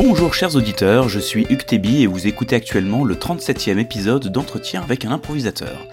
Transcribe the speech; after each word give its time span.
Bonjour 0.00 0.32
chers 0.32 0.54
auditeurs, 0.54 1.08
je 1.08 1.18
suis 1.18 1.44
Hugues 1.50 1.66
Tébi 1.66 2.04
et 2.04 2.06
vous 2.06 2.28
écoutez 2.28 2.54
actuellement 2.54 3.02
le 3.02 3.16
37e 3.16 3.78
épisode 3.78 4.28
d'entretien 4.28 4.80
avec 4.80 5.04
un 5.04 5.10
improvisateur. 5.10 5.88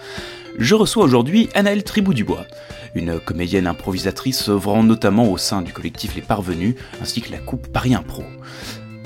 Je 0.56 0.76
reçois 0.76 1.02
aujourd'hui 1.02 1.48
Anaëlle 1.54 1.82
Tribou-Dubois, 1.82 2.46
une 2.94 3.18
comédienne 3.18 3.66
improvisatrice 3.66 4.48
œuvrant 4.48 4.84
notamment 4.84 5.28
au 5.28 5.38
sein 5.38 5.60
du 5.60 5.72
collectif 5.72 6.14
Les 6.14 6.22
Parvenus 6.22 6.76
ainsi 7.02 7.20
que 7.20 7.32
la 7.32 7.38
coupe 7.38 7.66
Paris 7.66 7.96
Impro. 7.96 8.22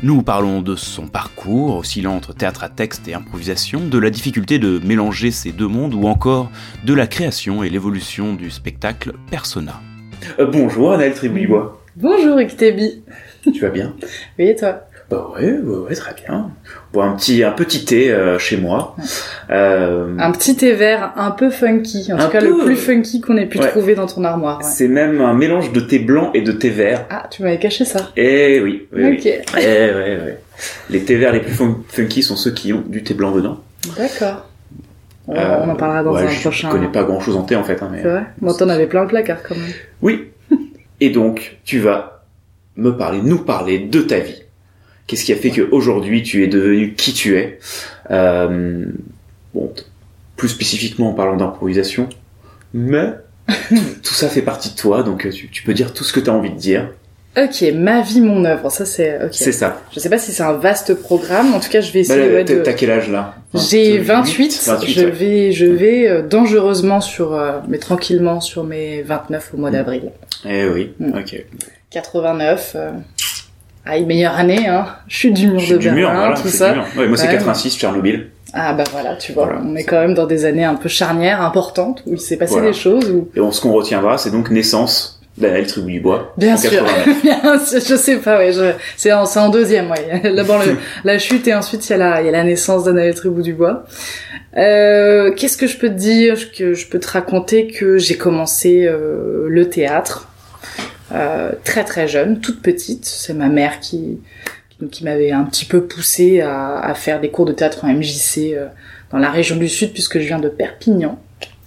Nous 0.02 0.20
parlons 0.20 0.60
de 0.60 0.76
son 0.76 1.06
parcours, 1.06 1.78
oscillant 1.78 2.14
entre 2.14 2.34
théâtre 2.34 2.62
à 2.62 2.68
texte 2.68 3.08
et 3.08 3.14
improvisation, 3.14 3.80
de 3.80 3.98
la 3.98 4.10
difficulté 4.10 4.58
de 4.58 4.82
mélanger 4.84 5.30
ces 5.30 5.52
deux 5.52 5.66
mondes 5.66 5.94
ou 5.94 6.08
encore 6.08 6.50
de 6.84 6.92
la 6.92 7.06
création 7.06 7.62
et 7.64 7.70
l'évolution 7.70 8.34
du 8.34 8.50
spectacle 8.50 9.14
Persona. 9.30 9.80
Euh, 10.38 10.44
bonjour 10.44 10.92
Anaëlle 10.92 11.14
Tribou-Dubois. 11.14 11.80
Bonjour 11.96 12.36
Iktebi. 12.36 13.02
Tu 13.42 13.60
vas 13.60 13.70
bien? 13.70 13.96
Oui 14.38 14.48
et 14.48 14.56
toi? 14.56 14.89
Bah 15.10 15.28
ouais, 15.34 15.58
ouais, 15.58 15.76
ouais, 15.88 15.94
très 15.96 16.14
bien. 16.14 16.50
Bon, 16.92 17.02
un 17.02 17.16
petit, 17.16 17.42
un 17.42 17.50
petit 17.50 17.84
thé 17.84 18.12
euh, 18.12 18.38
chez 18.38 18.56
moi. 18.56 18.94
Euh, 19.50 20.14
Un 20.18 20.30
petit 20.30 20.54
thé 20.54 20.72
vert 20.72 21.12
un 21.16 21.32
peu 21.32 21.50
funky, 21.50 22.12
en 22.12 22.16
Un 22.18 22.26
tout 22.26 22.30
cas 22.30 22.38
peu. 22.40 22.46
le 22.58 22.64
plus 22.64 22.76
funky 22.76 23.20
qu'on 23.20 23.36
ait 23.36 23.46
pu 23.46 23.58
Ouais. 23.58 23.68
trouver 23.70 23.96
dans 23.96 24.06
ton 24.06 24.22
armoire. 24.22 24.58
ouais. 24.58 24.64
C'est 24.64 24.86
même 24.86 25.20
un 25.20 25.34
mélange 25.34 25.72
de 25.72 25.80
thé 25.80 25.98
blanc 25.98 26.30
et 26.32 26.42
de 26.42 26.52
thé 26.52 26.70
vert. 26.70 27.06
Ah, 27.10 27.26
tu 27.28 27.42
m'avais 27.42 27.58
caché 27.58 27.84
ça. 27.84 28.10
Eh 28.16 28.60
oui, 28.62 28.86
oui, 28.92 29.02
oui. 29.04 29.16
Ok, 29.18 29.26
Eh 29.58 29.64
ouais, 29.64 29.92
ouais. 30.22 30.38
Les 30.90 31.02
thés 31.04 31.16
verts 31.16 31.32
les 31.32 31.40
plus 31.40 31.54
fun- 31.54 31.78
funky 31.88 32.22
sont 32.22 32.36
ceux 32.36 32.52
qui 32.52 32.72
ont 32.72 32.82
du 32.86 33.02
thé 33.02 33.14
blanc 33.14 33.32
dedans. 33.32 33.58
d'accord. 33.98 34.46
On, 35.26 35.34
Euh, 35.36 35.58
on 35.64 35.70
en 35.70 35.76
parlera 35.76 36.02
dans 36.04 36.14
un 36.14 36.28
je 36.28 36.40
prochain. 36.40 36.70
connais 36.70 36.88
pas 36.88 37.02
grand 37.02 37.20
chose 37.20 37.36
en 37.36 37.42
thé 37.42 37.56
en 37.56 37.64
fait. 37.64 37.82
Hein, 37.82 37.88
mais... 37.92 38.02
C'est 38.02 38.08
vrai 38.10 38.24
Bon, 38.40 38.52
t'en 38.54 38.68
avais 38.68 38.86
plein 38.86 39.02
le 39.02 39.08
placard 39.08 39.42
quand 39.42 39.54
même. 39.56 39.70
Oui. 40.02 40.26
Et 41.00 41.10
donc, 41.10 41.58
tu 41.64 41.78
vas 41.80 42.22
me 42.76 42.90
parler, 42.96 43.20
nous 43.22 43.38
parler 43.38 43.78
de 43.80 44.00
ta 44.02 44.18
vie. 44.20 44.42
Qu'est-ce 45.10 45.24
qui 45.24 45.32
a 45.32 45.36
fait 45.36 45.50
qu'aujourd'hui 45.50 46.22
tu 46.22 46.44
es 46.44 46.46
devenu 46.46 46.94
qui 46.94 47.12
tu 47.12 47.36
es? 47.36 47.58
Euh, 48.12 48.84
Bon, 49.52 49.72
plus 50.36 50.48
spécifiquement 50.48 51.10
en 51.10 51.12
parlant 51.14 51.36
d'improvisation, 51.36 52.08
mais 52.72 53.08
tout, 53.48 53.74
tout 54.04 54.14
ça 54.14 54.28
fait 54.28 54.42
partie 54.42 54.70
de 54.70 54.76
toi, 54.76 55.02
donc 55.02 55.26
euh, 55.26 55.30
tu, 55.30 55.48
tu 55.48 55.64
peux 55.64 55.74
dire 55.74 55.92
tout 55.92 56.04
ce 56.04 56.12
que 56.12 56.20
tu 56.20 56.30
as 56.30 56.32
envie 56.32 56.50
de 56.50 56.56
dire. 56.56 56.88
Ok, 57.36 57.64
ma 57.74 58.00
vie, 58.00 58.20
mon 58.20 58.44
œuvre, 58.44 58.70
ça 58.70 58.84
c'est. 58.86 59.16
Ok. 59.24 59.30
C'est 59.32 59.50
ça. 59.50 59.82
Je 59.92 59.98
sais 59.98 60.08
pas 60.08 60.18
si 60.18 60.30
c'est 60.30 60.44
un 60.44 60.52
vaste 60.52 60.94
programme, 60.94 61.52
en 61.54 61.58
tout 61.58 61.68
cas 61.68 61.80
je 61.80 61.90
vais 61.90 62.04
Bah, 62.04 62.14
essayer 62.16 62.44
t'as 62.44 62.54
de. 62.54 62.60
t'as 62.62 62.72
quel 62.74 62.92
âge 62.92 63.08
là? 63.08 63.34
J'ai 63.54 63.98
28, 63.98 64.62
28, 64.64 64.64
28, 64.66 64.92
je 64.92 65.00
ouais. 65.04 65.10
vais, 65.10 65.52
je 65.52 65.66
vais 65.66 66.08
euh, 66.08 66.22
dangereusement 66.22 67.00
sur, 67.00 67.34
euh, 67.34 67.58
mais 67.68 67.78
tranquillement 67.78 68.40
sur 68.40 68.62
mes 68.62 69.02
29 69.02 69.50
au 69.54 69.56
mois 69.56 69.72
d'avril. 69.72 70.12
Eh 70.48 70.66
oui, 70.68 70.92
Mm. 71.00 71.18
ok. 71.18 71.44
89, 71.90 72.72
euh... 72.76 72.90
aïe, 73.86 74.04
meilleure 74.06 74.34
année, 74.36 74.66
hein. 74.68 74.86
Suis 75.08 75.32
du 75.32 75.48
mur 75.48 75.60
suis 75.60 75.72
de 75.72 75.78
du 75.78 75.90
mur, 75.90 76.10
voilà, 76.12 76.36
tout 76.40 76.48
ça. 76.48 76.70
du 76.72 76.78
mur. 76.78 76.86
Ouais, 76.96 77.06
moi 77.08 77.16
c'est 77.16 77.26
Ouais. 77.26 77.32
86, 77.34 77.76
Tchernobyl. 77.78 78.28
Ah 78.52 78.72
bah 78.74 78.84
voilà, 78.90 79.14
tu 79.16 79.32
vois, 79.32 79.44
Voilà, 79.44 79.60
on 79.64 79.76
est 79.76 79.84
quand 79.84 80.00
même 80.00 80.14
dans 80.14 80.26
des 80.26 80.44
années 80.44 80.64
un 80.64 80.74
peu 80.74 80.88
charnières, 80.88 81.40
importantes, 81.40 82.02
où 82.06 82.14
il 82.14 82.20
s'est 82.20 82.36
passé 82.36 82.54
Voilà. 82.54 82.68
des 82.68 82.72
choses, 82.76 83.08
où... 83.10 83.28
Et 83.36 83.40
bon, 83.40 83.52
ce 83.52 83.60
qu'on 83.60 83.72
retiendra, 83.72 84.18
c'est 84.18 84.30
donc 84.32 84.50
naissance 84.50 85.20
d'Anaël 85.38 85.66
Tribu 85.68 85.92
du 85.92 86.00
Bois. 86.00 86.32
Bien 86.36 86.54
en 86.54 86.56
sûr, 86.58 86.70
89. 86.70 87.22
bien 87.22 87.58
sûr, 87.64 87.80
je 87.80 87.94
sais 87.94 88.16
pas, 88.16 88.38
ouais, 88.38 88.52
je... 88.52 88.72
c'est 88.96 89.12
en, 89.12 89.22
en 89.24 89.48
deuxième, 89.50 89.88
ouais. 89.90 90.32
D'abord 90.34 90.60
la 91.04 91.18
chute 91.18 91.46
et 91.46 91.54
ensuite 91.54 91.88
il 91.88 91.92
y 91.92 91.94
a 91.94 91.98
la, 91.98 92.20
il 92.22 92.26
y 92.26 92.28
a 92.28 92.32
la 92.32 92.42
naissance 92.42 92.84
d'Anaël 92.84 93.14
Tribou 93.14 93.40
du 93.40 93.54
Bois. 93.54 93.84
Euh, 94.56 95.32
Qu'est-ce 95.36 95.56
que 95.56 95.68
je 95.68 95.78
peux 95.78 95.88
te 95.88 95.94
dire 95.94 96.50
que 96.52 96.74
Je 96.74 96.88
peux 96.88 96.98
te 96.98 97.08
raconter 97.08 97.68
que 97.68 97.98
j'ai 97.98 98.16
commencé 98.16 98.84
euh, 98.84 99.46
le 99.48 99.68
théâtre 99.70 100.28
euh, 101.12 101.52
très 101.64 101.84
très 101.84 102.06
jeune, 102.08 102.40
toute 102.40 102.62
petite. 102.62 103.04
C'est 103.04 103.34
ma 103.34 103.48
mère 103.48 103.80
qui 103.80 104.18
qui, 104.78 104.88
qui 104.88 105.04
m'avait 105.04 105.30
un 105.32 105.44
petit 105.44 105.64
peu 105.66 105.82
poussée 105.84 106.40
à, 106.40 106.78
à 106.78 106.94
faire 106.94 107.20
des 107.20 107.30
cours 107.30 107.44
de 107.46 107.52
théâtre 107.52 107.84
en 107.84 107.88
MJC 107.92 108.52
euh, 108.54 108.66
dans 109.12 109.18
la 109.18 109.30
région 109.30 109.56
du 109.56 109.68
Sud 109.68 109.92
puisque 109.92 110.18
je 110.18 110.24
viens 110.26 110.38
de 110.38 110.48
Perpignan 110.48 111.18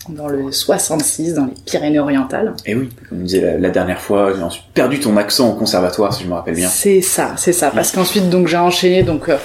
dans 0.10 0.28
le 0.28 0.52
66 0.52 1.36
dans 1.36 1.46
les 1.46 1.54
Pyrénées-Orientales. 1.66 2.54
Et 2.66 2.76
oui, 2.76 2.90
comme 3.08 3.20
on 3.22 3.24
disait 3.24 3.40
la, 3.42 3.58
la 3.58 3.70
dernière 3.70 4.02
fois, 4.02 4.34
j'ai 4.36 4.42
ensuite 4.44 4.66
perdu 4.74 5.00
ton 5.00 5.16
accent 5.16 5.50
au 5.52 5.54
conservatoire, 5.56 6.14
si 6.14 6.24
je 6.24 6.28
me 6.28 6.34
rappelle 6.34 6.56
bien. 6.56 6.68
C'est 6.68 7.00
ça, 7.02 7.36
c'est 7.38 7.54
ça. 7.54 7.72
Parce 7.74 7.92
qu'ensuite, 7.94 8.30
donc, 8.30 8.48
j'ai 8.48 8.58
enchaîné 8.58 9.04
donc 9.04 9.30
euh, 9.30 9.38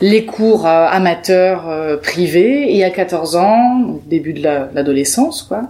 les 0.00 0.24
cours 0.24 0.66
euh, 0.68 0.86
amateurs 0.86 1.68
euh, 1.68 1.96
privés. 1.96 2.76
Et 2.76 2.84
à 2.84 2.90
14 2.90 3.34
ans, 3.34 3.78
donc, 3.80 4.06
début 4.06 4.34
de 4.34 4.42
la- 4.44 4.68
l'adolescence, 4.72 5.42
quoi, 5.42 5.62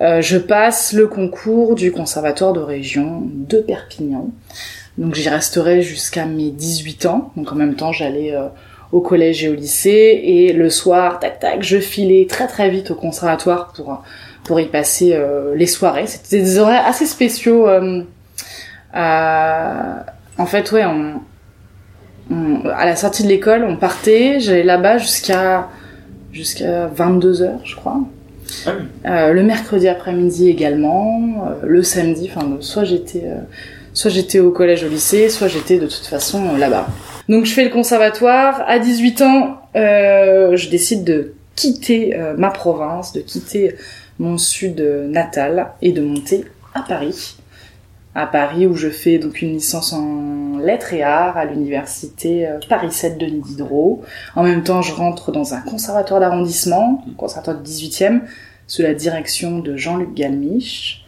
euh, 0.00 0.20
je 0.22 0.38
passe 0.38 0.92
le 0.92 1.06
concours 1.08 1.74
du 1.74 1.90
conservatoire 1.92 2.52
de 2.52 2.60
région 2.60 3.22
de 3.24 3.58
Perpignan. 3.58 4.30
Donc, 4.96 5.14
j'y 5.14 5.28
resterai 5.28 5.82
jusqu'à 5.82 6.24
mes 6.26 6.50
18 6.50 7.06
ans. 7.06 7.32
Donc, 7.36 7.52
en 7.52 7.54
même 7.56 7.74
temps, 7.74 7.92
j'allais 7.92 8.34
euh, 8.34 8.46
au 8.92 9.00
collège 9.00 9.44
et 9.44 9.48
au 9.48 9.54
lycée. 9.54 10.20
Et 10.24 10.52
le 10.52 10.70
soir, 10.70 11.18
tac, 11.20 11.38
tac, 11.40 11.62
je 11.62 11.78
filais 11.78 12.26
très, 12.28 12.46
très 12.48 12.70
vite 12.70 12.90
au 12.90 12.94
conservatoire 12.94 13.72
pour 13.74 14.02
pour 14.44 14.60
y 14.60 14.66
passer 14.66 15.12
euh, 15.12 15.54
les 15.54 15.66
soirées. 15.66 16.06
C'était 16.06 16.40
des 16.40 16.58
horaires 16.58 16.86
assez 16.86 17.04
spéciaux. 17.06 17.68
euh, 17.68 18.02
en 18.94 20.46
fait, 20.46 20.72
ouais, 20.72 20.84
on, 20.86 21.20
on- 22.30 22.66
à 22.68 22.86
la 22.86 22.96
sortie 22.96 23.22
de 23.24 23.28
l'école, 23.28 23.64
on 23.64 23.76
partait, 23.76 24.40
j'allais 24.40 24.62
là-bas 24.62 24.98
jusqu'à 24.98 25.68
jusqu'à 26.32 26.86
22 26.86 27.42
heures, 27.42 27.60
je 27.64 27.74
crois. 27.76 28.00
Ah. 28.66 28.72
Euh, 29.06 29.32
le 29.32 29.42
mercredi 29.42 29.88
après-midi 29.88 30.48
également, 30.48 31.48
euh, 31.48 31.66
le 31.66 31.82
samedi, 31.82 32.30
enfin, 32.34 32.46
soit 32.60 32.84
j'étais 32.84 33.22
euh, 33.24 33.40
soit 33.94 34.10
j'étais 34.10 34.38
au 34.38 34.50
collège, 34.50 34.84
au 34.84 34.88
lycée, 34.88 35.28
soit 35.28 35.48
j'étais 35.48 35.78
de 35.78 35.86
toute 35.86 36.06
façon 36.06 36.56
là-bas. 36.56 36.86
Donc 37.28 37.44
je 37.44 37.52
fais 37.52 37.64
le 37.64 37.70
conservatoire. 37.70 38.62
À 38.66 38.78
18 38.78 39.22
ans, 39.22 39.60
je 39.74 40.68
décide 40.70 41.04
de 41.04 41.34
quitter 41.56 42.16
ma 42.36 42.50
province, 42.50 43.12
de 43.12 43.20
quitter 43.20 43.74
mon 44.20 44.38
sud 44.38 44.80
natal 44.80 45.72
et 45.82 45.90
de 45.90 46.00
monter 46.00 46.44
à 46.74 46.82
Paris. 46.82 47.37
À 48.20 48.26
Paris 48.26 48.66
où 48.66 48.74
je 48.74 48.88
fais 48.88 49.18
donc 49.18 49.42
une 49.42 49.52
licence 49.52 49.92
en 49.92 50.58
lettres 50.58 50.92
et 50.92 51.02
arts 51.04 51.36
à 51.36 51.44
l'université 51.44 52.48
euh, 52.48 52.58
Paris 52.68 52.90
7 52.90 53.16
Denis 53.16 53.42
Diderot. 53.42 54.02
En 54.34 54.42
même 54.42 54.64
temps, 54.64 54.82
je 54.82 54.92
rentre 54.92 55.30
dans 55.30 55.54
un 55.54 55.60
conservatoire 55.60 56.18
d'arrondissement, 56.18 57.04
un 57.08 57.14
conservatoire 57.14 57.58
du 57.58 57.70
18e, 57.70 58.22
sous 58.66 58.82
la 58.82 58.94
direction 58.94 59.60
de 59.60 59.76
Jean-Luc 59.76 60.14
Galmiche. 60.14 61.04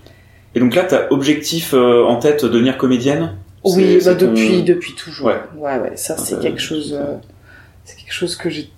Et 0.54 0.60
donc 0.60 0.74
là, 0.76 0.84
t'as 0.84 1.08
objectif 1.10 1.74
euh, 1.74 2.04
en 2.04 2.16
tête 2.20 2.44
devenir 2.44 2.78
comédienne? 2.78 3.32
Oui, 3.64 3.98
bah, 4.04 4.14
ton- 4.14 4.26
depuis 4.28 4.62
depuis 4.62 4.94
toujours. 4.94 5.26
Ouais. 5.26 5.40
ouais, 5.56 5.78
ouais, 5.80 5.96
ça 5.96 6.16
c'est 6.16 6.38
quelque 6.40 6.60
chose, 6.60 6.90
c'est 6.90 6.94
ça. 6.94 7.00
euh, 7.02 7.16
c'est 7.84 7.96
quelque 7.96 8.12
chose 8.14 8.36
que 8.36 8.48
j'ai 8.50 8.70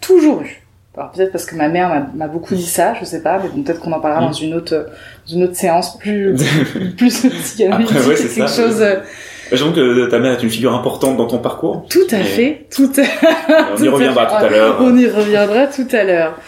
toujours 0.00 0.42
eu. 0.42 0.61
Alors 0.96 1.10
peut-être 1.10 1.32
parce 1.32 1.46
que 1.46 1.56
ma 1.56 1.68
mère 1.68 2.06
m'a- 2.14 2.28
beaucoup 2.28 2.54
dit 2.54 2.66
ça, 2.66 2.92
je 3.00 3.04
sais 3.06 3.22
pas, 3.22 3.40
mais 3.42 3.48
bon, 3.48 3.62
peut-être 3.62 3.80
qu'on 3.80 3.92
en 3.92 4.00
parlera 4.00 4.20
Mm. 4.20 4.26
dans 4.26 4.32
une 4.32 4.54
autre 4.54 4.86
dans 5.26 5.34
une 5.34 5.44
autre 5.44 5.56
séance 5.56 5.96
plus 5.98 6.34
plus 6.98 7.26
psychanalytique, 7.28 7.96
ouais, 8.06 8.14
quelque 8.14 8.46
ça. 8.46 8.62
chose. 8.62 8.82
euh, 8.82 8.96
J'avoue 9.52 9.72
que 9.72 10.06
ta 10.10 10.18
mère 10.18 10.32
est 10.32 10.42
une 10.42 10.50
figure 10.50 10.74
importante 10.74 11.16
dans 11.16 11.26
ton 11.26 11.38
parcours. 11.38 11.84
Tout 11.90 12.06
à 12.10 12.18
fait, 12.18 12.66
tout 12.74 12.90
à 12.96 13.72
On 13.78 13.82
y 13.82 13.88
reviendra 13.88 14.26
tout 14.26 14.34
à 14.44 14.48
l'heure. 14.48 14.76
On 14.80 14.96
y 14.96 15.06
reviendra 15.06 15.66
tout 15.66 15.88
à 15.92 16.04
l'heure. 16.04 16.38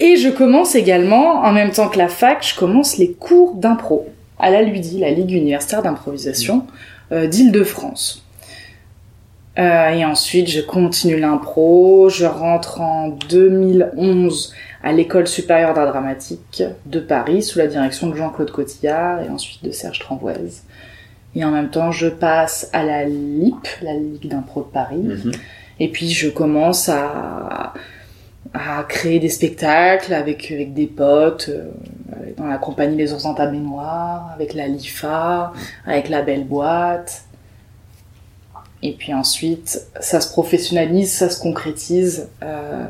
Et 0.00 0.16
je 0.16 0.28
commence 0.28 0.74
également, 0.74 1.42
en 1.44 1.52
même 1.52 1.70
temps 1.70 1.88
que 1.88 1.98
la 1.98 2.08
fac, 2.08 2.44
je 2.46 2.58
commence 2.58 2.98
les 2.98 3.12
cours 3.12 3.54
d'impro 3.54 4.06
à 4.38 4.50
la 4.50 4.62
LUDI, 4.62 4.98
la 5.00 5.10
Ligue 5.10 5.30
universitaire 5.30 5.82
d'improvisation 5.82 6.66
euh, 7.12 7.26
d'Île-de-France. 7.28 8.23
Euh, 9.58 9.90
et 9.90 10.04
ensuite, 10.04 10.48
je 10.48 10.60
continue 10.60 11.18
l'impro. 11.18 12.08
Je 12.08 12.24
rentre 12.24 12.80
en 12.80 13.08
2011 13.08 14.52
à 14.82 14.92
l'École 14.92 15.28
supérieure 15.28 15.74
d'art 15.74 15.86
dramatique 15.86 16.62
de 16.86 17.00
Paris 17.00 17.42
sous 17.42 17.58
la 17.58 17.66
direction 17.66 18.08
de 18.08 18.16
Jean-Claude 18.16 18.50
Cotillard 18.50 19.22
et 19.22 19.28
ensuite 19.28 19.64
de 19.64 19.70
Serge 19.70 19.98
Tremvoise. 20.00 20.64
Et 21.36 21.44
en 21.44 21.50
même 21.50 21.70
temps, 21.70 21.90
je 21.90 22.08
passe 22.08 22.68
à 22.72 22.84
la 22.84 23.04
LIP, 23.04 23.66
la 23.82 23.94
Ligue 23.94 24.28
d'impro 24.28 24.62
de 24.62 24.66
Paris. 24.66 25.02
Mhm. 25.02 25.32
Et 25.80 25.88
puis 25.88 26.10
je 26.10 26.28
commence 26.28 26.88
à, 26.88 27.74
à 28.52 28.84
créer 28.88 29.18
des 29.18 29.28
spectacles 29.28 30.14
avec, 30.14 30.50
avec 30.50 30.74
des 30.74 30.86
potes, 30.86 31.48
euh, 31.48 31.70
dans 32.36 32.46
la 32.46 32.58
compagnie 32.58 32.96
Les 32.96 33.12
Ours 33.12 33.24
en 33.24 33.32
baignoire, 33.32 34.30
avec 34.34 34.54
la 34.54 34.68
LIFA, 34.68 35.52
avec 35.86 36.08
la 36.08 36.22
Belle 36.22 36.44
Boîte. 36.44 37.24
Et 38.84 38.92
puis 38.92 39.12
ensuite, 39.12 39.82
ça 39.98 40.20
se 40.20 40.30
professionnalise, 40.30 41.12
ça 41.12 41.28
se 41.28 41.40
concrétise. 41.40 42.28
Euh, 42.44 42.84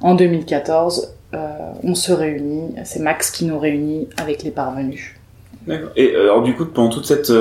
en 0.00 0.14
2014, 0.14 1.14
euh, 1.34 1.38
on 1.82 1.96
se 1.96 2.12
réunit, 2.12 2.74
c'est 2.84 3.00
Max 3.00 3.32
qui 3.32 3.44
nous 3.44 3.58
réunit 3.58 4.08
avec 4.16 4.44
les 4.44 4.52
parvenus. 4.52 5.16
D'accord. 5.66 5.90
Et 5.96 6.14
euh, 6.14 6.24
alors 6.24 6.42
du 6.42 6.54
coup, 6.54 6.66
pendant 6.66 6.90
toute 6.90 7.06
cette 7.06 7.32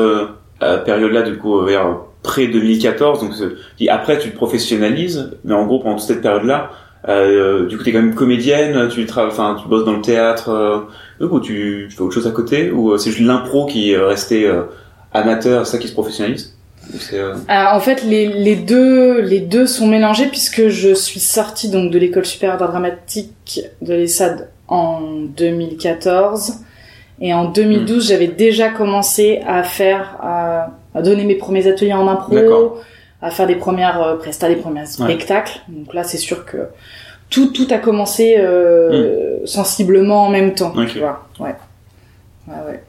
période-là, 0.60 1.22
du 1.22 1.38
coup, 1.38 1.62
vers 1.62 1.98
près 2.24 2.48
2014, 2.48 3.22
donc 3.22 3.34
après 3.90 4.18
tu 4.18 4.32
te 4.32 4.36
professionnalises, 4.36 5.32
mais 5.44 5.54
en 5.54 5.66
gros 5.66 5.80
pendant 5.80 5.96
toute 5.96 6.08
cette 6.08 6.22
période-là, 6.22 6.72
euh, 7.08 7.68
du 7.68 7.78
coup 7.78 7.84
t'es 7.84 7.94
quand 7.94 8.02
même 8.02 8.16
comédienne, 8.16 8.90
tu 8.90 9.08
enfin 9.16 9.56
tu 9.62 9.68
bosses 9.68 9.86
dans 9.86 9.94
le 9.94 10.02
théâtre, 10.02 10.50
euh, 10.50 11.26
ou 11.26 11.40
tu, 11.40 11.88
fais 11.90 12.02
autre 12.02 12.14
chose 12.14 12.28
à 12.28 12.32
côté, 12.32 12.72
ou 12.72 12.98
c'est 12.98 13.12
juste 13.12 13.26
l'impro 13.26 13.66
qui 13.66 13.92
est 13.92 13.98
resté 13.98 14.46
euh, 14.46 14.64
amateur, 15.14 15.66
ça 15.66 15.78
qui 15.78 15.88
se 15.88 15.94
professionnalise? 15.94 16.57
Euh, 17.14 17.36
Ah, 17.48 17.76
en 17.76 17.80
fait, 17.80 18.04
les, 18.04 18.28
les 18.28 18.56
deux 18.56 19.22
les 19.22 19.40
deux 19.40 19.68
sont 19.68 19.88
mélangés 19.88 20.28
puisque 20.28 20.68
je 20.70 20.94
suis 20.94 21.20
sortie 21.20 21.70
donc 21.70 21.92
de 21.92 21.98
l'école 22.00 22.26
supérieure 22.26 22.58
d'art 22.58 22.70
dramatique 22.72 23.62
de 23.82 23.94
l'ESSAD 23.94 24.50
en 24.68 25.02
2014 25.38 26.60
et 27.22 27.34
en 27.34 27.46
2012 27.46 27.98
Hmm. 28.06 28.08
j'avais 28.10 28.28
déjà 28.28 28.70
commencé 28.70 29.42
à 29.48 29.64
faire 29.64 30.18
à, 30.22 30.70
à 30.94 31.02
donner 31.02 31.24
mes 31.26 31.36
premiers 31.36 31.68
ateliers 31.68 31.94
en 31.94 32.08
impro, 32.08 32.78
à 33.22 33.32
faire 33.32 33.48
des 33.48 33.56
premières 33.56 34.02
euh, 34.02 34.16
prestats, 34.18 34.48
des 34.50 34.56
premiers 34.56 34.86
spectacles. 34.86 35.60
Donc 35.68 35.94
là, 35.94 36.04
c'est 36.04 36.18
sûr 36.18 36.46
que 36.46 36.58
tout 37.30 37.48
tout 37.48 37.68
a 37.72 37.78
commencé 37.80 38.36
euh, 38.38 39.46
sensiblement 39.46 40.28
en 40.28 40.30
même 40.30 40.54
temps, 40.54 40.74
Hmm. 40.76 40.82
Ok. 40.84 40.90
tu 40.90 41.00
vois. 41.00 41.28
Ouais. 41.40 41.56
Ouais, 42.48 42.54
ouais. 42.70 42.84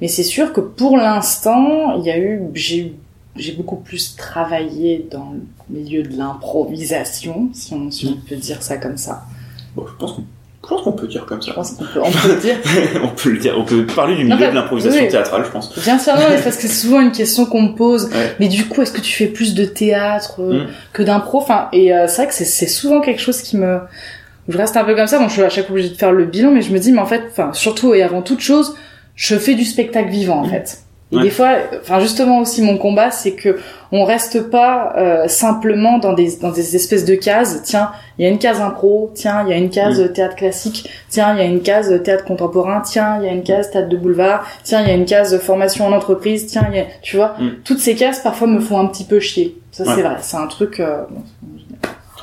Mais 0.00 0.08
c'est 0.08 0.22
sûr 0.22 0.52
que 0.52 0.60
pour 0.60 0.96
l'instant, 0.96 1.96
il 1.98 2.04
y 2.04 2.10
a 2.10 2.18
eu, 2.18 2.42
j'ai 2.54 2.94
j'ai 3.38 3.52
beaucoup 3.52 3.76
plus 3.76 4.16
travaillé 4.16 5.06
dans 5.10 5.32
le 5.70 5.78
milieu 5.78 6.02
de 6.02 6.16
l'improvisation, 6.16 7.50
si 7.52 7.74
on, 7.74 7.90
si 7.90 8.06
on 8.06 8.28
peut 8.28 8.36
dire 8.36 8.62
ça 8.62 8.76
comme 8.78 8.96
ça. 8.96 9.24
bon, 9.74 9.84
je 9.86 9.92
pense 9.98 10.12
qu'on, 10.12 10.24
je 10.62 10.68
pense 10.68 10.82
qu'on 10.82 10.92
peut 10.92 11.06
dire 11.06 11.26
comme 11.26 11.42
ça. 11.42 11.50
Je 11.50 11.54
pense 11.54 11.72
qu'on 11.72 11.84
peut, 11.84 12.00
on 12.02 12.10
peut 12.10 12.28
le 12.34 12.40
dire. 12.40 12.56
on 13.04 13.08
peut 13.08 13.30
le 13.30 13.38
dire. 13.38 13.54
On 13.58 13.64
peut 13.64 13.84
parler 13.86 14.16
du 14.16 14.24
Non, 14.24 14.36
milieu 14.36 14.46
bah, 14.46 14.50
de 14.52 14.56
l'improvisation 14.56 15.02
oui. 15.02 15.08
théâtrale, 15.08 15.44
je 15.44 15.50
pense. 15.50 15.78
Bien 15.78 15.98
sûr, 15.98 16.14
non, 16.14 16.22
mais 16.30 16.40
parce 16.42 16.56
que 16.56 16.62
c'est 16.62 16.68
souvent 16.68 17.00
une 17.00 17.12
question 17.12 17.44
qu'on 17.46 17.62
me 17.62 17.74
pose. 17.74 18.08
Ouais. 18.16 18.34
Mais 18.40 18.48
du 18.48 18.64
coup, 18.66 18.80
est-ce 18.82 18.92
que 18.92 19.00
tu 19.02 19.12
fais 19.12 19.26
plus 19.26 19.54
de 19.54 19.64
théâtre 19.66 20.40
euh, 20.40 20.64
Mm. 20.64 20.66
que 20.94 21.02
d'impro? 21.02 21.38
Enfin, 21.38 21.68
et 21.72 21.92
euh, 21.94 22.06
c'est 22.08 22.16
vrai 22.22 22.26
que 22.28 22.34
c'est, 22.34 22.44
c'est 22.46 22.66
souvent 22.68 23.00
quelque 23.02 23.20
chose 23.20 23.42
qui 23.42 23.56
me, 23.58 23.80
je 24.48 24.56
reste 24.56 24.76
un 24.78 24.84
peu 24.84 24.94
comme 24.96 25.06
ça. 25.06 25.18
Bon, 25.18 25.28
je 25.28 25.34
suis 25.34 25.42
à 25.42 25.50
chaque 25.50 25.66
fois 25.66 25.74
obligée 25.74 25.90
de 25.90 25.94
faire 25.96 26.12
le 26.12 26.24
bilan, 26.24 26.50
mais 26.52 26.62
je 26.62 26.72
me 26.72 26.78
dis, 26.78 26.90
mais 26.90 27.00
en 27.00 27.06
fait, 27.06 27.22
enfin, 27.30 27.52
surtout 27.52 27.92
et 27.94 28.02
avant 28.02 28.22
toute 28.22 28.40
chose, 28.40 28.74
je 29.16 29.36
fais 29.36 29.54
du 29.54 29.64
spectacle 29.64 30.10
vivant, 30.10 30.42
en 30.42 30.46
Mm. 30.46 30.50
fait. 30.50 30.78
Et 31.12 31.16
Ouais. 31.18 31.22
des 31.22 31.30
fois, 31.30 31.50
enfin 31.80 32.00
justement 32.00 32.40
aussi 32.40 32.62
mon 32.62 32.78
combat, 32.78 33.12
c'est 33.12 33.30
que 33.30 33.58
on 33.92 34.04
reste 34.04 34.50
pas 34.50 34.92
euh, 34.96 35.28
simplement 35.28 35.98
dans 35.98 36.14
des 36.14 36.36
dans 36.42 36.50
des 36.50 36.74
espèces 36.74 37.04
de 37.04 37.14
cases. 37.14 37.62
Tiens, 37.62 37.92
il 38.18 38.24
y 38.24 38.26
a 38.26 38.28
une 38.28 38.38
case 38.40 38.60
impro. 38.60 39.12
Tiens, 39.14 39.44
il 39.46 39.50
y 39.50 39.52
a 39.52 39.56
une 39.56 39.70
case 39.70 40.00
Mm. 40.00 40.12
théâtre 40.12 40.34
classique. 40.34 40.90
Tiens, 41.08 41.32
il 41.34 41.38
y 41.38 41.42
a 41.42 41.44
une 41.44 41.60
case 41.62 42.02
théâtre 42.02 42.24
contemporain. 42.24 42.80
Tiens, 42.80 43.18
il 43.20 43.24
y 43.26 43.28
a 43.28 43.32
une 43.32 43.44
case 43.44 43.70
théâtre 43.70 43.88
de 43.88 43.96
boulevard. 43.96 44.44
Tiens, 44.64 44.80
il 44.82 44.88
y 44.88 44.90
a 44.90 44.94
une 44.94 45.04
case 45.04 45.38
formation 45.38 45.86
en 45.86 45.92
entreprise. 45.92 46.46
Tiens, 46.46 46.68
y 46.74 46.80
a, 46.80 46.84
tu 47.02 47.14
vois, 47.16 47.36
Mm. 47.38 47.50
toutes 47.64 47.78
ces 47.78 47.94
cases 47.94 48.18
parfois 48.18 48.48
me 48.48 48.58
font 48.58 48.80
un 48.80 48.86
petit 48.86 49.04
peu 49.04 49.20
chier. 49.20 49.56
Ça 49.70 49.84
Ouais. 49.84 49.92
c'est 49.94 50.02
vrai, 50.02 50.16
c'est 50.22 50.36
un 50.38 50.48
truc. 50.48 50.80
euh, 50.80 51.02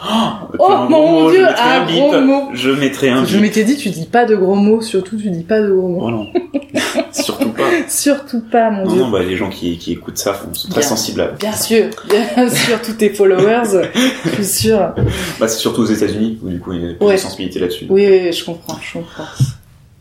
Oh, 0.06 0.56
Oh, 0.60 0.78
mon 0.90 1.30
Dieu, 1.32 1.46
un 1.48 1.86
bip. 1.86 1.96
gros 1.96 2.20
mot. 2.22 2.50
Je 2.54 2.70
mettrai 2.72 3.10
un 3.10 3.24
je 3.26 3.38
m'étais 3.40 3.64
dit, 3.64 3.78
tu 3.78 3.90
dis 3.90 4.06
pas 4.06 4.26
de 4.26 4.36
gros 4.36 4.56
mots. 4.56 4.82
Surtout, 4.82 5.18
tu 5.18 5.30
dis 5.30 5.44
pas 5.44 5.62
de 5.62 5.70
gros 5.72 5.88
mots. 5.88 6.00
Oh 6.04 6.12
non. 6.12 6.28
Surtout 7.12 7.50
pas. 7.50 7.64
Surtout 7.88 8.42
pas, 8.52 8.70
mon 8.72 8.86
Non, 8.86 8.92
dieu. 8.94 9.02
non, 9.02 9.10
bah, 9.10 9.24
les 9.24 9.38
gens 9.38 9.50
qui, 9.50 9.78
qui 9.78 9.94
écoutent 9.94 10.18
ça 10.18 10.34
sont 10.54 10.68
très 10.70 10.82
Bien. 10.82 10.90
sensibles 10.90 11.22
à. 11.22 11.28
Bien 11.28 11.54
sûr, 11.54 11.86
bien 12.10 12.50
sûr, 12.50 12.82
tous 12.82 12.94
tes 12.94 13.10
followers, 13.10 13.88
je 14.26 14.32
suis 14.36 14.46
sûre. 14.46 14.94
Bah, 15.40 15.48
c'est 15.48 15.60
surtout 15.60 15.82
aux 15.82 15.86
États-Unis 15.86 16.40
où 16.44 16.50
du 16.50 16.60
coup 16.60 16.74
il 16.74 16.82
y 16.82 16.90
a 16.90 16.94
plus 16.96 17.06
Ouais. 17.06 17.14
de 17.14 17.20
sensibilité 17.20 17.60
là-dessus. 17.60 17.86
Oui, 17.90 18.06
oui, 18.10 18.22
oui, 18.26 18.34
je 18.34 18.44
comprends, 18.44 18.78
je 18.82 18.94
comprends. 19.00 19.26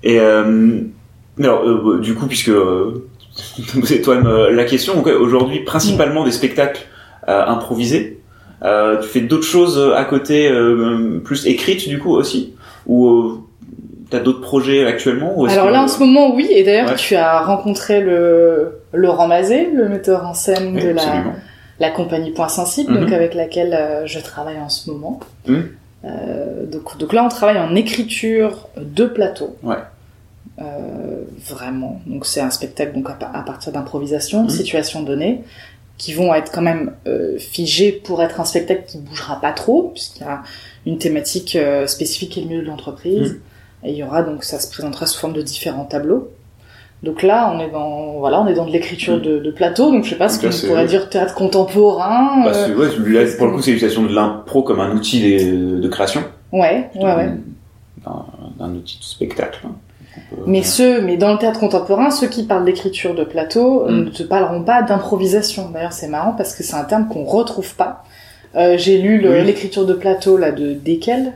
Et 0.02 0.18
euh, 0.18 0.80
alors, 1.38 1.62
euh, 1.64 2.00
du 2.00 2.14
coup, 2.14 2.26
puisque 2.26 2.48
euh, 2.48 3.06
c'est 3.84 4.00
toi-même 4.02 4.26
euh, 4.26 4.50
la 4.52 4.64
question, 4.64 5.02
aujourd'hui 5.20 5.60
principalement 5.60 6.24
des 6.24 6.32
spectacles 6.32 6.82
euh, 7.28 7.46
improvisés. 7.46 8.18
Euh, 8.64 9.00
tu 9.00 9.08
fais 9.08 9.20
d'autres 9.20 9.46
choses 9.46 9.92
à 9.96 10.04
côté, 10.04 10.48
euh, 10.48 11.20
plus 11.24 11.46
écrites 11.46 11.88
du 11.88 11.98
coup 11.98 12.12
aussi, 12.14 12.54
ou 12.86 13.08
euh, 13.08 13.38
t'as 14.10 14.20
d'autres 14.20 14.40
projets 14.40 14.86
actuellement 14.86 15.32
ou 15.36 15.46
Alors 15.46 15.66
que- 15.66 15.72
là, 15.72 15.82
en 15.82 15.88
ce 15.88 15.98
moment, 15.98 16.34
oui, 16.34 16.46
et 16.50 16.62
d'ailleurs, 16.62 16.90
Ouais. 16.90 16.96
tu 16.96 17.16
as 17.16 17.40
rencontré 17.40 18.00
le 18.00 18.80
Laurent 18.92 19.26
Mazet, 19.26 19.70
le 19.74 19.88
metteur 19.88 20.26
en 20.26 20.34
scène 20.34 20.74
Oui, 20.76 20.82
de 20.84 20.94
la, 21.80 21.90
compagnie 21.90 22.30
Point 22.30 22.48
Sensible, 22.48 22.92
Mhm. 22.92 23.00
donc 23.00 23.12
avec 23.12 23.34
laquelle 23.34 23.74
euh, 23.74 24.06
je 24.06 24.20
travaille 24.20 24.58
en 24.60 24.68
ce 24.68 24.90
moment. 24.90 25.18
Mhm. 25.48 25.68
Euh, 26.04 26.66
donc, 26.66 26.98
donc 26.98 27.12
là, 27.12 27.24
on 27.24 27.28
travaille 27.28 27.58
en 27.58 27.74
écriture 27.74 28.68
de 28.76 29.06
plateau. 29.06 29.56
Ouais. 29.64 29.76
Euh, 30.60 31.22
vraiment. 31.48 32.00
Donc 32.06 32.26
c'est 32.26 32.40
un 32.40 32.50
spectacle 32.50 32.92
donc 32.94 33.08
à, 33.08 33.14
pa- 33.14 33.30
à 33.32 33.42
partir 33.42 33.72
d'improvisation, 33.72 34.40
Mhm. 34.42 34.46
de 34.48 34.52
situations 34.52 35.02
données, 35.02 35.42
qui 35.98 36.12
vont 36.14 36.34
être 36.34 36.50
quand 36.52 36.62
même 36.62 36.92
euh, 37.06 37.38
figées 37.38 37.92
pour 37.92 38.22
être 38.22 38.40
un 38.40 38.44
spectacle 38.44 38.84
qui 38.88 38.98
bougera 38.98 39.40
pas 39.40 39.52
trop, 39.52 39.90
puisqu'il 39.94 40.22
y 40.22 40.26
a 40.26 40.42
une 40.86 40.98
thématique 40.98 41.54
euh, 41.56 41.86
spécifique 41.86 42.36
est 42.38 42.40
le 42.42 42.48
milieu 42.48 42.62
de 42.62 42.66
l'entreprise. 42.66 43.40
Et 43.84 43.90
il 43.92 43.96
y 43.96 44.02
aura 44.02 44.22
donc 44.22 44.44
ça 44.44 44.58
se 44.60 44.68
présentera 44.70 45.06
sous 45.06 45.18
forme 45.18 45.32
de 45.32 45.42
différents 45.42 45.84
tableaux. 45.84 46.30
Donc 47.02 47.22
là, 47.24 47.52
on 47.52 47.58
est 47.60 47.70
dans 47.70 48.12
voilà, 48.20 48.40
on 48.40 48.46
est 48.46 48.54
dans 48.54 48.64
de 48.64 48.70
l'écriture 48.70 49.16
Mhm. 49.16 49.22
de, 49.22 49.38
de 49.40 49.50
plateau, 49.50 49.90
donc 49.90 50.04
je 50.04 50.10
sais 50.10 50.16
pas 50.16 50.28
ce 50.28 50.40
Donc 50.40 50.52
qu'on 50.52 50.66
pourrait 50.68 50.86
dire 50.86 51.08
théâtre 51.08 51.34
contemporain. 51.34 52.44
Bah, 52.44 52.52
euh, 52.54 52.66
c'est- 52.66 52.74
ouais, 52.74 53.24
là, 53.24 53.30
pour 53.36 53.46
le 53.48 53.52
coup, 53.54 53.60
c'est 53.62 53.72
l'utilisation 53.72 54.04
de 54.04 54.14
l'impro 54.14 54.62
comme 54.62 54.78
un 54.80 54.92
outil 54.94 55.20
de, 55.20 55.80
de 55.80 55.88
création. 55.88 56.22
ouais, 56.52 56.90
ouais, 56.94 57.02
ouais. 57.16 57.30
D'un, 58.04 58.26
d'un 58.58 58.74
outil 58.74 58.98
de 58.98 59.04
spectacle. 59.04 59.66
Peut- 60.30 60.42
Mais 60.46 60.62
ceux, 60.62 61.00
mais 61.00 61.16
dans 61.16 61.32
le 61.32 61.38
théâtre 61.38 61.60
contemporain, 61.60 62.10
ceux 62.10 62.26
qui 62.28 62.42
parlent 62.44 62.64
d'écriture 62.64 63.14
de 63.14 63.24
plateau 63.24 63.86
euh, 63.86 63.90
Mm. 63.90 64.04
ne 64.04 64.10
te 64.10 64.22
parleront 64.22 64.62
pas 64.62 64.82
d'improvisation. 64.82 65.68
D'ailleurs, 65.72 65.92
c'est 65.92 66.08
marrant 66.08 66.32
parce 66.36 66.54
que 66.54 66.62
c'est 66.62 66.74
un 66.76 66.84
terme 66.84 67.08
qu'on 67.08 67.24
retrouve 67.24 67.74
pas. 67.74 68.04
Euh, 68.56 68.76
J'ai 68.78 68.98
lu 68.98 69.20
Oui. 69.26 69.44
l'écriture 69.44 69.86
de 69.86 69.94
plateau 69.94 70.36
là 70.36 70.52
de 70.52 70.74
Dekel. 70.74 71.32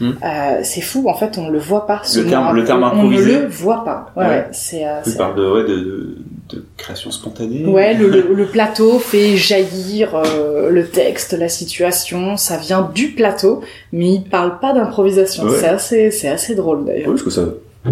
Mm. 0.00 0.10
Euh, 0.24 0.60
c'est 0.62 0.80
fou, 0.80 1.08
en 1.10 1.14
fait, 1.14 1.36
on 1.36 1.48
le 1.50 1.58
voit 1.58 1.86
pas. 1.86 2.00
Le 2.16 2.24
terme- 2.26 2.54
le 2.56 2.70
improvisé. 2.70 3.36
On 3.36 3.38
ne 3.38 3.42
le 3.42 3.46
voit 3.48 3.84
pas. 3.84 4.10
Ouais, 4.16 4.22
Ouais. 4.24 4.28
ouais, 4.30 4.46
c'est. 4.52 4.86
euh, 4.86 5.00
Tu 5.04 5.10
c'est- 5.10 5.18
parles 5.18 5.36
de, 5.36 5.46
ouais, 5.50 5.62
de, 5.64 5.76
de, 5.76 6.16
de 6.56 6.64
création 6.78 7.10
spontanée. 7.10 7.66
Ouais, 7.66 7.92
le, 7.92 8.08
le, 8.08 8.22
le 8.34 8.46
plateau 8.46 8.98
fait 8.98 9.36
jaillir 9.36 10.14
euh, 10.14 10.70
le 10.70 10.86
texte, 10.86 11.34
la 11.38 11.50
situation, 11.50 12.38
ça 12.38 12.56
vient 12.56 12.90
du 12.94 13.08
plateau, 13.08 13.60
mais 13.92 14.14
il 14.14 14.22
parle 14.24 14.58
pas 14.58 14.72
d'improvisation. 14.72 15.44
Ouais. 15.44 15.56
C'est 15.60 15.68
assez, 15.68 16.10
c'est 16.10 16.28
assez 16.28 16.54
drôle 16.54 16.86
d'ailleurs. 16.86 17.08
Oui, 17.08 17.12
parce 17.14 17.22
que 17.22 17.28
ça, 17.30 17.42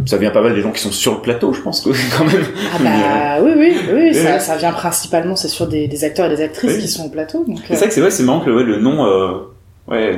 ça 0.06 0.16
vient 0.18 0.30
pas 0.30 0.42
mal 0.42 0.54
des 0.54 0.60
gens 0.60 0.70
qui 0.70 0.80
sont 0.82 0.92
sur 0.92 1.14
le 1.14 1.20
plateau, 1.20 1.52
je 1.52 1.60
pense, 1.62 1.80
quand 2.18 2.24
même. 2.24 2.42
Ah 2.74 2.78
bah 2.82 3.42
oui, 3.44 3.52
oui, 3.56 3.76
oui, 3.92 3.94
Oui, 3.94 4.14
ça, 4.14 4.38
ça 4.38 4.56
vient 4.56 4.72
principalement, 4.72 5.34
c'est 5.36 5.48
sur 5.48 5.66
des, 5.66 5.88
des 5.88 6.04
acteurs 6.04 6.30
et 6.30 6.36
des 6.36 6.42
actrices 6.42 6.72
Oui. 6.74 6.80
qui 6.80 6.88
sont 6.88 7.06
au 7.06 7.08
plateau. 7.08 7.44
C'est 7.68 7.74
vrai 7.76 7.88
que 7.88 7.94
c'est 7.94 8.10
c'est 8.10 8.22
marrant 8.22 8.40
que 8.40 8.50
ouais, 8.50 8.64
le 8.64 8.78
nom 8.78 9.04
euh, 9.06 9.38
ouais, 9.88 10.16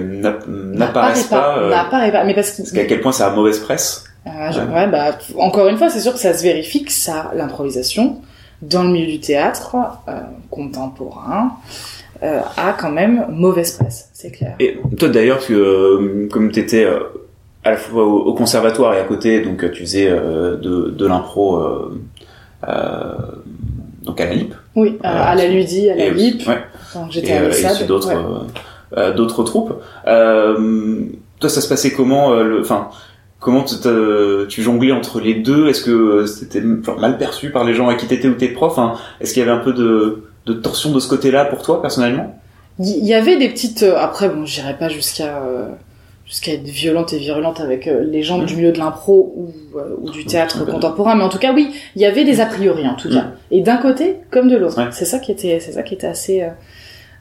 n'apparaisse 0.48 1.24
pas. 1.24 1.58
euh, 1.58 1.70
n'apparaît 1.70 2.12
pas, 2.12 2.24
mais 2.24 2.34
parce 2.34 2.50
qu'à 2.72 2.84
quel 2.84 3.00
point 3.00 3.12
ça 3.12 3.28
a 3.28 3.30
mauvaise 3.34 3.60
presse. 3.60 4.04
Euh, 4.26 4.30
je- 4.52 4.60
ouais, 4.60 4.86
bah, 4.88 5.16
encore 5.38 5.68
une 5.68 5.78
fois, 5.78 5.88
c'est 5.88 6.00
sûr 6.00 6.12
que 6.12 6.18
ça 6.18 6.34
se 6.34 6.42
vérifie 6.42 6.84
que 6.84 6.92
ça, 6.92 7.30
l'improvisation, 7.34 8.20
dans 8.62 8.82
le 8.82 8.90
milieu 8.90 9.06
du 9.12 9.20
théâtre 9.20 9.76
euh, 10.08 10.12
contemporain, 10.50 11.52
euh, 12.22 12.40
a 12.58 12.72
quand 12.78 12.90
même 12.90 13.24
mauvaise 13.30 13.72
presse, 13.72 14.10
c'est 14.12 14.30
clair. 14.30 14.54
Et 14.60 14.78
toi 14.98 15.08
d'ailleurs, 15.08 15.44
que 15.46 15.54
euh, 15.54 16.28
comme 16.30 16.50
t'étais 16.52 16.84
euh, 16.84 16.98
à 17.64 17.70
la 17.72 17.76
fois 17.76 18.04
au, 18.04 18.18
au 18.20 18.34
conservatoire 18.34 18.94
et 18.94 18.98
à 19.00 19.04
côté, 19.04 19.40
donc 19.42 19.62
euh, 19.64 19.70
tu 19.70 19.82
faisais 19.82 20.08
euh, 20.08 20.56
de, 20.56 20.90
de 20.90 21.06
l'impro 21.06 21.56
euh, 21.56 22.00
euh, 22.68 23.12
donc 24.02 24.20
à 24.20 24.24
la 24.26 24.34
LIP. 24.34 24.54
Oui, 24.76 24.96
euh, 24.96 24.98
à 25.02 25.34
la 25.34 25.46
Ludi, 25.46 25.90
à 25.90 25.94
la 25.94 26.06
et 26.06 26.10
LIP, 26.10 26.46
ouais, 26.48 26.62
j'étais 27.10 27.32
à 27.32 27.42
euh, 27.42 27.50
aussi 27.50 27.84
d'autres 27.84 28.08
ouais. 28.08 28.14
euh, 28.14 28.98
euh, 28.98 29.12
d'autres 29.14 29.42
troupes. 29.44 29.74
Euh, 30.06 31.04
toi, 31.38 31.48
ça 31.48 31.60
se 31.60 31.68
passait 31.68 31.92
comment 31.92 32.32
euh, 32.32 32.44
le, 32.44 32.60
enfin, 32.60 32.88
comment 33.40 33.64
tu 33.64 34.62
jonglais 34.62 34.92
entre 34.92 35.20
les 35.20 35.34
deux? 35.34 35.68
Est-ce 35.68 35.82
que 35.82 35.90
euh, 35.90 36.26
c'était 36.26 36.60
mal 36.60 37.18
perçu 37.18 37.50
par 37.50 37.64
les 37.64 37.74
gens 37.74 37.88
à 37.88 37.94
qui 37.94 38.06
t'étais 38.06 38.28
ou 38.28 38.34
tes 38.34 38.48
profs? 38.48 38.78
Hein 38.78 38.94
Est-ce 39.20 39.32
qu'il 39.34 39.40
y 39.40 39.48
avait 39.48 39.56
un 39.56 39.62
peu 39.62 39.72
de, 39.72 40.24
de 40.46 40.52
tension 40.52 40.92
de 40.92 41.00
ce 41.00 41.08
côté-là 41.08 41.44
pour 41.44 41.62
toi 41.62 41.82
personnellement? 41.82 42.40
Il 42.78 43.04
y 43.04 43.14
avait 43.14 43.36
des 43.36 43.48
petites. 43.50 43.82
euh, 43.82 43.96
après, 43.98 44.28
bon, 44.30 44.46
j'irais 44.46 44.78
pas 44.78 44.88
jusqu'à 44.88 45.42
euh, 45.42 45.68
jusqu'à 46.30 46.52
être 46.54 46.62
violente 46.62 47.12
et 47.12 47.18
virulente 47.18 47.60
avec 47.60 47.86
euh, 47.86 48.02
les 48.04 48.22
gens 48.22 48.38
du 48.38 48.54
milieu 48.56 48.72
de 48.72 48.78
l'impro 48.78 49.34
ou, 49.36 49.52
euh, 49.78 49.96
ou 50.00 50.10
du 50.10 50.24
théâtre 50.24 50.62
Ok. 50.62 50.70
contemporain, 50.70 51.14
mais 51.16 51.24
en 51.24 51.28
tout 51.28 51.38
cas, 51.38 51.52
oui, 51.52 51.74
il 51.96 52.00
y 52.00 52.06
avait 52.06 52.24
des 52.24 52.40
a 52.40 52.46
priori 52.46 52.86
en 52.88 52.94
tout 52.94 53.10
cas, 53.10 53.32
et 53.50 53.60
d'un 53.60 53.76
côté 53.76 54.16
comme 54.30 54.48
de 54.48 54.56
l'autre. 54.56 54.78
Ouais. 54.78 54.88
C'est 54.92 55.04
ça 55.04 55.18
qui 55.18 55.32
était, 55.32 55.60
c'est 55.60 55.72
ça 55.72 55.82
qui 55.82 55.94
était 55.94 56.06
assez. 56.06 56.42
euh, 56.42 56.48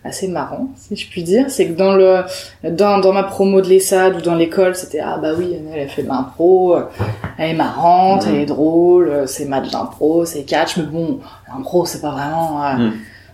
assez 0.05 0.29
marrant 0.29 0.69
si 0.77 0.95
je 0.95 1.09
puis 1.09 1.23
dire. 1.23 1.47
C'est 1.49 1.67
que 1.67 1.73
dans 1.73 1.93
le 1.93 2.21
dans, 2.63 2.99
dans 2.99 3.11
ma 3.11 3.23
promo 3.23 3.59
de 3.59 3.67
l'ESSAD 3.67 4.15
ou 4.15 4.21
dans 4.21 4.35
l'école 4.35 4.73
c'était 4.73 5.01
ah 5.01 5.17
bah 5.21 5.33
oui 5.37 5.53
elle, 5.75 5.89
fait 5.89 6.03
de 6.03 6.07
l'impro 6.07 6.77
elle 7.37 7.49
est 7.49 7.53
marrante 7.53 8.23
elle 8.25 8.35
est 8.35 8.45
drôle 8.45 9.23
c'est 9.27 9.43
match 9.43 9.69
d'impro 9.69 10.23
c'est 10.23 10.43
catch. 10.43 10.77
Mais 10.77 10.83
bon 10.83 11.19
l'impro 11.53 11.85
c'est 11.85 11.99
pas 11.99 12.11
vraiment 12.11 12.61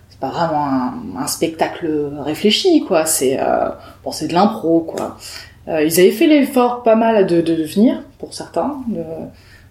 c'est 0.08 0.18
pas 0.18 0.30
vraiment 0.30 0.66
un, 0.66 0.94
un 1.22 1.26
spectacle 1.28 1.88
réfléchi 2.24 2.84
quoi. 2.84 3.06
C'est 3.06 3.38
bon 4.02 4.10
c'est 4.10 4.26
de 4.26 4.34
l'impro 4.34 4.80
quoi 4.80 5.16
Euh, 5.68 5.82
ils 5.82 5.98
avaient 5.98 6.12
fait 6.12 6.26
l'effort 6.28 6.82
pas 6.84 6.94
mal 6.94 7.26
de, 7.26 7.40
de 7.40 7.54
venir 7.64 8.02
pour 8.18 8.32
certains 8.34 8.76
de, 8.88 9.02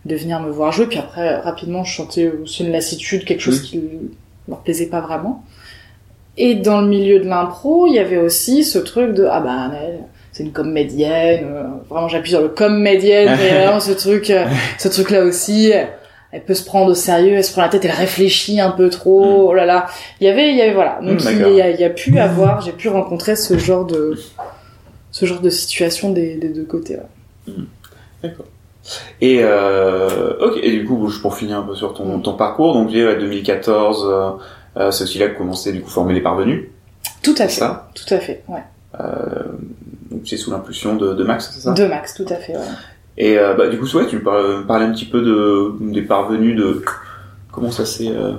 de 0.05 0.15
venir 0.17 0.41
me 0.41 0.49
voir 0.51 0.71
jouer 0.73 0.87
puis 0.87 0.99
après 0.99 1.35
rapidement 1.37 1.85
je 1.85 1.95
sentais 1.95 2.29
aussi 2.43 2.65
une 2.65 2.71
lassitude 2.73 3.23
quelque 3.23 3.39
chose 3.39 3.59
Mhm. 3.61 3.65
qui 3.65 3.81
leur 4.49 4.59
plaisait 4.59 4.87
pas 4.87 4.99
vraiment 4.99 5.43
et 6.37 6.55
dans 6.55 6.81
le 6.81 6.87
milieu 6.87 7.19
de 7.19 7.27
l'impro 7.29 7.87
il 7.87 7.93
y 7.93 7.99
avait 7.99 8.17
aussi 8.17 8.65
ce 8.65 8.77
truc 8.77 9.13
de 9.13 9.25
ah 9.25 9.39
bah 9.39 9.71
c'est 10.33 10.43
une 10.43 10.51
comédienne 10.51 11.45
euh, 11.45 11.63
vraiment 11.89 12.09
j'appuie 12.09 12.31
sur 12.31 12.41
le 12.41 12.49
comédienne 12.49 13.29
mais 13.37 13.49
vraiment 13.63 13.79
ce 13.79 13.93
truc 13.93 14.29
euh, 14.31 14.45
ce 14.77 14.89
truc 14.89 15.11
là 15.11 15.23
aussi 15.23 15.71
elle 16.31 16.41
peut 16.43 16.53
se 16.55 16.65
prendre 16.65 16.91
au 16.91 16.95
sérieux, 16.95 17.35
elle 17.37 17.45
se 17.45 17.53
prend 17.53 17.61
la 17.61 17.69
tête, 17.69 17.85
elle 17.85 17.91
réfléchit 17.91 18.59
un 18.59 18.71
peu 18.71 18.89
trop. 18.89 19.47
Oh 19.51 19.53
là 19.53 19.65
là, 19.65 19.85
il 20.19 20.27
y 20.27 20.29
avait, 20.29 20.49
il 20.49 20.57
y 20.57 20.61
avait 20.61 20.73
voilà. 20.73 20.99
Donc 21.01 21.21
Mm, 21.23 21.29
il 21.31 21.37
d'accord. 21.39 21.53
y 21.53 21.61
a, 21.61 21.69
il 21.69 21.79
y 21.79 21.83
a 21.85 21.89
pu 21.89 22.19
avoir, 22.19 22.59
j'ai 22.59 22.73
pu 22.73 22.89
rencontrer 22.89 23.37
ce 23.37 23.57
genre 23.57 23.85
de, 23.85 24.19
ce 25.15 25.25
genre 25.25 25.39
de 25.39 25.49
situation 25.49 26.11
des, 26.11 26.35
des 26.35 26.49
deux 26.49 26.65
côtés. 26.65 26.97
ouais. 26.97 27.53
D'accord. 28.21 28.45
Et 29.21 29.37
euh. 29.41 30.33
Et 30.61 30.71
du 30.71 30.83
coup, 30.85 31.09
pour 31.21 31.35
finir 31.37 31.57
un 31.59 31.61
peu 31.63 31.73
sur 31.73 31.93
ton, 31.93 32.19
ton 32.19 32.33
parcours, 32.33 32.73
donc 32.73 32.89
j'ai 32.89 33.05
ouais, 33.05 33.17
2014, 33.17 34.05
euh, 34.05 34.29
euh, 34.77 34.91
c'est 34.91 35.05
aussi 35.05 35.17
là 35.19 35.29
que 35.29 35.37
commençait 35.37 35.71
du 35.71 35.81
coup 35.81 35.89
former 35.89 36.13
les 36.13 36.19
parvenus, 36.21 36.65
Tout 37.23 37.33
à 37.37 37.47
fait, 37.47 37.59
ça. 37.61 37.89
tout 37.95 38.13
à 38.13 38.19
fait, 38.19 38.43
ouais. 38.49 38.61
Donc 40.11 40.21
c'est 40.25 40.37
sous 40.37 40.51
l'impulsion 40.51 40.95
de, 40.97 41.13
de 41.13 41.23
Max, 41.23 41.49
c'est 41.53 41.61
ça? 41.61 41.71
De 41.73 41.85
Max, 41.85 42.13
tout 42.13 42.25
à 42.29 42.35
fait, 42.35 42.53
ouais. 42.57 42.63
Et 43.17 43.37
euh, 43.39 43.53
bah, 43.53 43.67
du 43.69 43.79
coup, 43.79 43.85
ouais, 43.95 44.07
tu 44.07 44.19
par- 44.19 44.65
parlais 44.67 44.85
un 44.85 44.91
petit 44.91 45.05
peu 45.05 45.21
de 45.21 45.71
des 45.79 46.01
parvenus, 46.01 46.57
de 46.57 46.83
comment 47.51 47.71
ça 47.71 47.85
s'est 47.85 48.09
euh, 48.09 48.33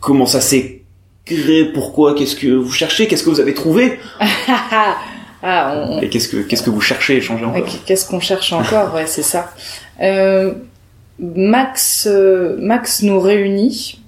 comment 0.00 0.26
ça 0.26 0.40
s'est 0.42 0.82
créé, 1.24 1.64
pourquoi, 1.72 2.14
qu'est-ce 2.14 2.36
que 2.36 2.48
vous 2.54 2.70
cherchez, 2.72 3.08
qu'est-ce 3.08 3.24
que 3.24 3.30
vous 3.30 3.40
avez 3.40 3.54
trouvé, 3.54 3.98
ah, 5.46 5.84
on, 5.90 6.00
et 6.00 6.08
qu'est-ce 6.08 6.28
que 6.28 6.38
qu'est-ce 6.38 6.62
que 6.62 6.70
vous 6.70 6.80
cherchez 6.80 7.14
à 7.14 7.16
échanger 7.18 7.44
encore. 7.44 7.66
Qu'est-ce 7.84 8.08
qu'on 8.08 8.18
cherche 8.18 8.50
encore 8.54 8.94
Ouais, 8.94 9.06
c'est 9.06 9.22
ça. 9.22 9.50
Euh, 10.00 10.54
Max, 11.18 12.08
euh, 12.10 12.56
Max 12.58 13.02
nous 13.02 13.20
réunit. 13.20 14.00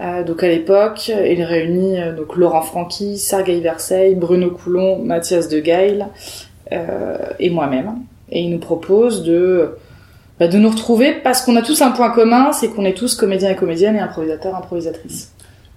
Euh, 0.00 0.24
donc 0.24 0.42
à 0.42 0.48
l'époque, 0.48 1.08
il 1.08 1.44
réunit 1.44 1.98
donc 2.16 2.34
Laurent 2.34 2.62
Franqui, 2.62 3.16
Sergei 3.16 3.60
Verseil, 3.60 4.16
Bruno 4.16 4.50
Coulon, 4.50 4.98
Mathias 4.98 5.48
de 5.48 5.60
Gail 5.60 6.04
et 7.38 7.50
moi-même. 7.50 7.92
Et 8.32 8.40
il 8.42 8.50
nous 8.50 8.58
propose 8.58 9.22
de 9.22 9.76
bah, 10.40 10.48
de 10.48 10.58
nous 10.58 10.70
retrouver 10.70 11.12
parce 11.12 11.42
qu'on 11.42 11.54
a 11.54 11.62
tous 11.62 11.80
un 11.82 11.92
point 11.92 12.10
commun, 12.10 12.50
c'est 12.50 12.68
qu'on 12.68 12.84
est 12.84 12.96
tous 12.96 13.14
comédiens 13.14 13.50
et 13.50 13.56
comédiennes 13.56 13.96
et 13.96 14.00
improvisateurs, 14.00 14.56
improvisatrices. 14.56 15.32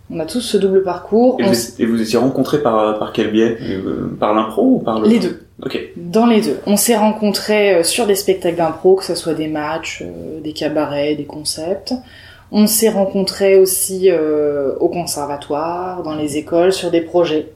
On 0.10 0.20
a 0.20 0.26
tous 0.26 0.42
ce 0.42 0.58
double 0.58 0.84
parcours. 0.84 1.38
Et 1.40 1.44
vous, 1.44 1.52
s- 1.52 1.70
êtes- 1.74 1.80
et 1.80 1.86
vous 1.86 2.02
étiez 2.02 2.18
rencontrés 2.20 2.62
par 2.62 3.00
par 3.00 3.14
quel 3.14 3.32
biais? 3.32 3.58
Euh, 3.62 4.10
Par 4.20 4.34
l'impro 4.34 4.76
ou 4.76 4.80
par 4.80 5.00
le 5.00 5.08
Les 5.08 5.20
deux. 5.20 5.46
Ok. 5.64 5.80
Dans 5.96 6.26
les 6.26 6.42
deux. 6.42 6.60
On 6.68 6.76
s'est 6.78 6.98
rencontrés 6.98 7.76
euh, 7.76 7.84
sur 7.84 8.06
des 8.06 8.16
spectacles 8.16 8.58
d'impro, 8.58 8.96
que 8.96 9.06
ce 9.06 9.16
soit 9.16 9.34
des 9.34 9.48
matchs, 9.48 10.04
euh, 10.06 10.42
des 10.42 10.52
cabarets, 10.54 11.16
des 11.16 11.26
concepts. 11.26 11.94
On 12.52 12.68
s'est 12.68 12.90
rencontrés 12.90 13.58
aussi 13.58 14.10
euh, 14.12 14.76
au 14.80 14.90
conservatoire, 14.90 16.04
dans 16.04 16.16
les 16.16 16.38
écoles, 16.38 16.74
sur 16.74 16.92
des 16.92 17.02
projets. 17.02 17.48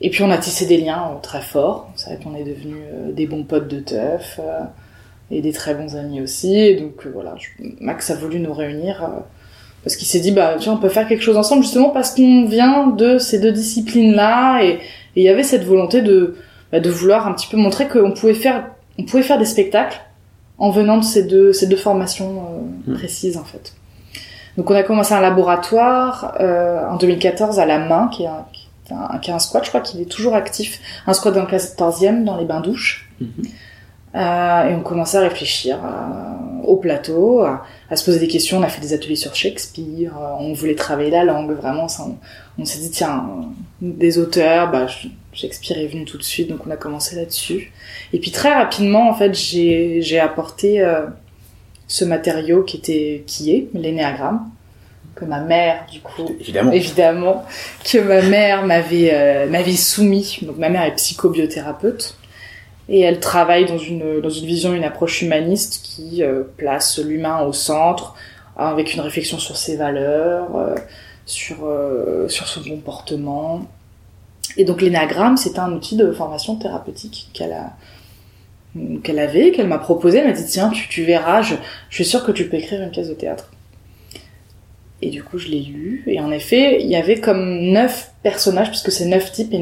Et 0.00 0.10
puis 0.10 0.24
on 0.24 0.30
a 0.30 0.38
tissé 0.38 0.66
des 0.66 0.78
liens 0.78 1.10
euh, 1.14 1.20
très 1.22 1.42
forts. 1.42 1.90
C'est 1.94 2.10
vrai 2.14 2.18
qu'on 2.24 2.34
est 2.34 2.42
devenus 2.44 2.78
euh, 2.92 3.12
des 3.12 3.26
bons 3.26 3.44
potes 3.44 3.68
de 3.68 3.80
teuf 3.80 4.40
et 5.30 5.40
des 5.40 5.52
très 5.52 5.74
bons 5.74 5.94
amis 5.94 6.20
aussi. 6.22 6.56
Et 6.58 6.76
donc 6.80 7.06
voilà, 7.12 7.34
je- 7.38 7.64
Max 7.80 8.10
a 8.10 8.14
voulu 8.16 8.40
nous 8.40 8.52
réunir 8.54 9.08
parce 9.84 9.96
qu'il 9.96 10.08
s'est 10.08 10.20
dit 10.20 10.32
bah 10.32 10.56
tiens 10.58 10.72
on 10.72 10.78
peut 10.78 10.88
faire 10.88 11.06
quelque 11.06 11.22
chose 11.22 11.36
ensemble 11.36 11.62
justement 11.62 11.90
parce 11.90 12.14
qu'on 12.14 12.46
vient 12.46 12.88
de 12.88 13.18
ces 13.18 13.38
deux 13.38 13.52
disciplines 13.52 14.14
là 14.14 14.62
et 14.64 14.80
il 15.14 15.22
y 15.22 15.28
avait 15.28 15.44
cette 15.44 15.64
volonté 15.64 16.02
de 16.02 16.36
bah, 16.72 16.80
de 16.80 16.90
vouloir 16.90 17.28
un 17.28 17.32
petit 17.32 17.46
peu 17.46 17.56
montrer 17.56 17.86
qu'on 17.86 18.10
pouvait 18.12 18.34
faire 18.34 18.70
on 18.98 19.04
pouvait 19.04 19.22
faire 19.22 19.38
des 19.38 19.44
spectacles 19.44 20.00
en 20.58 20.70
venant 20.70 20.98
de 20.98 21.04
ces 21.04 21.22
deux 21.24 21.52
ces 21.52 21.66
deux 21.68 21.76
formations 21.76 22.42
euh, 22.50 22.54
Mm. 22.86 22.94
précises 22.94 23.36
en 23.36 23.44
fait. 23.44 23.74
Donc 24.56 24.70
on 24.70 24.74
a 24.74 24.82
commencé 24.82 25.14
un 25.14 25.20
laboratoire 25.20 26.34
euh, 26.40 26.86
en 26.88 26.96
2014 26.96 27.58
à 27.58 27.66
la 27.66 27.78
main 27.78 28.08
qui 28.08 28.24
est 28.24 28.28
un, 28.28 28.44
qui 28.84 28.92
est 28.92 28.96
un, 28.96 29.18
qui 29.18 29.30
est 29.30 29.34
un 29.34 29.38
squat, 29.38 29.64
je 29.64 29.68
crois 29.70 29.80
qu'il 29.80 30.00
est 30.00 30.10
toujours 30.10 30.34
actif, 30.34 30.80
un 31.06 31.12
squat 31.12 31.34
dans 31.34 31.42
le 31.42 31.48
14e 31.48 32.24
dans 32.24 32.36
les 32.36 32.44
bains 32.44 32.60
douches. 32.60 33.10
Mhm. 33.20 33.28
Euh, 34.14 34.68
et 34.68 34.74
on 34.74 34.80
commençait 34.82 35.16
à 35.18 35.22
réfléchir 35.22 35.78
euh, 35.84 36.62
au 36.66 36.76
plateau, 36.76 37.40
à, 37.42 37.64
à 37.90 37.96
se 37.96 38.04
poser 38.04 38.20
des 38.20 38.28
questions. 38.28 38.58
On 38.58 38.62
a 38.62 38.68
fait 38.68 38.80
des 38.80 38.92
ateliers 38.92 39.16
sur 39.16 39.34
Shakespeare. 39.34 40.12
euh, 40.16 40.36
on 40.38 40.52
voulait 40.52 40.76
travailler 40.76 41.10
la 41.10 41.24
langue, 41.24 41.50
vraiment. 41.52 41.88
Ça, 41.88 42.04
on, 42.06 42.16
on 42.58 42.64
s'est 42.64 42.78
dit 42.78 42.90
tiens, 42.90 43.24
des 43.80 44.18
auteurs, 44.18 44.70
bah, 44.70 44.86
Shakespeare 45.32 45.78
est 45.78 45.88
venu 45.88 46.04
tout 46.04 46.16
de 46.16 46.22
suite, 46.22 46.48
donc 46.48 46.60
on 46.66 46.70
a 46.70 46.76
commencé 46.76 47.16
là-dessus. 47.16 47.72
Et 48.12 48.20
puis 48.20 48.30
très 48.30 48.54
rapidement, 48.54 49.08
en 49.10 49.14
fait, 49.14 49.34
j'ai 49.34 50.00
j'ai 50.00 50.20
apporté 50.20 50.80
euh, 50.80 51.06
ce 51.88 52.04
matériau 52.04 52.62
qui 52.62 52.76
était 52.76 53.24
qui 53.26 53.50
est 53.52 53.68
l'énéagramme 53.74 54.48
que 55.16 55.24
ma 55.24 55.40
mère 55.40 55.86
du 55.92 56.00
coup 56.00 56.30
Évidemment. 56.40 56.72
évidemment 56.72 57.44
que 57.84 57.98
ma 57.98 58.22
mère 58.22 58.64
m'avait 58.64 59.10
euh, 59.12 59.48
m'avait 59.50 59.72
soumis. 59.76 60.38
Donc 60.42 60.56
ma 60.56 60.68
mère 60.68 60.82
est 60.84 60.94
psychobiothérapeute 60.94 62.16
et 62.88 63.00
elle 63.00 63.20
travaille 63.20 63.66
dans 63.66 63.78
une 63.78 64.20
dans 64.20 64.30
une 64.30 64.46
vision, 64.46 64.74
une 64.74 64.84
approche 64.84 65.22
humaniste 65.22 65.80
qui 65.82 66.22
euh, 66.22 66.42
place 66.56 66.98
l'humain 66.98 67.42
au 67.44 67.52
centre 67.52 68.14
avec 68.56 68.94
une 68.94 69.00
réflexion 69.00 69.38
sur 69.38 69.56
ses 69.56 69.76
valeurs, 69.76 70.54
euh, 70.56 70.74
sur 71.26 71.64
euh, 71.64 72.28
sur 72.28 72.46
son 72.46 72.62
comportement. 72.62 73.66
Et 74.56 74.64
donc 74.64 74.82
l'énagramme, 74.82 75.36
c'est 75.36 75.58
un 75.58 75.72
outil 75.72 75.96
de 75.96 76.12
formation 76.12 76.56
thérapeutique 76.56 77.30
qu'elle 77.32 77.52
a 77.52 77.72
qu'elle 79.02 79.18
avait, 79.20 79.52
qu'elle 79.52 79.68
m'a 79.68 79.78
proposé. 79.78 80.18
Elle 80.18 80.26
m'a 80.26 80.32
dit 80.32 80.44
tiens, 80.46 80.68
tu, 80.70 80.88
tu 80.88 81.04
verras, 81.04 81.42
je, 81.42 81.54
je 81.90 81.94
suis 81.94 82.04
sûre 82.04 82.24
que 82.24 82.32
tu 82.32 82.48
peux 82.48 82.56
écrire 82.56 82.82
une 82.82 82.90
pièce 82.90 83.08
de 83.08 83.14
théâtre. 83.14 83.50
Et 85.00 85.10
du 85.10 85.22
coup, 85.22 85.38
je 85.38 85.48
l'ai 85.48 85.60
lu. 85.60 86.02
Et 86.06 86.18
en 86.20 86.30
effet, 86.30 86.80
il 86.80 86.86
y 86.88 86.96
avait 86.96 87.20
comme 87.20 87.60
neuf 87.60 88.12
personnages, 88.22 88.68
puisque 88.70 88.90
c'est 88.90 89.04
neuf 89.04 89.32
types 89.32 89.54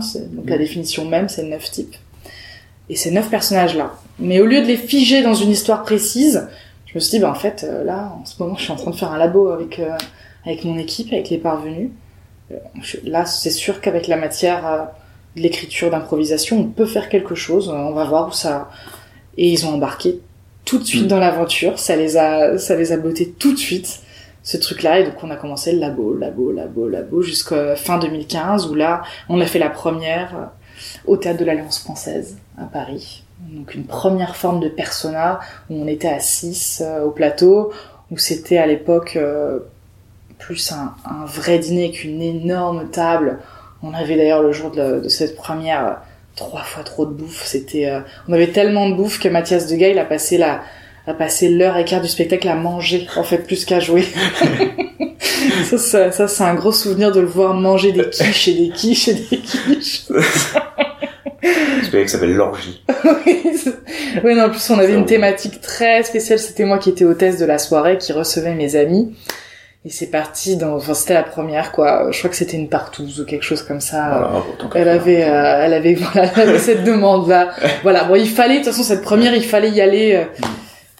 c'est- 0.00 0.34
Donc 0.34 0.48
la 0.48 0.58
définition 0.58 1.04
même, 1.04 1.28
c'est 1.28 1.42
neuf 1.42 1.70
types. 1.70 1.96
Et 2.88 2.96
ces 2.96 3.10
neuf 3.10 3.28
personnages-là. 3.30 3.94
Mais 4.18 4.40
au 4.40 4.46
lieu 4.46 4.60
de 4.62 4.66
les 4.66 4.76
figer 4.76 5.22
dans 5.22 5.34
une 5.34 5.50
histoire 5.50 5.82
précise, 5.82 6.48
je 6.86 6.94
me 6.94 7.00
suis 7.00 7.10
dit, 7.12 7.18
bah, 7.18 7.30
en 7.30 7.34
fait, 7.34 7.64
euh, 7.68 7.84
là, 7.84 8.12
en 8.20 8.24
ce 8.24 8.40
moment, 8.42 8.56
je 8.56 8.62
suis 8.62 8.72
en 8.72 8.76
train 8.76 8.90
de 8.92 8.96
faire 8.96 9.10
un 9.12 9.18
labo 9.18 9.48
avec, 9.48 9.78
euh, 9.78 9.96
avec 10.44 10.64
mon 10.64 10.78
équipe, 10.78 11.12
avec 11.12 11.28
les 11.30 11.38
parvenus. 11.38 11.90
Euh, 12.52 12.56
Là, 13.04 13.26
c'est 13.26 13.50
sûr 13.50 13.80
qu'avec 13.80 14.06
la 14.06 14.16
matière 14.16 14.66
euh, 14.66 14.78
de 15.36 15.42
l'écriture 15.42 15.90
d'improvisation, 15.90 16.58
on 16.60 16.64
peut 16.64 16.86
faire 16.86 17.08
quelque 17.08 17.34
chose. 17.34 17.68
On 17.68 17.92
va 17.92 18.04
voir 18.04 18.28
où 18.28 18.32
ça. 18.32 18.70
Et 19.36 19.50
ils 19.50 19.66
ont 19.66 19.74
embarqué 19.74 20.20
tout 20.64 20.78
de 20.78 20.84
suite 20.84 21.04
Mm. 21.04 21.08
dans 21.08 21.18
l'aventure. 21.18 21.78
Ça 21.78 21.96
les 21.96 22.16
a, 22.16 22.56
ça 22.58 22.76
les 22.76 22.92
a 22.92 22.96
bottés 22.96 23.30
tout 23.30 23.52
de 23.52 23.58
suite 23.58 24.00
ce 24.44 24.56
truc-là. 24.56 25.00
Et 25.00 25.04
donc, 25.04 25.14
on 25.24 25.30
a 25.30 25.36
commencé 25.36 25.72
le 25.72 25.80
labo, 25.80 26.14
labo, 26.14 26.52
labo, 26.52 26.88
labo, 26.88 27.20
jusqu'à 27.20 27.74
fin 27.74 27.98
2015, 27.98 28.68
où 28.68 28.74
là, 28.74 29.02
on 29.28 29.40
a 29.40 29.46
fait 29.46 29.58
la 29.58 29.70
première 29.70 30.52
au 31.06 31.16
Théâtre 31.16 31.40
de 31.40 31.44
l'Alliance 31.44 31.78
Française, 31.78 32.38
à 32.58 32.64
Paris. 32.64 33.24
Donc, 33.50 33.74
une 33.74 33.84
première 33.84 34.36
forme 34.36 34.60
de 34.60 34.68
persona, 34.68 35.40
où 35.70 35.74
on 35.82 35.86
était 35.86 36.08
à 36.08 36.20
6 36.20 36.82
au 37.04 37.10
plateau, 37.10 37.72
où 38.10 38.18
c'était 38.18 38.58
à 38.58 38.66
l'époque 38.66 39.16
euh, 39.16 39.60
plus 40.38 40.72
un, 40.72 40.94
vrai 41.26 41.58
dîner 41.58 41.90
qu'une 41.90 42.22
énorme 42.22 42.88
table. 42.90 43.38
On 43.82 43.94
avait 43.94 44.16
d'ailleurs 44.16 44.42
le 44.42 44.52
jour 44.52 44.70
de, 44.70 45.08
cette 45.08 45.36
première 45.36 45.86
euh, 45.86 45.92
trois 46.34 46.62
fois 46.62 46.82
trop 46.82 47.06
de 47.06 47.12
bouffe. 47.12 47.44
C'était, 47.44 47.90
euh, 47.90 48.00
on 48.28 48.32
avait 48.32 48.52
tellement 48.52 48.88
de 48.88 48.94
bouffe 48.94 49.18
que 49.18 49.28
Mathias 49.28 49.66
de 49.66 49.76
Gail 49.76 49.98
a 49.98 50.04
passé 50.04 50.38
la, 50.38 50.62
a 51.06 51.14
passé 51.14 51.48
l'heure 51.48 51.76
et 51.76 51.84
quart 51.84 52.00
du 52.00 52.08
spectacle 52.08 52.48
à 52.48 52.54
manger, 52.54 53.06
en 53.16 53.22
fait, 53.22 53.38
plus 53.38 53.64
qu'à 53.64 53.80
jouer. 53.80 54.04
ça, 55.64 55.78
ça, 55.78 56.12
ça, 56.12 56.28
c'est 56.28 56.44
un 56.44 56.54
gros 56.54 56.72
souvenir 56.72 57.12
de 57.12 57.20
le 57.20 57.26
voir 57.26 57.54
manger 57.54 57.92
des 57.92 58.08
quiches 58.10 58.48
et 58.48 58.54
des 58.54 58.68
quiches 58.70 59.08
et 59.08 59.14
des 59.14 59.38
quiches. 59.38 60.02
Ça 61.92 62.08
s'appelle 62.08 62.34
l'orgie. 62.34 62.82
oui, 64.24 64.34
non, 64.34 64.44
en 64.44 64.50
plus, 64.50 64.70
on 64.70 64.78
avait 64.78 64.94
une 64.94 65.06
thématique 65.06 65.60
très 65.60 66.02
spéciale. 66.02 66.38
C'était 66.38 66.64
moi 66.64 66.78
qui 66.78 66.90
étais 66.90 67.04
hôtesse 67.04 67.38
de 67.38 67.46
la 67.46 67.58
soirée, 67.58 67.98
qui 67.98 68.12
recevait 68.12 68.54
mes 68.54 68.76
amis. 68.76 69.14
Et 69.84 69.90
c'est 69.90 70.10
parti 70.10 70.56
dans, 70.56 70.74
enfin, 70.76 70.94
c'était 70.94 71.14
la 71.14 71.22
première, 71.22 71.72
quoi. 71.72 72.08
Je 72.10 72.18
crois 72.18 72.30
que 72.30 72.36
c'était 72.36 72.56
une 72.56 72.68
partouze 72.68 73.20
ou 73.20 73.24
quelque 73.24 73.44
chose 73.44 73.62
comme 73.62 73.80
ça. 73.80 74.08
Voilà, 74.08 74.74
Elle 74.74 74.88
avait, 74.88 75.24
euh, 75.24 75.64
elle 75.64 75.74
avait, 75.74 75.94
voilà, 75.94 76.30
elle 76.36 76.48
avait 76.48 76.58
cette 76.58 76.84
demande-là. 76.84 77.50
Voilà. 77.82 78.04
Bon, 78.04 78.16
il 78.16 78.28
fallait, 78.28 78.58
de 78.58 78.64
toute 78.64 78.72
façon, 78.72 78.82
cette 78.82 79.02
première, 79.02 79.34
il 79.34 79.44
fallait 79.44 79.70
y 79.70 79.80
aller, 79.80 80.14
euh, 80.14 80.46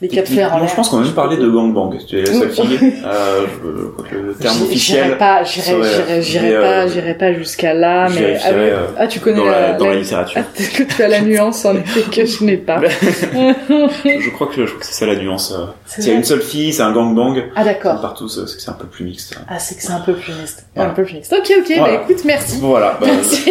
les 0.03 0.09
quatre 0.09 0.29
fers 0.29 0.53
en 0.53 0.57
Non, 0.57 0.61
l'air. 0.65 0.69
je 0.71 0.77
pense 0.77 0.89
qu'on 0.91 0.99
a 0.99 1.05
même 1.05 1.13
parlé 1.13 1.37
de 1.39 1.49
gangbang. 1.49 1.97
Tu 2.07 2.19
es 2.19 2.23
la 2.25 2.33
seule 2.33 2.51
fille. 2.51 2.79
Euh, 3.05 3.47
je, 3.47 3.81
je 3.81 3.87
crois 3.89 4.05
que 4.11 4.15
le 4.17 4.35
terme 4.41 4.63
officiel. 4.63 5.17
pas, 5.17 5.43
j'irai, 5.45 5.67
serait- 5.83 6.23
j'irai, 6.23 6.49
mais, 6.49 6.55
euh, 6.55 6.61
pas, 6.63 6.87
j'irai 6.93 7.15
pas 7.15 7.33
jusqu'à 7.33 7.73
là, 7.73 8.09
mais, 8.11 8.37
ah, 8.45 8.49
oui. 8.51 8.55
euh, 8.57 8.87
ah, 8.99 9.07
tu 9.07 9.21
connais 9.21 9.37
dans 9.39 9.47
la, 9.47 9.73
dans 9.73 9.87
la 9.87 9.95
la- 9.95 10.01
littérature. 10.01 10.43
ah, 10.45 10.63
que 10.77 10.83
tu 10.83 11.03
as 11.03 11.09
la 11.09 11.21
nuance, 11.23 11.65
en 11.65 11.75
effet, 11.77 12.03
que 12.11 12.27
je 12.27 12.45
n'ai 12.45 12.59
pas. 12.59 12.81
je 12.91 14.31
crois 14.31 14.49
que 14.49 14.67
je 14.67 14.71
crois 14.71 14.81
que 14.81 14.87
c'est 14.87 14.93
ça 14.93 15.07
la 15.07 15.17
nuance. 15.17 15.53
euh. 15.57 15.65
S'il 15.87 16.09
y 16.09 16.11
a 16.11 16.15
une 16.15 16.25
seule 16.25 16.43
fille, 16.43 16.73
c'est 16.75 16.83
un 16.83 16.93
gangbang. 16.93 17.43
Ah, 17.57 17.65
d'accord. 17.65 18.01
Partout, 18.01 18.29
c'est 18.29 18.43
que 18.43 18.61
c'est 18.61 18.71
un 18.71 18.75
peu 18.75 18.87
plus 18.87 19.05
mixte. 19.05 19.35
Ah, 19.49 19.59
c'est 19.59 19.77
que 19.77 19.83
c'est 19.83 19.93
un 19.93 20.01
peu 20.01 20.13
plus 20.15 20.33
mixte. 20.35 20.67
Voilà. 20.75 20.91
Un 20.91 20.95
peu 20.95 21.05
plus 21.05 21.15
mixte. 21.15 21.33
Ok, 21.33 21.51
ok, 21.59 21.73
Voilà. 21.79 21.97
bah 21.97 22.03
écoute, 22.07 22.23
merci. 22.27 22.59
Voilà. 22.61 22.99
Bah, 23.01 23.07
Merci. 23.07 23.51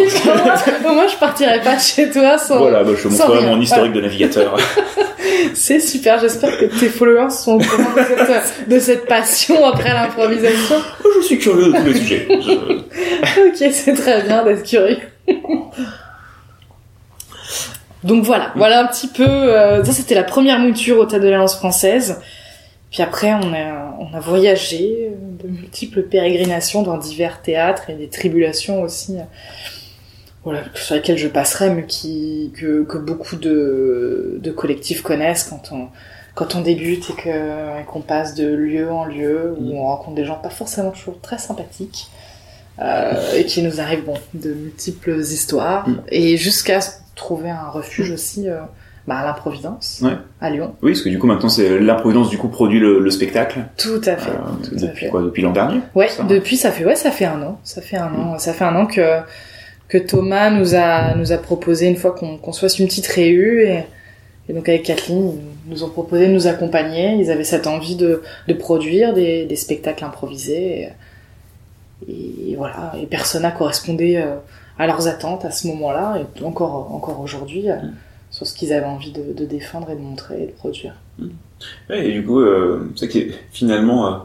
Au 0.88 0.92
moins, 0.94 1.08
je 1.08 1.16
partirai 1.16 1.60
pas 1.60 1.74
de 1.76 1.80
chez 1.80 2.08
toi 2.10 2.38
sans. 2.38 2.58
Voilà, 2.58 2.84
bah, 2.84 2.90
je 2.96 3.02
te 3.02 3.08
montrerai 3.08 3.46
mon 3.46 3.60
historique 3.60 3.92
de 3.92 4.00
navigateur. 4.00 4.56
C'est 5.54 5.80
super. 5.80 6.18
J'espère 6.20 6.35
que 6.40 6.78
tes 6.78 6.88
followers 6.88 7.30
sont 7.30 7.54
au 7.54 7.58
courant 7.58 7.94
de 7.94 8.26
cette, 8.26 8.68
de 8.68 8.78
cette 8.78 9.06
passion 9.06 9.64
après 9.66 9.92
l'improvisation. 9.92 10.76
je 11.20 11.24
suis 11.26 11.38
curieux 11.38 11.72
de 11.72 11.76
tous 11.78 11.84
les 11.84 11.94
sujets. 11.98 12.26
Je- 12.28 12.76
Ok, 13.48 13.70
c'est 13.72 13.94
très 13.94 14.22
bien 14.22 14.44
d'être 14.44 14.62
curieux. 14.64 14.98
Donc 18.04 18.24
voilà, 18.24 18.52
voilà 18.56 18.80
un 18.82 18.86
petit 18.86 19.08
peu. 19.08 19.24
euh, 19.26 19.82
ça, 19.84 19.92
c'était 19.92 20.14
la 20.14 20.22
première 20.22 20.58
mouture 20.58 20.98
au 20.98 21.06
Théâtre 21.06 21.24
de 21.24 21.28
l'Alliance 21.30 21.56
française. 21.56 22.20
Puis 22.90 23.02
après, 23.02 23.32
on 23.34 23.52
a, 23.52 23.96
on 23.98 24.14
a 24.16 24.20
voyagé 24.20 25.10
de 25.42 25.48
multiples 25.48 26.02
pérégrinations 26.04 26.82
dans 26.82 26.96
divers 26.98 27.42
théâtres 27.42 27.90
et 27.90 27.94
des 27.94 28.08
tribulations 28.08 28.80
aussi, 28.82 29.16
voilà, 30.44 30.60
sur 30.74 30.94
lesquelles 30.94 31.18
je 31.18 31.26
passerai, 31.28 31.70
mais 31.70 31.84
qui, 31.84 32.52
que, 32.56 32.84
que 32.84 32.96
beaucoup 32.98 33.36
de, 33.36 34.38
de 34.40 34.50
collectifs 34.52 35.02
connaissent 35.02 35.44
quand 35.50 35.70
on, 35.72 35.88
quand 36.36 36.54
on 36.54 36.60
débute 36.60 37.10
et 37.10 37.14
que, 37.14 37.82
qu'on 37.90 38.00
passe 38.02 38.34
de 38.36 38.46
lieu 38.46 38.92
en 38.92 39.04
lieu, 39.06 39.56
où 39.58 39.72
Mm. 39.72 39.78
on 39.78 39.82
rencontre 39.86 40.14
des 40.14 40.24
gens 40.24 40.36
pas 40.36 40.50
forcément 40.50 40.90
toujours 40.90 41.20
très 41.20 41.38
sympathiques, 41.38 42.08
euh, 42.80 43.14
et 43.34 43.44
qui 43.46 43.62
nous 43.62 43.80
arrivent, 43.80 44.04
bon, 44.04 44.14
de 44.34 44.52
multiples 44.52 45.18
histoires, 45.18 45.88
Mm. 45.88 46.02
et 46.10 46.36
jusqu'à 46.36 46.78
trouver 47.14 47.50
un 47.50 47.68
refuge 47.70 48.10
aussi, 48.12 48.48
euh, 48.48 48.58
bah, 49.08 49.16
à 49.18 49.24
l'Improvidence, 49.24 50.00
Ouais. 50.04 50.12
à 50.42 50.50
Lyon. 50.50 50.74
Oui, 50.82 50.92
parce 50.92 51.02
que 51.02 51.08
du 51.08 51.18
coup 51.18 51.26
maintenant 51.26 51.48
c'est 51.48 51.78
l'improvidence 51.78 52.28
du 52.28 52.36
coup 52.38 52.48
produit 52.48 52.80
le, 52.80 52.98
le 53.00 53.10
spectacle. 53.10 53.60
Tout 53.78 54.00
à 54.04 54.16
fait. 54.16 54.30
Euh, 54.30 54.64
tout 54.68 54.74
à 54.74 54.78
depuis 54.88 55.04
fait. 55.06 55.08
quoi? 55.08 55.22
Depuis 55.22 55.42
l'an 55.42 55.52
dernier 55.52 55.80
Ouais, 55.94 56.08
ça. 56.08 56.22
Mm. 56.24 56.28
depuis 56.28 56.56
ça 56.56 56.70
fait 56.72 56.84
ouais, 56.84 56.96
ça 56.96 57.10
fait 57.12 57.24
un 57.24 57.40
an, 57.42 57.58
ça 57.64 57.80
fait 57.80 57.96
un 57.96 58.12
an, 58.14 58.38
ça 58.38 58.52
fait 58.52 58.64
un 58.64 58.74
an 58.76 58.84
que 58.86 59.20
que 59.88 59.96
Thomas 59.98 60.50
nous 60.50 60.74
a 60.74 61.14
nous 61.14 61.30
a 61.32 61.38
proposé 61.38 61.86
une 61.86 61.96
fois 61.96 62.10
qu'on 62.10 62.36
qu'on 62.36 62.52
fasse 62.52 62.78
une 62.80 62.86
petite 62.88 63.06
réu 63.06 63.62
et, 63.62 63.84
et 64.48 64.52
donc 64.52 64.68
avec 64.68 64.84
Kathleen 64.84 65.32
ils 65.66 65.72
nous 65.72 65.82
ont 65.84 65.88
proposé 65.90 66.28
de 66.28 66.32
nous 66.32 66.46
accompagner. 66.46 67.14
Ils 67.16 67.30
avaient 67.30 67.44
cette 67.44 67.66
envie 67.66 67.96
de 67.96 68.22
de 68.48 68.54
produire 68.54 69.14
des 69.14 69.44
des 69.46 69.56
spectacles 69.56 70.04
improvisés 70.04 70.88
et, 72.08 72.50
et 72.52 72.56
voilà 72.56 72.92
et 73.00 73.06
Persona 73.06 73.50
correspondait 73.50 74.18
euh, 74.18 74.36
à 74.78 74.86
leurs 74.86 75.08
attentes 75.08 75.44
à 75.44 75.50
ce 75.50 75.66
moment-là 75.68 76.18
et 76.20 76.44
encore 76.44 76.92
encore 76.92 77.20
aujourd'hui 77.20 77.70
euh, 77.70 77.76
Mm. 77.76 77.92
sur 78.30 78.46
ce 78.46 78.54
qu'ils 78.54 78.72
avaient 78.72 78.84
envie 78.86 79.12
de, 79.12 79.32
de 79.32 79.44
défendre 79.46 79.90
et 79.90 79.94
de 79.96 80.00
montrer 80.00 80.42
et 80.42 80.46
de 80.46 80.52
produire. 80.52 80.94
Ouais, 81.88 82.08
et 82.08 82.12
du 82.12 82.22
coup, 82.24 82.40
euh, 82.40 82.90
c'est 82.96 83.08
que 83.08 83.18
finalement, 83.50 84.06
euh, 84.06 84.16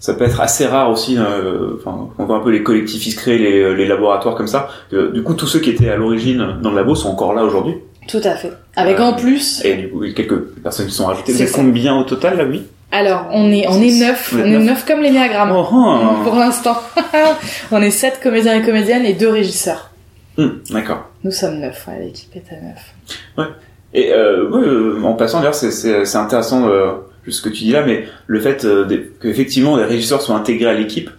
ça 0.00 0.12
peut 0.14 0.24
être 0.24 0.40
assez 0.40 0.66
rare 0.66 0.90
aussi. 0.90 1.16
euh, 1.16 1.78
on 2.18 2.24
voit 2.24 2.36
un 2.36 2.40
peu 2.40 2.50
les 2.50 2.62
collectifs 2.62 3.02
qui 3.02 3.10
se 3.12 3.16
créent, 3.16 3.38
les, 3.38 3.74
les 3.74 3.86
laboratoires 3.86 4.34
comme 4.34 4.48
ça. 4.48 4.68
du 4.90 5.22
coup, 5.22 5.32
tous 5.34 5.46
ceux 5.46 5.60
qui 5.60 5.70
étaient 5.70 5.88
à 5.88 5.96
l'origine 5.96 6.58
dans 6.62 6.70
le 6.70 6.76
labo 6.76 6.94
sont 6.94 7.08
encore 7.08 7.32
là 7.32 7.42
aujourd'hui. 7.44 7.76
Tout 8.08 8.20
à 8.24 8.36
fait. 8.36 8.52
Avec 8.76 8.98
Euh, 9.00 9.02
en 9.02 9.12
plus 9.14 9.62
Et 9.64 9.74
du 9.74 9.88
coup, 9.88 10.04
il 10.04 10.10
y 10.10 10.12
a 10.12 10.16
quelques 10.16 10.40
personnes 10.62 10.86
qui 10.86 10.92
sont 10.94 11.06
rajoutées. 11.06 11.32
Vous 11.32 11.38
C'est 11.38 11.44
êtes 11.44 11.52
combien 11.52 11.96
au 11.96 12.04
total 12.04 12.36
là, 12.38 12.44
oui? 12.44 12.62
Alors, 12.92 13.26
on 13.32 13.50
est, 13.50 13.66
on 13.68 13.80
est 13.82 13.98
neuf, 13.98 14.32
on 14.34 14.44
est 14.44 14.58
neuf. 14.58 14.84
comme 14.86 15.00
l'énéagramme. 15.02 15.50
Oh, 15.52 15.66
oh. 15.72 16.22
Pour 16.24 16.36
l'instant. 16.36 16.76
on 17.72 17.82
est 17.82 17.90
sept 17.90 18.20
comédiens 18.22 18.54
et 18.54 18.62
comédiennes 18.64 19.04
et 19.04 19.12
deux 19.14 19.28
régisseurs. 19.28 19.90
Hum, 20.38 20.60
D'accord. 20.70 21.08
Nous 21.24 21.32
sommes 21.32 21.58
neuf, 21.58 21.86
ouais, 21.88 22.04
l'équipe 22.04 22.30
est 22.36 22.44
à 22.54 22.60
neuf. 22.60 23.48
Et 23.94 24.12
euh, 24.12 24.48
ouais, 24.50 24.62
euh, 24.66 25.02
en 25.02 25.14
passant, 25.14 25.38
d'ailleurs, 25.38 25.54
c'est- 25.54 26.16
intéressant 26.16 26.68
euh, 26.68 26.92
ce 27.28 27.40
que 27.42 27.48
tu 27.48 27.64
dis 27.64 27.72
là, 27.72 27.82
mais 27.84 28.06
le 28.26 28.40
fait 28.40 28.64
euh, 28.64 28.86
qu'effectivement 29.20 29.76
les 29.76 29.84
régisseurs 29.84 30.22
soient 30.22 30.36
intégrés 30.36 30.70
à 30.70 30.74
l'équipe, 30.74 31.10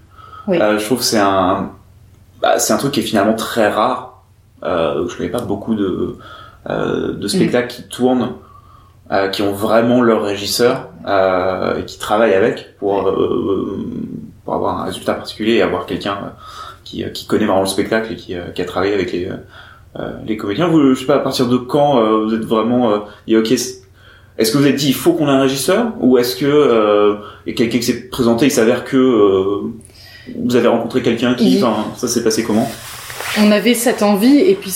Oui. 0.48 0.60
euh, 0.62 0.78
je 0.80 0.86
trouve 0.86 1.00
que 1.00 1.04
c'est 1.04 1.18
un, 1.20 1.72
bah, 2.42 2.56
un 2.70 2.78
truc 2.78 2.94
qui 2.94 3.00
est 3.02 3.04
finalement 3.04 3.34
très 3.34 3.68
rare. 3.70 4.24
Euh, 4.64 5.08
je 5.10 5.18
connais 5.18 5.30
pas 5.30 5.42
beaucoup 5.42 5.76
de, 5.76 5.84
euh, 5.84 6.18
de 6.68 7.28
spectacles 7.28 7.74
qui 7.76 7.84
tournent, 7.84 8.34
euh, 9.12 9.30
qui 9.30 9.42
ont 9.42 9.54
vraiment 9.54 10.02
leur 10.02 10.24
régisseur 10.24 10.90
euh, 11.08 11.80
et 11.80 11.86
qui 11.86 11.98
travaillent 11.98 12.34
avec 12.34 12.78
pour 12.78 13.08
euh, 13.08 13.86
pour 14.44 14.54
avoir 14.54 14.82
un 14.82 14.86
résultat 14.86 15.14
particulier 15.14 15.54
et 15.54 15.62
avoir 15.62 15.86
quelqu'un 15.86 16.12
euh, 16.12 16.30
qui, 16.84 17.04
qui 17.14 17.26
connaît 17.26 17.46
vraiment 17.46 17.62
le 17.62 17.68
spectacle 17.68 18.14
et 18.14 18.16
qui, 18.16 18.36
euh, 18.36 18.50
qui 18.54 18.62
a 18.62 18.66
travaillé 18.66 18.94
avec 18.94 19.12
les 19.14 19.30
euh, 20.00 20.12
les 20.26 20.38
comédiens. 20.38 20.68
Vous, 20.68 20.94
je 20.94 21.00
sais 21.00 21.06
pas 21.06 21.16
à 21.16 21.20
partir 21.20 21.48
de 21.48 21.58
quand 21.58 22.00
euh, 22.00 22.26
vous 22.26 22.34
êtes 22.34 22.46
vraiment 22.46 22.92
euh, 22.92 22.98
dit 23.28 23.38
ok. 23.38 23.52
Est-ce 23.52 24.52
que 24.52 24.58
vous 24.60 24.68
êtes 24.68 24.76
dit 24.76 24.90
il 24.90 24.94
faut 24.94 25.14
qu'on 25.14 25.28
ait 25.28 25.32
un 25.32 25.42
régisseur 25.42 25.94
ou 26.00 26.18
est-ce 26.20 26.36
que 26.36 26.46
euh, 26.46 27.16
quelqu'un 27.46 27.80
qui 27.80 27.84
s'est 27.84 28.08
présenté, 28.10 28.46
il 28.46 28.52
s'avère 28.52 28.84
que 28.84 28.98
euh, 28.98 29.72
vous 30.38 30.56
avez 30.56 30.68
rencontré 30.68 31.02
quelqu'un 31.02 31.34
qui, 31.34 31.58
enfin 31.58 31.86
ça 31.96 32.08
s'est 32.08 32.24
passé 32.24 32.44
comment? 32.44 32.70
On 33.40 33.52
avait 33.52 33.74
cette 33.74 34.04
envie 34.04 34.38
et 34.38 34.54
puis 34.54 34.72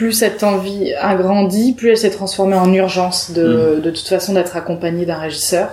plus 0.00 0.12
cette 0.12 0.42
envie 0.42 0.94
a 0.94 1.14
grandi, 1.14 1.72
plus 1.74 1.90
elle 1.90 1.98
s'est 1.98 2.10
transformée 2.20 2.56
en 2.56 2.72
urgence 2.72 3.32
de, 3.32 3.76
Mm. 3.76 3.80
de 3.82 3.90
toute 3.90 4.08
façon 4.08 4.32
d'être 4.32 4.56
accompagnée 4.56 5.04
d'un 5.04 5.18
régisseur. 5.18 5.68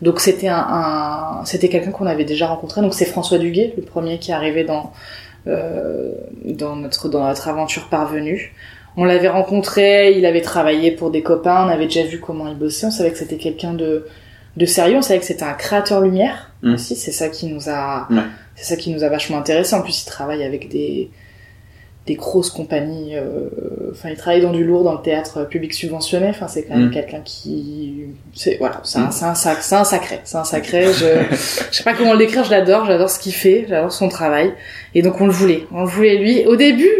Donc 0.00 0.20
c'était 0.20 0.48
un, 0.48 0.64
un- 0.80 1.44
c'était 1.44 1.68
quelqu'un 1.68 1.90
qu'on 1.90 2.06
avait 2.06 2.24
déjà 2.24 2.46
rencontré. 2.46 2.80
Donc 2.80 2.94
c'est 2.94 3.04
François 3.04 3.38
Duguet, 3.38 3.74
le 3.76 3.82
premier 3.82 4.18
qui 4.18 4.30
est 4.30 4.34
arrivé 4.34 4.64
dans 4.64 4.84
euh, 5.46 6.12
dans 6.44 6.76
notre 6.76 7.08
dans 7.08 7.24
notre 7.26 7.46
aventure 7.48 7.88
parvenue. 7.88 8.54
On 8.96 9.04
l'avait 9.04 9.28
rencontré, 9.28 10.12
il 10.18 10.24
avait 10.26 10.40
travaillé 10.40 10.90
pour 10.90 11.10
des 11.10 11.22
copains, 11.22 11.64
on 11.66 11.68
avait 11.68 11.84
déjà 11.92 12.02
vu 12.04 12.18
comment 12.20 12.48
il 12.48 12.56
bossait, 12.56 12.86
on 12.86 12.90
savait 12.90 13.12
que 13.12 13.18
c'était 13.18 13.36
quelqu'un 13.36 13.74
de 13.74 14.06
de 14.56 14.66
sérieux, 14.66 14.96
on 14.96 15.02
savait 15.02 15.20
que 15.20 15.26
c'était 15.26 15.44
un 15.44 15.52
créateur 15.64 16.00
lumière 16.00 16.38
Mm. 16.62 16.74
aussi. 16.74 16.96
C'est 16.96 17.12
ça 17.12 17.28
qui 17.28 17.46
nous 17.52 17.68
a 17.68 18.08
c'est 18.56 18.64
ça 18.70 18.76
qui 18.80 18.88
nous 18.92 19.02
a 19.04 19.08
vachement 19.08 19.38
intéressé. 19.38 19.74
En 19.76 19.82
plus, 19.82 20.02
il 20.02 20.06
travaille 20.06 20.42
avec 20.42 20.68
des 20.68 21.10
des 22.08 22.14
grosses 22.16 22.50
compagnies. 22.50 23.14
euh, 23.16 23.48
Enfin, 23.92 24.10
il 24.10 24.16
travaille 24.16 24.40
dans 24.42 24.52
du 24.52 24.64
lourd, 24.64 24.82
dans 24.84 24.92
le 24.94 25.00
théâtre 25.02 25.44
public 25.48 25.72
subventionné. 25.72 26.28
Enfin, 26.28 26.46
c'est 26.48 26.64
quand 26.64 26.76
même 26.76 26.88
Mm. 26.88 26.90
quelqu'un 26.90 27.20
qui, 27.24 28.04
c'est 28.34 28.56
voilà, 28.58 28.80
c'est 28.84 28.98
un, 28.98 29.06
Mm. 29.06 29.12
c'est 29.12 29.24
un 29.24 29.34
sac, 29.34 29.58
c'est 29.62 29.74
un 29.76 29.84
sacré, 29.84 30.18
c'est 30.24 30.36
un 30.36 30.44
sacré. 30.44 30.84
Je, 30.92 31.06
je 31.30 31.76
sais 31.76 31.84
pas 31.84 31.94
comment 31.94 32.12
le 32.12 32.18
décrire. 32.18 32.44
Je 32.44 32.50
l'adore, 32.50 32.84
j'adore 32.86 33.08
ce 33.10 33.18
qu'il 33.18 33.32
fait, 33.32 33.66
j'adore 33.68 33.92
son 33.92 34.08
travail. 34.08 34.52
Et 34.94 35.02
donc 35.02 35.20
on 35.20 35.26
le 35.26 35.32
voulait, 35.32 35.62
on 35.72 35.82
le 35.82 35.88
voulait 35.88 36.16
lui. 36.16 36.44
Au 36.46 36.56
début, 36.56 36.90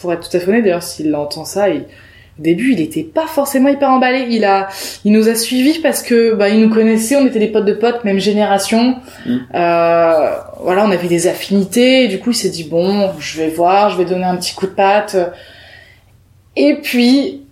pour 0.00 0.12
être 0.12 0.28
tout 0.28 0.36
à 0.36 0.40
fait 0.40 0.48
honnête, 0.48 0.62
d'ailleurs, 0.64 0.82
s'il 0.82 1.14
entend 1.14 1.44
ça, 1.44 1.68
il, 1.68 1.84
au 2.38 2.42
début, 2.42 2.72
il 2.72 2.80
était 2.80 3.02
pas 3.02 3.26
forcément 3.26 3.68
hyper 3.68 3.90
emballé. 3.90 4.26
Il 4.30 4.44
a, 4.44 4.68
il 5.04 5.12
nous 5.12 5.28
a 5.28 5.34
suivis 5.34 5.80
parce 5.80 6.02
que, 6.02 6.34
bah, 6.34 6.48
il 6.48 6.60
nous 6.60 6.70
connaissait, 6.70 7.16
on 7.16 7.26
était 7.26 7.38
des 7.38 7.48
potes 7.48 7.64
de 7.64 7.72
potes, 7.72 8.04
même 8.04 8.18
génération. 8.18 8.96
Mm. 9.26 9.36
Euh, 9.54 10.30
voilà, 10.60 10.84
on 10.84 10.90
avait 10.90 11.08
des 11.08 11.26
affinités. 11.26 12.04
Et 12.04 12.08
du 12.08 12.18
coup, 12.18 12.30
il 12.30 12.36
s'est 12.36 12.50
dit 12.50 12.64
bon, 12.64 13.10
je 13.18 13.38
vais 13.38 13.48
voir, 13.48 13.90
je 13.90 13.98
vais 13.98 14.04
donner 14.04 14.24
un 14.24 14.36
petit 14.36 14.54
coup 14.54 14.66
de 14.66 14.72
patte. 14.72 15.16
Et 16.56 16.74
puis, 16.82 17.42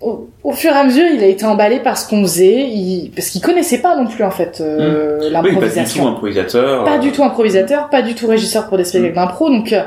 au, 0.00 0.28
au 0.42 0.52
fur 0.52 0.72
et 0.72 0.76
à 0.76 0.84
mesure, 0.84 1.06
il 1.12 1.22
a 1.22 1.26
été 1.26 1.44
emballé 1.44 1.80
par 1.80 1.96
ce 1.96 2.08
qu'on 2.08 2.22
faisait, 2.22 2.68
il, 2.68 3.10
parce 3.14 3.28
qu'il 3.28 3.40
connaissait 3.40 3.80
pas 3.80 3.96
non 3.96 4.06
plus 4.06 4.24
en 4.24 4.30
fait 4.30 4.60
euh, 4.60 5.18
Oui, 5.20 5.32
pas 5.32 5.42
du 5.42 5.48
l'improvisation 5.50 6.04
tout 6.04 6.08
improvisateur. 6.10 6.84
pas 6.84 6.96
euh, 6.96 6.98
du 6.98 7.12
tout 7.12 7.24
improvisateur, 7.24 7.88
pas 7.88 8.02
du 8.02 8.14
tout 8.14 8.26
régisseur 8.26 8.68
pour 8.68 8.76
des 8.76 8.84
spectacles 8.84 9.14
d'impro, 9.14 9.48
donc 9.48 9.72
euh, 9.72 9.82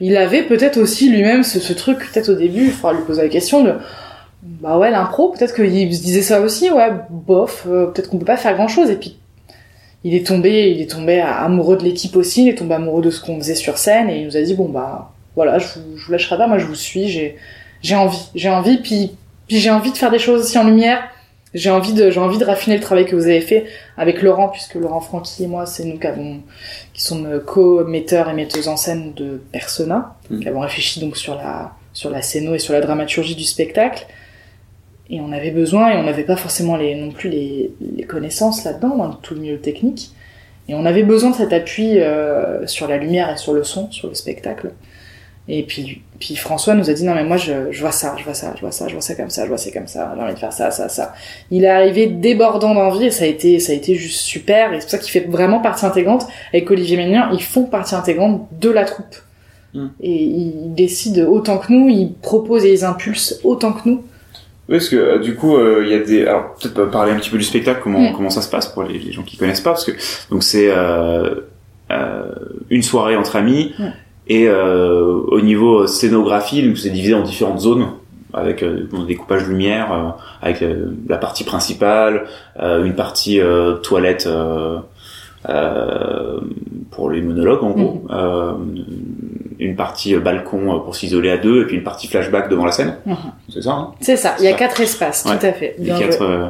il 0.00 0.16
avait 0.16 0.42
peut-être 0.42 0.78
aussi 0.78 1.10
lui-même 1.10 1.42
ce, 1.42 1.60
ce 1.60 1.72
truc, 1.72 1.98
peut-être 1.98 2.30
au 2.30 2.34
début, 2.34 2.66
il 2.66 2.72
faudra 2.72 2.92
lui 2.92 3.04
poser 3.04 3.22
la 3.22 3.28
question 3.28 3.64
de 3.64 3.74
bah 4.42 4.78
ouais 4.78 4.90
l'impro, 4.90 5.30
peut-être 5.30 5.54
qu'il 5.54 5.94
se 5.94 6.02
disait 6.02 6.22
ça 6.22 6.40
aussi, 6.40 6.70
ouais 6.70 6.90
bof, 7.10 7.66
euh, 7.68 7.86
peut-être 7.86 8.08
qu'on 8.08 8.18
peut 8.18 8.24
pas 8.24 8.36
faire 8.36 8.54
grand-chose, 8.54 8.90
et 8.90 8.96
puis 8.96 9.18
il 10.04 10.14
est 10.14 10.26
tombé, 10.26 10.70
il 10.70 10.80
est 10.80 10.90
tombé 10.90 11.20
amoureux 11.20 11.76
de 11.76 11.82
l'équipe 11.82 12.14
aussi, 12.14 12.44
il 12.44 12.48
est 12.48 12.54
tombé 12.54 12.74
amoureux 12.74 13.02
de 13.02 13.10
ce 13.10 13.20
qu'on 13.20 13.36
faisait 13.38 13.56
sur 13.56 13.78
scène, 13.78 14.08
et 14.08 14.20
il 14.20 14.26
nous 14.26 14.36
a 14.36 14.42
dit 14.42 14.54
bon 14.54 14.68
bah 14.68 15.12
voilà, 15.34 15.58
je 15.58 15.66
vous, 15.66 15.96
je 15.96 16.06
vous 16.06 16.12
lâcherai 16.12 16.36
pas, 16.36 16.46
moi 16.46 16.58
je 16.58 16.66
vous 16.66 16.76
suis, 16.76 17.08
j'ai 17.08 17.36
j'ai 17.82 17.96
envie, 17.96 18.28
j'ai 18.34 18.48
envie, 18.48 18.78
puis 18.78 19.12
puis 19.48 19.58
j'ai 19.58 19.70
envie 19.70 19.90
de 19.90 19.96
faire 19.96 20.10
des 20.10 20.18
choses 20.18 20.42
aussi 20.42 20.58
en 20.58 20.64
lumière. 20.64 21.02
J'ai 21.54 21.70
envie 21.70 21.94
de, 21.94 22.10
j'ai 22.10 22.20
envie 22.20 22.36
de 22.38 22.44
raffiner 22.44 22.76
le 22.76 22.82
travail 22.82 23.06
que 23.06 23.16
vous 23.16 23.24
avez 23.26 23.40
fait 23.40 23.64
avec 23.96 24.20
Laurent, 24.22 24.48
puisque 24.48 24.74
Laurent 24.74 25.00
Francky 25.00 25.44
et 25.44 25.46
moi, 25.46 25.64
c'est 25.66 25.84
nous 25.84 25.98
qui 25.98 26.06
avons, 26.06 26.40
qui 26.92 27.02
sommes 27.02 27.40
co-metteurs 27.46 28.28
et 28.28 28.34
metteuses 28.34 28.68
en 28.68 28.76
scène 28.76 29.14
de 29.14 29.40
Persona, 29.52 30.16
Mhm. 30.30 30.40
qui 30.40 30.48
avons 30.48 30.60
réfléchi 30.60 31.00
donc 31.00 31.16
sur 31.16 31.34
la, 31.36 31.72
sur 31.94 32.10
la 32.10 32.20
scéno 32.20 32.54
et 32.54 32.58
sur 32.58 32.74
la 32.74 32.80
dramaturgie 32.82 33.34
du 33.34 33.44
spectacle. 33.44 34.06
Et 35.10 35.20
on 35.20 35.32
avait 35.32 35.50
besoin, 35.52 35.90
et 35.90 35.96
on 35.96 36.02
n'avait 36.02 36.24
pas 36.24 36.36
forcément 36.36 36.76
les, 36.76 36.94
non 36.94 37.10
plus 37.10 37.30
les, 37.30 37.70
les 37.96 38.04
connaissances 38.04 38.64
là-dedans, 38.64 38.94
dans 38.96 39.10
tout 39.12 39.34
le 39.34 39.40
milieu 39.40 39.58
technique. 39.58 40.10
Et 40.68 40.74
on 40.74 40.84
avait 40.84 41.02
besoin 41.02 41.30
de 41.30 41.34
cet 41.36 41.54
appui 41.54 41.98
euh, 41.98 42.66
sur 42.66 42.86
la 42.88 42.98
lumière 42.98 43.30
et 43.32 43.38
sur 43.38 43.54
le 43.54 43.64
son, 43.64 43.90
sur 43.90 44.08
le 44.08 44.14
spectacle. 44.14 44.72
Et 45.48 45.62
puis, 45.62 46.02
puis 46.20 46.34
François 46.36 46.74
nous 46.74 46.90
a 46.90 46.92
dit 46.92 47.04
non 47.04 47.14
mais 47.14 47.24
moi 47.24 47.36
je, 47.36 47.70
je 47.70 47.80
vois 47.80 47.92
ça, 47.92 48.14
je 48.18 48.24
vois 48.24 48.34
ça, 48.34 48.52
je 48.56 48.60
vois 48.60 48.72
ça, 48.72 48.88
je 48.88 48.92
vois 48.92 49.00
ça 49.02 49.14
comme 49.14 49.30
ça, 49.30 49.44
je 49.44 49.48
vois 49.48 49.58
ça 49.58 49.70
comme 49.70 49.86
ça, 49.86 50.12
j'ai 50.16 50.22
envie 50.22 50.34
de 50.34 50.38
faire 50.38 50.52
ça, 50.52 50.70
ça, 50.70 50.88
ça. 50.88 51.14
Il 51.50 51.64
est 51.64 51.68
arrivé 51.68 52.06
débordant 52.06 52.74
d'envie 52.74 53.06
et 53.06 53.10
ça 53.10 53.24
a 53.24 53.28
été, 53.28 53.60
ça 53.60 53.72
a 53.72 53.74
été 53.76 53.94
juste 53.94 54.20
super. 54.20 54.72
Et 54.72 54.80
c'est 54.80 54.86
pour 54.86 54.90
ça 54.90 54.98
qu'il 54.98 55.10
fait 55.12 55.28
vraiment 55.28 55.60
partie 55.60 55.86
intégrante 55.86 56.26
avec 56.52 56.70
Olivier 56.70 56.96
Ménian. 56.96 57.30
Ils 57.32 57.42
font 57.42 57.64
partie 57.64 57.94
intégrante 57.94 58.48
de 58.60 58.70
la 58.70 58.84
troupe. 58.84 59.14
Mm. 59.74 59.86
Et 60.00 60.22
ils 60.24 60.74
décident 60.74 61.26
autant 61.28 61.58
que 61.58 61.72
nous, 61.72 61.88
ils 61.88 62.12
proposent 62.14 62.64
et 62.64 62.72
ils 62.72 62.84
impulsent 62.84 63.38
autant 63.44 63.72
que 63.72 63.88
nous. 63.88 64.02
Oui, 64.68 64.76
parce 64.76 64.88
que 64.88 64.96
euh, 64.96 65.18
du 65.18 65.34
coup, 65.34 65.56
euh, 65.56 65.82
il 65.84 65.90
y 65.90 65.94
a 65.94 65.98
des. 66.00 66.26
Alors 66.26 66.54
peut-être 66.54 66.90
parler 66.90 67.12
un 67.12 67.16
petit 67.16 67.30
peu 67.30 67.38
du 67.38 67.44
spectacle, 67.44 67.80
comment 67.82 68.00
Mm. 68.00 68.12
comment 68.14 68.30
ça 68.30 68.42
se 68.42 68.50
passe 68.50 68.66
pour 68.66 68.82
les, 68.82 68.98
les 68.98 69.12
gens 69.12 69.22
qui 69.22 69.36
connaissent 69.36 69.60
pas, 69.60 69.70
parce 69.70 69.84
que 69.84 69.92
donc 70.30 70.42
c'est 70.42 70.68
euh, 70.68 71.34
une 72.70 72.82
soirée 72.82 73.16
entre 73.16 73.36
amis 73.36 73.72
Mm. 73.78 73.84
Et 74.28 74.46
euh, 74.48 75.20
au 75.28 75.40
niveau 75.40 75.86
scénographie, 75.86 76.62
donc 76.66 76.78
c'est 76.78 76.90
divisé 76.90 77.14
en 77.14 77.22
différentes 77.22 77.60
zones 77.60 77.88
avec 78.34 78.62
euh, 78.62 78.86
bon, 78.90 79.04
des 79.04 79.14
coupages 79.16 79.44
de 79.44 79.48
lumière, 79.50 79.92
euh, 79.92 80.08
avec 80.42 80.62
euh, 80.62 80.92
la 81.08 81.16
partie 81.16 81.44
principale, 81.44 82.24
euh, 82.60 82.84
une 82.84 82.94
partie 82.94 83.40
euh, 83.40 83.74
toilette. 83.74 84.26
euh, 84.26 84.78
euh, 85.48 86.40
pour 86.90 87.10
les 87.10 87.22
monologues 87.22 87.62
en 87.62 87.70
gros, 87.70 88.04
euh, 88.10 88.52
une 89.60 89.76
partie 89.76 90.16
euh, 90.16 90.20
balcon 90.20 90.74
euh, 90.74 90.78
pour 90.80 90.96
s'isoler 90.96 91.30
à 91.30 91.36
deux 91.38 91.62
et 91.62 91.66
puis 91.66 91.76
une 91.76 91.84
partie 91.84 92.08
flashback 92.08 92.48
devant 92.48 92.64
la 92.66 92.72
scène. 92.72 92.96
Mhm. 93.06 93.16
C'est 93.48 93.62
ça, 93.62 93.70
hein? 93.72 93.90
C'est 94.00 94.16
ça. 94.16 94.34
Il 94.40 94.44
y 94.44 94.48
a 94.48 94.52
quatre 94.54 94.80
espaces, 94.80 95.24
Ouais. 95.24 95.38
tout 95.38 95.46
à 95.46 95.52
fait. 95.52 95.76
les 95.78 95.84
Bien 95.84 95.98
quatre, 95.98 96.22
euh, 96.22 96.48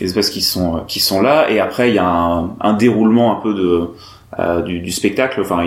espaces 0.00 0.30
qui 0.30 0.40
sont 0.40 0.80
qui 0.88 1.00
sont 1.00 1.20
là, 1.20 1.50
et 1.50 1.60
après 1.60 1.90
il 1.90 1.96
y 1.96 1.98
a 1.98 2.06
un, 2.08 2.56
un 2.62 2.72
déroulement 2.72 3.36
un 3.38 3.42
peu 3.42 3.52
de 3.52 3.88
euh, 4.38 4.62
du, 4.62 4.80
du, 4.80 4.90
spectacle. 4.90 5.40
Enfin, 5.42 5.62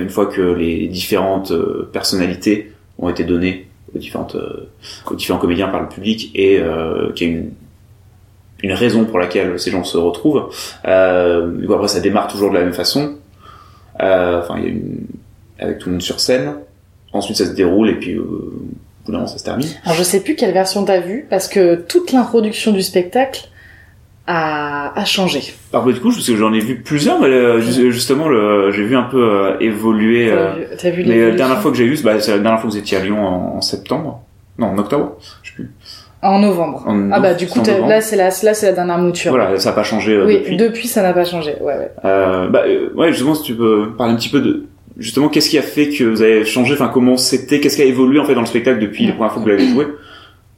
une 0.00 0.10
fois 0.10 0.26
que 0.26 0.40
les 0.40 0.88
différentes 0.88 1.50
euh, 1.50 1.88
personnalités 1.92 2.72
ont 2.98 3.08
été 3.08 3.24
données 3.24 3.66
aux 3.94 3.98
différentes 3.98 4.36
aux 5.06 5.14
différents 5.14 5.38
comédiens 5.38 5.68
par 5.68 5.80
le 5.80 5.88
public 5.88 6.30
et 6.34 6.60
qu'il 7.14 7.28
y 7.28 7.30
a 7.30 7.34
une 7.34 7.50
une 8.62 8.72
raison 8.72 9.04
pour 9.04 9.18
laquelle 9.18 9.58
ces 9.58 9.70
gens 9.70 9.84
se 9.84 9.96
retrouvent. 9.96 10.50
Euh, 10.86 11.72
après, 11.72 11.88
ça 11.88 12.00
démarre 12.00 12.28
toujours 12.28 12.50
de 12.50 12.54
la 12.54 12.64
même 12.64 12.72
façon. 12.72 13.16
Euh, 14.02 14.40
enfin, 14.40 14.56
il 14.58 14.64
y 14.64 14.66
a 14.66 14.70
une... 14.70 15.06
avec 15.58 15.78
tout 15.78 15.88
le 15.88 15.94
monde 15.94 16.02
sur 16.02 16.20
scène. 16.20 16.54
Ensuite, 17.12 17.36
ça 17.36 17.46
se 17.46 17.52
déroule 17.52 17.88
et 17.88 17.94
puis 17.94 18.14
euh, 18.14 18.20
au 18.20 18.24
bout 18.24 19.12
d'un 19.12 19.18
moment, 19.18 19.26
ça 19.26 19.38
se 19.38 19.44
termine. 19.44 19.68
Alors, 19.84 19.96
je 19.96 20.02
sais 20.02 20.20
plus 20.20 20.34
quelle 20.34 20.52
version 20.52 20.84
t'as 20.84 21.00
vu 21.00 21.26
parce 21.30 21.48
que 21.48 21.76
toute 21.76 22.12
l'introduction 22.12 22.72
du 22.72 22.82
spectacle 22.82 23.48
a, 24.28 24.92
a 24.96 25.04
changé. 25.04 25.40
Alors, 25.72 25.86
du 25.86 25.94
coup, 25.98 26.10
parce 26.10 26.26
que 26.26 26.36
j'en 26.36 26.52
ai 26.52 26.60
vu 26.60 26.76
plusieurs, 26.82 27.18
mais 27.20 27.26
euh, 27.26 27.60
justement, 27.90 28.28
le... 28.28 28.70
j'ai 28.70 28.84
vu 28.84 28.94
un 28.94 29.02
peu 29.02 29.22
euh, 29.22 29.56
évoluer. 29.58 30.32
T'as 30.80 30.90
vu, 30.90 31.02
vu 31.02 31.08
mais 31.08 31.30
la 31.30 31.34
dernière 31.34 31.60
fois 31.60 31.72
que 31.72 31.76
j'ai 31.76 31.86
vu, 31.86 32.00
bah, 32.04 32.20
c'est 32.20 32.30
la 32.30 32.38
dernière 32.38 32.60
fois 32.60 32.68
que 32.68 32.74
vous 32.74 32.80
étiez 32.80 32.96
à 32.98 33.00
Lyon 33.00 33.26
en, 33.26 33.56
en 33.56 33.60
septembre. 33.60 34.22
Non, 34.58 34.68
en 34.68 34.78
octobre. 34.78 35.16
Je 35.42 35.50
sais 35.50 35.54
plus. 35.56 35.70
En 36.20 36.40
novembre. 36.40 36.84
ah 37.12 37.20
bah 37.20 37.34
du 37.34 37.46
coup 37.46 37.60
là 37.64 38.00
c'est 38.00 38.16
la 38.16 38.24
là 38.24 38.52
c'est 38.52 38.66
la 38.66 38.72
dernière 38.72 38.98
mouture. 38.98 39.30
Voilà, 39.30 39.56
ça 39.56 39.68
n'a 39.70 39.76
pas 39.76 39.84
changé 39.84 40.14
euh, 40.14 40.26
oui, 40.26 40.38
depuis. 40.38 40.56
depuis 40.56 40.88
ça 40.88 41.00
n'a 41.00 41.12
pas 41.12 41.24
changé. 41.24 41.54
Ouais 41.60 41.74
ouais. 41.74 41.92
Euh, 42.04 42.48
bah 42.48 42.64
euh, 42.66 42.90
ouais 42.96 43.12
justement 43.12 43.36
si 43.36 43.44
tu 43.44 43.54
peux 43.54 43.92
parler 43.96 44.14
un 44.14 44.16
petit 44.16 44.28
peu 44.28 44.40
de 44.40 44.64
justement 44.98 45.28
qu'est-ce 45.28 45.48
qui 45.48 45.58
a 45.58 45.62
fait 45.62 45.90
que 45.90 46.02
vous 46.02 46.20
avez 46.20 46.44
changé? 46.44 46.74
Enfin 46.74 46.90
comment 46.92 47.16
c'était? 47.16 47.60
Qu'est-ce 47.60 47.76
qui 47.76 47.82
a 47.82 47.84
évolué 47.84 48.18
en 48.18 48.24
fait 48.24 48.34
dans 48.34 48.40
le 48.40 48.48
spectacle 48.48 48.80
depuis 48.80 49.06
la 49.06 49.12
première 49.12 49.30
fois 49.32 49.40
que 49.40 49.48
vous 49.48 49.54
l'avez 49.56 49.68
joué? 49.68 49.86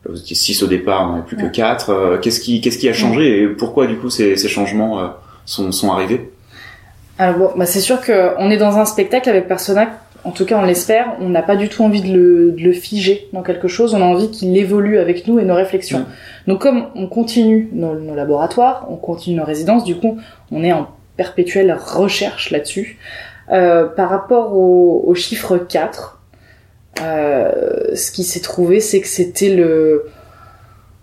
Vous 0.09 0.19
étiez 0.19 0.37
6 0.37 0.63
au 0.63 0.67
départ, 0.67 1.15
on 1.15 1.23
plus 1.23 1.37
que 1.37 1.47
4. 1.47 1.91
Euh, 1.91 2.19
qu'est-ce 2.19 2.41
qui 2.41 2.61
qu'est-ce 2.61 2.79
qui 2.79 2.89
a 2.89 2.93
changé 2.93 3.43
et 3.43 3.47
pourquoi 3.49 3.87
du 3.87 3.97
coup 3.97 4.11
ces, 4.11 4.37
ces 4.37 4.49
changements 4.49 5.13
sont 5.45 5.73
sont 5.73 5.93
arrivés? 5.93 6.31
Alors 7.19 7.37
bon, 7.37 7.51
bah 7.57 7.67
c'est 7.67 7.81
sûr 7.81 8.01
que 8.01 8.35
on 8.39 8.51
est 8.51 8.57
dans 8.57 8.79
un 8.79 8.87
spectacle 8.87 9.29
avec 9.29 9.47
personnage 9.47 9.89
en 10.25 10.31
tout 10.33 10.45
cas 10.45 10.59
on 10.59 10.65
l'espère, 10.65 11.17
on 11.21 11.29
n'a 11.29 11.43
pas 11.43 11.57
du 11.57 11.69
tout 11.69 11.83
envie 11.83 12.03
de 12.03 12.13
le, 12.13 12.53
de 12.53 12.63
le, 12.63 12.73
figer 12.73 13.29
dans 13.33 13.43
quelque 13.43 13.69
chose, 13.69 13.95
on 13.95 14.03
a 14.03 14.05
envie 14.05 14.31
qu'il 14.31 14.57
évolue 14.57 14.99
avec 14.99 15.27
nous 15.27 15.39
et 15.39 15.45
nos 15.45 15.55
réflexions. 15.55 16.05
Donc 16.47 16.61
comme 16.61 16.87
on 16.95 17.07
continue 17.07 17.71
nos, 17.73 17.95
nos, 17.95 18.15
laboratoires, 18.15 18.87
on 18.91 18.97
continue 18.97 19.37
nos 19.37 19.45
résidences, 19.45 19.85
du 19.85 19.97
coup 19.97 20.19
on 20.51 20.63
est 20.63 20.73
en 20.73 20.89
perpétuelle 21.17 21.77
recherche 21.79 22.51
là-dessus. 22.51 22.99
Euh, 23.51 23.87
par 23.87 24.11
rapport 24.11 24.55
au, 24.55 25.03
au, 25.07 25.15
chiffre 25.15 25.59
4, 25.59 26.20
euh, 27.01 27.95
ce 27.95 28.11
qui 28.11 28.25
s'est 28.25 28.41
trouvé 28.41 28.81
c'est 28.81 29.01
que 29.01 29.09
c'était 29.09 29.55
le 29.55 30.07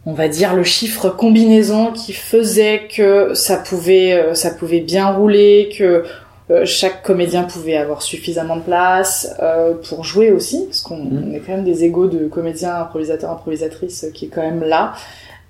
on 0.05 0.13
va 0.13 0.27
dire 0.27 0.55
le 0.55 0.63
chiffre 0.63 1.09
combinaison 1.09 1.91
qui 1.91 2.13
faisait 2.13 2.87
que 2.95 3.33
ça 3.33 3.57
pouvait 3.57 4.13
euh, 4.13 4.33
ça 4.35 4.51
pouvait 4.51 4.81
bien 4.81 5.07
rouler 5.07 5.69
que 5.77 6.03
euh, 6.49 6.65
chaque 6.65 7.03
comédien 7.03 7.43
pouvait 7.43 7.75
avoir 7.75 8.01
suffisamment 8.01 8.55
de 8.55 8.61
place 8.61 9.35
euh, 9.41 9.73
pour 9.89 10.05
jouer 10.05 10.31
aussi, 10.31 10.63
parce 10.65 10.79
qu'on 10.79 11.03
mm. 11.03 11.35
est 11.35 11.39
quand 11.39 11.51
même 11.51 11.65
des 11.65 11.83
égaux 11.83 12.07
de 12.07 12.27
comédiens, 12.27 12.75
improvisateurs, 12.75 13.31
improvisatrices 13.31 14.05
qui 14.13 14.25
est 14.25 14.29
quand 14.29 14.41
même 14.41 14.63
là. 14.63 14.93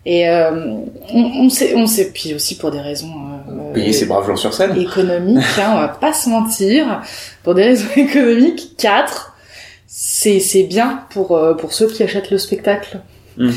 Et 0.08 0.28
euh, 0.28 0.78
on, 1.14 1.20
on, 1.20 1.50
sait, 1.50 1.76
on 1.76 1.86
sait, 1.86 2.12
puis 2.12 2.34
aussi 2.34 2.58
pour 2.58 2.72
des 2.72 2.80
raisons 2.80 3.14
euh, 3.50 3.74
payer 3.74 3.94
ses 3.94 4.06
braves 4.06 4.26
gens 4.26 4.38
sur 4.38 4.54
scène, 4.54 4.76
économiques, 4.76 5.44
hein, 5.60 5.74
on 5.74 5.80
va 5.82 5.90
pas 5.90 6.14
se 6.14 6.30
mentir, 6.30 7.02
pour 7.44 7.54
des 7.54 7.64
raisons 7.64 7.90
économiques, 7.96 8.76
4 8.78 9.36
c'est 10.00 10.40
c'est 10.40 10.64
bien 10.64 11.04
pour 11.10 11.40
pour 11.58 11.74
ceux 11.74 11.88
qui 11.88 12.04
achètent 12.04 12.30
le 12.30 12.38
spectacle. 12.38 13.00
Mm. 13.38 13.50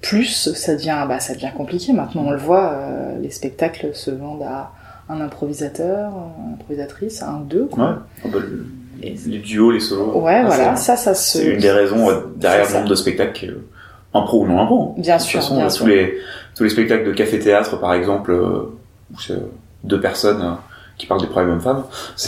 Plus 0.00 0.54
ça 0.54 0.76
devient 0.76 1.04
bah 1.08 1.18
ça 1.18 1.34
devient 1.34 1.50
compliqué 1.56 1.92
maintenant, 1.92 2.24
on 2.26 2.30
le 2.30 2.38
voit, 2.38 2.78
les 3.20 3.30
spectacles 3.30 3.90
se 3.92 4.10
vendent 4.10 4.44
à 4.44 4.72
un 5.08 5.20
improvisateur, 5.20 6.12
une 6.46 6.54
improvisatrice, 6.54 7.22
un 7.22 7.40
ou 7.40 7.44
deux. 7.44 7.66
Quoi. 7.66 7.84
Ouais. 7.84 7.94
Ah 8.24 8.28
bah, 8.32 8.38
le, 8.38 8.66
les 9.02 9.38
duos, 9.38 9.70
les 9.70 9.80
solos. 9.80 10.20
Ouais, 10.20 10.44
voilà, 10.44 10.76
ça, 10.76 10.96
ça 10.96 11.14
se. 11.14 11.38
C'est 11.38 11.46
une 11.46 11.60
des 11.60 11.70
raisons 11.70 12.08
euh, 12.08 12.20
derrière 12.36 12.68
le 12.68 12.74
nombre 12.74 12.88
de 12.88 12.94
spectacles, 12.94 13.46
euh, 13.46 14.18
impro 14.18 14.42
ou 14.42 14.46
non 14.46 14.60
impro. 14.60 14.94
Bien 14.98 15.18
sûr, 15.18 15.40
façon, 15.40 15.56
bien 15.56 15.68
tous 15.68 15.74
sûr. 15.74 15.86
Les, 15.86 16.18
tous 16.54 16.64
les 16.64 16.70
spectacles 16.70 17.06
de 17.06 17.12
café-théâtre, 17.12 17.80
par 17.80 17.94
exemple, 17.94 18.30
euh, 18.30 18.76
où 19.12 19.20
c'est 19.20 19.38
deux 19.84 20.00
personnes 20.00 20.56
qui 20.98 21.06
parlent 21.06 21.20
des 21.20 21.26
problèmes 21.26 21.54
hommes-femmes. 21.54 21.84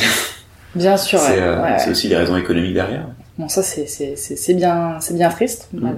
Bien 0.74 0.96
sûr, 0.96 1.18
c'est 1.18 1.38
ouais, 1.38 1.48
ouais, 1.48 1.60
ouais. 1.60 1.90
aussi 1.90 2.08
les 2.08 2.16
raisons 2.16 2.34
économiques 2.34 2.72
derrière. 2.72 3.04
Bon, 3.38 3.48
ça, 3.48 3.62
c'est, 3.62 3.86
c'est, 3.86 4.16
c'est, 4.16 4.54
bien, 4.54 4.98
c'est 5.00 5.14
bien 5.14 5.30
triste. 5.30 5.68
Mm. 5.72 5.90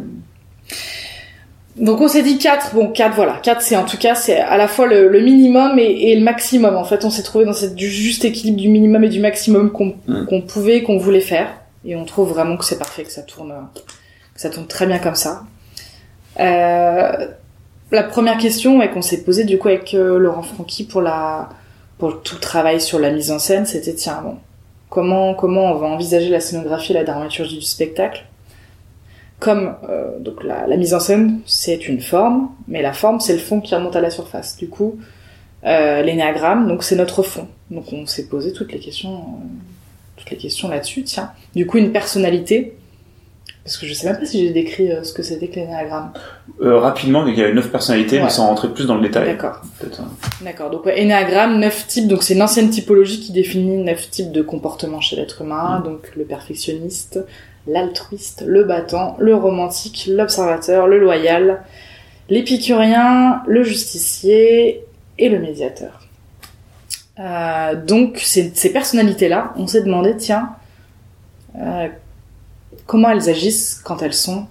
Donc 1.76 2.00
on 2.00 2.06
s'est 2.06 2.22
dit 2.22 2.38
4, 2.38 2.72
bon 2.72 2.92
4 2.92 3.16
voilà, 3.16 3.40
4 3.42 3.60
c'est 3.60 3.76
en 3.76 3.84
tout 3.84 3.98
cas 3.98 4.14
c'est 4.14 4.38
à 4.38 4.56
la 4.56 4.68
fois 4.68 4.86
le, 4.86 5.08
le 5.08 5.20
minimum 5.20 5.76
et, 5.80 6.12
et, 6.12 6.14
le 6.16 6.22
maximum 6.22 6.76
en 6.76 6.84
fait 6.84 7.04
on 7.04 7.10
s'est 7.10 7.24
trouvé 7.24 7.44
dans 7.44 7.52
cette 7.52 7.74
du 7.74 7.90
juste 7.90 8.24
équilibre 8.24 8.58
du 8.58 8.68
minimum 8.68 9.02
et 9.02 9.08
du 9.08 9.18
maximum 9.18 9.72
qu'on 9.72 9.96
Mm. 10.06 10.26
qu'on 10.26 10.42
pouvait 10.42 10.82
qu'on 10.82 10.98
voulait 10.98 11.20
faire 11.20 11.48
et 11.84 11.96
on 11.96 12.04
trouve 12.04 12.28
vraiment 12.30 12.56
que 12.56 12.64
c'est 12.64 12.78
parfait 12.78 13.04
que 13.04 13.10
ça 13.10 13.22
tourne 13.22 13.54
que 14.34 14.40
ça 14.40 14.50
tourne 14.50 14.66
très 14.66 14.86
bien 14.86 14.98
comme 14.98 15.14
ça. 15.14 15.44
Euh, 16.40 17.28
la 17.90 18.02
première 18.02 18.38
question 18.38 18.78
ouais, 18.78 18.90
qu'on 18.90 19.02
s'est 19.02 19.22
posée 19.22 19.44
du 19.44 19.58
coup 19.58 19.68
avec 19.68 19.94
euh, 19.94 20.18
Laurent 20.18 20.42
Francky 20.42 20.84
pour 20.84 21.00
la 21.00 21.48
pour 21.98 22.22
tout 22.22 22.34
le 22.34 22.40
travail 22.40 22.80
sur 22.80 22.98
la 22.98 23.10
mise 23.10 23.30
en 23.30 23.38
scène 23.38 23.66
c'était 23.66 23.94
tiens 23.94 24.20
bon 24.22 24.36
comment 24.94 25.72
on 25.72 25.74
va 25.74 25.86
envisager 25.86 26.30
la 26.30 26.40
scénographie 26.40 26.92
et 26.92 26.94
la 26.94 27.04
dramaturgie 27.04 27.58
du 27.58 27.64
spectacle 27.64 28.24
comme 29.40 29.74
euh, 29.90 30.18
la, 30.42 30.76
mise 30.76 30.94
en 30.94 31.00
scène 31.00 31.40
c'est 31.44 31.88
une 31.88 32.00
forme, 32.00 32.48
mais 32.66 32.80
la 32.80 32.92
forme 32.92 33.20
c'est 33.20 33.34
le 33.34 33.40
fond 33.40 33.60
qui 33.60 33.74
remonte 33.74 33.96
à 33.96 34.00
la 34.00 34.10
surface. 34.10 34.56
Du 34.56 34.68
coup, 34.68 34.98
euh, 35.64 36.02
l'énéagramme 36.02 36.78
c'est 36.80 36.96
notre 36.96 37.22
fond. 37.22 37.48
Donc 37.70 37.92
on 37.92 38.06
s'est 38.06 38.28
posé 38.28 38.52
toutes 38.52 38.72
les 38.72 38.78
questions, 38.78 39.16
euh, 39.16 39.46
toutes 40.16 40.30
les 40.30 40.36
questions 40.36 40.68
là-dessus. 40.68 41.02
Tiens, 41.02 41.32
du 41.54 41.66
coup 41.66 41.78
une 41.78 41.92
personnalité. 41.92 42.76
Parce 43.64 43.78
que 43.78 43.86
je 43.86 43.94
sais 43.94 44.06
même 44.06 44.18
pas 44.18 44.26
si 44.26 44.46
j'ai 44.46 44.52
décrit 44.52 44.92
euh, 44.92 45.02
ce 45.04 45.14
que 45.14 45.22
c'était 45.22 45.48
que 45.48 45.56
l'énéagramme. 45.56 46.12
Euh, 46.60 46.78
rapidement, 46.78 47.26
il 47.26 47.34
y 47.34 47.42
a 47.42 47.50
neuf 47.50 47.70
personnalités, 47.70 48.18
ouais. 48.18 48.24
mais 48.24 48.28
sans 48.28 48.46
rentrer 48.46 48.68
plus 48.68 48.86
dans 48.86 48.96
le 48.96 49.00
détail. 49.00 49.26
D'accord. 49.26 49.62
D'accord. 50.42 50.70
Donc 50.70 50.84
ouais, 50.84 51.00
énéagramme, 51.00 51.58
neuf 51.58 51.86
types. 51.86 52.06
Donc 52.06 52.22
c'est 52.22 52.34
une 52.34 52.42
ancienne 52.42 52.68
typologie 52.68 53.20
qui 53.20 53.32
définit 53.32 53.78
neuf 53.82 54.10
types 54.10 54.32
de 54.32 54.42
comportements 54.42 55.00
chez 55.00 55.16
l'être 55.16 55.40
humain. 55.40 55.80
Mm. 55.80 55.84
Donc 55.84 56.12
le 56.14 56.24
perfectionniste, 56.24 57.20
l'altruiste, 57.66 58.44
le 58.46 58.64
battant, 58.64 59.16
le 59.18 59.34
romantique, 59.34 60.10
l'observateur, 60.12 60.86
le 60.86 60.98
loyal, 60.98 61.62
l'épicurien, 62.28 63.42
le 63.46 63.62
justicier 63.62 64.84
et 65.18 65.30
le 65.30 65.38
médiateur. 65.38 66.00
Euh, 67.18 67.74
donc 67.76 68.18
ces, 68.18 68.52
ces 68.54 68.70
personnalités-là, 68.70 69.54
on 69.56 69.66
s'est 69.66 69.82
demandé, 69.82 70.16
tiens, 70.18 70.50
comment 72.86 73.10
elles 73.10 73.28
agissent 73.28 73.80
quand 73.84 74.02
elles 74.02 74.14
sont 74.14 74.46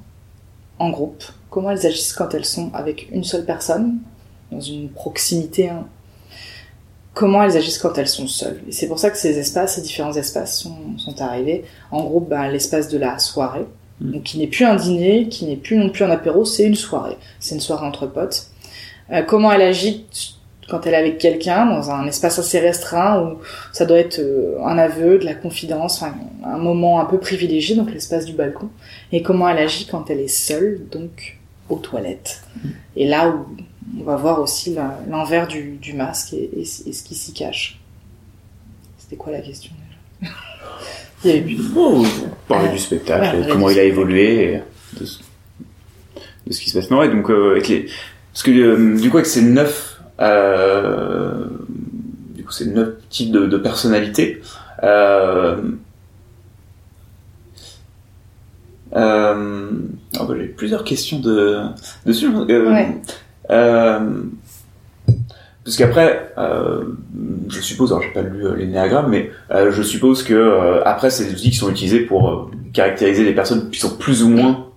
en 0.80 0.90
groupe, 0.90 1.24
comment 1.50 1.72
elles 1.72 1.86
agissent 1.86 2.14
quand 2.14 2.34
elles 2.34 2.46
sont 2.46 2.72
avec 2.74 3.10
une 3.12 3.24
seule 3.24 3.46
personne, 3.46 4.00
dans 4.52 4.62
une 4.62 4.90
proximité 4.90 5.70
hein, 5.70 5.88
comment 7.14 7.44
elles 7.44 7.58
agissent 7.58 7.78
quand 7.78 7.98
elles 7.98 8.08
sont 8.08 8.28
seules? 8.28 8.62
Et 8.68 8.72
c'est 8.72 8.88
pour 8.88 9.00
ça 9.00 9.10
que 9.10 9.18
ces 9.18 9.38
espaces, 9.38 9.76
ces 9.76 9.82
différents 9.82 10.14
espaces 10.14 10.60
sont, 10.60 10.98
sont 10.98 11.22
arrivés. 11.22 11.64
En 11.92 12.04
groupe, 12.04 12.30
ben, 12.30 12.48
l'espace 12.50 12.88
de 12.90 12.98
la 12.98 13.20
soirée, 13.20 13.66
mmh. 14.02 14.12
donc 14.12 14.24
qui 14.24 14.40
n'est 14.40 14.48
plus 14.48 14.66
un 14.66 14.76
dîner, 14.76 15.28
qui 15.30 15.46
n'est 15.46 15.56
plus 15.56 15.78
non 15.78 15.90
plus 15.90 16.04
un 16.04 16.10
apéro, 16.10 16.46
c'est 16.46 16.66
une 16.66 16.76
soirée. 16.76 17.18
C'est 17.40 17.56
une 17.56 17.62
soirée 17.62 17.86
entre 17.86 18.08
potes. 18.08 18.48
Euh, 19.12 19.22
comment 19.22 19.52
elle 19.52 19.62
agit 19.62 20.06
quand 20.70 20.86
elle 20.86 20.94
est 20.94 20.98
avec 20.98 21.18
quelqu'un 21.18 21.66
dans 21.66 21.92
un 21.92 22.08
espace 22.08 22.40
assez 22.40 22.60
restreint 22.60 23.22
où 23.22 23.38
ça 23.72 23.86
doit 23.86 24.00
être 24.00 24.20
euh, 24.20 24.58
un 24.64 24.78
aveu, 24.78 25.20
de 25.20 25.26
la 25.26 25.34
confidence, 25.34 26.02
enfin, 26.02 26.16
un 26.46 26.58
moment 26.58 27.00
un 27.00 27.06
peu 27.06 27.20
privilégié, 27.20 27.76
donc 27.76 27.92
l'espace 27.92 28.26
du 28.26 28.34
balcon. 28.34 28.70
Et 29.12 29.22
comment 29.22 29.50
elle 29.50 29.60
agit 29.60 29.88
quand 29.88 30.10
elle 30.10 30.20
est 30.20 30.28
seule, 30.28 30.82
donc 30.92 31.38
aux 31.70 31.78
toilettes. 31.78 32.44
Mmh. 32.56 32.70
Et 32.96 33.08
là 33.08 33.30
où 33.30 33.46
on 34.00 34.04
va 34.04 34.16
voir 34.16 34.40
aussi 34.40 34.76
l'envers 35.10 35.48
du, 35.48 35.78
du, 35.82 35.94
masque 35.94 36.34
et, 36.34 36.50
et, 36.56 36.62
et 36.62 36.94
ce 36.94 37.04
qui 37.04 37.16
s'y 37.16 37.34
cache. 37.34 37.80
C'était 38.98 39.16
quoi 39.16 39.32
la 39.32 39.42
question 39.42 39.72
déjà? 40.22 40.34
Il 41.24 41.30
y 41.30 41.34
avait 41.34 41.42
plus... 41.42 41.60
oh, 41.76 42.06
parler 42.48 42.70
du 42.70 42.80
spectacle, 42.80 43.38
ouais, 43.38 43.48
comment 43.50 43.70
il 43.70 43.80
a 43.80 43.84
évolué, 43.84 44.62
de, 45.00 45.06
de, 45.06 46.54
ce 46.54 46.60
qui 46.60 46.70
se 46.70 46.78
passe. 46.78 46.90
Non, 46.90 47.00
ouais, 47.00 47.10
donc 47.10 47.30
euh, 47.30 47.52
avec 47.52 47.68
les, 47.68 47.88
parce 48.34 48.44
que 48.44 48.52
euh, 48.52 49.00
du 49.00 49.10
coup 49.10 49.18
avec 49.18 49.28
ces 49.28 49.42
neuf, 49.42 49.93
euh, 49.93 49.93
du 52.36 52.44
coup 52.44 52.52
ces 52.52 52.68
neuf 52.68 52.90
types 53.10 53.32
de, 53.32 53.46
de 53.46 53.58
personnalités. 53.58 54.42
Euh, 54.84 55.58
euh, 58.96 59.72
oh 60.20 60.26
bah, 60.26 60.34
j'ai 60.38 60.48
plusieurs 60.48 60.84
questions 60.84 61.20
de 61.20 61.62
dessus. 62.06 62.28
Euh, 62.28 62.72
ouais. 62.72 63.02
Euh, 63.50 64.24
parce 65.64 65.78
qu'après, 65.78 66.34
euh, 66.38 66.84
je 67.48 67.62
suppose, 67.62 67.92
alors 67.92 68.04
j'ai 68.04 68.12
pas 68.12 68.22
lu 68.22 68.46
euh, 68.46 68.56
les 68.56 68.68
néagrammes, 68.68 69.10
mais 69.10 69.32
euh, 69.52 69.72
je 69.72 69.82
suppose 69.82 70.24
que 70.24 70.34
euh, 70.34 70.84
après 70.84 71.10
c'est 71.10 71.26
des 71.26 71.32
outils 71.32 71.52
qui 71.52 71.58
sont 71.58 71.72
utilisés 71.72 72.02
pour 72.02 72.52
caractériser 72.74 73.24
les 73.24 73.34
personnes 73.34 73.72
qui 73.72 73.80
sont 73.80 73.96
plus 73.96 74.24
ou 74.24 74.30
moins, 74.30 74.68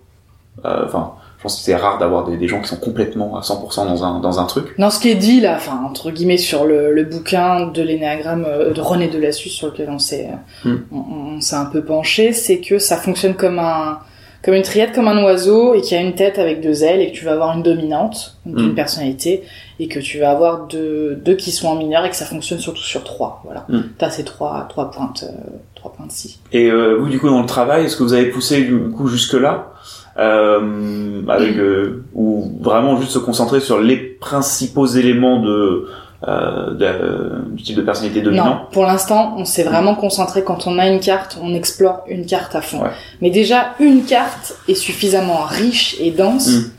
enfin 0.63 1.13
je 1.39 1.43
pense 1.43 1.57
que 1.57 1.63
c'est 1.63 1.77
rare 1.77 1.99
d'avoir 1.99 2.25
des, 2.25 2.37
des 2.37 2.49
gens 2.49 2.61
qui 2.61 2.69
sont 2.69 2.77
complètement 2.79 3.37
à 3.37 3.41
100% 3.43 3.87
dans 3.87 4.05
un 4.05 4.21
dans 4.21 4.41
un 4.41 4.45
truc. 4.47 4.75
Non, 4.79 4.91
ce 4.91 4.99
qui 4.99 5.11
est 5.11 5.15
dit 5.17 5.41
là, 5.41 5.55
enfin 5.57 5.81
entre 5.89 6.11
guillemets 6.11 6.39
sur 6.39 6.65
le, 6.65 6.93
le 6.93 7.05
bouquin 7.05 7.67
de 7.67 7.83
l'énéagramme 7.83 8.47
euh, 8.49 8.73
de 8.73 8.81
René 8.81 9.09
Delassus 9.09 9.51
sur 9.51 9.67
lequel 9.69 9.91
on 9.91 9.99
s'est 9.99 10.29
Hmm. 10.65 10.77
on, 10.93 10.97
on 11.37 11.41
s'est 11.41 11.57
un 11.57 11.67
peu 11.67 11.83
penché, 11.85 12.33
c'est 12.33 12.59
que 12.61 12.79
ça 12.79 12.97
fonctionne 12.97 13.35
comme 13.35 13.59
un 13.59 13.99
comme 14.45 14.55
une 14.55 14.63
triade, 14.63 14.93
comme 14.95 15.09
un 15.09 15.25
oiseau 15.25 15.75
et 15.75 15.81
qui 15.81 15.97
a 15.97 16.01
une 16.01 16.15
tête 16.15 16.39
avec 16.39 16.61
deux 16.61 16.85
ailes 16.85 17.01
et 17.01 17.11
que 17.11 17.17
tu 17.17 17.25
vas 17.25 17.33
avoir 17.33 17.57
une 17.57 17.65
dominante, 17.65 18.39
donc 18.47 18.57
Hmm. 18.61 18.69
une 18.69 18.75
personnalité 18.75 19.43
et 19.81 19.89
que 19.89 19.99
tu 19.99 20.19
vas 20.21 20.31
avoir 20.31 20.67
deux 20.69 21.17
deux 21.17 21.35
qui 21.35 21.51
sont 21.51 21.69
en 21.69 21.75
mineur 21.77 22.05
et 22.05 22.11
que 22.11 22.17
ça 22.17 22.25
fonctionne 22.27 22.61
surtout 22.61 22.81
sur 22.83 23.05
trois. 23.05 23.43
Voilà, 23.45 23.67
Hmm. 23.69 23.83
t'as 23.99 24.09
ces 24.11 24.25
trois 24.25 24.67
trois 24.71 24.91
pointes 24.91 25.25
euh, 25.29 25.51
trois 25.75 25.93
pointes 25.93 26.13
si. 26.13 26.39
Et 26.53 26.71
euh, 26.71 26.97
vous, 26.99 27.09
du 27.09 27.19
coup, 27.21 27.29
dans 27.29 27.41
le 27.41 27.47
travail, 27.47 27.85
est-ce 27.85 27.97
que 27.97 28.03
vous 28.05 28.15
avez 28.15 28.27
poussé 28.31 28.63
du 28.63 28.79
coup 28.91 29.09
jusque-là? 29.09 29.73
Euh, 30.19 31.23
avec 31.29 31.57
euh, 31.57 32.05
ou 32.15 32.51
vraiment 32.61 32.99
juste 33.01 33.13
se 33.13 33.19
concentrer 33.19 33.61
sur 33.61 33.81
les 33.81 33.97
principaux 33.97 34.87
éléments 34.87 35.41
de, 35.43 35.89
euh, 36.27 36.75
de 36.75 37.53
du 37.55 37.63
type 37.63 37.77
de 37.77 37.83
personnalité 37.83 38.21
Non, 38.21 38.25
dominant 38.27 38.61
pour 38.73 38.85
l'instant, 38.85 39.35
on 39.37 39.45
s'est 39.45 39.65
vraiment 39.65 39.95
concentré 39.95 40.43
quand 40.43 40.67
on 40.67 40.79
a 40.79 40.87
une 40.89 41.01
carte, 41.01 41.39
on 41.43 41.55
explore 41.55 42.05
une 42.09 42.25
carte 42.27 42.55
à 42.55 42.63
fond. 42.63 42.83
Ouais. 42.83 42.91
Mais 43.21 43.31
déjà, 43.31 43.75
une 43.81 44.05
carte 44.05 44.57
est 44.69 44.75
suffisamment 44.75 45.43
riche 45.45 45.97
et 46.01 46.11
dense 46.11 46.49
Mm. 46.49 46.71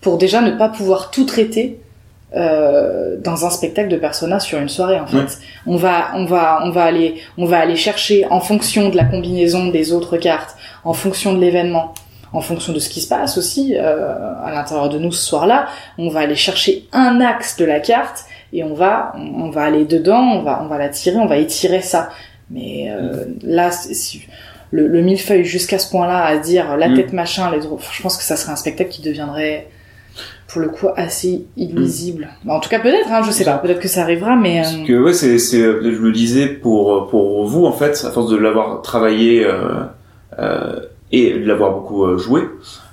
pour 0.00 0.18
déjà 0.18 0.40
ne 0.40 0.52
pas 0.52 0.68
pouvoir 0.68 1.10
tout 1.10 1.24
traiter 1.24 1.80
euh, 2.36 3.16
dans 3.22 3.46
un 3.46 3.50
spectacle 3.50 3.88
de 3.88 3.96
persona 3.96 4.40
sur 4.40 4.58
une 4.58 4.68
soirée 4.68 4.98
en 4.98 5.06
fait. 5.06 5.16
Ouais. 5.18 5.26
On 5.66 5.76
va 5.76 6.08
on 6.14 6.24
va 6.26 6.60
on 6.64 6.70
va 6.70 6.82
aller 6.84 7.14
on 7.38 7.46
va 7.46 7.58
aller 7.58 7.76
chercher 7.76 8.26
en 8.28 8.40
fonction 8.40 8.88
de 8.88 8.96
la 8.96 9.04
combinaison 9.04 9.68
des 9.68 9.92
autres 9.92 10.16
cartes, 10.16 10.56
en 10.84 10.94
fonction 10.94 11.32
de 11.32 11.40
l'événement, 11.40 11.94
en 12.34 12.40
fonction 12.40 12.72
de 12.72 12.78
ce 12.78 12.88
qui 12.88 13.00
se 13.00 13.08
passe 13.08 13.38
aussi 13.38 13.74
euh, 13.76 14.34
à 14.44 14.50
l'intérieur 14.52 14.88
de 14.88 14.98
nous 14.98 15.12
ce 15.12 15.24
soir-là, 15.24 15.66
on 15.98 16.08
va 16.10 16.20
aller 16.20 16.34
chercher 16.34 16.86
un 16.92 17.20
axe 17.20 17.56
de 17.56 17.64
la 17.64 17.80
carte 17.80 18.24
et 18.52 18.62
on 18.64 18.74
va 18.74 19.12
on, 19.16 19.44
on 19.44 19.50
va 19.50 19.62
aller 19.62 19.84
dedans, 19.84 20.20
on 20.20 20.42
va 20.42 20.60
on 20.62 20.66
va 20.68 20.78
la 20.78 20.88
tirer, 20.88 21.16
on 21.16 21.26
va 21.26 21.38
étirer 21.38 21.80
ça. 21.80 22.10
Mais 22.50 22.90
euh, 22.90 23.24
là 23.42 23.70
si, 23.70 24.22
le, 24.70 24.86
le 24.88 25.00
millefeuille 25.00 25.44
jusqu'à 25.44 25.78
ce 25.78 25.88
point-là 25.90 26.24
à 26.24 26.36
dire 26.36 26.76
la 26.76 26.88
Mm. 26.88 26.94
tête 26.96 27.12
machin, 27.12 27.50
les 27.50 27.60
je 27.62 28.02
pense 28.02 28.16
que 28.16 28.22
ça 28.24 28.36
serait 28.36 28.52
un 28.52 28.56
spectacle 28.56 28.90
qui 28.90 29.02
deviendrait 29.02 29.68
pour 30.48 30.60
le 30.60 30.68
coup 30.68 30.88
assez 30.96 31.46
illisible. 31.56 32.28
Bah, 32.44 32.54
en 32.54 32.60
tout 32.60 32.68
cas 32.68 32.78
peut-être, 32.78 33.10
hein, 33.10 33.22
je 33.26 33.30
sais 33.32 33.44
pas, 33.44 33.58
peut-être 33.58 33.80
que 33.80 33.88
ça 33.88 34.02
arrivera, 34.02 34.36
mais 34.36 34.60
Parce 34.60 34.74
euh, 34.74 34.86
que 34.86 35.02
ouais, 35.02 35.12
c'est, 35.14 35.38
c'est, 35.38 35.60
je 35.60 36.00
le 36.08 36.12
disais 36.12 36.46
pour 36.48 37.08
pour 37.08 37.44
vous 37.46 37.64
en 37.66 37.72
fait, 37.72 37.92
à 38.04 38.10
force 38.10 38.30
de 38.30 38.36
l'avoir 38.36 38.82
travaillé 38.82 39.44
euh, 39.44 39.84
euh, 40.38 40.80
et 41.16 41.38
de 41.38 41.46
l'avoir 41.46 41.72
beaucoup 41.72 42.04
euh, 42.04 42.18
joué. 42.18 42.42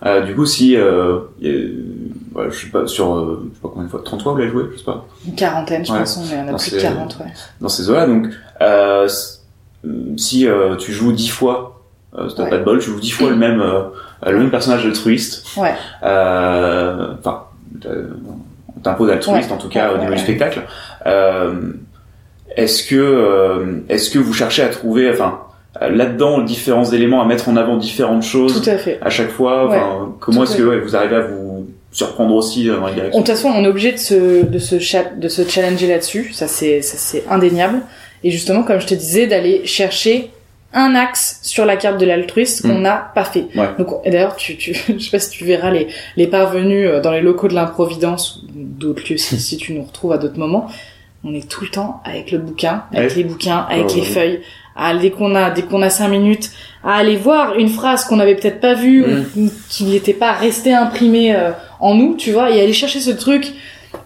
euh, 0.06 0.22
du 0.22 0.36
coup, 0.36 0.46
si 0.46 0.76
euh, 0.76 1.20
ouais, 1.42 2.48
je 2.50 2.56
sais 2.60 2.68
pas 2.72 2.86
sur 2.88 3.16
euh, 3.16 3.44
je 3.50 3.56
sais 3.56 3.62
pas 3.62 3.70
combien 3.70 3.86
de 3.86 3.90
fois, 3.90 4.02
30 4.04 4.22
fois 4.22 4.32
vous 4.34 4.38
l'avez 4.40 4.52
joué, 4.52 4.64
je 4.74 4.78
sais 4.78 4.84
pas. 4.84 5.06
une 5.28 5.36
quarantaine, 5.36 5.86
je 5.86 5.92
Ouais. 5.92 6.00
pense, 6.00 6.18
y 6.32 6.36
en 6.36 6.42
a 6.42 6.54
plus 6.58 6.72
de 6.72 6.80
c'est- 6.80 6.82
40, 6.82 7.18
ouais. 7.20 7.26
dans 7.60 7.70
ces 7.70 7.90
eaux-là. 7.90 8.06
Donc, 8.08 8.28
euh, 8.62 9.08
si 10.18 10.48
euh, 10.48 10.76
tu 10.76 10.92
joues 10.92 11.12
dix 11.12 11.30
fois, 11.30 11.82
euh, 12.18 12.30
si 12.30 12.36
t'as 12.36 12.44
Ouais. 12.44 12.50
pas 12.50 12.58
de 12.60 12.64
bol, 12.64 12.80
tu 12.80 12.90
joues 12.92 13.00
dix 13.00 13.12
fois 13.12 13.30
le 13.30 13.36
même 13.36 13.64
le 14.26 14.38
même 14.38 14.52
personnage 14.52 14.86
altruiste. 14.86 15.46
Ouais. 15.58 15.74
Enfin, 16.04 17.44
on 17.84 18.80
t'impose 18.84 19.10
altruiste 19.10 19.52
en 19.52 19.58
tout 19.58 19.70
cas 19.70 19.94
au 19.94 19.98
niveau 19.98 20.14
du 20.14 20.20
spectacle. 20.20 20.62
Est-ce 22.56 22.84
que 22.88 23.84
est-ce 23.90 24.10
que 24.10 24.20
vous 24.20 24.34
cherchez 24.34 24.62
à 24.62 24.68
trouver, 24.70 25.10
enfin 25.10 25.40
là-dedans 25.80 26.42
différents 26.42 26.86
éléments 26.92 27.22
à 27.22 27.26
mettre 27.26 27.48
en 27.50 27.56
avant 27.56 27.78
différentes 27.78 28.24
choses 28.24 28.62
Tout 28.62 28.70
à 28.70 28.78
fait. 28.78 29.00
à 29.02 29.10
chaque 29.10 29.30
fois. 29.30 29.68
Ouais. 29.70 29.78
Enfin, 29.78 30.16
comment 30.20 30.44
est-ce 30.44 30.58
que 30.58 30.64
ouais, 30.64 30.80
vous 30.80 30.96
arrivez 30.96 31.16
à 31.16 31.22
vous 31.22 31.68
surprendre 31.92 32.36
aussi 32.36 32.70
euh, 32.70 32.76
dans 32.78 32.84
la 32.86 32.90
De 32.92 32.96
direction 32.96 33.20
toute 33.22 33.28
façon, 33.30 33.50
on 33.50 33.64
est 33.64 33.68
obligé 33.68 33.92
de 33.94 33.98
se, 33.98 34.44
de 34.46 34.60
se, 34.60 34.76
de 35.18 35.28
se 35.28 35.48
challenger 35.48 35.88
là-dessus. 35.88 36.32
Ça, 36.34 36.48
c'est, 36.48 36.82
ça, 36.82 36.98
c'est 36.98 37.24
indéniable. 37.30 37.82
Et 38.24 38.32
justement, 38.32 38.64
comme 38.64 38.80
je 38.82 38.88
te 38.88 38.94
disais, 38.94 39.28
d'aller 39.28 39.66
chercher 39.66 40.32
un 40.74 40.96
axe 40.96 41.40
sur 41.42 41.66
la 41.66 41.76
carte 41.76 42.00
de 42.00 42.06
l'altruiste 42.06 42.62
qu'on 42.62 42.78
Mm. 42.80 42.82
n'a 42.82 43.12
pas 43.14 43.26
fait. 43.26 43.48
Ouais. 43.56 43.70
Donc, 43.78 43.90
d'ailleurs, 44.06 44.36
tu, 44.38 44.56
tu, 44.58 44.74
je 44.88 44.98
sais 45.00 45.12
pas 45.12 45.20
si 45.20 45.30
tu 45.32 45.44
verras 45.44 45.70
les, 45.72 45.88
les 46.18 46.28
parvenus 46.28 46.88
euh, 46.90 47.02
dans 47.02 47.12
les 47.12 47.20
locaux 47.22 47.48
de 47.50 47.54
l'improvidence 47.56 48.44
ou 48.44 48.48
d'autres 48.56 49.04
lieux 49.10 49.18
si, 49.18 49.40
si 49.40 49.58
tu 49.58 49.74
nous 49.74 49.84
retrouves 49.84 50.12
à 50.14 50.18
d'autres 50.18 50.40
moments. 50.40 50.68
On 51.24 51.36
est 51.36 51.48
tout 51.48 51.62
le 51.62 51.70
temps 51.70 52.02
avec 52.06 52.32
le 52.32 52.40
bouquin, 52.40 52.84
avec 52.94 53.10
Ouais. 53.12 53.16
les 53.18 53.24
bouquins, 53.26 53.66
avec 53.70 53.88
Ouais, 53.90 53.96
les 53.96 54.02
feuilles. 54.02 54.40
À, 54.76 54.96
dès 54.96 55.12
qu'on 55.12 55.36
a, 55.36 55.50
dès 55.52 55.64
qu'on 55.64 55.82
a 55.82 55.90
cinq 55.90 56.08
minutes, 56.10 56.50
à 56.84 56.96
aller 56.96 57.16
voir 57.18 57.56
une 57.58 57.70
phrase 57.70 58.06
qu'on 58.06 58.16
n'avait 58.16 58.36
peut-être 58.36 58.60
pas 58.62 58.74
vue 58.74 59.02
Mm. 59.06 59.26
ou 59.38 59.52
qui 59.70 59.84
n'était 59.84 60.14
pas 60.14 60.32
restée 60.32 60.74
imprimée 60.74 61.36
euh, 61.36 61.52
en 61.80 61.96
nous, 61.96 62.16
tu 62.16 62.32
vois, 62.32 62.52
et 62.52 62.62
aller 62.62 62.74
chercher 62.74 63.00
ce 63.00 63.12
truc. 63.12 63.52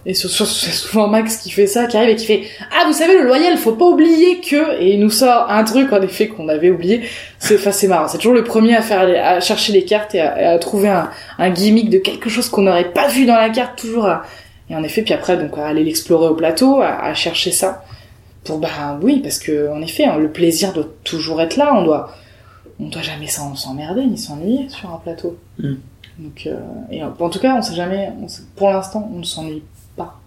Et 0.04 0.14
c'est 0.14 0.28
souvent 0.28 1.06
Max 1.06 1.36
qui 1.36 1.50
fait 1.50 1.68
ça, 1.68 1.86
qui 1.86 1.96
arrive 1.96 2.10
et 2.10 2.16
qui 2.16 2.26
fait 2.26 2.42
ah 2.72 2.84
vous 2.86 2.92
savez 2.92 3.16
le 3.18 3.24
loyal, 3.24 3.56
faut 3.56 3.72
pas 3.72 3.84
oublier 3.84 4.40
que 4.40 4.80
et 4.80 4.94
il 4.94 5.00
nous 5.00 5.10
sort 5.10 5.48
un 5.48 5.62
truc 5.62 5.92
en 5.92 6.02
effet 6.02 6.26
qu'on 6.26 6.48
avait 6.48 6.70
oublié. 6.70 7.02
C'est 7.38 7.56
c'est 7.72 7.86
marrant, 7.86 8.08
c'est 8.08 8.18
toujours 8.18 8.34
le 8.34 8.42
premier 8.42 8.74
à 8.74 8.82
faire 8.82 9.02
à 9.02 9.40
chercher 9.40 9.72
les 9.72 9.84
cartes 9.84 10.14
et 10.16 10.20
à, 10.20 10.40
et 10.42 10.44
à 10.46 10.58
trouver 10.58 10.88
un, 10.88 11.08
un 11.38 11.50
gimmick 11.50 11.88
de 11.90 11.98
quelque 11.98 12.28
chose 12.28 12.48
qu'on 12.48 12.62
n'aurait 12.62 12.90
pas 12.92 13.06
vu 13.08 13.26
dans 13.26 13.36
la 13.36 13.50
carte 13.50 13.78
toujours. 13.78 14.06
À, 14.06 14.22
et 14.68 14.74
en 14.74 14.82
effet 14.82 15.02
puis 15.02 15.14
après 15.14 15.36
donc 15.36 15.56
à 15.56 15.66
aller 15.66 15.84
l'explorer 15.84 16.28
au 16.28 16.34
plateau, 16.34 16.80
à, 16.82 17.04
à 17.04 17.14
chercher 17.14 17.52
ça. 17.52 17.84
Pour 18.46 18.58
bah 18.58 18.98
oui 19.02 19.20
parce 19.20 19.38
que 19.38 19.70
en 19.70 19.80
effet 19.82 20.04
hein, 20.04 20.16
le 20.18 20.30
plaisir 20.30 20.72
doit 20.72 20.88
toujours 21.04 21.40
être 21.40 21.56
là, 21.56 21.74
on 21.74 21.84
doit 21.84 22.14
on 22.78 22.88
doit 22.88 23.02
jamais 23.02 23.26
s'en- 23.26 23.54
s'emmerder 23.56 24.04
ni 24.04 24.18
s'ennuyer 24.18 24.68
sur 24.68 24.92
un 24.92 24.98
plateau. 24.98 25.38
Mm. 25.58 25.74
Donc, 26.18 26.44
euh, 26.46 26.58
et 26.90 27.02
en 27.02 27.10
tout 27.30 27.38
cas, 27.38 27.54
on 27.56 27.62
sait 27.62 27.74
jamais. 27.74 28.10
on 28.22 28.28
sait- 28.28 28.42
pour 28.54 28.70
l'instant, 28.70 29.10
on 29.14 29.18
ne 29.18 29.24
s'ennuie 29.24 29.62
pas. 29.96 30.18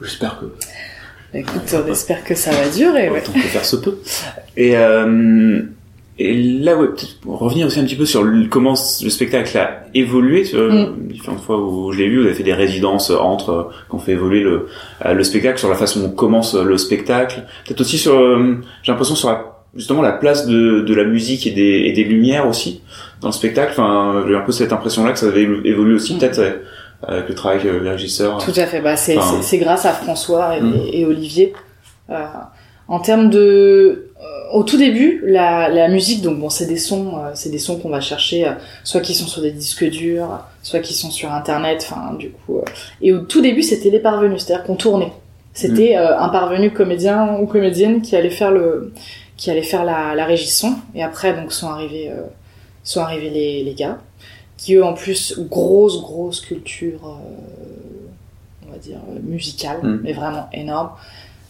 J'espère 0.00 0.38
que 0.40 0.46
Bah, 0.46 1.38
Écoute, 1.38 1.62
on 1.74 1.90
espère 1.90 2.22
que 2.24 2.34
ça 2.34 2.50
va 2.52 2.68
durer. 2.68 3.08
Ouais. 3.10 3.20
autant 3.22 3.32
que 3.32 3.38
faire 3.40 3.64
se 3.64 3.76
peut. 3.76 4.00
Et, 4.56 4.76
euh, 4.76 5.62
et 6.18 6.34
là, 6.34 6.76
ouais, 6.76 6.88
peut-être 6.88 7.20
pour 7.20 7.38
revenir 7.38 7.66
aussi 7.66 7.80
un 7.80 7.84
petit 7.84 7.96
peu 7.96 8.04
sur 8.04 8.22
le- 8.22 8.46
comment 8.48 8.74
le 9.02 9.10
spectacle 9.10 9.56
a 9.58 9.84
évolué. 9.94 10.44
Sur, 10.44 10.60
Mm. 10.72 10.94
Différentes 11.08 11.40
fois 11.40 11.58
où 11.58 11.90
je 11.92 11.98
l'ai 11.98 12.08
vu, 12.08 12.18
vous 12.20 12.26
avez 12.26 12.34
fait 12.34 12.42
des 12.42 12.52
résidences 12.54 13.10
entre, 13.10 13.50
euh, 13.50 13.62
qu'on 13.88 13.98
fait 13.98 14.12
évoluer 14.12 14.40
le, 14.40 14.66
euh, 15.06 15.14
le 15.14 15.24
spectacle, 15.24 15.58
sur 15.58 15.68
la 15.68 15.74
façon 15.74 16.00
dont 16.00 16.10
commence 16.10 16.54
euh, 16.54 16.64
le 16.64 16.76
spectacle. 16.78 17.42
Peut-être 17.66 17.80
aussi 17.80 17.98
sur, 17.98 18.14
euh, 18.14 18.56
j'ai 18.82 18.92
l'impression 18.92 19.14
sur 19.14 19.28
la, 19.30 19.44
justement 19.74 20.02
la 20.02 20.12
place 20.12 20.46
de, 20.46 20.80
de 20.80 20.94
la 20.94 21.04
musique 21.04 21.46
et 21.46 21.50
des, 21.50 21.84
et 21.86 21.92
des 21.92 22.04
lumières 22.04 22.46
aussi 22.46 22.82
dans 23.22 23.28
le 23.28 23.32
spectacle. 23.32 23.70
Enfin, 23.72 24.24
j'ai 24.28 24.36
un 24.36 24.40
peu 24.42 24.52
cette 24.52 24.72
impression-là 24.72 25.12
que 25.12 25.18
ça 25.18 25.26
avait 25.28 25.44
évo- 25.44 25.64
évolué 25.64 25.94
aussi, 25.94 26.14
Mm. 26.14 26.18
peut-être 26.18 26.38
euh, 26.40 26.52
avec 27.04 27.28
le 27.30 27.34
travail 27.34 27.60
euh, 27.64 27.80
des 27.80 27.88
régisseurs. 27.90 28.38
Tout 28.44 28.52
à 28.54 28.66
fait. 28.66 28.80
Bah, 28.80 28.96
c'est 28.96 29.16
Enfin, 29.16 29.36
c'est- 29.38 29.42
c'est 29.42 29.58
grâce 29.58 29.86
à 29.86 29.92
François 29.92 30.56
et, 30.58 30.60
Mm. 30.60 30.74
et 30.92 31.06
Olivier. 31.06 31.52
Euh, 32.10 32.16
en 32.88 32.98
termes 33.00 33.30
de, 33.30 33.38
euh, 33.38 34.11
au 34.52 34.62
tout 34.64 34.76
début, 34.76 35.22
la, 35.26 35.68
la 35.68 35.88
musique, 35.88 36.22
donc 36.22 36.38
bon, 36.38 36.50
c'est 36.50 36.66
des 36.66 36.76
sons, 36.78 37.16
euh, 37.16 37.30
c'est 37.34 37.50
des 37.50 37.58
sons 37.58 37.78
qu'on 37.78 37.88
va 37.88 38.00
chercher, 38.00 38.46
euh, 38.46 38.52
soit 38.84 39.00
qui 39.00 39.14
sont 39.14 39.26
sur 39.26 39.42
des 39.42 39.50
disques 39.52 39.84
durs, 39.88 40.40
soit 40.62 40.80
qui 40.80 40.94
sont 40.94 41.10
sur 41.10 41.32
Internet. 41.32 41.86
Enfin, 41.90 42.14
du 42.14 42.30
coup. 42.30 42.58
euh, 42.58 42.62
et 43.00 43.12
au 43.12 43.20
tout 43.20 43.40
début, 43.40 43.62
c'était 43.62 43.90
les 43.90 43.98
parvenus, 43.98 44.42
c'est-à-dire 44.44 44.64
qu'on 44.64 44.76
tournait. 44.76 45.12
C'était 45.54 45.96
euh, 45.96 46.18
un 46.18 46.28
parvenu 46.28 46.70
comédien 46.70 47.36
ou 47.40 47.46
comédienne 47.46 48.02
qui 48.02 48.14
allait 48.16 48.30
faire 48.30 48.50
le, 48.50 48.92
qui 49.36 49.50
allait 49.50 49.62
faire 49.62 49.84
la, 49.84 50.14
la 50.14 50.24
régie 50.24 50.48
son. 50.48 50.74
Et 50.94 51.02
après, 51.02 51.34
donc, 51.34 51.52
sont 51.52 51.68
arrivés, 51.68 52.10
sont 52.84 53.00
arrivés 53.00 53.30
les, 53.30 53.62
les 53.64 53.74
gars, 53.74 53.98
qui 54.56 54.74
eux, 54.74 54.84
en 54.84 54.94
plus, 54.94 55.38
grosse, 55.38 56.00
grosse 56.00 56.40
culture, 56.40 57.00
on 58.66 58.72
va 58.72 58.78
dire, 58.78 58.98
musicale, 59.22 59.78
Mm. 59.82 60.00
mais 60.04 60.12
vraiment 60.12 60.48
énorme. 60.52 60.90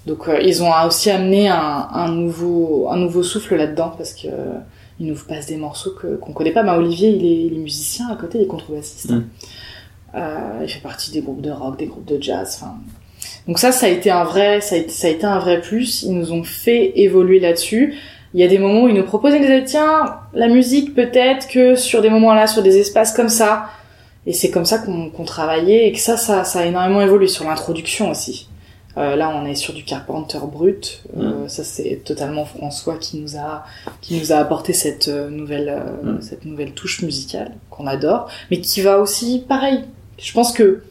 Donc, 0.06 0.28
euh, 0.28 0.40
ils 0.42 0.62
ont 0.62 0.70
aussi 0.86 1.10
amené 1.10 1.48
un, 1.48 1.88
un 1.92 2.08
nouveau, 2.08 2.88
un 2.90 2.96
nouveau 2.96 3.22
souffle 3.22 3.56
là-dedans, 3.56 3.92
parce 3.96 4.14
que 4.14 4.26
euh, 4.26 4.58
ils 4.98 5.06
nous 5.06 5.16
passent 5.16 5.46
des 5.46 5.56
morceaux 5.56 5.92
que, 5.92 6.16
qu'on 6.16 6.32
connaît 6.32 6.52
pas. 6.52 6.62
Mais 6.62 6.72
Olivier, 6.72 7.10
il 7.10 7.24
est, 7.24 7.46
il 7.46 7.54
est 7.54 7.62
musicien 7.62 8.08
à 8.10 8.16
côté, 8.16 8.38
il 8.38 8.44
est 8.44 8.48
contrebassiste. 8.48 9.10
Mm. 9.10 9.24
Euh, 10.14 10.60
il 10.62 10.68
fait 10.68 10.80
partie 10.80 11.10
des 11.10 11.20
groupes 11.20 11.40
de 11.40 11.50
rock, 11.50 11.78
des 11.78 11.86
groupes 11.86 12.04
de 12.04 12.20
jazz, 12.20 12.58
enfin, 12.60 12.74
donc 13.46 13.58
ça, 13.58 13.72
ça 13.72 13.86
a 13.86 13.88
été 13.88 14.10
un 14.10 14.24
vrai, 14.24 14.60
ça 14.60 14.76
a 14.76 14.78
été, 14.78 14.90
ça 14.90 15.08
a 15.08 15.10
été 15.10 15.24
un 15.24 15.38
vrai 15.38 15.60
plus. 15.60 16.02
Ils 16.02 16.12
nous 16.12 16.32
ont 16.32 16.44
fait 16.44 16.92
évoluer 17.00 17.40
là-dessus. 17.40 17.94
Il 18.34 18.40
y 18.40 18.44
a 18.44 18.48
des 18.48 18.58
moments 18.58 18.84
où 18.84 18.88
ils 18.88 18.94
nous 18.94 19.04
proposaient, 19.04 19.36
ils 19.36 19.42
nous 19.42 19.46
disaient, 19.46 19.64
tiens, 19.64 20.16
la 20.32 20.48
musique 20.48 20.94
peut-être 20.94 21.48
que 21.48 21.74
sur 21.74 22.02
des 22.02 22.10
moments-là, 22.10 22.46
sur 22.46 22.62
des 22.62 22.78
espaces 22.78 23.12
comme 23.14 23.28
ça. 23.28 23.66
Et 24.26 24.32
c'est 24.32 24.50
comme 24.50 24.64
ça 24.64 24.78
qu'on 24.78 25.10
qu'on 25.10 25.24
travaillait 25.24 25.88
et 25.88 25.92
que 25.92 25.98
ça, 25.98 26.16
ça, 26.16 26.44
ça 26.44 26.60
a 26.60 26.64
énormément 26.66 27.00
évolué 27.00 27.26
sur 27.26 27.44
l'introduction 27.48 28.10
aussi. 28.10 28.48
Euh, 28.98 29.16
là, 29.16 29.32
on 29.34 29.46
est 29.46 29.54
sur 29.54 29.72
du 29.72 29.84
Carpenter 29.84 30.38
brut. 30.52 31.02
Euh, 31.18 31.48
Ça, 31.48 31.64
c'est 31.64 32.02
totalement 32.04 32.44
François 32.44 32.96
qui 32.98 33.18
nous 33.18 33.36
a, 33.36 33.64
qui 34.02 34.18
nous 34.18 34.32
a 34.32 34.36
apporté 34.36 34.72
cette 34.74 35.08
euh, 35.08 35.30
nouvelle, 35.30 35.68
euh, 35.70 36.16
Mm. 36.18 36.22
cette 36.22 36.44
nouvelle 36.44 36.72
touche 36.72 37.02
musicale 37.02 37.52
qu'on 37.70 37.86
adore, 37.86 38.28
mais 38.50 38.60
qui 38.60 38.80
va 38.82 38.98
aussi, 39.00 39.44
pareil. 39.48 39.80
Je 40.18 40.32
pense 40.32 40.52
que 40.52 40.82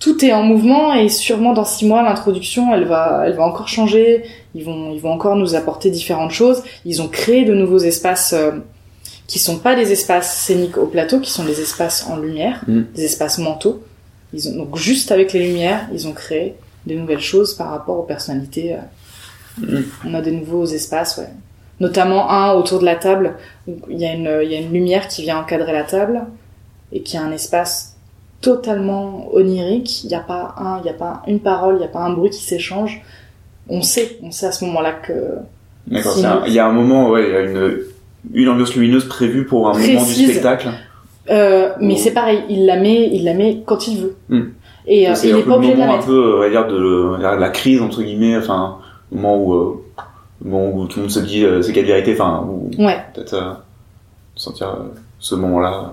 tout 0.00 0.24
est 0.24 0.32
en 0.32 0.42
mouvement 0.42 0.92
et 0.92 1.08
sûrement 1.08 1.52
dans 1.54 1.64
six 1.64 1.86
mois 1.86 2.02
l'introduction 2.02 2.74
elle 2.74 2.84
va 2.84 3.22
elle 3.24 3.32
va 3.32 3.44
encore 3.44 3.66
changer 3.68 4.24
ils 4.54 4.62
vont 4.62 4.92
ils 4.92 5.00
vont 5.00 5.10
encore 5.10 5.36
nous 5.36 5.54
apporter 5.54 5.88
différentes 5.90 6.32
choses 6.32 6.62
ils 6.84 7.00
ont 7.00 7.08
créé 7.08 7.46
de 7.46 7.54
nouveaux 7.54 7.78
espaces 7.78 8.34
euh, 8.34 8.50
qui 9.26 9.38
sont 9.38 9.56
pas 9.56 9.74
des 9.74 9.92
espaces 9.92 10.36
scéniques 10.36 10.76
au 10.76 10.86
plateau, 10.86 11.18
qui 11.20 11.30
sont 11.30 11.44
des 11.44 11.60
espaces 11.62 12.06
en 12.10 12.16
lumière, 12.18 12.62
Mm. 12.68 12.82
des 12.94 13.04
espaces 13.06 13.38
mentaux. 13.38 13.82
Ils 14.34 14.48
ont, 14.48 14.56
donc 14.56 14.76
juste 14.76 15.10
avec 15.12 15.32
les 15.32 15.46
lumières, 15.46 15.88
ils 15.92 16.06
ont 16.06 16.12
créé 16.12 16.54
des 16.86 16.94
nouvelles 16.96 17.20
choses 17.20 17.54
par 17.54 17.70
rapport 17.70 17.98
aux 17.98 18.02
personnalités. 18.04 18.74
euh. 18.74 19.80
On 20.04 20.14
a 20.14 20.20
des 20.20 20.32
nouveaux 20.32 20.66
espaces, 20.66 21.16
ouais. 21.18 21.28
Notamment 21.80 22.30
un 22.30 22.52
autour 22.52 22.78
de 22.80 22.84
la 22.84 22.96
table, 22.96 23.34
où 23.66 23.72
il 23.90 23.98
y 23.98 24.06
a 24.06 24.14
une, 24.14 24.40
il 24.42 24.50
y 24.50 24.54
a 24.54 24.60
une 24.60 24.72
lumière 24.72 25.08
qui 25.08 25.22
vient 25.22 25.38
encadrer 25.38 25.72
la 25.72 25.82
table 25.84 26.22
et 26.92 27.02
qui 27.02 27.16
a 27.16 27.22
un 27.22 27.32
espace 27.32 27.96
totalement 28.40 29.28
onirique. 29.34 30.04
Il 30.04 30.08
n'y 30.08 30.14
a 30.14 30.20
pas 30.20 30.54
un, 30.58 30.78
il 30.78 30.84
n'y 30.84 30.90
a 30.90 30.94
pas 30.94 31.22
une 31.26 31.40
parole, 31.40 31.74
il 31.76 31.78
n'y 31.78 31.84
a 31.84 31.88
pas 31.88 32.00
un 32.00 32.10
bruit 32.10 32.30
qui 32.30 32.42
s'échange. 32.42 33.02
On 33.68 33.82
sait, 33.82 34.18
on 34.22 34.30
sait 34.30 34.46
à 34.46 34.52
ce 34.52 34.64
moment-là 34.64 34.92
que 34.92 35.12
D'accord. 35.86 36.14
Si 36.14 36.24
Il 36.46 36.52
y 36.52 36.58
a 36.58 36.66
un 36.66 36.72
moment, 36.72 37.10
ouais, 37.10 37.24
il 37.28 37.32
y 37.32 37.36
a 37.36 37.40
une, 37.42 37.78
une 38.34 38.48
ambiance 38.48 38.74
lumineuse 38.74 39.06
prévue 39.08 39.44
pour 39.46 39.68
un 39.68 39.78
moment 39.78 40.04
du 40.04 40.12
spectacle. 40.12 40.68
Euh, 41.28 41.70
mais 41.80 41.96
c'est 41.96 42.12
pareil, 42.12 42.42
il 42.48 42.66
la 42.66 42.76
met, 42.76 43.08
il 43.12 43.24
la 43.24 43.34
met 43.34 43.62
quand 43.66 43.88
il 43.88 44.00
veut. 44.02 44.16
Hmm. 44.28 44.44
Et 44.86 45.08
euh, 45.08 45.14
c'est 45.14 45.32
un 45.32 45.40
peu 45.40 45.50
le 45.50 45.50
la 45.50 45.56
moment 45.76 45.94
un 45.94 46.02
peu, 46.02 46.36
on 46.36 46.40
va 46.40 46.48
dire, 46.50 46.66
de, 46.66 47.16
de 47.18 47.40
la 47.40 47.48
crise, 47.50 47.80
entre 47.82 48.02
guillemets, 48.02 48.36
enfin, 48.36 48.78
le 49.10 49.18
moment 49.18 49.36
où, 49.36 49.54
euh, 49.54 49.84
moment 50.44 50.70
où 50.72 50.86
tout 50.86 50.98
le 50.98 51.02
monde 51.04 51.10
se 51.10 51.20
dit 51.20 51.44
euh, 51.44 51.60
c'est 51.62 51.72
quelle 51.72 51.86
vérité, 51.86 52.12
enfin, 52.14 52.44
où 52.48 52.70
Ouais. 52.78 52.96
peut-être 53.14 53.34
euh, 53.34 53.52
sentir 54.36 54.76
ce 55.18 55.34
moment-là. 55.34 55.92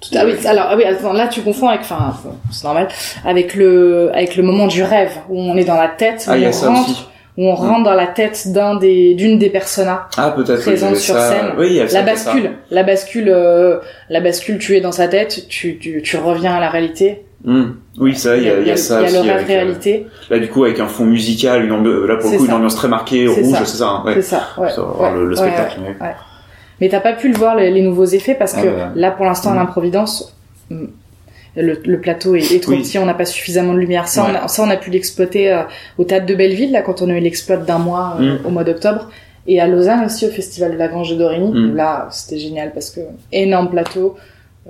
Tout- 0.00 0.08
ah 0.18 0.24
oui, 0.26 0.32
alors 0.46 0.66
ah 0.70 0.76
oui, 0.76 0.84
attends, 0.84 1.12
là 1.12 1.28
tu 1.28 1.42
confonds 1.42 1.68
avec, 1.68 1.82
enfin, 1.82 2.12
c'est 2.50 2.64
normal, 2.64 2.88
avec 3.24 3.54
le, 3.54 4.10
avec 4.12 4.36
le 4.36 4.42
moment 4.42 4.66
du 4.66 4.82
rêve 4.82 5.12
où 5.28 5.38
on 5.40 5.56
est 5.56 5.64
dans 5.64 5.76
la 5.76 5.88
tête, 5.88 6.24
où 6.26 6.30
Ah, 6.32 6.36
il 6.36 6.42
y 6.42 6.46
on 6.48 6.50
rentre, 6.74 7.08
où 7.38 7.44
on 7.46 7.54
rentre 7.54 7.84
dans 7.84 7.94
la 7.94 8.08
tête 8.08 8.48
d'un 8.52 8.74
des, 8.74 9.14
d'une 9.14 9.38
des 9.38 9.48
personas. 9.48 10.08
Ah, 10.18 10.32
peut-être. 10.32 10.58
oui, 10.58 10.64
Présente 10.64 10.74
il 10.80 10.82
y 10.82 10.96
avait 10.96 10.96
sur 11.00 11.14
ça. 11.14 11.28
scène. 11.30 11.52
Oui, 11.56 11.66
il 11.70 11.74
y 11.76 11.80
a 11.80 11.88
ça, 11.88 12.02
La 12.02 12.02
il 12.02 12.06
y 12.08 12.10
a 12.10 12.16
ça. 12.16 12.30
bascule, 12.32 12.50
la 12.72 12.82
bascule, 12.82 13.28
euh, 13.28 13.78
la 14.10 14.20
bascule, 14.20 14.58
tu 14.58 14.76
es 14.76 14.80
dans 14.80 14.90
sa 14.92 15.06
tête, 15.06 15.46
tu, 15.48 15.78
tu, 15.78 16.02
tu 16.02 16.16
reviens 16.16 16.54
à 16.56 16.60
la 16.60 16.68
réalité. 16.68 17.24
Hmm. 17.44 17.72
Oui, 17.98 18.14
ça, 18.14 18.36
il 18.36 18.44
y 18.44 18.48
a, 18.48 18.60
il 18.60 18.66
y 18.68 18.70
a 18.70 18.76
ça 18.76 19.02
il 19.02 19.12
y 19.12 19.16
a 19.16 19.20
aussi. 19.20 19.28
euh, 19.30 19.44
réalité, 19.46 20.06
là, 20.30 20.38
du 20.38 20.48
coup, 20.48 20.64
avec 20.64 20.78
un 20.80 20.86
fond 20.86 21.04
musical, 21.04 21.64
une 21.64 21.72
ambi- 21.72 22.06
là, 22.06 22.16
pour 22.16 22.26
C'est 22.26 22.32
le 22.36 22.38
coup, 22.38 22.46
une 22.46 22.52
ambiance 22.52 22.76
très 22.76 22.88
marquée, 22.88 23.26
C'est 23.28 23.40
rouge, 23.42 23.52
ça. 23.52 23.64
c'est 23.64 23.76
ça, 23.78 23.88
hein, 23.88 24.02
ouais. 24.06 24.14
c'est 24.14 24.22
ça. 24.22 24.48
Ouais. 24.56 24.70
Ça 24.70 24.82
le, 25.14 25.34
spectacle. 25.34 25.80
mais- 25.82 25.96
Mais 26.80 26.88
t'as 26.88 27.00
pas 27.00 27.12
pu 27.14 27.28
le 27.28 27.36
voir 27.36 27.56
les, 27.56 27.70
les 27.70 27.82
nouveaux 27.82 28.04
effets 28.06 28.34
parce 28.34 28.52
que 28.54 28.60
Ah, 28.60 28.62
ouais. 28.64 29.00
là 29.00 29.10
pour 29.10 29.24
l'instant 29.24 29.50
Mm. 29.52 29.56
l'improvidence 29.56 30.36
mm, 30.70 30.84
le, 31.56 31.78
le 31.84 32.00
plateau 32.00 32.34
est, 32.34 32.50
est 32.52 32.60
trop 32.60 32.72
Oui. 32.72 32.82
petit, 32.82 32.98
on 32.98 33.04
n'a 33.06 33.14
pas 33.14 33.24
suffisamment 33.26 33.74
de 33.74 33.78
lumière. 33.78 34.08
Ça, 34.08 34.26
on 34.30 34.34
a, 34.44 34.48
ça 34.48 34.62
on 34.62 34.70
a 34.70 34.76
pu 34.76 34.90
l'exploiter 34.90 35.52
euh, 35.52 35.62
au 35.98 36.04
théâtre 36.04 36.26
de 36.26 36.34
Belleville 36.34 36.72
là 36.72 36.80
quand 36.82 37.02
on 37.02 37.10
a 37.10 37.12
eu 37.16 37.20
l'exploit 37.20 37.56
d'un 37.58 37.78
mois 37.78 38.16
euh, 38.20 38.36
au 38.44 38.50
mois 38.50 38.64
d'octobre 38.64 39.10
et 39.46 39.60
à 39.60 39.66
Lausanne 39.66 40.04
aussi 40.06 40.26
au 40.26 40.30
festival 40.30 40.72
de 40.72 40.76
la 40.78 40.88
Grange 40.88 41.10
de 41.10 41.16
Dorigny. 41.16 41.72
Là 41.74 42.08
c'était 42.10 42.38
génial 42.38 42.72
parce 42.72 42.90
que 42.90 43.00
énorme 43.32 43.68
plateau, 43.70 44.16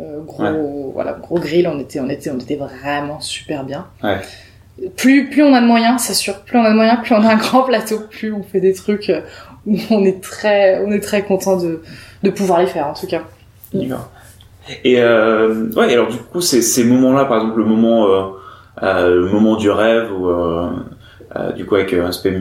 euh, 0.00 0.20
gros 0.20 0.92
voilà 0.94 1.12
gros 1.12 1.38
grill, 1.38 1.68
on 1.68 1.78
était 1.78 2.00
on 2.00 2.08
était 2.08 2.30
on 2.30 2.38
était 2.38 2.56
vraiment 2.56 3.20
super 3.20 3.64
bien. 3.64 3.86
Ouais. 4.02 4.20
Plus 4.96 5.28
plus 5.30 5.42
on 5.42 5.52
a 5.54 5.60
de 5.60 5.66
moyens, 5.66 6.02
c'est 6.02 6.14
sûr. 6.14 6.40
Plus 6.40 6.58
on 6.58 6.64
a 6.64 6.70
de 6.70 6.76
moyens, 6.76 6.98
plus 7.02 7.14
on 7.14 7.22
a 7.22 7.32
un 7.32 7.36
grand 7.36 7.62
plateau, 7.62 8.00
plus 8.10 8.32
on 8.32 8.42
fait 8.42 8.60
des 8.60 8.72
trucs 8.72 9.10
euh, 9.10 9.20
où 9.66 9.76
on 9.90 10.04
est 10.04 10.22
très 10.22 10.82
on 10.84 10.90
est 10.90 11.00
très 11.00 11.22
content 11.22 11.56
de 11.56 11.82
de 12.22 12.30
pouvoir 12.30 12.60
les 12.60 12.66
faire 12.66 12.86
en 12.86 12.94
tout 12.94 13.06
cas. 13.06 13.22
D'accord. 13.74 14.10
Et 14.84 15.00
euh, 15.00 15.66
ouais, 15.76 15.92
alors 15.92 16.08
du 16.08 16.18
coup, 16.18 16.40
ces, 16.40 16.62
ces 16.62 16.84
moments-là, 16.84 17.24
par 17.24 17.38
exemple, 17.38 17.58
le 17.58 17.64
moment, 17.64 18.06
euh, 18.06 18.22
euh, 18.82 19.14
le 19.22 19.28
moment 19.28 19.56
du 19.56 19.70
rêve, 19.70 20.12
ou 20.12 20.30
du 21.56 21.64
coup 21.64 21.76
avec 21.76 21.92
un 21.94 22.06
aspect 22.06 22.36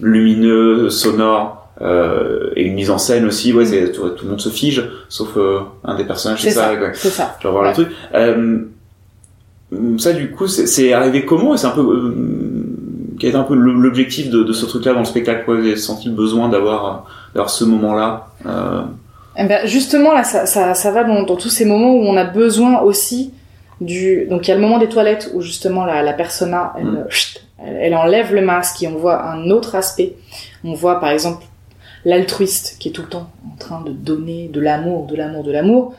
lumineux, 0.00 0.90
sonore, 0.90 1.59
euh, 1.82 2.50
et 2.56 2.64
une 2.64 2.74
mise 2.74 2.90
en 2.90 2.98
scène 2.98 3.24
aussi, 3.26 3.52
ouais, 3.52 3.64
c'est, 3.66 3.92
tout, 3.92 4.08
tout 4.10 4.24
le 4.24 4.30
monde 4.30 4.40
se 4.40 4.48
fige, 4.50 4.88
sauf 5.08 5.36
euh, 5.36 5.60
un 5.84 5.94
des 5.96 6.04
personnages, 6.04 6.42
c'est 6.42 6.50
ça, 6.50 6.72
ça, 6.74 6.92
c'est 6.94 7.08
ça. 7.10 7.36
Je 7.40 7.46
vais 7.48 7.52
voir 7.52 7.62
Ouais. 7.64 7.68
le 7.70 7.74
truc. 7.74 7.88
Euh, 8.14 8.58
ça, 9.98 10.12
du 10.12 10.30
coup, 10.30 10.46
c'est, 10.48 10.92
arrivé 10.92 11.24
comment? 11.24 11.56
C'est 11.56 11.66
un 11.68 11.70
peu, 11.70 12.14
quel 13.18 13.30
est 13.30 13.36
un 13.36 13.44
peu 13.44 13.54
l'objectif 13.54 14.28
de, 14.30 14.42
de 14.42 14.52
ce 14.52 14.66
truc-là 14.66 14.92
dans 14.94 14.98
le 15.00 15.04
spectacle 15.04 15.44
vous 15.46 15.52
avez 15.58 15.76
senti 15.76 16.08
le 16.08 16.14
besoin 16.14 16.48
d'avoir, 16.48 17.06
d'avoir 17.34 17.50
ce 17.50 17.64
moment-là 17.64 18.26
euh, 18.46 18.82
Eh 19.36 19.44
ben, 19.44 19.66
justement, 19.66 20.12
là, 20.12 20.24
ça, 20.24 20.46
ça, 20.46 20.74
ça 20.74 20.90
va 20.90 21.04
dans, 21.04 21.22
dans 21.22 21.36
tous 21.36 21.50
ces 21.50 21.64
moments 21.64 21.94
où 21.94 22.02
on 22.02 22.16
a 22.16 22.24
besoin 22.24 22.80
aussi 22.80 23.32
du. 23.80 24.26
Donc, 24.28 24.46
il 24.46 24.50
y 24.50 24.52
a 24.52 24.56
le 24.56 24.60
moment 24.60 24.78
des 24.78 24.88
toilettes 24.88 25.30
où 25.34 25.40
justement 25.40 25.84
la, 25.84 26.02
la 26.02 26.12
persona, 26.12 26.72
elle, 26.78 26.86
Mm. 26.86 27.04
elle, 27.64 27.76
elle 27.80 27.94
enlève 27.94 28.34
le 28.34 28.40
masque 28.42 28.82
et 28.82 28.88
on 28.88 28.96
voit 28.96 29.22
un 29.24 29.50
autre 29.50 29.74
aspect. 29.76 30.14
On 30.64 30.74
voit 30.74 30.98
par 30.98 31.10
exemple 31.10 31.44
l'altruiste 32.04 32.76
qui 32.78 32.88
est 32.88 32.92
tout 32.92 33.02
le 33.02 33.08
temps 33.08 33.30
en 33.52 33.56
train 33.58 33.80
de 33.82 33.90
donner 33.90 34.48
de 34.48 34.60
l'amour, 34.60 35.06
de 35.06 35.16
l'amour, 35.16 35.44
de 35.44 35.52
l'amour. 35.52 35.94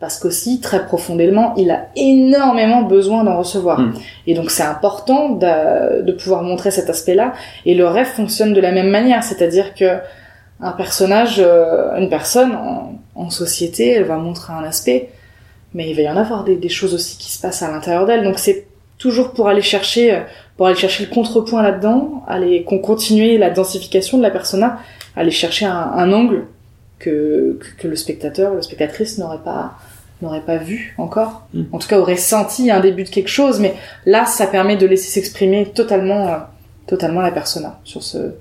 Parce 0.00 0.18
qu'aussi, 0.18 0.60
très 0.60 0.84
profondément, 0.84 1.54
il 1.56 1.70
a 1.70 1.86
énormément 1.96 2.82
besoin 2.82 3.24
d'en 3.24 3.38
recevoir. 3.38 3.80
Mm. 3.80 3.94
Et 4.26 4.34
donc, 4.34 4.50
c'est 4.50 4.64
important 4.64 5.30
de, 5.30 6.02
de 6.02 6.12
pouvoir 6.12 6.42
montrer 6.42 6.70
cet 6.70 6.90
aspect-là. 6.90 7.32
Et 7.64 7.74
le 7.74 7.86
rêve 7.86 8.08
fonctionne 8.08 8.52
de 8.52 8.60
la 8.60 8.72
même 8.72 8.90
manière. 8.90 9.22
C'est-à-dire 9.22 9.72
que 9.74 9.98
un 10.60 10.72
personnage, 10.72 11.36
euh, 11.38 11.96
une 11.96 12.08
personne 12.08 12.54
en, 12.54 12.98
en 13.14 13.30
société, 13.30 13.90
elle 13.90 14.04
va 14.04 14.16
montrer 14.16 14.52
un 14.52 14.64
aspect, 14.64 15.10
mais 15.72 15.90
il 15.90 15.96
va 15.96 16.02
y 16.02 16.08
en 16.08 16.16
avoir 16.16 16.44
des, 16.44 16.56
des 16.56 16.68
choses 16.68 16.94
aussi 16.94 17.18
qui 17.18 17.30
se 17.30 17.40
passent 17.40 17.62
à 17.62 17.70
l'intérieur 17.70 18.06
d'elle. 18.06 18.24
Donc 18.24 18.38
c'est 18.38 18.66
toujours 18.98 19.32
pour 19.32 19.48
aller 19.48 19.62
chercher, 19.62 20.14
euh, 20.14 20.20
pour 20.56 20.66
aller 20.66 20.76
chercher 20.76 21.04
le 21.04 21.10
contrepoint 21.10 21.62
là-dedans, 21.62 22.22
aller 22.26 22.64
qu'on 22.64 22.78
continue 22.78 23.38
la 23.38 23.50
densification 23.50 24.18
de 24.18 24.22
la 24.22 24.30
persona, 24.30 24.78
aller 25.16 25.30
chercher 25.30 25.66
un, 25.66 25.92
un 25.94 26.12
angle 26.12 26.44
que, 26.98 27.58
que 27.60 27.82
que 27.82 27.88
le 27.88 27.96
spectateur, 27.96 28.54
la 28.54 28.62
spectatrice 28.62 29.18
n'aurait 29.18 29.42
pas 29.44 29.74
n'aurait 30.22 30.42
pas 30.42 30.56
vu 30.56 30.94
encore. 30.96 31.46
Mm. 31.52 31.62
En 31.72 31.78
tout 31.78 31.88
cas, 31.88 31.98
aurait 31.98 32.16
senti 32.16 32.70
un 32.70 32.80
début 32.80 33.04
de 33.04 33.10
quelque 33.10 33.28
chose, 33.28 33.60
mais 33.60 33.74
là, 34.06 34.26
ça 34.26 34.46
permet 34.46 34.76
de 34.76 34.86
laisser 34.86 35.10
s'exprimer 35.10 35.66
totalement, 35.74 36.28
euh, 36.28 36.36
totalement 36.86 37.20
la 37.20 37.32
persona 37.32 37.80
sur 37.84 38.02
ce, 38.02 38.32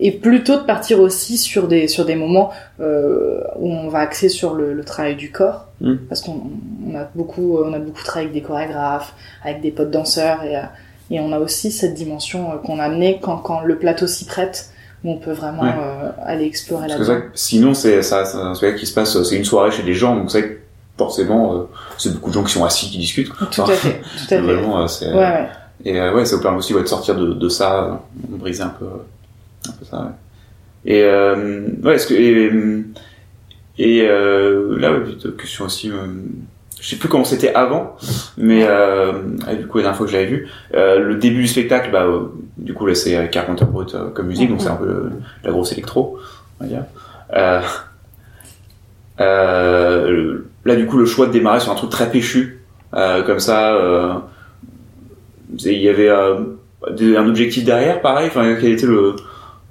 et 0.00 0.12
plutôt 0.12 0.56
de 0.56 0.64
partir 0.64 1.00
aussi 1.00 1.36
sur 1.36 1.68
des 1.68 1.88
sur 1.88 2.04
des 2.04 2.16
moments 2.16 2.50
euh, 2.80 3.40
où 3.58 3.70
on 3.70 3.88
va 3.88 4.00
axer 4.00 4.28
sur 4.28 4.54
le, 4.54 4.72
le 4.72 4.84
travail 4.84 5.14
du 5.14 5.30
corps 5.30 5.68
Mm. 5.80 5.96
parce 6.08 6.20
qu'on 6.20 6.40
on 6.86 6.94
a 6.94 7.08
beaucoup 7.16 7.58
on 7.58 7.72
a 7.72 7.80
beaucoup 7.80 8.02
travaillé 8.04 8.30
avec 8.30 8.40
des 8.40 8.46
chorégraphes 8.46 9.12
avec 9.42 9.60
des 9.60 9.72
potes 9.72 9.90
danseurs 9.90 10.44
et 10.44 10.56
euh, 10.56 10.62
et 11.10 11.20
on 11.20 11.32
a 11.32 11.38
aussi 11.38 11.70
cette 11.70 11.94
dimension 11.94 12.52
euh, 12.52 12.56
qu'on 12.56 12.78
a 12.78 12.84
amenée 12.84 13.18
quand 13.22 13.36
quand 13.38 13.60
le 13.60 13.76
plateau 13.78 14.06
s'y 14.06 14.24
prête 14.24 14.70
où 15.04 15.10
on 15.12 15.18
peut 15.18 15.32
vraiment 15.32 15.62
Ouais. 15.62 15.74
euh, 15.78 16.10
aller 16.24 16.44
explorer 16.46 16.88
là-dedans 16.88 17.04
ça, 17.04 17.20
sinon, 17.34 17.74
c'est 17.74 18.02
ça, 18.02 18.24
c'est 18.24 18.38
spectacle 18.54 18.80
qui 18.80 18.86
se 18.86 18.94
passe, 18.94 19.22
c'est 19.22 19.36
une 19.36 19.44
soirée 19.44 19.70
chez 19.70 19.82
des 19.82 19.92
gens, 19.94 20.16
donc 20.16 20.30
c'est 20.30 20.62
forcément, 20.96 21.54
euh, 21.54 21.62
c'est 21.98 22.14
beaucoup 22.14 22.30
de 22.30 22.34
gens 22.34 22.44
qui 22.44 22.52
sont 22.52 22.64
assis, 22.64 22.90
qui 22.90 22.98
discutent. 22.98 23.30
tout 23.50 23.62
à 23.62 23.66
fait 23.66 24.00
tout 24.00 24.24
à 24.24 24.26
fait 24.28 24.40
ouais 24.40 25.14
ouais 25.14 25.48
et 25.84 26.00
euh, 26.00 26.14
ouais, 26.14 26.24
ça 26.24 26.36
vous 26.36 26.42
permet 26.42 26.58
aussi 26.58 26.72
ouais, 26.72 26.82
de 26.82 26.86
sortir 26.88 27.16
de, 27.16 27.34
de 27.34 27.48
ça, 27.48 28.00
briser 28.14 28.62
un 28.62 28.68
peu, 28.68 28.86
un 29.68 29.72
peu 29.72 29.84
ça. 29.84 29.98
Ouais. 29.98 30.10
Et 30.86 31.02
ouais, 31.02 31.94
est-ce 31.96 32.06
que 32.06 32.14
et, 32.14 32.50
et 33.78 34.06
là, 34.06 34.92
ouais, 34.92 35.32
question 35.36 35.64
aussi. 35.66 35.90
Je 36.84 36.90
sais 36.90 36.96
plus 36.96 37.08
comment 37.08 37.24
c'était 37.24 37.54
avant, 37.54 37.96
mais 38.36 38.62
euh, 38.62 39.14
du 39.58 39.66
coup 39.66 39.78
la 39.78 39.84
dernière 39.84 39.98
que 39.98 40.06
j'avais 40.06 40.26
vu, 40.26 40.50
euh, 40.74 40.98
le 40.98 41.14
début 41.14 41.40
du 41.40 41.48
spectacle, 41.48 41.90
bah, 41.90 42.02
euh, 42.02 42.24
du 42.58 42.74
coup 42.74 42.84
là 42.84 42.94
c'est 42.94 43.30
Carpenter 43.30 43.64
Brut 43.64 43.96
comme 44.12 44.26
musique, 44.26 44.50
donc 44.50 44.60
c'est 44.60 44.68
un 44.68 44.76
peu 44.76 45.08
la 45.42 45.50
grosse 45.50 45.72
électro, 45.72 46.18
on 46.60 46.64
va 46.64 46.68
dire. 46.68 46.84
Là 49.18 50.76
du 50.76 50.84
coup 50.84 50.98
le 50.98 51.06
choix 51.06 51.26
de 51.26 51.32
démarrer 51.32 51.60
sur 51.60 51.72
un 51.72 51.74
truc 51.74 51.88
très 51.88 52.10
péchu, 52.10 52.60
comme 52.92 53.40
ça. 53.40 54.22
Il 55.60 55.80
y 55.80 55.88
avait 55.88 56.10
un 56.10 57.26
objectif 57.26 57.64
derrière, 57.64 58.02
pareil. 58.02 58.28
Quelle 58.30 58.72
était 58.72 58.86
le 58.86 59.16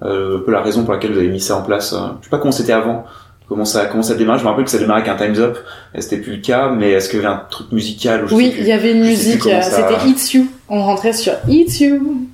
peu 0.02 0.52
la 0.52 0.63
raison 0.63 0.84
pour 0.84 0.93
laquelle 0.93 1.12
vous 1.12 1.19
avez 1.19 1.30
mis 1.30 1.39
ça 1.39 1.58
en 1.58 1.62
place 1.62 1.93
Je 2.21 2.23
sais 2.23 2.32
pas 2.32 2.39
comment 2.39 2.52
c'était 2.52 2.73
avant. 2.73 3.06
Comment 3.54 3.65
ça, 3.65 3.85
comment 3.85 4.01
ça 4.04 4.15
démarre. 4.15 4.39
Je 4.39 4.43
me 4.43 4.49
rappelle 4.49 4.65
que 4.65 4.71
ça 4.71 4.79
démarrait 4.79 5.08
avec 5.08 5.21
un 5.21 5.25
Times 5.25 5.39
Up. 5.43 5.58
C'était 5.99 6.17
plus 6.17 6.37
le 6.37 6.41
cas, 6.41 6.69
mais 6.69 6.91
est-ce 6.91 7.08
qu'il 7.10 7.21
y 7.21 7.25
avait 7.25 7.33
un 7.33 7.43
truc 7.49 7.71
musical 7.71 8.25
ou 8.25 8.27
je 8.29 8.33
oui 8.35 8.54
il 8.58 8.65
y 8.65 8.71
avait 8.71 8.93
une 8.93 9.04
musique 9.06 9.45
euh, 9.45 9.62
ça- 9.62 9.71
c'était 9.87 10.10
It's 10.10 10.33
You. 10.33 10.47
On 10.69 10.81
rentrait 10.83 11.13
sur 11.13 11.33
It's 11.47 11.79
You. 11.79 12.25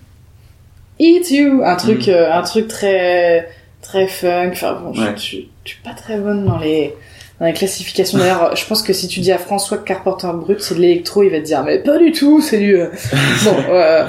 It's 1.00 1.32
You. 1.32 1.62
Un 1.64 1.76
truc 1.76 2.08
Mm. 2.08 2.12
euh, 2.12 2.34
un 2.34 2.42
truc 2.42 2.68
très 2.68 3.50
très 3.82 4.08
funk. 4.08 4.50
Enfin 4.54 4.80
bon 4.82 4.94
je, 4.94 5.02
Ouais. 5.02 5.14
je, 5.16 5.22
je 5.22 5.70
suis 5.72 5.82
pas 5.84 5.94
très 5.94 6.18
bonne 6.18 6.46
dans 6.46 6.58
les 6.58 6.94
dans 7.40 7.46
les 7.46 7.54
classifications. 7.54 8.18
D'ailleurs 8.18 8.56
je 8.56 8.66
pense 8.66 8.82
que 8.82 8.94
si 8.94 9.08
tu 9.08 9.20
dis 9.22 9.32
à 9.32 9.38
François 9.38 9.78
que 9.78 9.84
Carpenter 9.86 10.28
Brut 10.34 10.62
c'est 10.62 10.76
de 10.76 10.82
l'électro 10.82 11.24
il 11.24 11.30
va 11.32 11.40
te 11.40 11.46
dire 11.46 11.64
mais 11.64 11.80
pas 11.80 11.98
du 11.98 12.12
tout 12.12 12.42
c'est 12.42 12.58
du 12.60 12.76
euh, 12.76 12.88
bon 13.46 13.56
euh, 13.70 14.06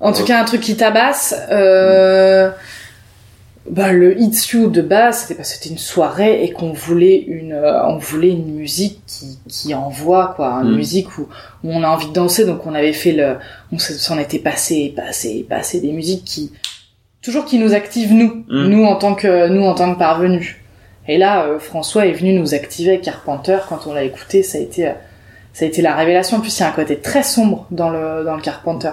en 0.00 0.12
tout 0.12 0.24
cas 0.24 0.40
un 0.40 0.44
truc 0.44 0.60
qui 0.60 0.76
tabasse 0.76 1.34
euh, 1.50 2.50
bah 3.70 3.92
le 3.92 4.18
It's 4.20 4.50
You 4.50 4.68
de 4.70 4.82
base 4.82 5.20
c'était 5.22 5.34
parce 5.34 5.50
que 5.50 5.56
c'était 5.56 5.70
une 5.70 5.78
soirée 5.78 6.44
et 6.44 6.52
qu'on 6.52 6.72
voulait 6.72 7.16
une 7.18 7.52
euh, 7.52 7.84
on 7.86 7.98
voulait 7.98 8.30
une 8.30 8.54
musique 8.54 9.00
qui 9.06 9.38
qui 9.48 9.74
envoie 9.74 10.32
quoi 10.36 10.48
une 10.62 10.72
Mm. 10.72 10.76
musique 10.76 11.18
où, 11.18 11.22
où 11.64 11.70
on 11.72 11.82
a 11.82 11.88
envie 11.88 12.08
de 12.08 12.12
danser 12.12 12.44
donc 12.46 12.66
on 12.66 12.74
avait 12.74 12.92
fait 12.92 13.12
le 13.12 13.36
on 13.72 13.78
s'en 13.78 14.18
était 14.18 14.38
passé 14.38 14.92
passé 14.96 15.46
passé 15.48 15.80
des 15.80 15.92
musiques 15.92 16.24
qui 16.24 16.52
toujours 17.22 17.44
qui 17.44 17.58
nous 17.58 17.74
activent 17.74 18.12
nous 18.14 18.44
Mm. 18.48 18.66
nous 18.68 18.84
en 18.84 18.96
tant 18.96 19.14
que 19.14 19.48
nous 19.48 19.62
en 19.64 19.74
tant 19.74 19.92
que 19.94 19.98
parvenus 19.98 20.56
Et 21.10 21.16
là, 21.16 21.44
euh, 21.46 21.58
François 21.58 22.04
est 22.06 22.12
venu 22.12 22.34
nous 22.38 22.52
activer 22.52 22.90
avec 22.90 23.02
Carpenter. 23.02 23.58
Quand 23.70 23.86
on 23.86 23.94
l'a 23.94 24.02
écouté, 24.04 24.42
ça 24.42 24.58
a 24.58 24.60
été, 24.60 24.88
euh, 24.88 24.92
ça 25.54 25.64
a 25.64 25.68
été 25.68 25.80
la 25.80 25.94
révélation. 25.96 26.36
En 26.36 26.40
plus, 26.42 26.54
il 26.58 26.60
y 26.60 26.66
a 26.66 26.68
un 26.68 26.76
côté 26.82 26.96
très 27.00 27.22
sombre 27.22 27.66
dans 27.70 27.88
le, 27.88 28.24
dans 28.26 28.36
le 28.36 28.42
Carpenter. 28.42 28.92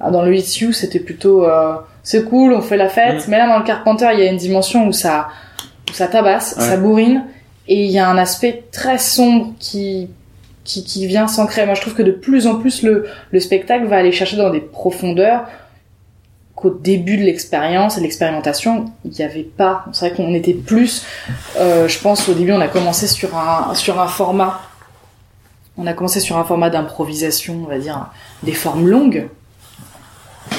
Ah, 0.00 0.10
Dans 0.10 0.22
le 0.26 0.34
It's 0.34 0.58
You, 0.60 0.72
c'était 0.72 0.98
plutôt, 0.98 1.44
euh, 1.44 1.76
c'est 2.08 2.24
cool, 2.24 2.54
on 2.54 2.62
fait 2.62 2.78
la 2.78 2.88
fête. 2.88 3.28
Mais 3.28 3.36
là, 3.36 3.46
dans 3.46 3.58
le 3.58 3.64
Carpenter, 3.64 4.08
il 4.14 4.20
y 4.20 4.22
a 4.26 4.30
une 4.30 4.38
dimension 4.38 4.86
où 4.88 4.92
ça, 4.92 5.28
où 5.90 5.92
ça 5.92 6.06
tabasse, 6.08 6.54
Ouais. 6.56 6.64
ça 6.64 6.78
bourrine. 6.78 7.24
Et 7.68 7.84
il 7.84 7.90
y 7.90 7.98
a 7.98 8.08
un 8.08 8.16
aspect 8.16 8.64
très 8.72 8.96
sombre 8.96 9.52
qui, 9.58 10.08
qui, 10.64 10.84
qui 10.84 11.06
vient 11.06 11.28
s'ancrer. 11.28 11.66
Moi, 11.66 11.74
je 11.74 11.82
trouve 11.82 11.92
que 11.94 12.02
de 12.02 12.12
plus 12.12 12.46
en 12.46 12.54
plus, 12.54 12.82
le, 12.82 13.06
le 13.30 13.40
spectacle 13.40 13.84
va 13.84 13.96
aller 13.96 14.10
chercher 14.12 14.38
dans 14.38 14.48
des 14.48 14.60
profondeurs 14.62 15.44
qu'au 16.54 16.70
début 16.70 17.18
de 17.18 17.24
l'expérience 17.24 17.96
et 17.98 18.00
de 18.00 18.04
l'expérimentation, 18.04 18.86
il 19.04 19.10
n'y 19.10 19.22
avait 19.22 19.42
pas. 19.42 19.84
C'est 19.92 20.08
vrai 20.08 20.16
qu'on 20.16 20.32
était 20.32 20.54
plus, 20.54 21.04
euh, 21.58 21.88
je 21.88 21.98
pense 21.98 22.26
au 22.30 22.32
début, 22.32 22.52
on 22.52 22.60
a 22.62 22.68
commencé 22.68 23.06
sur 23.06 23.36
un, 23.36 23.74
sur 23.74 24.00
un 24.00 24.08
format, 24.08 24.62
on 25.76 25.86
a 25.86 25.92
commencé 25.92 26.20
sur 26.20 26.38
un 26.38 26.44
format 26.44 26.70
d'improvisation, 26.70 27.60
on 27.66 27.68
va 27.68 27.78
dire, 27.78 28.06
des 28.44 28.54
formes 28.54 28.88
longues. 28.88 29.28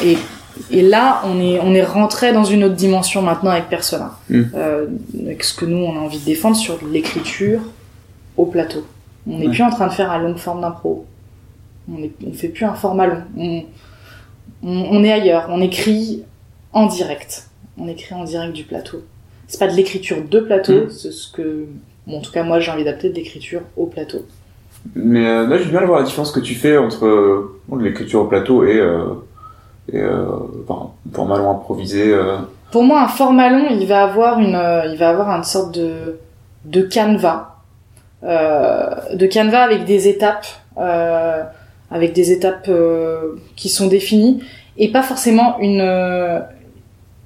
Et, 0.04 0.16
et 0.72 0.82
là, 0.82 1.22
on 1.26 1.40
est, 1.40 1.60
on 1.62 1.74
est 1.74 1.84
rentré 1.84 2.34
dans 2.34 2.44
une 2.44 2.64
autre 2.64 2.76
dimension 2.76 3.22
maintenant 3.22 3.52
avec 3.52 3.70
Persona. 3.70 4.18
Mm. 4.30 4.42
Euh, 4.56 4.88
avec 5.24 5.44
ce 5.44 5.54
que 5.54 5.66
nous, 5.66 5.78
on 5.78 5.96
a 5.98 6.00
envie 6.00 6.20
de 6.20 6.26
défendre 6.26 6.56
sur 6.56 6.78
l'écriture 6.92 7.62
au 8.38 8.46
plateau. 8.46 8.86
On 9.28 9.38
n'est 9.38 9.48
Ouais. 9.48 9.54
plus 9.54 9.64
en 9.64 9.70
train 9.70 9.88
de 9.88 9.94
faire 9.94 10.12
un 10.12 10.20
longue 10.20 10.38
forme 10.38 10.62
d'impro. 10.62 11.06
On 11.92 11.98
ne 12.00 12.34
fait 12.34 12.50
plus 12.50 12.66
un 12.66 12.74
format 12.74 13.08
long. 13.08 13.22
On, 13.38 13.64
on, 14.64 14.86
on 14.92 15.04
est 15.04 15.12
ailleurs. 15.12 15.48
On 15.50 15.62
écrit 15.62 16.24
en 16.74 16.86
direct. 16.88 17.48
On 17.78 17.88
écrit 17.88 18.14
en 18.16 18.24
direct 18.24 18.54
du 18.54 18.64
plateau. 18.64 19.02
C'est 19.48 19.60
pas 19.60 19.68
de 19.68 19.76
l'écriture 19.76 20.18
de 20.30 20.40
plateau, 20.40 20.86
Mm. 20.86 20.90
c'est 20.90 21.12
ce 21.12 21.32
que, 21.32 21.66
bon, 22.06 22.18
en 22.18 22.22
tout 22.22 22.32
cas, 22.32 22.44
moi, 22.44 22.60
j'ai 22.60 22.72
envie 22.72 22.84
d'adapter 22.84 23.10
de 23.10 23.16
l'écriture 23.16 23.62
au 23.78 23.86
plateau. 23.88 24.26
Mais 24.96 25.26
euh, 25.28 25.48
là, 25.48 25.58
j'ai 25.58 25.66
du 25.66 25.72
mal 25.72 25.84
à 25.84 25.88
voir 25.88 26.00
la 26.00 26.06
différence 26.06 26.32
que 26.32 26.40
tu 26.40 26.56
fais 26.56 26.78
entre 26.78 27.06
euh, 27.06 27.60
l'écriture 27.80 28.22
au 28.22 28.26
plateau 28.28 28.64
et, 28.66 28.78
euh, 28.78 29.06
et 29.92 30.00
euh, 30.00 30.26
enfin, 30.68 30.92
un 31.10 31.16
format 31.16 31.38
long 31.38 31.52
improvisé. 31.52 32.12
euh. 32.14 32.38
Pour 32.72 32.84
moi, 32.84 33.02
un 33.02 33.08
format 33.08 33.50
long, 33.50 33.68
il 33.72 33.88
va 33.88 34.04
avoir 34.04 34.40
une, 34.40 34.56
euh, 34.56 34.86
il 34.92 34.98
va 34.98 35.10
avoir 35.10 35.30
une 35.30 35.44
sorte 35.44 35.74
de, 35.74 36.20
de 36.66 36.82
canevas, 36.82 37.56
de 38.22 39.26
canevas 39.26 39.64
avec 39.64 39.86
des 39.86 40.08
étapes, 40.08 40.46
avec 40.76 42.14
des 42.14 42.32
étapes 42.32 42.70
qui 43.56 43.70
sont 43.70 43.88
définies 43.88 44.44
et 44.78 44.92
pas 44.92 45.02
forcément 45.02 45.58
une. 45.60 45.82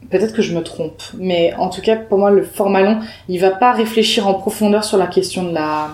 Peut-être 0.09 0.33
que 0.35 0.43
je 0.43 0.55
me 0.55 0.61
trompe, 0.61 1.01
mais 1.17 1.53
en 1.57 1.69
tout 1.69 1.81
cas, 1.81 1.95
pour 1.95 2.19
moi, 2.19 2.29
le 2.29 2.43
format 2.43 2.81
long, 2.81 2.99
il 3.27 3.39
va 3.39 3.49
pas 3.49 3.71
réfléchir 3.71 4.27
en 4.27 4.35
profondeur 4.35 4.83
sur 4.83 4.99
la 4.99 5.07
question 5.07 5.43
de 5.43 5.53
la, 5.53 5.89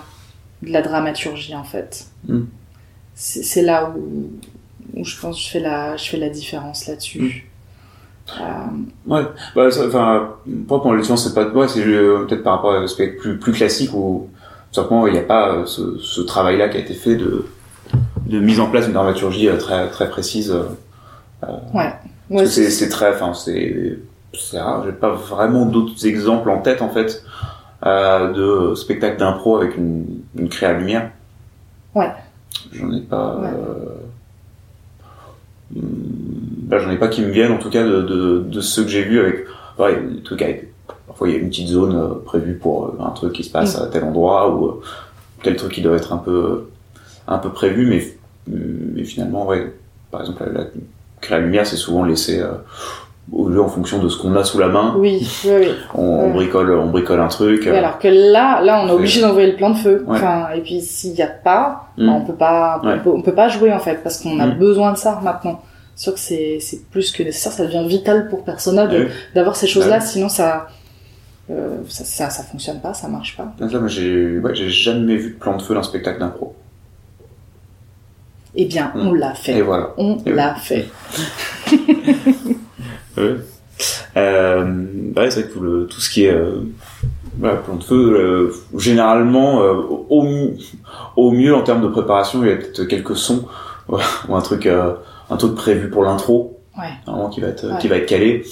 de 0.62 0.70
la 0.70 0.82
dramaturgie, 0.82 1.54
en 1.54 1.64
fait. 1.64 2.06
Mm. 2.28 2.42
C'est 3.14 3.42
c'est 3.42 3.62
là 3.62 3.90
où, 3.96 4.30
où 4.94 5.04
je 5.04 5.18
pense 5.20 5.36
que 5.36 5.42
je 5.42 5.48
fais 5.50 5.60
la, 5.60 5.96
je 5.96 6.08
fais 6.08 6.16
la 6.16 6.28
différence 6.30 6.86
là-dessus. 6.86 7.50
Euh, 8.40 8.42
Ouais, 9.06 9.22
bah, 9.56 9.70
ça, 9.70 9.86
enfin, 9.88 10.34
pour 10.68 10.84
moi, 10.84 11.02
c'est 11.16 11.34
pas 11.34 11.46
ouais, 11.48 11.68
c'est 11.68 11.84
euh, 11.84 12.24
peut-être 12.26 12.42
par 12.44 12.54
rapport 12.56 12.74
à 12.74 12.80
l'aspect 12.80 13.08
plus, 13.08 13.38
plus 13.38 13.52
classique 13.52 13.92
où 13.94 14.28
simplement 14.72 15.06
il 15.08 15.14
n'y 15.14 15.18
a 15.18 15.22
pas 15.22 15.52
euh, 15.54 15.66
ce, 15.66 15.98
ce 15.98 16.20
travail-là 16.20 16.68
qui 16.68 16.76
a 16.76 16.80
été 16.80 16.94
fait 16.94 17.16
de, 17.16 17.46
de 18.26 18.38
mise 18.38 18.60
en 18.60 18.70
place 18.70 18.84
d'une 18.84 18.94
dramaturgie 18.94 19.48
euh, 19.48 19.56
très, 19.56 19.88
très 19.90 20.08
précise. 20.08 20.54
ouais. 21.74 21.92
Ouais, 22.30 22.46
c'est, 22.46 22.70
c'est 22.70 22.88
très, 22.88 23.12
enfin, 23.12 23.34
c'est, 23.34 23.98
c'est 24.38 24.60
rare. 24.60 24.84
J'ai 24.86 24.92
pas 24.92 25.10
vraiment 25.10 25.66
d'autres 25.66 26.06
exemples 26.06 26.50
en 26.50 26.58
tête, 26.60 26.80
en 26.82 26.88
fait, 26.90 27.24
de 27.84 28.74
spectacles 28.76 29.18
d'impro 29.18 29.56
avec 29.56 29.76
une, 29.76 30.06
une 30.36 30.48
créa 30.48 30.68
à 30.68 30.72
lumière. 30.74 31.10
Ouais. 31.96 32.12
J'en 32.72 32.92
ai 32.92 33.00
pas, 33.00 33.36
Ouais. 33.38 33.48
euh, 33.48 33.96
là, 35.74 36.78
j'en 36.78 36.90
ai 36.90 36.96
pas 36.96 37.08
qui 37.08 37.22
me 37.22 37.30
viennent, 37.30 37.52
en 37.52 37.58
tout 37.58 37.70
cas, 37.70 37.84
de, 37.84 38.02
de, 38.02 38.38
de 38.40 38.60
ceux 38.60 38.82
que 38.84 38.88
j'ai 38.88 39.02
vus 39.02 39.20
avec, 39.20 39.46
ouais, 39.78 40.00
des 40.00 40.22
trucs 40.22 40.42
avec, 40.42 40.72
parfois 41.06 41.28
il 41.28 41.34
y 41.34 41.36
a 41.36 41.40
une 41.40 41.48
petite 41.48 41.68
zone 41.68 41.96
euh, 41.96 42.14
prévue 42.24 42.54
pour 42.54 42.86
euh, 42.86 43.04
un 43.04 43.10
truc 43.10 43.32
qui 43.32 43.44
se 43.44 43.50
passe 43.50 43.76
à 43.78 43.86
tel 43.86 44.04
endroit 44.04 44.54
ou 44.54 44.66
euh, 44.66 44.82
tel 45.42 45.56
truc 45.56 45.72
qui 45.72 45.82
doit 45.82 45.96
être 45.96 46.12
un 46.12 46.18
peu, 46.18 46.66
un 47.26 47.38
peu 47.38 47.50
prévu, 47.50 47.86
mais, 47.86 48.04
mais 48.46 49.04
finalement, 49.04 49.46
ouais, 49.46 49.72
par 50.10 50.22
exemple, 50.22 50.44
la, 50.52 50.64
la 51.28 51.38
lumière, 51.40 51.66
c'est 51.66 51.76
souvent 51.76 52.04
laissé, 52.04 52.40
euh, 52.40 52.52
au 53.32 53.50
jeu 53.52 53.60
en 53.62 53.68
fonction 53.68 53.98
de 54.02 54.08
ce 54.08 54.18
qu'on 54.20 54.34
a 54.34 54.42
sous 54.44 54.58
la 54.58 54.68
main. 54.68 54.94
Oui, 54.98 55.26
oui, 55.44 55.50
oui. 55.60 55.66
On, 55.94 56.30
bricole, 56.30 56.72
on 56.72 56.86
bricole 56.90 57.20
un 57.20 57.28
truc. 57.28 57.60
Oui, 57.62 57.68
euh, 57.68 57.78
alors 57.78 57.98
que 57.98 58.08
là, 58.08 58.60
là, 58.60 58.82
on 58.84 58.88
est 58.88 58.92
obligé 58.92 59.20
d'envoyer 59.20 59.50
le 59.50 59.56
plan 59.56 59.70
de 59.70 59.76
feu. 59.76 60.04
Ouais. 60.06 60.16
Enfin, 60.16 60.48
et 60.54 60.60
puis 60.60 60.80
s'il 60.80 61.12
n'y 61.12 61.22
a 61.22 61.28
pas, 61.28 61.86
Mm. 61.96 62.06
bah, 62.06 62.12
on 62.16 62.20
peut 62.24 62.34
pas, 62.34 62.80
Ouais. 62.84 62.94
on, 62.94 62.98
peut, 63.04 63.10
on 63.10 63.22
peut 63.22 63.34
pas 63.34 63.48
jouer 63.48 63.72
en 63.72 63.78
fait, 63.78 64.02
parce 64.02 64.18
qu'on 64.20 64.40
a 64.40 64.46
Mm. 64.46 64.58
besoin 64.58 64.92
de 64.92 64.98
ça 64.98 65.20
maintenant. 65.22 65.60
C'est 65.94 66.02
sûr 66.04 66.14
que 66.14 66.20
c'est, 66.20 66.58
c'est 66.60 66.84
plus 66.90 67.12
que 67.12 67.22
nécessaire, 67.22 67.52
ça 67.52 67.64
devient 67.66 67.84
vital 67.86 68.28
pour 68.30 68.42
Persona 68.44 68.86
de- 68.86 69.08
d'avoir 69.34 69.54
ces 69.54 69.66
choses-là, 69.66 70.00
sinon 70.00 70.28
ça, 70.30 70.68
euh, 71.50 71.76
ça, 71.88 72.04
ça, 72.04 72.30
ça 72.30 72.42
fonctionne 72.42 72.80
pas, 72.80 72.94
ça 72.94 73.06
marche 73.06 73.36
pas. 73.36 73.52
Là, 73.60 73.66
moi, 73.78 73.88
j'ai, 73.88 74.38
ouais, 74.38 74.54
j'ai 74.54 74.70
jamais 74.70 75.16
vu 75.16 75.30
de 75.30 75.38
plan 75.38 75.56
de 75.56 75.62
feu 75.62 75.74
d'un 75.74 75.82
spectacle 75.82 76.18
d'impro. 76.18 76.54
Eh 78.56 78.64
bien, 78.64 78.90
Mm. 78.94 79.06
on 79.08 79.12
l'a 79.12 79.34
fait. 79.34 79.58
Et 79.58 79.62
voilà. 79.62 79.90
On 79.98 80.18
Et 80.26 80.32
l'a 80.32 80.54
fait. 80.56 80.88
Ouais. 83.20 83.36
Euh, 84.16 84.64
ouais, 85.16 85.30
c'est 85.30 85.40
vrai 85.42 85.48
que 85.48 85.52
tout, 85.54 85.60
le, 85.60 85.86
tout 85.86 86.00
ce 86.00 86.10
qui 86.10 86.24
est 86.24 86.32
euh, 86.34 86.56
voilà, 87.38 87.56
plan 87.56 87.76
de 87.76 87.82
feu, 87.84 87.94
euh, 88.14 88.52
généralement, 88.78 89.62
euh, 89.62 89.72
au, 90.08 90.22
mi- 90.22 90.72
au 91.16 91.30
mieux 91.30 91.54
en 91.54 91.62
termes 91.62 91.82
de 91.82 91.88
préparation, 91.88 92.42
il 92.44 92.50
y 92.50 92.52
a 92.52 92.56
peut-être 92.56 92.84
quelques 92.84 93.16
sons 93.16 93.46
ou 94.28 94.34
un 94.36 94.40
truc, 94.42 94.66
euh, 94.66 94.92
un 95.30 95.36
truc 95.36 95.54
prévu 95.54 95.88
pour 95.88 96.04
l'intro, 96.04 96.58
Ouais. 96.78 97.28
qui 97.32 97.40
va 97.40 97.48
être, 97.48 97.66
Ouais. 97.66 97.78
qui 97.80 97.88
va 97.88 97.96
être 97.96 98.06
calé, 98.06 98.44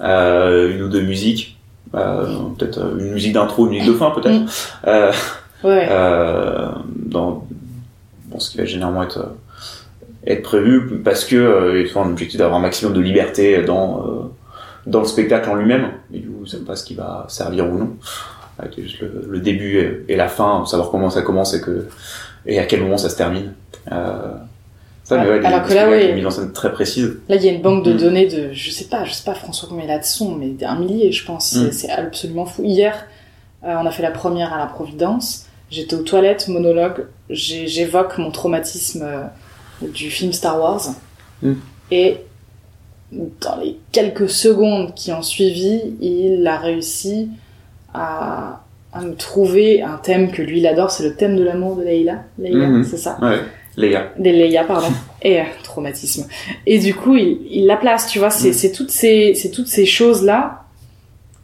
euh, 0.00 0.74
une 0.74 0.82
ou 0.82 0.88
deux 0.88 1.00
musiques, 1.02 1.58
peut-être 1.92 2.80
une 2.98 3.12
musique 3.12 3.32
d'intro, 3.34 3.66
une 3.66 3.72
musique 3.72 3.88
de 3.88 3.92
fin 3.94 4.10
peut-être. 4.10 4.40
Mm. 4.86 5.10
Dans, 7.10 7.44
dans 8.30 8.38
ce 8.40 8.50
qui 8.50 8.58
va 8.58 8.64
généralement 8.64 9.02
être, 9.02 9.28
être 10.26 10.42
prévu 10.42 11.00
parce 11.04 11.24
que 11.24 11.36
euh, 11.36 11.80
il 11.80 11.88
faut 11.88 12.00
un 12.00 12.08
objectif 12.10 12.38
d'avoir 12.38 12.58
un 12.58 12.62
maximum 12.62 12.92
de 12.94 13.00
liberté 13.00 13.62
dans, 13.62 14.06
euh, 14.06 14.10
dans 14.86 15.00
le 15.00 15.06
spectacle 15.06 15.50
en 15.50 15.54
lui-même. 15.56 15.88
Et 16.12 16.18
du 16.18 16.28
coup, 16.28 16.46
savez 16.46 16.64
pas 16.64 16.76
ce 16.76 16.84
qui 16.84 16.94
va 16.94 17.26
servir 17.28 17.66
ou 17.72 17.78
non. 17.78 17.90
Avec 18.58 18.80
juste 18.80 19.00
le, 19.00 19.24
le 19.28 19.40
début 19.40 20.04
et- 20.08 20.16
la 20.16 20.28
fin, 20.28 20.64
savoir 20.66 20.90
comment 20.90 21.10
ça 21.10 21.22
commence 21.22 21.54
et, 21.54 21.60
que, 21.60 21.88
et 22.46 22.58
à 22.58 22.64
quel 22.66 22.82
moment 22.82 22.98
ça 22.98 23.08
se 23.08 23.16
termine. 23.16 23.54
Euh, 23.90 24.18
ça, 25.04 25.18
mais 25.18 25.28
Ouais, 25.28 25.44
alors 25.44 25.66
que 25.66 25.74
là, 25.74 26.00
une 26.10 26.14
mise 26.14 26.26
en 26.26 26.30
scène 26.30 26.52
très 26.52 26.70
précise. 26.72 27.16
Là, 27.28 27.34
il 27.36 27.44
y 27.44 27.48
a 27.48 27.52
une 27.52 27.62
banque 27.62 27.84
de 27.84 27.92
Mm. 27.92 27.96
données 27.96 28.26
de, 28.28 28.52
je 28.52 28.70
sais 28.70 28.84
pas, 28.84 29.04
je 29.04 29.12
sais 29.12 29.24
pas 29.24 29.34
François 29.34 29.68
combien 29.68 29.84
il 29.86 29.90
a 29.90 29.98
de 29.98 30.04
sons, 30.04 30.36
mais 30.36 30.52
un 30.64 30.76
millier, 30.78 31.10
je 31.10 31.24
pense. 31.24 31.48
C'est- 31.50 31.58
Mm. 31.68 31.72
C'est 31.72 31.90
absolument 31.90 32.46
fou. 32.46 32.62
Hier, 32.62 33.06
euh, 33.64 33.74
on 33.80 33.86
a 33.86 33.90
fait 33.90 34.02
la 34.02 34.12
première 34.12 34.52
à 34.52 34.58
la 34.58 34.66
Providence. 34.66 35.46
J'étais 35.70 35.94
aux 35.96 36.02
toilettes, 36.02 36.46
monologue. 36.48 37.06
J'évoque 37.30 38.18
mon 38.18 38.30
traumatisme 38.30 39.02
euh, 39.02 39.22
du 39.88 40.10
film 40.10 40.32
Star 40.32 40.60
Wars. 40.60 40.90
Mm. 41.42 41.52
Et 41.90 42.16
dans 43.40 43.56
les 43.60 43.76
quelques 43.92 44.28
secondes 44.30 44.94
qui 44.94 45.12
ont 45.12 45.22
suivi, 45.22 45.80
il 46.00 46.46
a 46.46 46.58
réussi 46.58 47.28
à, 47.92 48.62
à 48.92 49.00
me 49.02 49.14
trouver 49.14 49.82
un 49.82 49.96
thème 49.98 50.30
que 50.32 50.40
lui 50.42 50.60
il 50.60 50.66
adore, 50.66 50.90
c'est 50.90 51.04
le 51.04 51.14
thème 51.14 51.36
de 51.36 51.42
l'amour 51.42 51.76
de 51.76 51.82
Leila. 51.82 52.22
Leila, 52.38 52.66
Mhm. 52.68 52.84
c'est 52.84 52.96
ça 52.96 53.18
Ouais, 53.20 53.90
gars. 53.90 54.12
des 54.18 54.32
Leia, 54.32 54.64
pardon, 54.64 54.88
et 55.22 55.40
euh, 55.40 55.44
traumatisme. 55.62 56.26
Et 56.66 56.78
du 56.78 56.94
coup, 56.94 57.16
il, 57.16 57.38
il 57.50 57.66
la 57.66 57.76
place, 57.76 58.06
tu 58.08 58.18
vois, 58.18 58.30
c'est 58.30 58.50
Mm. 58.50 58.54
c'est 58.54 58.72
toutes 58.72 58.90
ces, 58.90 59.34
c'est 59.34 59.50
toutes 59.50 59.68
ces 59.68 59.84
choses 59.86 60.22
là 60.24 60.64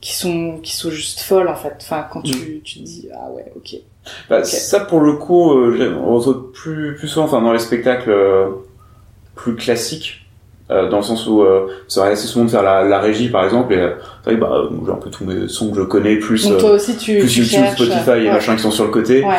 qui 0.00 0.14
sont, 0.14 0.58
qui 0.62 0.74
sont 0.76 0.90
juste 0.90 1.20
folles 1.20 1.48
en 1.48 1.56
fait. 1.56 1.74
Enfin, 1.80 2.06
quand 2.10 2.22
tu, 2.22 2.60
tu 2.64 2.78
te 2.78 2.84
dis 2.84 3.08
ah 3.14 3.30
ouais, 3.32 3.52
ok. 3.56 3.76
Bah. 4.30 4.44
Ça, 4.44 4.80
pour 4.80 5.00
le 5.00 5.14
coup, 5.14 5.52
euh, 5.52 5.94
on 6.04 6.14
retrouve 6.16 6.52
plus, 6.52 6.96
plus 6.96 7.08
souvent, 7.08 7.26
enfin, 7.26 7.40
dans 7.42 7.52
les 7.52 7.58
spectacles 7.58 8.10
euh, 8.10 8.46
plus 9.34 9.54
classiques, 9.56 10.26
euh, 10.70 10.88
dans 10.88 10.98
le 10.98 11.02
sens 11.02 11.26
où 11.26 11.42
euh, 11.42 11.66
ça 11.88 12.00
aurait 12.00 12.12
assez 12.12 12.26
souvent 12.26 12.44
de 12.44 12.50
faire 12.50 12.62
la, 12.62 12.84
la 12.84 12.98
régie, 12.98 13.28
par 13.28 13.44
exemple, 13.44 13.72
et 13.72 13.78
euh, 13.78 13.92
vrai 14.24 14.36
bah, 14.36 14.50
euh, 14.52 14.68
j'ai 14.84 14.92
un 14.92 14.96
peu 14.96 15.10
tous 15.10 15.24
mes 15.24 15.48
sons 15.48 15.70
que 15.70 15.76
je 15.78 15.82
connais, 15.82 16.16
plus, 16.16 16.44
Donc 16.44 16.54
euh, 16.58 16.60
toi 16.60 16.70
aussi 16.72 16.96
tu, 16.96 17.18
plus 17.18 17.28
tu 17.28 17.40
YouTube, 17.40 17.58
cherches, 17.60 17.74
Spotify 17.80 18.26
et 18.26 18.30
machin 18.30 18.54
qui 18.56 18.62
sont 18.62 18.70
sur 18.70 18.84
le 18.84 18.90
côté. 18.90 19.24
Ouais, 19.24 19.36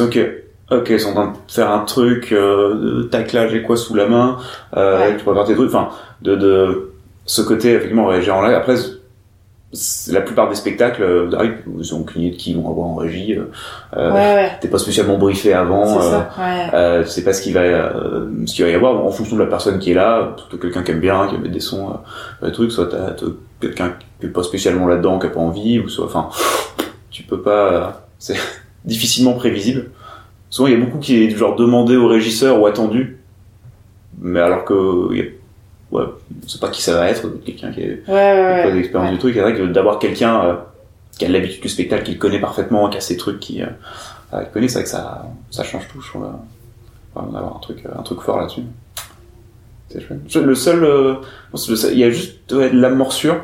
que, 0.10 0.42
ok, 0.70 0.86
ils 0.90 1.00
sont 1.00 1.10
en 1.10 1.14
train 1.14 1.26
de 1.32 1.52
faire 1.52 1.70
un 1.70 1.84
truc, 1.84 2.32
euh, 2.32 3.04
taclage 3.10 3.54
et 3.54 3.62
quoi 3.62 3.76
sous 3.76 3.94
la 3.94 4.06
main, 4.06 4.38
euh, 4.76 4.98
Ouais. 4.98 5.16
tu 5.16 5.24
peux 5.24 5.32
faire 5.34 5.44
tes 5.44 5.54
trucs, 5.54 5.68
enfin, 5.74 5.88
de, 6.20 6.34
de 6.36 6.92
ce 7.24 7.40
côté, 7.42 7.72
effectivement, 7.72 8.06
réagir 8.06 8.36
en 8.36 8.42
live. 8.42 8.54
Après, 8.54 8.74
la 10.10 10.20
plupart 10.20 10.48
des 10.50 10.54
spectacles, 10.54 11.02
euh, 11.02 11.28
d'arrive, 11.30 11.54
ils 11.78 11.94
ont 11.94 12.00
aucune 12.00 12.22
idée 12.22 12.36
de 12.36 12.40
qui 12.40 12.52
vont 12.54 12.68
avoir 12.70 12.88
en 12.88 12.94
régie, 12.96 13.34
euh, 13.38 13.44
euh, 13.96 14.12
ouais, 14.12 14.34
ouais. 14.34 14.50
t'es 14.60 14.68
pas 14.68 14.78
spécialement 14.78 15.16
briefé 15.16 15.54
avant, 15.54 15.98
C'est 16.00 16.06
euh, 16.14 16.18
ouais. 16.18 16.70
euh, 16.74 17.02
tu 17.04 17.08
sais 17.08 17.24
pas 17.24 17.32
ce 17.32 17.40
qu'il 17.40 17.54
va, 17.54 17.60
euh, 17.60 18.28
ce 18.46 18.54
qu'il 18.54 18.64
va 18.64 18.70
y 18.70 18.74
avoir 18.74 19.02
en 19.04 19.10
fonction 19.10 19.36
de 19.36 19.42
la 19.42 19.48
personne 19.48 19.78
qui 19.78 19.92
est 19.92 19.94
là. 19.94 20.36
T'as 20.50 20.58
quelqu'un 20.58 20.82
qui 20.82 20.90
aime 20.90 21.00
bien, 21.00 21.26
qui 21.28 21.38
mettre 21.38 21.52
des 21.54 21.60
sons, 21.60 21.98
euh, 22.42 22.46
des 22.46 22.52
trucs, 22.52 22.70
soit 22.70 22.86
t'as 22.86 23.12
t'as 23.12 23.26
quelqu'un 23.60 23.94
qui 24.20 24.26
est 24.26 24.28
pas 24.28 24.42
spécialement 24.42 24.86
là-dedans, 24.86 25.18
qui 25.18 25.26
a 25.26 25.30
pas 25.30 25.40
envie, 25.40 25.78
ou 25.78 25.88
soit, 25.88 26.04
enfin, 26.04 26.28
tu 27.10 27.22
peux 27.22 27.40
pas, 27.40 28.06
c'est 28.18 28.36
difficilement 28.84 29.32
prévisible. 29.32 29.90
Souvent, 30.50 30.68
il 30.68 30.74
y 30.74 30.76
a 30.76 30.84
beaucoup 30.84 30.98
qui 30.98 31.24
est 31.24 31.30
genre 31.30 31.56
demandé 31.56 31.96
au 31.96 32.08
régisseur 32.08 32.60
ou 32.60 32.66
attendu, 32.66 33.18
mais 34.20 34.40
alors 34.40 34.66
que, 34.66 35.14
y 35.14 35.20
a- 35.22 35.24
ouais, 35.92 36.04
on 36.44 36.48
sait 36.48 36.58
pas 36.58 36.68
qui 36.68 36.82
ça 36.82 36.94
va 36.94 37.08
être, 37.08 37.28
quelqu'un 37.44 37.70
qui 37.70 37.82
a 37.82 37.86
Ouais, 37.86 37.96
ouais, 38.08 38.62
pas 38.64 38.70
d'expérience 38.70 39.12
du 39.12 39.18
truc. 39.18 39.34
C'est 39.34 39.40
vrai 39.40 39.54
que 39.54 39.62
d'avoir 39.66 39.98
quelqu'un 39.98 40.44
euh, 40.44 40.54
qui 41.18 41.24
a 41.24 41.28
l'habitude 41.28 41.62
du 41.62 41.68
spectacle, 41.68 42.02
qui 42.04 42.12
le 42.12 42.18
connaît 42.18 42.40
parfaitement, 42.40 42.88
qui 42.88 42.96
a 42.98 43.00
ses 43.00 43.16
trucs, 43.16 43.38
qui, 43.40 43.62
euh, 43.62 43.66
qui 44.44 44.50
connaît, 44.52 44.68
c'est 44.68 44.74
vrai 44.74 44.84
que 44.84 44.90
ça, 44.90 45.26
ça 45.50 45.62
change 45.62 45.86
tout. 45.88 46.00
Je 46.00 46.08
trouve, 46.08 46.24
euh, 46.24 46.28
vraiment 47.14 47.32
d'avoir 47.32 47.56
un 47.56 47.60
truc, 47.60 47.84
euh, 47.84 47.90
un 47.98 48.02
truc 48.02 48.20
fort 48.20 48.38
là-dessus. 48.38 48.62
C'est 49.90 50.00
chouette. 50.00 50.34
Le 50.34 50.54
seul, 50.54 50.84
euh, 50.84 51.14
il 51.92 51.98
y 51.98 52.04
a 52.04 52.10
juste 52.10 52.38
de 52.48 52.58
la 52.60 52.88
morsure 52.88 53.36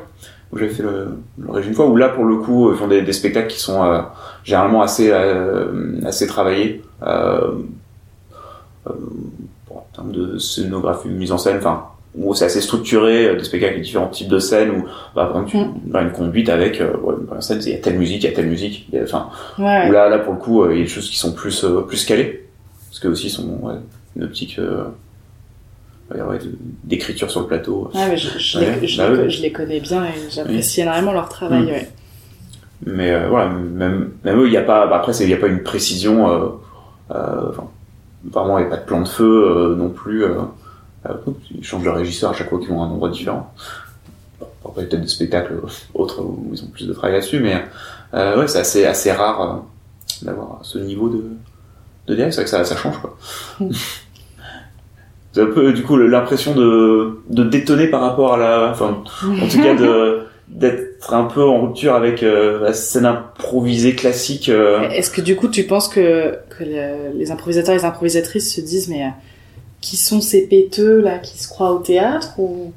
où 0.51 0.57
j'avais 0.57 0.71
fait 0.73 0.83
le, 0.83 1.19
le 1.39 1.51
régime 1.53 1.75
fois 1.75 1.87
où 1.87 1.95
là 1.95 2.09
pour 2.09 2.25
le 2.25 2.37
coup 2.37 2.73
ils 2.73 2.79
font 2.79 2.89
des, 2.89 3.03
des 3.03 3.13
spectacles 3.13 3.49
qui 3.49 3.61
sont 3.61 4.03
généralement 4.45 4.81
assez 4.81 5.13
assez 6.07 6.27
travaillés 6.27 6.83
en 7.03 7.59
termes 9.95 10.13
de 10.13 10.39
scénographie, 10.39 11.09
mise 11.09 11.33
en 11.33 11.39
scène, 11.39 11.59
enfin 11.59 11.85
où 12.17 12.35
c'est 12.35 12.47
assez 12.47 12.61
structuré, 12.61 13.27
euh, 13.27 13.37
des 13.37 13.45
spectacles 13.45 13.75
avec 13.75 13.85
différents 13.85 14.09
types 14.09 14.29
de 14.29 14.39
scènes 14.39 14.71
où 14.71 14.83
bah, 15.15 15.27
par 15.27 15.43
exemple 15.43 15.51
tu 15.51 15.91
bah, 15.91 16.03
une 16.03 16.11
conduite 16.11 16.49
avec 16.49 16.81
euh, 16.81 16.97
ouais, 16.97 17.15
scène 17.41 17.61
il 17.65 17.73
y 17.73 17.75
a 17.75 17.79
telle 17.79 17.99
musique, 17.99 18.23
il 18.23 18.29
y 18.29 18.33
a 18.33 18.35
telle 18.35 18.49
musique, 18.49 18.89
enfin 19.03 19.29
Ouais, 19.59 19.89
où 19.89 19.93
là 19.93 20.09
là 20.09 20.19
pour 20.19 20.35
le 20.35 20.39
coup 20.39 20.63
euh, 20.63 20.75
il 20.75 20.79
y 20.79 20.81
a 20.81 20.85
des 20.85 20.91
choses 20.91 21.09
qui 21.09 21.19
sont 21.19 21.33
plus 21.33 21.65
euh, 21.65 21.83
plus 21.83 22.05
calées 22.05 22.47
parce 22.89 23.01
que 23.01 23.09
aussi 23.09 23.27
ils 23.27 23.31
sont 23.31 23.47
ouais, 23.63 23.75
une 24.17 24.25
optique 24.25 24.59
euh, 24.59 24.85
d'écriture 26.85 27.31
sur 27.31 27.41
le 27.41 27.47
plateau. 27.47 27.91
Mais 27.95 28.17
je, 28.17 28.59
les, 28.59 28.89
je, 28.89 29.03
les, 29.03 29.19
oui. 29.21 29.31
je 29.31 29.43
les 29.43 29.53
connais 29.53 29.81
bien 29.81 30.05
et 30.05 30.31
j'apprécie 30.31 30.81
énormément 30.81 31.13
leur 31.13 31.29
travail. 31.29 31.65
Mm. 31.65 32.91
Mais 32.91 33.29
voilà, 33.29 33.51
même, 33.51 34.13
même 34.25 34.41
eux, 34.41 34.47
il 34.47 34.51
n'y 34.51 34.57
a 34.57 34.63
pas. 34.63 34.87
Bah 34.87 34.97
après, 34.97 35.13
il 35.19 35.27
n'y 35.27 35.35
a 35.35 35.37
pas 35.37 35.49
une 35.49 35.65
précision. 35.65 36.25
Enfin, 37.11 37.69
vraiment, 38.25 38.59
il 38.59 38.63
n'y 38.63 38.69
a 38.69 38.71
pas 38.71 38.81
de 38.81 38.87
plan 38.87 39.03
de 39.03 39.09
feu 39.09 39.75
non 39.77 39.91
plus. 39.91 40.25
Euh, 41.07 41.13
ils 41.57 41.65
changent 41.65 41.85
de 41.85 41.89
régisseur 41.91 42.31
à 42.31 42.35
chaque 42.35 42.49
fois 42.49 42.59
qu'ils 42.59 42.69
vont 42.71 42.83
à 42.83 42.87
un 42.87 42.91
endroit 42.91 43.09
différent. 43.11 43.53
Après, 44.65 44.83
il 44.83 44.85
y 44.85 44.87
a 44.87 44.89
peut-être 44.91 45.03
des 45.03 45.09
spectacles 45.09 45.61
autres 45.95 46.21
où 46.23 46.51
ils 46.53 46.63
ont 46.63 46.67
plus 46.69 46.87
de 46.87 46.93
travail 46.93 47.13
là-dessus, 47.15 47.41
mais 47.41 47.63
euh, 48.15 48.39
ouais, 48.39 48.49
c'est 48.49 48.59
assez, 48.59 48.85
assez 48.85 49.13
rare 49.13 49.41
euh, 49.43 50.25
d'avoir 50.27 50.59
ce 50.63 50.79
niveau 50.79 51.09
de, 51.09 51.25
de 52.09 52.15
direct. 52.15 52.33
C'est 52.35 52.41
vrai 52.43 52.45
que 52.45 52.51
ça, 52.51 52.65
ça 52.65 52.77
change, 52.77 52.99
quoi. 53.01 53.17
C'est 55.35 55.43
un 55.43 55.47
peu, 55.47 55.73
du 55.73 55.83
coup, 55.83 55.97
l'impression 55.97 56.55
de, 56.55 57.21
de 57.29 57.45
détonner 57.45 57.89
par 57.89 58.01
rapport 58.01 58.35
à 58.35 58.37
la. 58.39 58.71
Enfin, 58.71 59.03
en 59.25 59.47
tout 59.49 59.63
cas 59.63 59.75
de 59.75 60.21
d'être 60.49 61.13
un 61.13 61.25
peu 61.25 61.43
en 61.45 61.61
rupture 61.67 61.95
avec 61.95 62.23
euh, 62.23 62.61
la 62.63 62.73
scène 62.73 63.05
improvisée 63.05 63.95
classique 63.95 64.49
Est-ce 64.49 65.11
que 65.11 65.21
du 65.21 65.37
coup 65.37 65.49
tu 65.49 65.65
penses 65.65 65.89
que, 65.89 66.39
que 66.59 66.65
le- 66.65 67.19
les 67.19 67.31
improvisateurs 67.31 67.75
et 67.75 67.79
les 67.79 67.85
improvisatrices 67.85 68.55
se 68.55 68.63
disent 68.63 68.89
mais 68.89 69.05
qui 69.81 69.97
sont 69.97 70.21
ces 70.21 70.47
péteux 70.47 71.01
là 71.01 71.19
qui 71.19 71.39
se 71.39 71.49
croient 71.49 71.73
au 71.73 71.79
théâtre 71.79 72.35
ou 72.39 72.73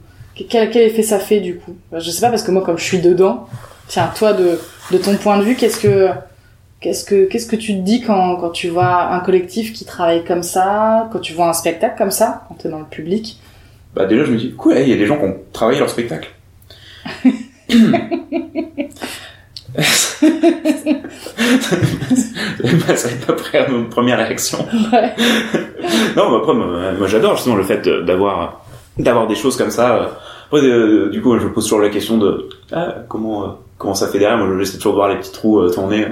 quel, 0.49 0.69
quel 0.69 0.83
effet 0.83 1.03
ça 1.03 1.19
fait 1.19 1.39
du 1.39 1.57
coup? 1.57 1.75
Je 1.93 2.09
sais 2.09 2.21
pas 2.21 2.29
parce 2.29 2.43
que 2.43 2.51
moi 2.51 2.63
comme 2.63 2.77
je 2.77 2.83
suis 2.83 2.99
dedans, 2.99 3.47
tiens 3.87 4.11
toi 4.15 4.33
de, 4.33 4.59
de 4.91 4.97
ton 4.97 5.15
point 5.17 5.37
de 5.37 5.43
vue 5.43 5.55
qu'est-ce 5.55 5.79
que 5.79 6.09
qu'est-ce 6.79 7.03
que 7.03 7.25
qu'est-ce 7.25 7.47
que 7.47 7.55
tu 7.55 7.73
te 7.75 7.81
dis 7.81 8.01
quand, 8.01 8.37
quand 8.37 8.49
tu 8.49 8.69
vois 8.69 9.13
un 9.13 9.19
collectif 9.19 9.73
qui 9.73 9.85
travaille 9.85 10.23
comme 10.23 10.43
ça, 10.43 11.09
quand 11.11 11.19
tu 11.19 11.33
vois 11.33 11.49
un 11.49 11.53
spectacle 11.53 11.97
comme 11.97 12.11
ça, 12.11 12.43
quand 12.47 12.55
t'es 12.55 12.69
dans 12.69 12.79
le 12.79 12.85
public? 12.85 13.39
Bah 13.95 14.05
déjà 14.05 14.23
je 14.23 14.31
me 14.31 14.37
dis 14.37 14.53
cool 14.53 14.77
il 14.77 14.89
y 14.89 14.93
a 14.93 14.97
des 14.97 15.05
gens 15.05 15.17
qui 15.17 15.25
ont 15.25 15.37
travaillé 15.51 15.79
leur 15.79 15.89
spectacle 15.89 16.31
bah, 22.87 22.95
ça 22.95 23.09
n'est 23.09 23.15
pas 23.25 23.33
prêt 23.33 23.59
à 23.59 23.67
ma 23.69 23.83
première 23.89 24.17
réaction. 24.17 24.59
Ouais. 24.91 25.13
non 26.15 26.29
mais 26.31 26.37
après 26.37 26.53
moi, 26.53 26.91
moi, 26.97 27.07
j'adore 27.07 27.35
justement 27.35 27.55
le 27.55 27.63
fait 27.63 27.81
de- 27.81 28.01
d'avoir 28.01 28.65
d'avoir 28.97 29.27
des 29.27 29.35
choses 29.35 29.55
comme 29.57 29.71
ça 29.71 30.11
après 30.47 30.61
euh, 30.67 31.09
du 31.09 31.21
coup 31.21 31.37
je 31.39 31.45
me 31.45 31.53
pose 31.53 31.63
toujours 31.63 31.79
la 31.79 31.89
question 31.89 32.17
de 32.17 32.49
ah, 32.73 32.95
comment 33.07 33.43
euh, 33.43 33.47
comment 33.77 33.93
ça 33.93 34.07
fait 34.09 34.19
derrière. 34.19 34.37
Moi 34.37 34.47
je 34.53 34.59
j'essaie 34.59 34.77
toujours 34.77 34.93
de 34.93 34.97
voir 34.97 35.09
les 35.09 35.15
petits 35.17 35.31
trous 35.31 35.59
euh, 35.59 35.69
tourner 35.69 36.07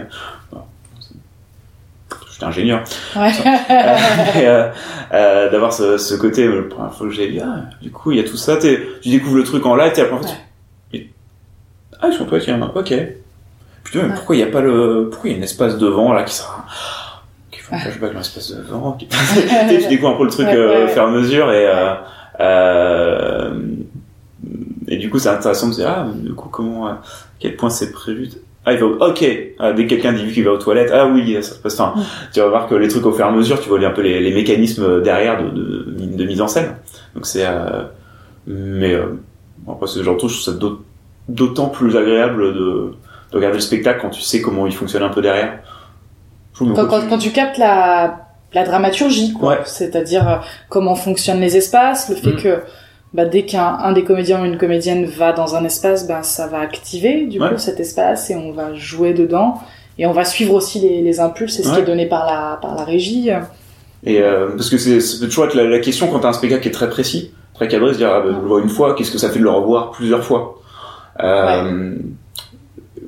j'étais 2.31 2.45
ingénieur. 2.45 2.83
Ouais. 3.17 3.29
et, 4.41 4.47
euh, 4.47 4.69
euh, 5.13 5.49
d'avoir 5.51 5.73
ce, 5.73 5.97
ce 5.97 6.15
côté 6.15 6.45
euh, 6.45 6.61
la 6.61 6.67
première 6.75 6.93
fois 6.93 7.07
que 7.07 7.13
j'ai 7.13 7.27
vu 7.27 7.39
ah, 7.43 7.63
du 7.81 7.91
coup 7.91 8.11
il 8.11 8.17
y 8.17 8.21
a 8.21 8.23
tout 8.23 8.37
ça 8.37 8.55
tu 8.57 8.79
découvres 9.05 9.35
le 9.37 9.43
truc 9.43 9.65
en 9.65 9.75
live 9.75 9.91
première 9.91 10.19
fois 10.21 10.29
tu- 10.93 10.97
et- 10.97 11.09
ah 12.01 12.07
ils 12.09 12.13
sont 12.13 12.23
toi 12.25 12.39
tiens 12.39 12.71
ok 12.73 12.93
putain 13.91 14.07
mais 14.07 14.13
pourquoi 14.15 14.35
il 14.35 14.39
y 14.39 14.43
a 14.43 14.47
pas 14.47 14.61
le 14.61 15.09
pourquoi 15.11 15.29
il 15.29 15.33
y 15.33 15.35
a 15.35 15.39
un 15.39 15.43
espace 15.43 15.77
devant 15.77 16.13
là 16.13 16.23
qui 16.23 16.35
sera 16.35 16.65
qui 17.51 17.59
fait 17.59 17.75
un 17.75 17.79
flashback 17.79 18.11
dans 18.13 18.17
l'espace 18.19 18.51
devant 18.51 18.91
qui... 18.93 19.07
Tu 19.69 19.87
découvres 19.87 20.13
un 20.13 20.17
peu 20.17 20.23
le 20.25 20.29
truc 20.29 20.47
euh, 20.47 20.87
à 20.95 21.07
mesure 21.07 21.51
et 21.51 21.67
euh, 21.67 21.93
euh, 22.39 23.59
et 24.87 24.97
du 24.97 25.09
coup 25.09 25.19
c'est 25.19 25.29
intéressant 25.29 25.67
de 25.67 25.73
se 25.73 25.77
dire 25.81 25.89
ah 25.89 26.07
du 26.15 26.33
coup 26.33 26.49
comment 26.49 26.87
à 26.87 27.01
quel 27.39 27.55
point 27.55 27.69
c'est 27.69 27.91
prévu 27.91 28.29
ah 28.65 28.73
il 28.73 28.79
va 28.79 28.85
au- 28.85 28.97
ok 29.09 29.25
ah, 29.59 29.73
dès 29.73 29.83
que 29.85 29.89
quelqu'un 29.89 30.13
dit 30.13 30.31
qu'il 30.31 30.43
va 30.45 30.51
aux 30.53 30.57
toilettes 30.57 30.91
ah 30.93 31.07
oui 31.07 31.35
ça 31.41 31.53
se 31.55 31.59
passe 31.59 31.79
enfin 31.79 32.01
tu 32.33 32.39
vas 32.39 32.47
voir 32.47 32.67
que 32.67 32.75
les 32.75 32.87
trucs 32.87 33.05
au 33.05 33.11
fur 33.11 33.25
et 33.25 33.27
à 33.27 33.31
mesure 33.31 33.59
tu 33.61 33.69
vois 33.69 33.79
un 33.83 33.91
peu 33.91 34.01
les, 34.01 34.19
les 34.19 34.33
mécanismes 34.33 35.01
derrière 35.01 35.41
de, 35.43 35.49
de, 35.49 36.15
de 36.15 36.25
mise 36.25 36.41
en 36.41 36.47
scène. 36.47 36.75
Donc 37.15 37.25
c'est 37.25 37.45
euh, 37.45 37.83
mais 38.47 38.93
euh, 38.93 39.17
après 39.67 39.87
c'est 39.87 40.03
genre 40.03 40.13
je 40.15 40.19
trouve 40.19 40.31
ça 40.33 40.51
d'aut- 40.53 40.81
d'autant 41.27 41.67
plus 41.67 41.95
agréable 41.95 42.53
de, 42.53 42.91
de 43.31 43.35
regarder 43.37 43.57
le 43.57 43.61
spectacle 43.61 43.99
quand 44.01 44.09
tu 44.09 44.21
sais 44.21 44.41
comment 44.41 44.65
il 44.67 44.73
fonctionne 44.73 45.03
un 45.03 45.09
peu 45.09 45.21
derrière 45.21 45.59
quand, 46.57 46.65
tu- 46.99 47.07
quand 47.07 47.17
tu 47.17 47.31
captes 47.31 47.57
la, 47.57 48.25
la 48.53 48.63
dramaturgie, 48.65 49.31
quoi. 49.33 49.49
Ouais. 49.51 49.59
C'est-à-dire 49.65 50.27
euh, 50.29 50.35
comment 50.67 50.95
fonctionnent 50.95 51.39
les 51.39 51.55
espaces, 51.55 52.09
le 52.09 52.15
fait 52.15 52.33
Mm. 52.33 52.41
que 52.41 52.59
bah, 53.13 53.25
dès 53.25 53.43
qu'un 53.45 53.77
un 53.81 53.91
des 53.93 54.03
comédiens 54.03 54.41
ou 54.41 54.45
une 54.45 54.57
comédienne 54.57 55.05
va 55.05 55.31
dans 55.31 55.55
un 55.55 55.63
espace, 55.63 56.05
bah, 56.07 56.21
ça 56.23 56.47
va 56.47 56.59
activer 56.59 57.25
du 57.27 57.39
Ouais. 57.41 57.49
coup 57.49 57.57
cet 57.57 57.79
espace 57.79 58.29
et 58.29 58.35
on 58.35 58.51
va 58.51 58.73
jouer 58.75 59.13
dedans. 59.13 59.59
Et 59.97 60.05
on 60.05 60.11
va 60.11 60.25
suivre 60.25 60.53
aussi 60.53 60.79
les, 60.79 61.01
les 61.01 61.19
impulses 61.19 61.59
et 61.59 61.63
ce 61.63 61.73
qui 61.73 61.79
est 61.79 61.83
donné 61.85 62.05
par 62.07 62.25
la, 62.25 62.57
par 62.61 62.75
la 62.75 62.83
régie. 62.83 63.29
Et 64.05 64.21
euh, 64.21 64.49
parce 64.55 64.69
que 64.69 64.77
c'est 64.77 64.99
toujours 65.27 65.45
être 65.45 65.55
la, 65.55 65.63
la 65.65 65.79
question 65.79 66.07
quand 66.07 66.19
t'as 66.19 66.29
un 66.29 66.33
spectacle 66.33 66.61
qui 66.63 66.69
est 66.69 66.73
très 66.73 66.89
précis, 66.89 67.33
très 67.53 67.67
cadré, 67.67 67.93
se 67.93 67.97
dire 67.99 68.09
ah, 68.13 68.19
bah, 68.21 68.29
je 68.31 68.39
le 68.39 68.47
vois 68.47 68.61
une 68.61 68.69
fois, 68.69 68.95
qu'est-ce 68.95 69.11
que 69.11 69.17
ça 69.17 69.29
fait 69.29 69.39
de 69.39 69.43
le 69.43 69.49
revoir 69.49 69.91
plusieurs 69.91 70.23
fois? 70.23 70.55
Euh, 71.21 71.95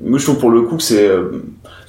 Moi 0.04 0.18
je 0.18 0.24
trouve 0.24 0.38
pour 0.38 0.50
le 0.50 0.62
coup 0.62 0.76
que 0.76 0.82
c'est 0.82 1.06
euh, 1.06 1.42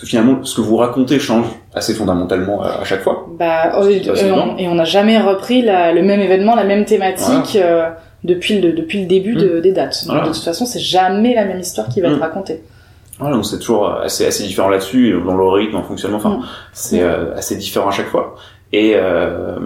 finalement 0.03 0.43
ce 0.43 0.55
que 0.55 0.61
vous 0.61 0.78
racontez 0.78 1.18
change 1.20 1.45
assez 1.74 1.93
fondamentalement 1.93 2.61
à, 2.61 2.82
à 2.82 2.84
chaque 2.84 3.01
fois. 3.01 3.26
Bah, 3.39 3.74
oh, 3.82 3.88
et, 3.88 4.03
Ça, 4.03 4.16
c'est 4.16 4.28
et 4.28 4.32
on, 4.32 4.57
et 4.57 4.68
on 4.68 4.76
n'a 4.76 4.86
jamais 4.86 5.20
repris 5.20 5.61
la- 5.61 5.91
le 5.93 6.03
même 6.03 6.20
événement, 6.22 6.55
la 6.55 6.64
même 6.64 6.86
thématique 6.86 7.55
euh, 7.55 7.89
depuis, 8.24 8.59
le, 8.61 8.74
depuis 8.74 9.01
le 9.01 9.07
début 9.07 9.34
de- 9.36 9.59
des 9.59 9.72
dates. 9.72 10.05
Donc. 10.07 10.22
De 10.22 10.28
toute 10.28 10.43
façon, 10.43 10.66
c'est 10.66 10.80
jamais 10.80 11.34
la 11.34 11.45
même 11.45 11.59
histoire 11.59 11.89
qui 11.89 12.01
va 12.01 12.09
être 12.09 12.20
racontée. 12.20 12.61
Voilà, 13.20 13.36
donc 13.36 13.45
c'est 13.45 13.59
toujours 13.59 13.89
assez 13.89 14.26
assez 14.26 14.43
différent 14.43 14.70
là-dessus 14.70 15.16
dans 15.26 15.36
le 15.38 15.47
rythme, 15.47 15.74
dans 15.74 15.80
le 15.80 15.86
fonctionnement. 15.86 16.18
Enfin, 16.18 16.38
Mm. 16.38 16.43
c'est 16.74 17.01
euh, 17.01 17.36
assez 17.36 17.55
différent 17.55 17.88
à 17.89 17.91
chaque 17.91 18.07
fois. 18.09 18.36
Et 18.72 18.93
euh, 18.95 19.57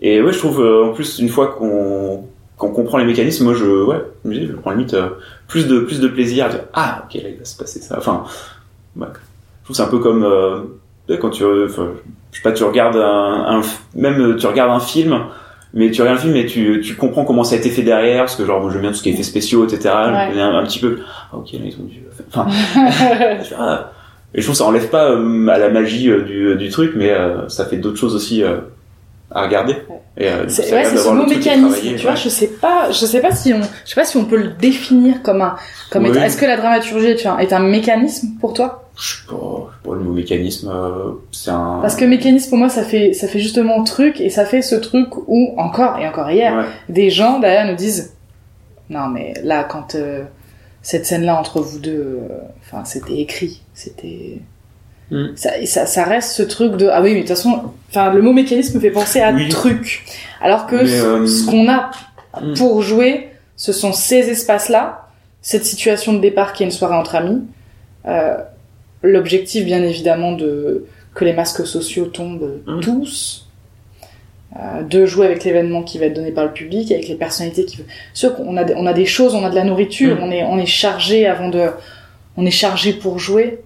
et 0.00 0.22
ouais, 0.22 0.32
je 0.32 0.38
trouve 0.38 0.60
euh, 0.62 0.86
en 0.86 0.92
plus 0.92 1.18
une 1.18 1.28
fois 1.28 1.48
qu'on 1.48 2.24
qu'on 2.60 2.70
comprend 2.70 2.98
les 2.98 3.04
mécanismes, 3.04 3.44
moi 3.44 3.54
je 3.54 3.64
ouais, 3.64 4.04
je 4.24 4.30
me 4.30 4.34
dis, 4.34 4.46
je 4.46 4.52
prends 4.52 4.70
limite 4.70 4.94
euh, 4.94 5.08
plus 5.48 5.66
de 5.66 5.80
plus 5.80 5.98
de 5.98 6.08
plaisir 6.08 6.46
à 6.46 6.48
dire 6.50 6.60
ah 6.74 7.04
ok 7.04 7.14
là 7.22 7.28
il 7.30 7.38
va 7.38 7.44
se 7.44 7.56
passer 7.56 7.80
ça. 7.80 7.96
Enfin, 7.98 8.24
ouais. 8.96 9.06
je 9.08 9.64
trouve 9.64 9.68
que 9.68 9.74
c'est 9.74 9.82
un 9.82 9.86
peu 9.88 9.98
comme 9.98 10.22
euh, 10.22 10.60
quand 11.20 11.30
tu 11.30 11.42
enfin, 11.44 11.88
je 12.30 12.36
sais 12.36 12.42
pas 12.42 12.52
tu 12.52 12.62
regardes 12.62 12.96
un, 12.96 13.58
un 13.58 13.62
même 13.96 14.20
euh, 14.20 14.36
tu 14.36 14.46
regardes 14.46 14.70
un 14.70 14.78
film 14.80 15.18
mais 15.72 15.90
tu 15.90 16.02
regardes 16.02 16.18
un 16.18 16.20
film 16.20 16.36
et 16.36 16.46
tu, 16.46 16.80
tu 16.84 16.96
comprends 16.96 17.24
comment 17.24 17.44
ça 17.44 17.54
a 17.54 17.58
été 17.58 17.70
fait 17.70 17.82
derrière 17.82 18.24
parce 18.24 18.36
que 18.36 18.44
genre 18.44 18.60
moi 18.60 18.70
j'aime 18.70 18.82
bien 18.82 18.90
tout 18.90 18.96
ce 18.96 19.02
qui 19.02 19.08
est 19.08 19.12
effets 19.12 19.22
spéciaux 19.22 19.64
etc 19.66 19.80
Ouais. 19.94 20.40
Un, 20.40 20.54
un 20.56 20.64
petit 20.64 20.80
peu 20.80 20.98
ah, 21.32 21.36
ok 21.36 21.52
là 21.52 21.58
ils 21.64 21.76
ont 21.80 21.84
dû 21.84 22.02
enfin 22.28 22.46
je 23.40 23.44
fais, 23.48 23.54
ah. 23.58 23.90
et 24.34 24.40
je 24.40 24.46
trouve 24.46 24.54
que 24.54 24.58
ça 24.58 24.66
enlève 24.66 24.88
pas 24.90 25.10
euh, 25.10 25.48
à 25.48 25.58
la 25.58 25.70
magie 25.70 26.10
euh, 26.10 26.22
du, 26.22 26.56
du 26.56 26.68
truc 26.68 26.92
mais 26.94 27.10
euh, 27.10 27.48
ça 27.48 27.64
fait 27.64 27.78
d'autres 27.78 27.98
choses 27.98 28.14
aussi 28.14 28.42
euh, 28.42 28.58
à 29.32 29.42
regarder 29.42 29.76
et 30.16 30.28
euh, 30.28 30.48
C'est 30.48 30.72
ouais, 30.72 30.84
ce 30.84 31.08
mot 31.08 31.24
mécanisme. 31.26 31.74
Tu 31.96 31.96
vois, 32.02 32.10
ouais. 32.12 32.16
je 32.16 32.28
sais 32.28 32.48
pas, 32.48 32.90
je 32.90 33.06
sais 33.06 33.20
pas 33.20 33.32
si 33.32 33.52
on, 33.54 33.60
je 33.62 33.88
sais 33.88 33.94
pas 33.94 34.04
si 34.04 34.16
on 34.16 34.24
peut 34.24 34.36
le 34.36 34.48
définir 34.48 35.22
comme 35.22 35.40
un, 35.42 35.54
comme 35.90 36.02
Oui. 36.04 36.10
étant- 36.10 36.22
est-ce 36.22 36.36
que 36.36 36.46
la 36.46 36.56
dramaturgie 36.56 37.14
tu 37.16 37.28
vois, 37.28 37.40
est 37.42 37.52
un 37.52 37.60
mécanisme 37.60 38.28
pour 38.40 38.52
toi? 38.54 38.90
Je 38.98 39.02
sais 39.16 39.26
pas, 39.28 39.34
je 39.36 39.38
sais 39.38 39.88
pas 39.88 39.94
le 39.94 40.00
mot 40.00 40.12
mécanisme 40.12 40.68
euh, 40.74 41.12
c'est 41.30 41.50
un 41.50 41.78
Parce 41.80 41.94
que 41.96 42.04
mécanisme 42.04 42.48
pour 42.50 42.58
moi 42.58 42.68
ça 42.68 42.82
fait, 42.82 43.12
ça 43.12 43.28
fait 43.28 43.38
justement 43.38 43.82
truc 43.84 44.20
et 44.20 44.30
ça 44.30 44.44
fait 44.44 44.62
ce 44.62 44.74
truc 44.74 45.08
où 45.28 45.54
encore 45.58 45.98
et 45.98 46.08
encore 46.08 46.30
hier, 46.30 46.54
ouais. 46.56 46.64
des 46.88 47.10
gens 47.10 47.38
derrière 47.38 47.66
nous 47.66 47.76
disent, 47.76 48.14
non 48.90 49.06
mais 49.08 49.32
là 49.44 49.62
quand 49.64 49.94
euh, 49.94 50.24
cette 50.82 51.06
scène-là 51.06 51.38
entre 51.38 51.60
vous 51.60 51.78
deux, 51.78 52.18
euh, 52.28 52.28
enfin 52.62 52.84
c'était 52.84 53.18
écrit, 53.20 53.62
c'était 53.74 54.40
Mm. 55.10 55.26
ça, 55.34 55.50
ça, 55.66 55.86
ça 55.86 56.04
reste 56.04 56.30
ce 56.32 56.42
truc 56.42 56.76
de 56.76 56.86
ah 56.88 57.02
oui 57.02 57.10
mais 57.10 57.22
de 57.22 57.26
toute 57.26 57.28
façon, 57.36 57.72
enfin 57.90 58.12
le 58.12 58.22
mot 58.22 58.32
mécanisme 58.32 58.76
me 58.76 58.80
fait 58.80 58.90
penser 58.90 59.20
à 59.20 59.32
Oui. 59.32 59.48
truc, 59.48 60.04
alors 60.40 60.66
que 60.66 60.76
euh, 60.76 61.26
ce 61.26 61.46
qu'on 61.46 61.68
a 61.68 61.90
Mm. 62.40 62.54
pour 62.54 62.80
jouer, 62.80 63.28
ce 63.56 63.72
sont 63.72 63.92
ces 63.92 64.30
espaces-là, 64.30 65.08
cette 65.42 65.64
situation 65.64 66.12
de 66.12 66.20
départ 66.20 66.52
qui 66.52 66.62
est 66.62 66.66
une 66.66 66.72
soirée 66.72 66.96
entre 66.96 67.14
amis, 67.16 67.42
Euh, 68.06 68.36
L'objectif, 69.02 69.64
bien 69.64 69.82
évidemment, 69.82 70.32
de 70.32 70.84
que 71.14 71.24
les 71.24 71.32
masques 71.32 71.66
sociaux 71.66 72.04
tombent 72.06 72.60
Mhm. 72.66 72.80
tous. 72.82 73.48
Euh, 74.56 74.82
de 74.82 75.06
jouer 75.06 75.26
avec 75.26 75.44
l'événement 75.44 75.82
qui 75.82 75.98
va 75.98 76.06
être 76.06 76.14
donné 76.14 76.32
par 76.32 76.44
le 76.44 76.52
public, 76.52 76.90
avec 76.92 77.08
les 77.08 77.14
personnalités 77.14 77.64
qui. 77.64 77.78
Sûr 78.14 78.34
qu'on 78.36 78.56
a, 78.56 78.64
des- 78.64 78.74
on 78.76 78.84
a 78.86 78.92
des 78.92 79.06
choses, 79.06 79.34
on 79.34 79.44
a 79.44 79.48
de 79.50 79.54
la 79.54 79.64
nourriture, 79.64 80.18
on 80.20 80.30
est, 80.30 80.42
on 80.44 80.58
est 80.58 80.66
chargé 80.66 81.26
avant 81.26 81.48
de, 81.48 81.68
on 82.36 82.44
est 82.44 82.50
chargé 82.50 82.92
pour 82.92 83.18
jouer. 83.18 83.60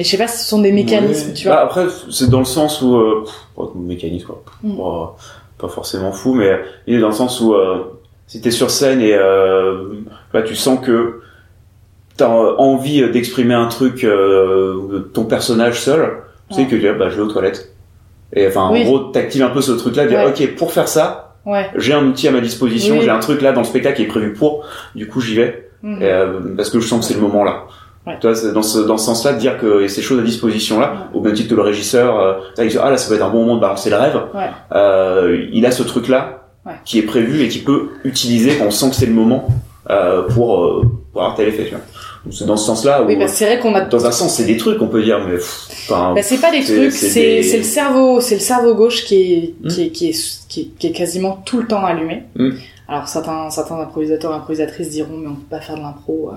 Mais 0.00 0.04
je 0.04 0.08
sais 0.12 0.16
pas, 0.16 0.28
si 0.28 0.38
ce 0.44 0.48
sont 0.48 0.62
des 0.62 0.72
mécanismes, 0.72 1.34
tu 1.34 1.46
vois. 1.46 1.56
Bah, 1.56 1.62
après, 1.64 1.84
c'est 2.10 2.30
dans 2.30 2.38
le 2.38 2.46
sens 2.46 2.80
où, 2.80 2.96
euh, 2.96 3.20
pff, 3.22 3.34
oh, 3.58 3.70
mécanisme, 3.76 4.28
quoi. 4.28 4.42
Mm. 4.62 4.78
Pas, 4.78 5.16
pas 5.58 5.68
forcément 5.68 6.10
fou, 6.10 6.32
mais 6.32 6.58
il 6.86 6.94
est 6.94 7.00
dans 7.00 7.08
le 7.08 7.14
sens 7.14 7.38
où, 7.42 7.52
euh, 7.52 7.80
si 8.26 8.40
t'es 8.40 8.50
sur 8.50 8.70
scène 8.70 9.02
et, 9.02 9.12
euh, 9.12 9.88
bah, 10.32 10.40
tu 10.40 10.56
sens 10.56 10.80
que 10.80 11.20
t'as 12.16 12.34
euh, 12.34 12.54
envie 12.56 13.06
d'exprimer 13.10 13.52
un 13.52 13.66
truc, 13.66 14.02
euh, 14.04 14.88
de 14.90 14.98
ton 15.00 15.24
personnage 15.24 15.78
seul, 15.82 16.22
tu 16.48 16.54
sais 16.56 16.64
que 16.64 16.76
tu 16.76 16.92
bah, 16.98 17.10
je 17.10 17.16
vais 17.16 17.22
aux 17.22 17.30
toilettes. 17.30 17.70
Et 18.32 18.46
enfin, 18.46 18.70
Oui. 18.72 18.80
en 18.80 18.84
gros, 18.86 18.98
t'actives 19.10 19.42
un 19.42 19.50
peu 19.50 19.60
ce 19.60 19.72
truc-là, 19.72 20.04
de 20.04 20.08
dire, 20.08 20.20
Ouais. 20.20 20.30
ok, 20.30 20.56
pour 20.56 20.72
faire 20.72 20.88
ça, 20.88 21.34
Ouais. 21.44 21.68
j'ai 21.76 21.92
un 21.92 22.06
outil 22.06 22.26
à 22.26 22.30
ma 22.30 22.40
disposition, 22.40 22.94
Oui. 22.94 23.02
j'ai 23.04 23.10
un 23.10 23.18
truc 23.18 23.42
là 23.42 23.52
dans 23.52 23.60
le 23.60 23.66
spectacle 23.66 23.96
qui 23.96 24.04
est 24.04 24.06
prévu 24.06 24.32
pour, 24.32 24.64
du 24.94 25.06
coup, 25.08 25.20
j'y 25.20 25.34
vais. 25.34 25.68
Mhm. 25.82 26.00
Et, 26.02 26.06
euh, 26.10 26.40
parce 26.56 26.70
que 26.70 26.80
je 26.80 26.88
sens 26.88 27.00
que 27.00 27.04
c'est 27.04 27.20
le 27.20 27.26
moment 27.26 27.44
là. 27.44 27.64
Ouais. 28.06 28.16
Dans 28.22 28.62
ce, 28.62 28.78
dans 28.78 28.96
ce 28.96 29.04
sens-là, 29.06 29.34
de 29.34 29.38
dire 29.38 29.58
que 29.58 29.86
ces 29.86 30.00
choses 30.00 30.18
à 30.20 30.22
disposition 30.22 30.80
là, 30.80 31.08
au 31.12 31.20
même 31.20 31.34
titre 31.34 31.50
que 31.50 31.54
le 31.54 31.60
régisseur, 31.62 32.18
euh, 32.18 32.34
ça, 32.56 32.64
il 32.64 32.70
dit, 32.70 32.78
ah 32.82 32.90
là, 32.90 32.96
ça 32.96 33.10
va 33.10 33.16
être 33.16 33.22
un 33.24 33.28
bon 33.30 33.40
moment 33.40 33.56
de 33.56 33.60
balancer 33.60 33.90
le 33.90 33.96
rêve. 33.96 34.16
Ouais. 34.34 34.48
Euh, 34.72 35.46
il 35.52 35.66
a 35.66 35.70
ce 35.70 35.82
truc-là 35.82 36.44
qui 36.84 36.98
est 36.98 37.02
prévu 37.02 37.42
et 37.42 37.48
qui 37.48 37.58
peut 37.58 37.88
utiliser 38.04 38.56
quand 38.56 38.66
on 38.66 38.70
sent 38.70 38.90
que 38.90 38.96
c'est 38.96 39.06
le 39.06 39.12
moment 39.12 39.48
euh, 39.90 40.22
pour, 40.28 40.82
pour 41.12 41.20
avoir 41.22 41.36
tel 41.36 41.48
effet. 41.48 41.64
Tu 41.64 41.70
vois. 41.70 41.80
Donc 42.24 42.34
c'est 42.34 42.46
dans 42.46 42.56
ce 42.56 42.66
sens-là 42.66 43.02
Oui, 43.06 43.18
c'est 43.28 43.44
vrai 43.46 43.58
qu'on 43.58 43.74
a 43.74 43.80
dans 43.82 44.06
un 44.06 44.10
sens, 44.12 44.34
c'est 44.34 44.44
des 44.44 44.56
trucs, 44.56 44.80
on 44.80 44.88
peut 44.88 45.02
dire, 45.02 45.18
mais 45.26 45.36
enfin, 45.36 46.12
Bah, 46.14 46.22
c'est 46.22 46.40
pas 46.40 46.50
des 46.50 46.62
trucs, 46.62 46.92
c'est 46.92 47.12
des- 47.14 47.56
le 47.58 47.62
cerveau, 47.62 48.20
c'est 48.20 48.34
le 48.36 48.40
cerveau 48.40 48.74
gauche 48.74 49.04
qui 49.04 49.14
est, 49.34 49.54
Hmm. 49.62 49.68
qui 49.68 49.82
est, 49.82 49.90
qui 49.90 50.08
est, 50.10 50.46
qui 50.48 50.60
est, 50.62 50.64
qui 50.78 50.86
est 50.86 50.92
quasiment 50.92 51.42
tout 51.44 51.58
le 51.60 51.66
temps 51.66 51.84
allumé. 51.84 52.22
Hmm. 52.36 52.50
Alors 52.88 53.08
certains, 53.08 53.48
certains 53.50 53.78
improvisateurs, 53.80 54.32
improvisatrices 54.34 54.90
diront, 54.90 55.16
mais 55.18 55.28
on 55.28 55.34
peut 55.34 55.46
pas 55.50 55.60
faire 55.60 55.76
de 55.76 55.80
l'impro 55.82 56.30
euh, 56.32 56.36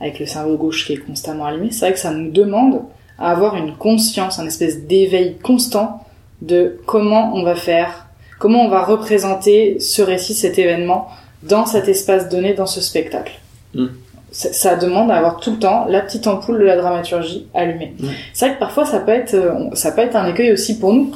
avec 0.00 0.18
le 0.18 0.26
cerveau 0.26 0.56
gauche 0.56 0.86
qui 0.86 0.94
est 0.94 0.96
constamment 0.96 1.44
allumé. 1.44 1.70
C'est 1.70 1.86
vrai 1.86 1.92
que 1.92 1.98
ça 1.98 2.10
nous 2.10 2.30
demande 2.30 2.82
à 3.18 3.30
avoir 3.30 3.56
une 3.56 3.74
conscience, 3.76 4.38
un 4.38 4.46
espèce 4.46 4.86
d'éveil 4.86 5.36
constant 5.42 6.04
de 6.40 6.78
comment 6.86 7.34
on 7.34 7.42
va 7.42 7.54
faire, 7.54 8.06
comment 8.38 8.64
on 8.64 8.70
va 8.70 8.82
représenter 8.82 9.78
ce 9.78 10.00
récit, 10.00 10.34
cet 10.34 10.58
événement 10.58 11.08
dans 11.42 11.66
cet 11.66 11.88
espace 11.88 12.28
donné, 12.28 12.54
dans 12.54 12.66
ce 12.66 12.80
spectacle. 12.80 13.38
Hmm. 13.74 13.88
Ça, 14.32 14.52
ça 14.52 14.76
demande 14.76 15.10
à 15.10 15.16
avoir 15.16 15.38
tout 15.40 15.50
le 15.50 15.58
temps 15.58 15.86
la 15.88 16.00
petite 16.00 16.26
ampoule 16.26 16.60
de 16.60 16.64
la 16.64 16.76
dramaturgie 16.76 17.46
allumée. 17.52 17.94
Hmm. 17.98 18.08
C'est 18.32 18.46
vrai 18.46 18.54
que 18.54 18.60
parfois 18.60 18.86
ça 18.86 19.00
peut 19.00 19.12
être, 19.12 19.34
euh, 19.34 19.74
ça 19.74 19.92
peut 19.92 20.02
être 20.02 20.16
un 20.16 20.26
écueil 20.28 20.52
aussi 20.52 20.78
pour 20.78 20.94
nous, 20.94 21.12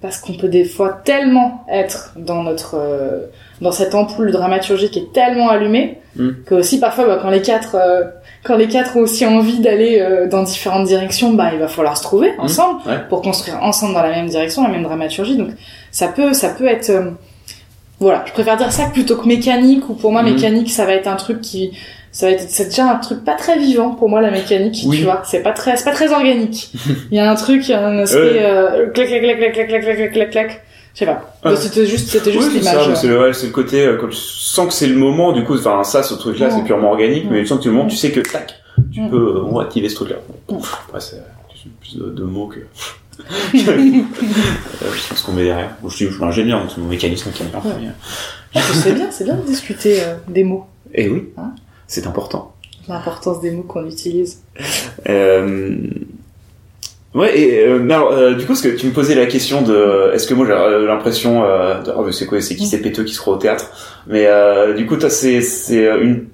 parce 0.00 0.18
qu'on 0.18 0.34
peut 0.34 0.48
des 0.48 0.64
fois 0.64 1.00
tellement 1.04 1.64
être 1.68 2.14
dans 2.16 2.42
notre, 2.42 2.74
euh, 2.74 3.26
dans 3.60 3.72
cette 3.72 3.94
ampoule 3.94 4.26
de 4.26 4.32
dramaturgie 4.32 4.90
qui 4.90 4.98
est 5.00 5.12
tellement 5.12 5.50
allumée, 5.50 5.98
Mm. 6.16 6.30
que 6.46 6.54
aussi 6.54 6.78
parfois 6.78 7.06
bah, 7.06 7.18
quand 7.20 7.30
les 7.30 7.42
quatre, 7.42 7.74
euh, 7.74 8.04
quand 8.44 8.56
les 8.56 8.68
quatre 8.68 8.96
ont 8.96 9.00
aussi 9.00 9.24
envie 9.26 9.58
d'aller 9.58 9.98
euh, 10.00 10.28
dans 10.28 10.42
différentes 10.42 10.86
directions, 10.86 11.32
bah 11.32 11.50
il 11.54 11.58
va 11.58 11.66
falloir 11.66 11.96
se 11.96 12.02
trouver 12.02 12.32
ensemble 12.38 12.82
ouais. 12.86 12.98
pour 13.08 13.22
construire 13.22 13.60
ensemble 13.62 13.94
dans 13.94 14.02
la 14.02 14.10
même 14.10 14.26
direction, 14.26 14.62
la 14.62 14.68
même 14.68 14.82
dramaturgie. 14.82 15.36
Donc 15.36 15.48
ça 15.90 16.08
peut, 16.08 16.34
ça 16.34 16.50
peut 16.50 16.66
être, 16.68 16.90
euh, 16.90 17.10
voilà, 18.00 18.22
je 18.26 18.32
préfère 18.32 18.56
dire 18.58 18.70
ça 18.70 18.84
plutôt 18.92 19.16
que 19.16 19.26
mécanique. 19.26 19.88
Ou 19.88 19.94
pour 19.94 20.12
moi 20.12 20.22
Mm. 20.22 20.34
mécanique, 20.34 20.70
ça 20.70 20.84
va 20.84 20.92
être 20.92 21.08
un 21.08 21.16
truc 21.16 21.40
qui, 21.40 21.72
ça 22.12 22.26
va 22.26 22.32
être, 22.32 22.44
c'est 22.48 22.66
déjà 22.66 22.90
un 22.90 22.96
truc 22.96 23.24
pas 23.24 23.34
très 23.34 23.58
vivant 23.58 23.90
pour 23.90 24.10
moi 24.10 24.20
la 24.20 24.30
mécanique. 24.30 24.82
Oui. 24.86 24.98
Tu 24.98 25.04
vois, 25.04 25.22
c'est 25.24 25.42
pas 25.42 25.52
très, 25.52 25.76
c'est 25.78 25.84
pas 25.84 25.92
très 25.92 26.12
organique. 26.12 26.70
Il 27.10 27.16
y 27.16 27.20
a 27.20 27.30
un 27.30 27.34
truc, 27.34 27.66
il 27.66 27.70
y 27.70 27.74
a 27.74 27.84
un 27.86 27.98
aspect 28.00 28.42
euh, 28.42 28.90
clac 28.90 29.08
clac 29.08 29.22
clac 29.22 29.38
clac 29.38 29.54
clac 29.54 29.68
clac 29.68 29.82
clac 29.82 29.96
clac 29.96 30.12
clac 30.12 30.30
clac. 30.30 30.64
Je 30.94 31.00
sais 31.00 31.06
pas. 31.06 31.34
Ouais. 31.44 31.56
C'était 31.56 31.86
juste, 31.86 32.08
c'était 32.08 32.32
juste 32.32 32.52
l'image. 32.52 32.94
c'est 32.94 33.08
le, 33.08 33.20
ouais, 33.20 33.32
c'est 33.32 33.46
le 33.46 33.52
côté, 33.52 33.84
euh, 33.84 33.96
quand 34.00 34.06
tu 34.08 34.16
sens 34.16 34.68
que 34.68 34.72
c'est 34.72 34.86
le 34.86 34.94
moment, 34.96 35.32
du 35.32 35.42
coup, 35.44 35.54
enfin, 35.58 35.82
ça, 35.82 36.02
ce 36.04 36.14
truc-là, 36.14 36.50
c'est 36.50 36.62
purement 36.62 36.90
organique, 36.90 37.26
mais 37.30 37.40
tu 37.40 37.46
sens 37.46 37.58
que 37.58 37.64
c'est 37.64 37.70
le 37.70 37.74
moment, 37.76 37.88
tu 37.88 37.96
sais 37.96 38.12
que, 38.12 38.20
tac, 38.20 38.54
tu 38.92 39.00
peux, 39.10 39.16
euh, 39.38 39.42
on 39.44 39.56
va 39.56 39.64
activer 39.64 39.88
ce 39.88 39.96
truc-là. 39.96 40.16
Après, 40.88 41.00
c'est 41.00 41.20
plus 41.80 41.96
de, 41.98 42.10
de 42.10 42.22
mots 42.22 42.46
que, 42.46 42.60
euh, 43.20 44.02
je 44.92 45.08
pense 45.08 45.22
qu'on 45.22 45.32
met 45.32 45.44
derrière. 45.44 45.70
Bon, 45.82 45.88
je 45.88 45.96
suis, 45.96 46.06
je 46.06 46.12
suis 46.14 46.24
ingénieur, 46.24 46.60
donc 46.60 46.70
c'est 46.74 46.80
mon 46.80 46.88
mécanisme 46.88 47.30
qui 47.32 47.42
est 47.42 47.46
Ouais. 47.46 48.62
c'est 48.72 48.92
bien, 48.92 49.10
c'est 49.10 49.24
bien 49.24 49.34
de 49.36 49.42
discuter 49.42 50.00
euh, 50.02 50.14
des 50.28 50.44
mots, 50.44 50.66
Et 50.92 51.08
oui, 51.08 51.28
Hein 51.36 51.52
c'est 51.86 52.06
important. 52.06 52.54
l'importance 52.88 53.40
des 53.40 53.50
mots 53.50 53.62
qu'on 53.62 53.86
utilise. 53.86 54.42
Euh... 55.08 55.76
Ouais, 57.14 57.38
et 57.38 57.64
euh, 57.64 57.78
mais 57.80 57.94
alors, 57.94 58.10
euh, 58.12 58.32
du 58.34 58.40
coup, 58.40 58.48
parce 58.48 58.62
que 58.62 58.68
tu 58.68 58.86
me 58.86 58.92
posais 58.92 59.14
la 59.14 59.26
question 59.26 59.62
de, 59.62 60.10
est-ce 60.14 60.26
que 60.26 60.34
moi 60.34 60.46
j'ai 60.46 60.52
euh, 60.52 60.86
l'impression, 60.86 61.44
euh, 61.44 61.80
de, 61.80 61.92
oh, 61.96 62.02
mais 62.04 62.10
c'est 62.10 62.26
quoi, 62.26 62.40
c'est 62.40 62.56
qui 62.56 62.66
ces 62.66 62.80
péteux 62.82 63.04
qui 63.04 63.14
se 63.14 63.20
croient 63.20 63.34
au 63.34 63.38
théâtre? 63.38 63.66
Mais 64.08 64.26
euh, 64.26 64.74
du 64.74 64.84
coup, 64.86 64.96
toi, 64.96 65.08
c'est 65.10 65.40
c'est 65.40 65.86
une, 66.00 66.26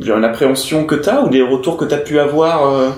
j'ai 0.00 0.10
une 0.12 0.24
appréhension 0.24 0.84
que 0.84 0.96
t'as 0.96 1.22
ou 1.22 1.28
des 1.28 1.42
retours 1.42 1.76
que 1.76 1.84
t'as 1.84 1.98
pu 1.98 2.18
avoir 2.18 2.74
euh, 2.74 2.88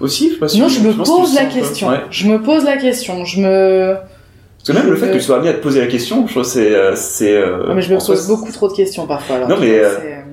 aussi? 0.00 0.28
Je 0.30 0.34
sais 0.34 0.40
pas 0.40 0.48
si 0.48 0.60
Non, 0.60 0.68
je 0.68 0.80
me 0.80 0.92
pose 0.94 1.34
la 1.34 1.44
question. 1.44 1.88
Ouais. 1.88 2.00
Je 2.10 2.26
me 2.26 2.40
pose 2.40 2.64
la 2.64 2.78
question. 2.78 3.24
Je 3.26 3.40
me, 3.42 3.94
Parce 3.94 4.68
que 4.68 4.72
même 4.72 4.90
le 4.90 4.96
fait 4.96 5.08
que 5.08 5.12
tu 5.14 5.20
sois 5.20 5.36
amené 5.36 5.50
à 5.50 5.54
te 5.54 5.62
poser 5.62 5.80
la 5.80 5.86
question, 5.88 6.26
je 6.26 6.32
trouve 6.32 6.42
que 6.44 6.48
c'est 6.48 6.74
euh, 6.74 6.96
c'est. 6.96 7.36
euh, 7.36 7.74
mais 7.74 7.82
je 7.82 7.92
me 7.92 7.98
pose 7.98 8.26
beaucoup 8.26 8.50
trop 8.50 8.68
de 8.68 8.72
questions 8.74 9.06
parfois. 9.06 9.36
Alors, 9.36 9.48
Non, 9.50 9.56
mais, 9.60 9.78
euh, 9.78 9.90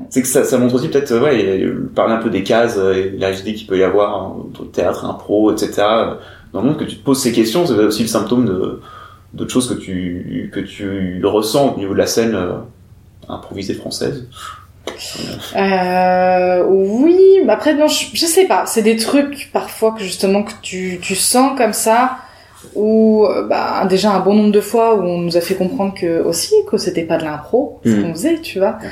c'est- 0.10 0.22
que 0.22 0.28
ça, 0.28 0.43
ça 0.43 0.57
montre 0.57 0.76
aussi 0.76 0.88
peut-être 0.89 1.16
ouais 1.20 1.64
parler 1.95 2.14
un 2.14 2.18
peu 2.18 2.30
des 2.30 2.43
cases 2.43 2.78
euh, 2.78 2.93
et 2.93 3.14
la 3.18 3.28
rigidité 3.28 3.53
qu'il 3.55 3.68
peut 3.68 3.78
y 3.78 3.84
avoir 3.84 4.16
hein, 4.16 4.36
entre 4.49 4.64
le 4.64 4.70
théâtre 4.70 5.05
impro 5.05 5.51
etc 5.51 5.72
euh, 5.82 6.14
dans 6.53 6.62
le 6.62 6.68
monde 6.70 6.78
que 6.78 6.84
tu 6.86 6.97
te 6.97 7.03
poses 7.03 7.22
ces 7.22 7.32
questions 7.32 7.66
c'est 7.66 7.74
aussi 7.74 8.01
le 8.03 8.07
symptôme 8.07 8.45
de 8.45 8.82
d'autres 9.34 9.51
choses 9.51 9.70
que 9.70 9.80
tu 9.80 10.49
que 10.53 10.60
tu 10.60 11.22
ressens 11.24 11.76
au 11.76 11.78
niveau 11.78 11.93
de 11.93 11.99
la 11.99 12.07
scène 12.07 12.34
euh, 12.36 12.53
improvisée 13.28 13.76
française 13.76 14.26
Euh, 15.55 16.64
oui, 16.68 17.20
mais 17.45 17.53
après 17.53 17.76
non, 17.76 17.88
je, 17.88 18.05
je 18.14 18.26
sais 18.26 18.45
pas. 18.45 18.66
C'est 18.66 18.82
des 18.82 18.97
trucs 18.97 19.49
parfois 19.53 19.91
que 19.93 20.01
justement 20.03 20.43
que 20.43 20.51
tu, 20.62 20.99
tu 21.01 21.16
sens 21.16 21.57
comme 21.57 21.74
ça, 21.74 22.18
ou 22.76 23.26
bah, 23.49 23.86
déjà 23.88 24.12
un 24.14 24.20
bon 24.20 24.34
nombre 24.34 24.51
de 24.51 24.62
fois 24.62 24.95
où 24.95 25.01
on 25.03 25.20
nous 25.20 25.38
a 25.38 25.41
fait 25.41 25.55
comprendre 25.55 25.93
que 25.93 26.22
aussi 26.24 26.53
que 26.70 26.78
c'était 26.78 27.03
pas 27.03 27.18
de 27.18 27.24
l'impro, 27.24 27.80
ce 27.86 27.89
Mhm. 27.89 28.03
qu'on 28.03 28.14
faisait, 28.14 28.39
tu 28.41 28.60
vois. 28.60 28.78
Ah. 28.82 28.86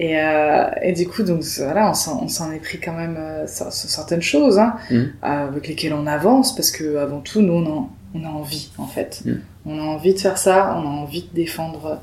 Et, 0.00 0.16
euh, 0.16 0.70
et 0.80 0.92
du 0.92 1.08
coup, 1.08 1.24
donc 1.24 1.42
voilà, 1.58 1.90
on 1.90 1.94
s'en, 2.28 2.52
est 2.52 2.62
pris 2.62 2.78
quand 2.78 2.92
même 2.92 3.16
euh, 3.18 3.46
certaines 3.48 4.22
choses 4.22 4.56
hein, 4.56 4.76
Mhm. 4.92 5.12
euh, 5.24 5.48
avec 5.48 5.66
lesquelles 5.66 5.92
on 5.92 6.06
avance, 6.06 6.54
parce 6.54 6.70
que 6.70 6.96
avant 6.98 7.18
tout, 7.18 7.42
nous, 7.42 7.52
on 7.54 7.66
a, 7.66 7.88
on 8.14 8.24
a 8.24 8.28
envie, 8.28 8.70
en 8.78 8.86
fait. 8.86 9.22
Mhm. 9.24 9.40
On 9.66 9.78
a 9.80 9.82
envie 9.82 10.14
de 10.14 10.20
faire 10.20 10.38
ça, 10.38 10.76
on 10.78 10.86
a 10.86 10.90
envie 11.02 11.22
de 11.22 11.34
défendre 11.34 12.00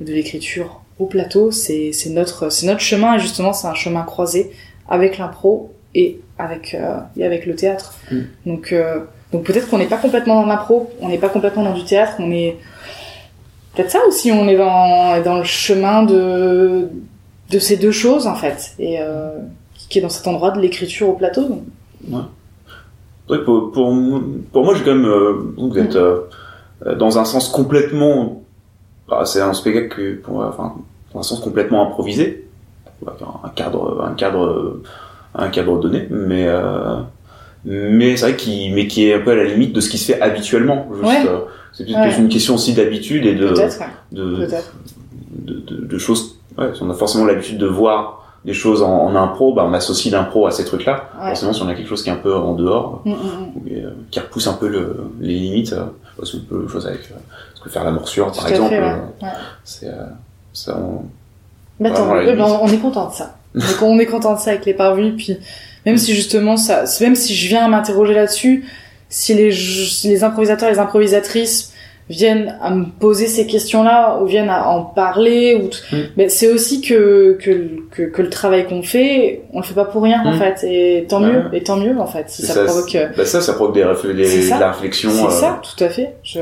de 0.00 0.12
l'écriture 0.12 0.82
au 1.00 1.06
plateau. 1.06 1.50
C'est, 1.50 1.90
notre, 2.10 2.48
c'est 2.48 2.66
notre 2.66 2.80
chemin, 2.80 3.16
et 3.16 3.18
justement, 3.18 3.52
c'est 3.52 3.66
un 3.66 3.74
chemin 3.74 4.02
croisé 4.02 4.52
avec 4.88 5.18
l'impro 5.18 5.72
et 5.96 6.20
avec, 6.38 6.74
euh, 6.74 6.98
et 7.16 7.24
avec 7.26 7.44
le 7.46 7.56
théâtre. 7.56 7.94
Mhm. 8.12 8.26
Donc, 8.46 8.72
euh, 8.72 9.00
donc 9.32 9.42
peut-être 9.42 9.68
qu'on 9.68 9.78
n'est 9.78 9.86
pas 9.86 9.96
complètement 9.96 10.42
dans 10.42 10.46
l'impro, 10.46 10.90
on 11.00 11.08
n'est 11.08 11.18
pas 11.18 11.28
complètement 11.28 11.64
dans 11.64 11.74
du 11.74 11.84
théâtre, 11.84 12.14
on 12.20 12.30
est 12.30 12.56
peut-être 13.74 13.90
ça 13.90 13.98
aussi, 14.06 14.30
on 14.30 14.46
est 14.46 14.56
dans, 14.56 15.20
dans 15.22 15.38
le 15.38 15.44
chemin 15.44 16.02
de, 16.04 16.88
de 17.52 17.58
ces 17.58 17.76
deux 17.76 17.92
choses 17.92 18.26
en 18.26 18.34
fait, 18.34 18.72
et 18.78 19.00
euh, 19.00 19.30
qui 19.88 19.98
est 19.98 20.02
dans 20.02 20.08
cet 20.08 20.26
endroit 20.26 20.50
de 20.50 20.60
l'écriture 20.60 21.08
au 21.08 21.12
plateau. 21.12 21.42
donc. 21.48 21.62
Ouais, 23.28 23.38
pour, 23.44 23.70
pour, 23.70 23.94
pour 24.52 24.64
moi 24.64 24.74
j'ai 24.74 24.82
quand 24.84 24.94
même 24.94 25.06
euh, 25.06 25.34
vous 25.56 25.78
êtes 25.78 25.94
euh, 25.96 26.22
euh, 26.86 26.96
dans 26.96 27.18
un 27.18 27.24
sens 27.24 27.48
complètement 27.48 28.42
bah, 29.08 29.22
c'est 29.24 29.40
un 29.40 29.52
spectacle 29.54 29.88
que 29.94 30.14
pour 30.16 30.40
enfin 30.42 30.74
dans 31.14 31.20
un 31.20 31.22
sens 31.22 31.38
complètement 31.40 31.86
improvisé 31.86 32.48
un, 33.06 33.48
cadre 33.50 34.04
un 34.04 34.14
cadre 34.14 34.80
un 35.36 35.48
cadre 35.48 35.78
donné 35.78 36.08
mais 36.10 36.46
euh, 36.48 36.96
mais 37.64 38.16
c'est 38.16 38.26
vrai 38.30 38.36
qu'il 38.36 38.74
mais 38.74 38.88
qui 38.88 39.06
est 39.08 39.14
un 39.14 39.20
peu 39.20 39.30
à 39.30 39.36
la 39.36 39.44
limite 39.44 39.72
de 39.72 39.80
ce 39.80 39.88
qui 39.88 39.98
se 39.98 40.12
fait 40.12 40.20
habituellement 40.20 40.88
juste 40.92 41.04
Ouais. 41.06 41.24
euh, 41.28 41.38
c'est 41.72 41.84
Ouais. 41.88 42.18
une 42.18 42.28
question 42.28 42.56
aussi 42.56 42.74
d'habitude 42.74 43.24
et 43.24 43.34
de 43.34 43.46
ouais, 43.54 43.68
de, 44.10 44.46
de, 45.32 45.54
de, 45.60 45.86
de 45.86 45.98
choses 45.98 46.38
ouais, 46.58 46.74
si 46.74 46.82
on 46.82 46.90
a 46.90 46.94
forcément 46.94 47.24
l'habitude 47.24 47.58
de 47.58 47.66
voir 47.66 48.18
des 48.44 48.54
choses 48.54 48.82
en, 48.82 48.90
en 49.04 49.14
impro 49.14 49.52
bah 49.54 49.64
on 49.68 49.72
associe 49.72 50.12
l'impro 50.12 50.46
à 50.46 50.50
ces 50.50 50.64
trucs 50.64 50.84
là 50.84 51.08
Ouais. 51.20 51.28
forcément 51.28 51.52
si 51.52 51.62
on 51.62 51.68
a 51.68 51.74
quelque 51.74 51.88
chose 51.88 52.02
qui 52.02 52.08
est 52.08 52.12
un 52.12 52.16
peu 52.16 52.34
en 52.34 52.54
dehors 52.54 53.02
Mm, 53.04 53.10
mm, 53.10 53.14
mm. 53.14 53.68
et, 53.68 53.84
euh, 53.84 53.90
qui 54.10 54.18
repousse 54.20 54.46
un 54.48 54.54
peu 54.54 54.68
le, 54.68 54.96
les 55.20 55.34
limites. 55.34 55.72
Euh, 55.72 55.84
parce 56.16 56.30
que 56.32 56.36
un 56.36 56.40
peu 56.48 56.68
chose 56.68 56.86
avec 56.86 57.00
euh, 57.10 57.14
ce 57.54 57.60
que 57.62 57.70
faire 57.70 57.84
la 57.84 57.90
morsure, 57.90 58.30
Tout 58.32 58.40
par 58.40 58.48
exemple. 58.48 58.74
ouais. 58.74 59.28
C'est 59.64 59.90
ça. 60.52 60.76
On... 60.78 61.84
Attends, 61.84 62.08
ben, 62.08 62.68
est 62.68 62.78
content 62.78 63.08
de 63.08 63.14
ça. 63.14 63.36
Donc 63.54 63.82
on 63.82 63.98
est 63.98 64.06
content 64.06 64.34
de 64.34 64.38
ça 64.38 64.50
avec 64.50 64.66
les 64.66 64.74
parvenus, 64.74 65.14
puis 65.16 65.36
même 65.86 65.96
si 65.98 66.14
justement 66.14 66.56
ça, 66.56 66.84
même 67.00 67.14
si 67.16 67.34
je 67.34 67.48
viens 67.48 67.68
m'interroger 67.68 68.14
là-dessus, 68.14 68.64
si 69.08 69.34
les, 69.34 69.52
si 69.52 70.08
les 70.08 70.24
improvisateurs 70.24 70.68
et 70.68 70.72
les 70.72 70.78
improvisatrices 70.78 71.71
viennent 72.12 72.56
à 72.60 72.70
me 72.70 72.84
poser 73.00 73.26
ces 73.26 73.46
questions-là 73.46 74.18
ou 74.20 74.26
viennent 74.26 74.48
à 74.50 74.68
en 74.68 74.82
parler 74.82 75.54
ou 75.62 75.68
t- 75.68 75.78
Mm. 75.96 76.00
ben, 76.16 76.28
c'est 76.28 76.48
aussi 76.52 76.80
que, 76.80 77.36
que 77.40 77.52
que 77.90 78.02
que 78.02 78.22
le 78.22 78.30
travail 78.30 78.66
qu'on 78.66 78.82
fait 78.82 79.42
on 79.52 79.58
le 79.58 79.64
fait 79.64 79.74
pas 79.74 79.84
pour 79.86 80.02
rien 80.02 80.22
en 80.24 80.32
Mm. 80.34 80.38
fait 80.38 80.56
et 80.64 81.06
tant 81.08 81.20
Ouais. 81.22 81.28
mieux 81.32 81.44
et 81.52 81.62
tant 81.62 81.76
mieux 81.76 81.98
en 81.98 82.06
fait 82.06 82.28
si 82.28 82.42
C'est 82.42 82.52
ça, 82.52 82.64
provoque 82.64 82.94
euh, 82.94 83.08
bah 83.16 83.24
ça, 83.24 83.40
ça 83.40 83.52
provoque 83.54 83.74
des, 83.74 83.84
des- 84.14 84.42
ça. 84.42 84.58
la 84.58 84.72
réflexion. 84.72 85.10
c'est 85.10 85.24
euh, 85.26 85.30
ça 85.30 85.60
tout 85.62 85.84
à 85.84 85.88
fait 85.88 86.14
je 86.22 86.40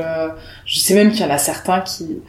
je 0.65 0.79
sais 0.79 0.93
même 0.93 1.11
qu'il 1.11 1.21
y 1.25 1.29
en 1.29 1.33
a 1.33 1.37
certains 1.37 1.81
qui 1.81 2.19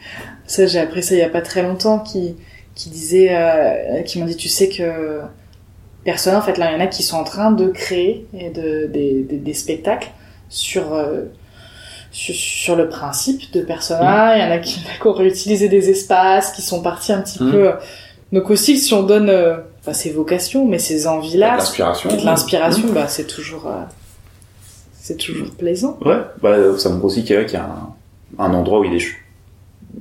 ça 0.45 0.65
j'ai 0.65 0.79
appris 0.79 1.03
ça 1.03 1.13
il 1.15 1.19
y 1.19 1.23
a 1.23 1.29
pas 1.29 1.41
très 1.41 1.61
longtemps 1.63 1.99
qui 1.99 2.35
qui 2.75 2.89
disaient 2.89 3.29
euh, 3.31 4.01
qui 4.03 4.19
m'ont 4.19 4.25
dit 4.25 4.35
tu 4.35 4.49
sais 4.49 4.67
que 4.69 5.19
personne 6.03 6.35
en 6.35 6.41
fait 6.41 6.57
là 6.57 6.69
il 6.71 6.73
y 6.77 6.81
en 6.81 6.83
a 6.83 6.87
qui 6.87 7.03
sont 7.03 7.17
en 7.17 7.23
train 7.23 7.51
de 7.51 7.67
créer 7.67 8.25
et 8.37 8.49
de 8.49 8.87
des 8.87 9.21
des, 9.23 9.37
des 9.37 9.53
spectacles 9.53 10.09
sur 10.49 10.93
euh, 10.93 11.23
sur, 12.13 12.33
sur 12.35 12.75
le 12.77 12.87
principe 12.87 13.51
de 13.53 13.59
Persona, 13.61 14.37
il 14.37 14.41
y 14.41 14.47
en 14.47 14.51
a 14.51 14.59
qui, 14.59 14.79
qui 14.79 15.07
ont 15.07 15.11
réutilisé 15.13 15.67
des 15.67 15.89
espaces, 15.89 16.51
qui 16.53 16.61
sont 16.61 16.81
partis 16.81 17.11
un 17.11 17.21
petit 17.21 17.43
Mm. 17.43 17.51
peu. 17.51 17.71
Donc 18.31 18.49
aussi, 18.49 18.77
si 18.77 18.93
on 18.93 19.03
donne, 19.03 19.29
euh, 19.29 19.57
enfin, 19.81 19.93
ses 19.93 20.11
vocations, 20.11 20.65
mais 20.65 20.77
de 20.77 21.07
envies-là, 21.07 21.55
l'inspiration. 21.57 22.09
de 22.15 22.23
l'inspiration, 22.25 22.87
bah, 22.93 23.07
c'est 23.07 23.27
toujours, 23.27 23.67
euh, 23.67 23.81
c'est 24.93 25.17
toujours 25.17 25.49
plaisant. 25.51 25.97
Ouais, 26.05 26.19
bah, 26.41 26.55
ça 26.77 26.89
montre 26.89 27.05
aussi 27.05 27.23
qu'il 27.23 27.35
y 27.35 27.39
a, 27.39 27.43
qu'il 27.43 27.59
y 27.59 27.61
a 27.61 27.65
un, 27.65 28.43
un 28.43 28.53
endroit 28.53 28.79
où 28.79 28.85
il, 28.85 28.91
ch- 28.99 29.17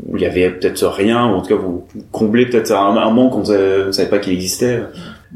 où 0.06 0.16
il 0.16 0.22
y 0.22 0.26
avait 0.26 0.48
peut-être 0.50 0.86
rien, 0.86 1.26
ou 1.26 1.34
en 1.36 1.42
tout 1.42 1.48
cas 1.48 1.60
vous 1.60 1.86
comblez 2.12 2.46
peut-être 2.46 2.70
un, 2.72 2.96
un 2.96 3.10
manque 3.10 3.32
qu'on 3.32 3.40
ne 3.40 3.44
savait, 3.44 3.92
savait 3.92 4.08
pas 4.08 4.18
qu'il 4.18 4.32
existait. 4.32 4.80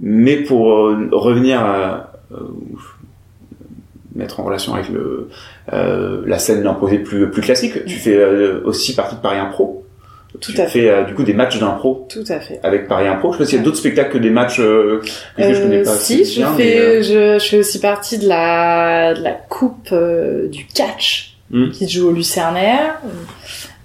Mais 0.01 0.37
pour 0.37 0.73
euh, 0.75 1.09
revenir 1.13 1.61
à 1.61 2.13
euh, 2.33 2.37
mettre 4.17 4.41
en 4.41 4.45
relation 4.45 4.75
avec 4.75 4.89
le, 4.89 5.29
euh, 5.73 6.23
la 6.27 6.39
scène 6.39 6.63
d'imposé 6.63 6.99
plus, 6.99 7.31
plus 7.31 7.43
classique, 7.43 7.85
tu 7.87 7.97
fais 7.97 8.17
euh, 8.17 8.61
aussi 8.65 8.95
partie 8.95 9.17
de 9.17 9.21
Paris 9.21 9.39
Impro. 9.39 9.85
Tout 10.41 10.53
tu 10.53 10.61
à 10.61 10.67
fais 10.67 10.91
euh, 10.91 11.05
du 11.05 11.15
coup 11.15 11.23
des 11.23 11.33
matchs 11.33 11.59
d'impro 11.59 12.07
Tout 12.11 12.25
à 12.29 12.41
fait. 12.41 12.61
avec 12.63 12.89
Paris 12.89 13.07
Impro. 13.09 13.33
Je 13.33 13.39
sais 13.39 13.43
pas 13.45 13.49
s'il 13.49 13.59
y 13.59 13.63
a 13.63 13.65
d'autres 13.65 13.79
spectacles 13.79 14.13
que 14.13 14.19
des 14.19 14.29
matchs 14.31 14.61
euh, 14.61 15.01
que 15.37 15.55
je 15.55 15.63
connais 15.63 15.83
pas 15.83 15.97
si, 15.97 16.25
je 16.27 16.41
bien, 16.41 16.53
fais, 16.55 17.03
je, 17.03 17.39
je 17.39 17.45
fais 17.49 17.59
aussi 17.59 17.81
partie 17.81 18.19
de 18.19 18.29
la, 18.29 19.15
de 19.15 19.23
la 19.23 19.33
coupe 19.33 19.95
du 20.51 20.67
catch 20.67 21.33
Mm. 21.49 21.71
qui 21.71 21.87
se 21.87 21.93
joue 22.01 22.09
au 22.09 22.13
Lucernaire. 22.13 23.01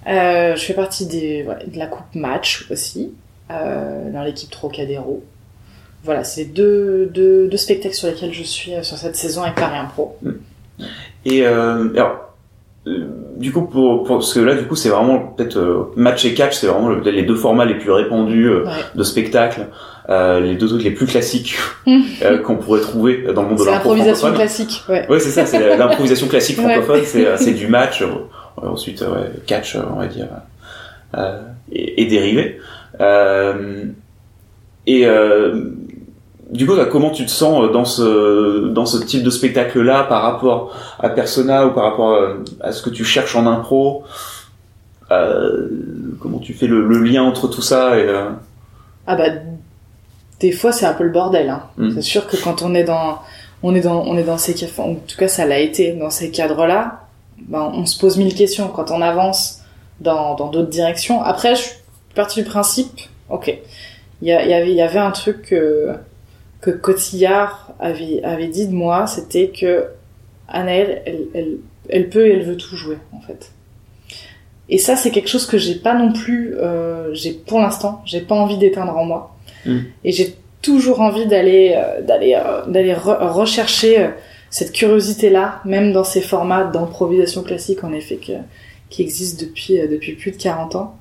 Je 0.07 0.55
fais 0.57 0.73
partie 0.73 1.05
des, 1.05 1.43
ouais, 1.47 1.57
de 1.67 1.77
la 1.77 1.85
coupe 1.85 2.15
match 2.15 2.65
aussi, 2.71 3.13
dans 3.49 4.23
l'équipe 4.25 4.49
Trocadéro. 4.49 5.23
Voilà, 6.03 6.23
c'est 6.23 6.45
deux, 6.45 7.05
deux, 7.13 7.47
deux 7.47 7.57
spectacles 7.57 7.93
sur 7.95 8.07
lesquels 8.07 8.33
je 8.33 8.43
suis 8.43 8.73
euh, 8.73 8.81
sur 8.83 8.97
cette 8.97 9.15
saison 9.15 9.43
avec 9.43 9.55
Paris 9.55 9.77
Impro. 9.77 10.17
Et 11.25 11.45
euh, 11.45 11.89
alors, 11.95 12.33
euh, 12.87 13.05
du 13.37 13.51
coup, 13.51 13.61
pour, 13.61 14.03
pour- 14.03 14.17
parce 14.17 14.33
que 14.33 14.39
là, 14.39 14.55
du 14.55 14.63
coup, 14.65 14.75
c'est 14.75 14.89
vraiment 14.89 15.19
peut-être 15.19 15.57
euh, 15.57 15.91
match 15.95 16.25
et 16.25 16.33
catch, 16.33 16.55
c'est 16.55 16.65
vraiment 16.65 16.89
le- 16.89 17.01
les 17.11 17.21
deux 17.21 17.35
formats 17.35 17.65
les 17.65 17.75
plus 17.75 17.91
répandus 17.91 18.47
euh, 18.49 18.63
Ouais. 18.65 18.71
de 18.95 19.03
spectacle, 19.03 19.67
les 20.09 20.55
deux 20.55 20.67
trucs 20.67 20.83
les 20.83 20.91
plus 20.91 21.05
classiques 21.05 21.55
Mm. 21.85 22.01
qu'on 22.43 22.55
pourrait 22.57 22.81
trouver 22.81 23.23
dans 23.33 23.43
le 23.43 23.49
monde 23.49 23.57
de 23.59 23.63
C'est 23.63 23.69
l'impro 23.71 23.89
l'improvisation 23.93 24.33
classique, 24.33 24.83
ouais. 24.89 25.07
Ouais, 25.07 25.19
c'est 25.19 25.29
ça, 25.29 25.45
c'est 25.45 25.77
l'improvisation 25.77 26.27
classique 26.27 26.57
francophone, 26.59 27.01
c'est 27.05 27.37
c'est 27.37 27.53
du 27.53 27.67
match, 27.77 28.03
ensuite 28.57 29.01
ouais, 29.01 29.29
catch, 29.45 29.75
on 29.77 29.97
va 29.97 30.07
dire, 30.07 30.27
et, 31.71 32.01
et 32.01 32.05
dérivé. 32.07 32.59
Et 34.87 35.05
du 36.51 36.67
coup, 36.67 36.75
là, 36.75 36.85
comment 36.85 37.11
tu 37.11 37.25
te 37.25 37.31
sens 37.31 37.63
euh, 37.63 37.71
dans 37.71 37.85
ce 37.85 38.67
dans 38.67 38.85
ce 38.85 38.97
type 38.97 39.23
de 39.23 39.29
spectacle-là 39.29 40.03
par 40.03 40.21
rapport 40.21 40.75
à 40.99 41.09
Persona 41.09 41.65
ou 41.65 41.71
par 41.71 41.85
rapport 41.85 42.11
euh, 42.11 42.43
à 42.59 42.73
ce 42.73 42.81
que 42.81 42.89
tu 42.89 43.05
cherches 43.05 43.37
en 43.37 43.47
impro 43.47 44.03
euh, 45.11 45.69
Comment 46.19 46.39
tu 46.39 46.53
fais 46.53 46.67
le, 46.67 46.85
le 46.85 46.99
lien 46.99 47.23
entre 47.23 47.47
tout 47.47 47.61
ça 47.61 47.97
et 47.97 48.03
euh, 48.03 48.29
Ah 49.07 49.15
bah, 49.15 49.29
des 50.41 50.51
fois 50.51 50.73
c'est 50.73 50.85
un 50.85 50.93
peu 50.93 51.05
le 51.05 51.11
bordel. 51.11 51.49
Hein. 51.49 51.63
Mm. 51.77 51.91
C'est 51.91 52.01
sûr 52.01 52.27
que 52.27 52.35
quand 52.35 52.61
on 52.61 52.75
est 52.75 52.83
dans, 52.83 53.21
on 53.63 53.73
est 53.73 53.81
dans, 53.81 54.03
on 54.03 54.17
est 54.17 54.23
dans 54.23 54.37
ces 54.37 54.53
en 54.77 54.95
tout 54.95 55.17
cas 55.17 55.29
ça 55.29 55.45
l'a 55.45 55.59
été 55.59 55.93
dans 55.93 56.09
ces 56.09 56.31
cadres-là, 56.31 57.05
ben, 57.47 57.71
on 57.73 57.85
se 57.85 57.97
pose 57.97 58.17
mille 58.17 58.35
questions 58.35 58.67
quand 58.67 58.91
on 58.91 59.01
avance 59.01 59.61
dans 60.01 60.35
dans 60.35 60.49
d'autres 60.49 60.69
directions. 60.69 61.23
Après, 61.23 61.55
je 61.55 61.61
suis 61.61 61.75
partie 62.13 62.43
du 62.43 62.49
principe, 62.49 62.99
ok, 63.29 63.57
il 64.21 64.27
y, 64.27 64.33
avait 64.33 64.69
il 64.69 64.75
y 64.75 64.81
avait 64.81 64.99
un 64.99 65.11
truc 65.11 65.55
que 66.61 66.71
Cotillard 66.71 67.73
avait 67.79 68.21
avait 68.23 68.47
dit 68.47 68.67
de 68.67 68.73
moi, 68.73 69.07
c'était 69.07 69.49
que 69.49 69.85
Anaëlle, 70.47 71.01
elle, 71.05 71.27
elle, 71.33 71.57
elle 71.89 72.09
peut 72.09 72.27
et 72.27 72.33
elle 72.33 72.43
veut 72.43 72.57
tout 72.57 72.75
jouer 72.75 72.97
en 73.13 73.19
fait. 73.21 73.51
Et 74.69 74.77
ça, 74.77 74.95
c'est 74.95 75.11
quelque 75.11 75.27
chose 75.27 75.45
que 75.45 75.57
j'ai 75.57 75.75
pas 75.75 75.93
non 75.93 76.13
plus, 76.13 76.55
euh, 76.55 77.13
j'ai 77.13 77.33
pour 77.33 77.59
l'instant, 77.59 78.01
j'ai 78.05 78.21
pas 78.21 78.35
envie 78.35 78.57
d'éteindre 78.57 78.95
en 78.95 79.03
moi. 79.03 79.35
Mm. 79.65 79.79
Et 80.05 80.11
j'ai 80.13 80.35
toujours 80.61 81.01
envie 81.01 81.25
d'aller, 81.25 81.73
euh, 81.75 82.01
d'aller, 82.01 82.35
euh, 82.35 82.65
d'aller 82.67 82.93
re- 82.93 83.27
rechercher 83.31 83.99
euh, 83.99 84.07
cette 84.49 84.71
curiosité-là, 84.71 85.59
même 85.65 85.91
dans 85.91 86.05
ces 86.05 86.21
formats 86.21 86.63
d'improvisation 86.63 87.43
classique, 87.43 87.83
en 87.83 87.91
effet, 87.91 88.15
que, 88.15 88.33
qui 88.89 89.01
existent 89.01 89.43
depuis, 89.45 89.77
depuis 89.89 90.13
plus 90.13 90.31
de 90.31 90.37
40 90.37 90.75
ans. 90.75 90.95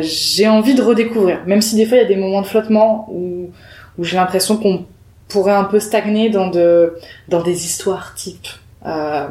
J'ai 0.00 0.48
envie 0.48 0.74
de 0.74 0.82
redécouvrir, 0.82 1.42
même 1.46 1.62
si 1.62 1.76
des 1.76 1.86
fois 1.86 1.98
il 1.98 2.00
y 2.00 2.04
a 2.04 2.08
des 2.08 2.16
moments 2.16 2.42
de 2.42 2.46
flottement 2.46 3.08
où, 3.08 3.50
où 3.98 4.04
j'ai 4.04 4.16
l'impression 4.16 4.56
qu'on 4.56 4.84
pourrait 5.28 5.52
un 5.54 5.64
peu 5.64 5.80
stagner 5.80 6.30
dans 6.30 6.48
de, 6.48 6.94
dans 7.28 7.42
des 7.42 7.64
histoires 7.64 8.14
type, 8.14 8.46
euh, 8.86 9.26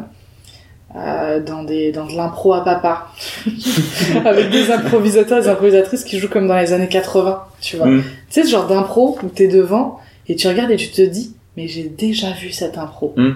euh, 0.95 1.39
dans 1.41 1.63
des, 1.63 1.91
dans 1.91 2.05
de 2.05 2.13
l'impro 2.15 2.53
à 2.53 2.63
papa. 2.63 3.07
Avec 4.25 4.49
des 4.49 4.71
improvisateurs 4.71 5.39
et 5.39 5.41
des 5.41 5.47
improvisatrices 5.49 6.03
qui 6.03 6.19
jouent 6.19 6.29
comme 6.29 6.47
dans 6.47 6.57
les 6.57 6.73
années 6.73 6.87
80, 6.89 7.43
tu 7.61 7.77
vois. 7.77 7.87
Mm. 7.87 8.01
Tu 8.03 8.09
sais, 8.29 8.43
ce 8.43 8.49
genre 8.51 8.67
d'impro 8.67 9.17
où 9.23 9.27
t'es 9.27 9.47
devant 9.47 9.99
et 10.27 10.35
tu 10.35 10.47
regardes 10.47 10.71
et 10.71 10.75
tu 10.77 10.89
te 10.89 11.01
dis, 11.01 11.35
mais 11.57 11.67
j'ai 11.67 11.83
déjà 11.83 12.31
vu 12.31 12.51
cette 12.51 12.77
impro. 12.77 13.13
euh, 13.17 13.33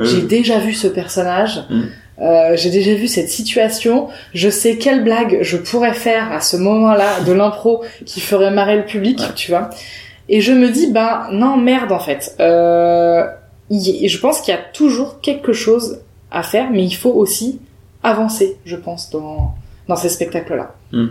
J'ai 0.00 0.22
déjà 0.22 0.58
vu 0.58 0.72
ce 0.74 0.86
personnage. 0.88 1.60
Mm. 1.70 1.82
Euh, 2.20 2.56
j'ai 2.56 2.70
déjà 2.70 2.94
vu 2.94 3.08
cette 3.08 3.30
situation. 3.30 4.08
Je 4.34 4.48
sais 4.48 4.76
quelle 4.76 5.02
blague 5.02 5.38
je 5.42 5.56
pourrais 5.56 5.94
faire 5.94 6.30
à 6.30 6.40
ce 6.40 6.56
moment-là 6.56 7.20
de 7.26 7.32
l'impro 7.32 7.82
qui 8.06 8.20
ferait 8.20 8.50
marrer 8.50 8.76
le 8.76 8.84
public, 8.84 9.18
Ouais. 9.18 9.26
tu 9.34 9.50
vois. 9.50 9.70
Et 10.28 10.40
je 10.40 10.52
me 10.52 10.70
dis, 10.70 10.90
ben 10.90 11.28
non, 11.32 11.56
merde 11.56 11.92
en 11.92 11.98
fait. 11.98 12.34
Euh, 12.40 13.24
je 13.70 14.18
pense 14.18 14.40
qu'il 14.40 14.54
y 14.54 14.56
a 14.56 14.60
toujours 14.60 15.20
quelque 15.20 15.52
chose 15.52 16.00
à 16.30 16.42
faire, 16.42 16.70
mais 16.70 16.84
il 16.84 16.94
faut 16.94 17.12
aussi 17.12 17.60
avancer, 18.02 18.56
je 18.64 18.76
pense, 18.76 19.10
dans, 19.10 19.54
dans 19.88 19.96
ces 19.96 20.08
spectacles-là. 20.08 20.74
Mm. 20.92 21.06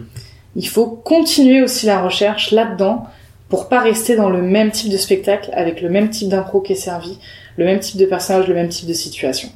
Il 0.55 0.67
faut 0.67 0.87
continuer 0.87 1.61
aussi 1.61 1.85
la 1.85 2.01
recherche 2.01 2.51
là-dedans 2.51 3.05
pour 3.49 3.69
pas 3.69 3.79
rester 3.81 4.15
dans 4.15 4.29
le 4.29 4.41
même 4.41 4.71
type 4.71 4.91
de 4.91 4.97
spectacle 4.97 5.49
avec 5.53 5.81
le 5.81 5.89
même 5.89 6.09
type 6.09 6.29
d'impro 6.29 6.61
qui 6.61 6.73
est 6.73 6.75
servi, 6.75 7.17
le 7.57 7.65
même 7.65 7.79
type 7.79 7.97
de 7.97 8.05
personnage, 8.05 8.47
le 8.47 8.53
même 8.53 8.69
type 8.69 8.87
de 8.87 8.93
situation. 8.93 9.49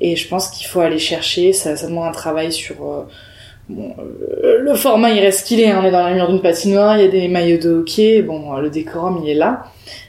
Et 0.00 0.16
je 0.16 0.26
pense 0.28 0.48
qu'il 0.48 0.66
faut 0.66 0.80
aller 0.80 0.98
chercher, 0.98 1.52
ça, 1.52 1.76
ça 1.76 1.86
demande 1.86 2.06
un 2.06 2.12
travail 2.12 2.52
sur... 2.52 2.84
euh, 2.84 3.02
bon, 3.68 3.94
euh, 3.98 4.58
le 4.60 4.74
format, 4.74 5.10
il 5.10 5.20
reste 5.20 5.46
qu'il 5.46 5.60
est, 5.60 5.70
hein, 5.70 5.80
on 5.82 5.86
est 5.86 5.90
dans 5.90 6.06
la 6.06 6.14
mur 6.14 6.28
d'une 6.28 6.40
patinoire, 6.40 6.96
il 6.98 7.04
y 7.04 7.06
a 7.06 7.10
des 7.10 7.28
maillots 7.28 7.58
de 7.58 7.70
hockey, 7.70 8.22
bon, 8.22 8.56
le 8.56 8.70
décorum, 8.70 9.20
il 9.22 9.30
est 9.30 9.34
là. 9.34 9.66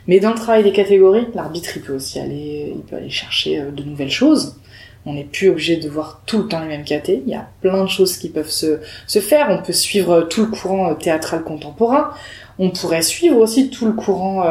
Mais 0.07 0.19
dans 0.19 0.31
le 0.31 0.35
travail 0.35 0.63
des 0.63 0.71
catégories, 0.71 1.27
l'arbitre, 1.33 1.71
il 1.75 1.81
peut 1.81 1.95
aussi 1.95 2.19
aller, 2.19 2.73
il 2.75 2.81
peut 2.81 2.95
aller 2.95 3.09
chercher 3.09 3.59
euh, 3.59 3.71
de 3.71 3.83
nouvelles 3.83 4.11
choses. 4.11 4.57
On 5.05 5.13
n'est 5.13 5.25
plus 5.25 5.49
obligé 5.49 5.75
de 5.77 5.89
voir 5.89 6.21
tout 6.25 6.37
le 6.39 6.47
temps 6.47 6.61
les 6.61 6.67
mêmes 6.67 6.85
catés. 6.85 7.23
Il 7.25 7.31
y 7.31 7.35
a 7.35 7.47
plein 7.61 7.83
de 7.83 7.89
choses 7.89 8.17
qui 8.17 8.29
peuvent 8.29 8.49
se, 8.49 8.79
se 9.05 9.19
faire. 9.19 9.47
On 9.49 9.61
peut 9.61 9.73
suivre 9.73 10.11
euh, 10.11 10.21
tout 10.23 10.45
le 10.45 10.51
courant 10.51 10.95
théâtral 10.95 11.43
contemporain. 11.43 12.11
On 12.59 12.69
pourrait 12.69 13.01
suivre 13.01 13.37
aussi 13.37 13.69
tout 13.69 13.85
le 13.85 13.93
courant 13.93 14.45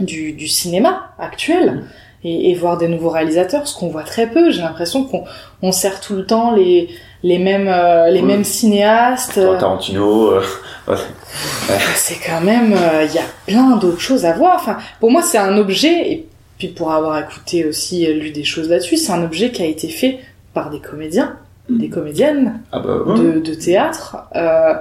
du, 0.00 0.32
du 0.32 0.48
cinéma 0.48 1.12
actuel 1.20 1.84
et, 2.24 2.50
et 2.50 2.54
voir 2.54 2.78
des 2.78 2.88
nouveaux 2.88 3.10
réalisateurs, 3.10 3.68
ce 3.68 3.78
qu'on 3.78 3.88
voit 3.88 4.02
très 4.02 4.28
peu. 4.28 4.50
J'ai 4.50 4.62
l'impression 4.62 5.04
qu'on 5.04 5.22
on 5.62 5.70
sert 5.70 6.00
tout 6.00 6.14
le 6.14 6.26
temps 6.26 6.54
les, 6.54 6.88
les 7.26 7.38
mêmes, 7.38 7.66
euh, 7.68 8.08
les 8.08 8.20
Oui. 8.20 8.26
mêmes 8.26 8.44
cinéastes. 8.44 9.40
Genre 9.40 9.58
Tarantino, 9.58 10.30
euh, 10.30 10.42
C'est 11.96 12.18
quand 12.24 12.40
même, 12.40 12.72
euh, 12.72 13.04
il 13.08 13.14
y 13.14 13.18
a 13.18 13.22
plein 13.46 13.76
d'autres 13.76 14.00
choses 14.00 14.24
à 14.24 14.32
voir. 14.32 14.56
Enfin, 14.60 14.76
pour 15.00 15.10
moi, 15.10 15.22
c'est 15.22 15.38
un 15.38 15.56
objet, 15.58 16.10
et 16.12 16.26
puis 16.58 16.68
pour 16.68 16.92
avoir 16.92 17.18
écouté 17.18 17.64
aussi, 17.66 18.06
euh, 18.06 18.12
lu 18.14 18.30
des 18.30 18.44
choses 18.44 18.68
là-dessus, 18.68 18.96
c'est 18.96 19.12
un 19.12 19.24
objet 19.24 19.50
qui 19.50 19.62
a 19.62 19.66
été 19.66 19.88
fait 19.88 20.18
par 20.54 20.70
des 20.70 20.80
comédiens, 20.80 21.36
des 21.68 21.88
comédiennes 21.88 22.60
ah 22.70 22.78
bah 22.78 22.98
ouais. 23.04 23.18
de, 23.18 23.40
de 23.40 23.54
théâtre, 23.54 24.18
euh, 24.36 24.74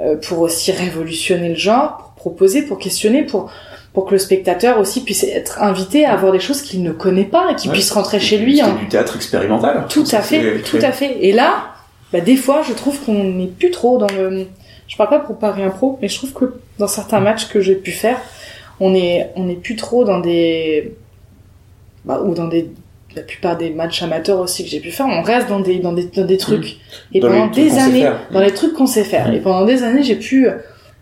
euh, 0.00 0.16
pour 0.16 0.40
aussi 0.40 0.72
révolutionner 0.72 1.50
le 1.50 1.54
genre, 1.54 1.98
pour 2.16 2.32
proposer, 2.32 2.62
pour 2.62 2.78
questionner, 2.78 3.22
pour 3.22 3.50
pour 3.92 4.06
que 4.06 4.10
le 4.10 4.18
spectateur 4.18 4.80
aussi 4.80 5.04
puisse 5.04 5.22
être 5.22 5.62
invité 5.62 6.04
à 6.04 6.16
voir 6.16 6.32
des 6.32 6.40
choses 6.40 6.62
qu'il 6.62 6.82
ne 6.82 6.90
connaît 6.90 7.22
pas 7.22 7.52
et 7.52 7.54
qu'il 7.54 7.70
Ouais. 7.70 7.76
puisse 7.76 7.92
rentrer 7.92 8.18
chez 8.18 8.38
lui. 8.38 8.60
Hein. 8.60 8.76
du 8.80 8.88
théâtre 8.88 9.14
expérimental. 9.14 9.84
Tout 9.88 10.02
à 10.10 10.20
fait, 10.20 10.40
C'est- 10.64 10.78
tout 10.78 10.84
à 10.84 10.90
fait. 10.90 11.18
Et 11.20 11.30
là, 11.30 11.66
bah, 12.14 12.20
des 12.20 12.36
fois, 12.36 12.62
je 12.62 12.72
trouve 12.72 13.04
qu'on 13.04 13.24
n'est 13.24 13.48
plus 13.48 13.72
trop 13.72 13.98
dans 13.98 14.06
le. 14.06 14.46
Je 14.86 14.96
parle 14.96 15.10
pas 15.10 15.18
pour 15.18 15.36
Paris 15.36 15.64
Impro, 15.64 15.98
mais 16.00 16.06
je 16.06 16.16
trouve 16.16 16.32
que 16.32 16.54
dans 16.78 16.86
certains 16.86 17.18
matchs 17.18 17.48
que 17.48 17.60
j'ai 17.60 17.74
pu 17.74 17.90
faire, 17.90 18.20
on 18.78 18.94
est, 18.94 19.30
on 19.34 19.48
est 19.48 19.56
plus 19.56 19.74
trop 19.74 20.04
dans 20.04 20.20
des, 20.20 20.94
bah, 22.04 22.22
ou 22.24 22.32
dans 22.32 22.46
des, 22.46 22.70
la 23.16 23.22
plupart 23.22 23.56
des 23.56 23.70
matchs 23.70 24.00
amateurs 24.04 24.38
aussi 24.38 24.62
que 24.62 24.70
j'ai 24.70 24.78
pu 24.78 24.92
faire, 24.92 25.06
on 25.06 25.22
reste 25.22 25.48
dans 25.48 25.58
des 25.58 25.80
dans 25.80 25.92
des 25.92 26.04
dans 26.04 26.24
des 26.24 26.36
trucs. 26.36 26.76
Et 27.12 27.18
Dans 27.18 27.30
les 27.30 27.38
pendant 27.40 27.50
des 27.50 27.78
années, 27.78 28.08
dans 28.30 28.40
les 28.40 28.54
trucs 28.54 28.74
qu'on 28.74 28.86
sait 28.86 29.02
faire. 29.02 29.32
Mm. 29.32 29.34
Et 29.34 29.40
pendant 29.40 29.64
des 29.64 29.82
années, 29.82 30.04
j'ai 30.04 30.14
pu 30.14 30.46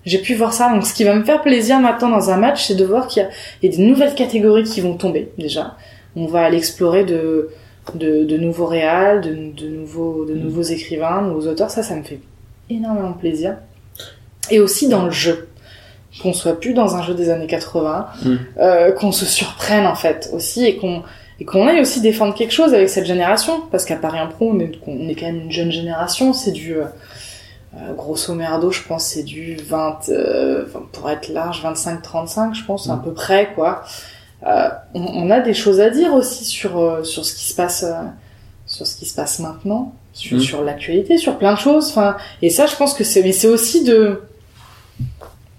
j'ai 0.07 0.19
pu 0.19 0.33
voir 0.33 0.55
ça. 0.55 0.73
Donc, 0.73 0.87
ce 0.87 0.95
qui 0.95 1.05
va 1.05 1.15
me 1.15 1.25
faire 1.25 1.43
plaisir 1.43 1.79
maintenant 1.79 2.09
dans 2.09 2.31
un 2.31 2.39
match, 2.39 2.69
c'est 2.69 2.75
de 2.75 2.87
voir 2.87 3.07
qu'il 3.07 3.29
y 3.63 3.67
y 3.67 3.69
a 3.69 3.77
des 3.77 3.83
nouvelles 3.83 4.15
catégories 4.15 4.65
qui 4.65 4.81
vont 4.81 4.95
tomber 4.95 5.29
déjà. 5.37 5.77
On 6.17 6.25
va 6.25 6.41
aller 6.41 6.57
explorer 6.57 7.05
de 7.05 7.51
de, 7.95 8.24
de 8.24 8.37
nouveaux 8.37 8.66
réals, 8.66 9.20
de, 9.20 9.35
de 9.53 9.68
nouveaux 9.68 10.24
de 10.24 10.35
nouveaux 10.35 10.62
écrivains, 10.62 11.22
de 11.22 11.28
nouveaux 11.28 11.49
auteurs. 11.49 11.70
Ça, 11.70 11.83
ça 11.83 11.95
me 11.97 12.03
fait 12.03 12.20
énormément 12.70 13.12
plaisir. 13.12 13.57
Et 14.51 14.61
aussi 14.61 14.89
dans 14.89 15.05
le 15.05 15.11
jeu, 15.11 15.49
qu'on 16.22 16.33
soit 16.33 16.59
plus 16.61 16.74
dans 16.74 16.97
un 16.97 17.03
jeu 17.03 17.14
des 17.14 17.30
années 17.30 17.47
80, 17.47 18.07
Mm. 18.24 18.35
euh, 18.59 18.93
qu'on 18.93 19.12
se 19.12 19.24
surprenne 19.24 19.87
en 19.87 19.95
fait 19.95 20.30
aussi 20.33 20.64
et 20.64 20.76
qu'on 20.76 21.03
et 21.41 21.45
qu'on 21.45 21.66
aille 21.66 21.80
aussi 21.80 22.01
défendre 22.01 22.35
quelque 22.35 22.53
chose 22.53 22.74
avec 22.74 22.89
cette 22.89 23.07
génération 23.07 23.62
parce 23.70 23.85
qu'à 23.85 23.97
Paris 23.97 24.18
Impro 24.18 24.51
on 24.53 24.61
est, 24.61 24.72
on 24.87 25.09
est 25.09 25.14
quand 25.14 25.26
même 25.26 25.41
une 25.43 25.51
jeune 25.51 25.72
génération 25.72 26.33
c'est 26.35 26.53
du 26.53 26.76
euh, 26.76 26.85
euh, 27.74 27.95
grosso 27.95 28.35
merdo 28.35 28.70
je 28.70 28.83
pense 28.83 29.05
c'est 29.07 29.22
du 29.22 29.57
20 29.57 30.11
euh, 30.11 30.66
pour 30.93 31.09
être 31.09 31.28
large 31.30 31.62
25-35 31.64 32.55
je 32.55 32.64
pense 32.64 32.89
à 32.91 32.97
peu 33.03 33.12
près 33.12 33.51
quoi 33.55 33.83
euh, 34.47 34.68
on, 34.95 35.01
on 35.03 35.30
a 35.30 35.40
des 35.40 35.55
choses 35.55 35.80
à 35.80 35.90
dire 35.90 36.12
aussi 36.14 36.45
sur 36.45 36.78
euh, 36.78 37.05
sur 37.05 37.24
ce 37.24 37.34
qui 37.34 37.45
se 37.49 37.55
passe 37.55 37.84
euh, 37.84 37.93
sur 38.66 38.86
ce 38.86 38.97
qui 38.97 39.07
se 39.07 39.14
passe 39.14 39.38
maintenant 39.38 39.95
sur, 40.12 40.36
Mm. 40.36 40.40
sur 40.40 40.62
l'actualité 40.64 41.16
sur 41.18 41.38
plein 41.38 41.55
de 41.55 41.59
choses 41.59 41.88
enfin 41.88 42.16
et 42.43 42.51
ça 42.51 42.66
je 42.66 42.76
pense 42.76 42.93
que 42.95 43.05
c'est 43.05 43.22
mais 43.22 43.32
c'est 43.32 43.49
aussi 43.49 43.82
de 43.84 44.20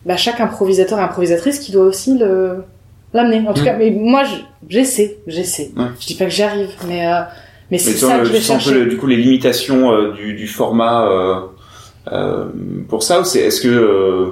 bah, 0.06 0.18
chaque 0.18 0.40
improvisateur 0.42 1.00
et 1.00 1.02
improvisatrice 1.02 1.60
qui 1.60 1.72
doit 1.72 1.86
aussi 1.86 2.18
le 2.18 2.64
l'amener 3.14 3.48
en 3.48 3.54
tout 3.54 3.62
Mm. 3.62 3.66
cas 3.66 3.76
mais 3.78 3.92
moi 3.92 4.24
je- 4.24 4.36
j'essaie 4.70 5.18
j'essaie 5.28 5.72
Ouais. 5.78 5.86
je 6.00 6.08
dis 6.08 6.16
pas 6.16 6.26
que 6.26 6.32
j'y 6.32 6.44
arrive 6.44 6.70
mais 6.88 7.08
euh, 7.08 7.22
mais 7.72 7.78
c'est 7.78 7.92
ça 7.94 8.08
vois, 8.08 8.20
que 8.20 8.26
je 8.26 8.32
vais 8.34 8.40
tu 8.40 8.44
sens 8.44 8.56
un 8.56 8.58
peu 8.58 8.64
chercher 8.66 8.80
le- 8.84 8.90
du 8.90 8.98
coup 8.98 9.08
les 9.08 9.16
limitations 9.18 9.92
euh, 9.92 10.12
du, 10.14 10.34
du 10.34 10.48
format 10.48 11.08
euh, 11.08 11.40
euh, 12.12 12.46
pour 12.90 13.02
ça 13.04 13.22
ou 13.22 13.24
c'est 13.24 13.40
est-ce 13.40 13.62
que 13.62 13.68
euh, 13.70 14.32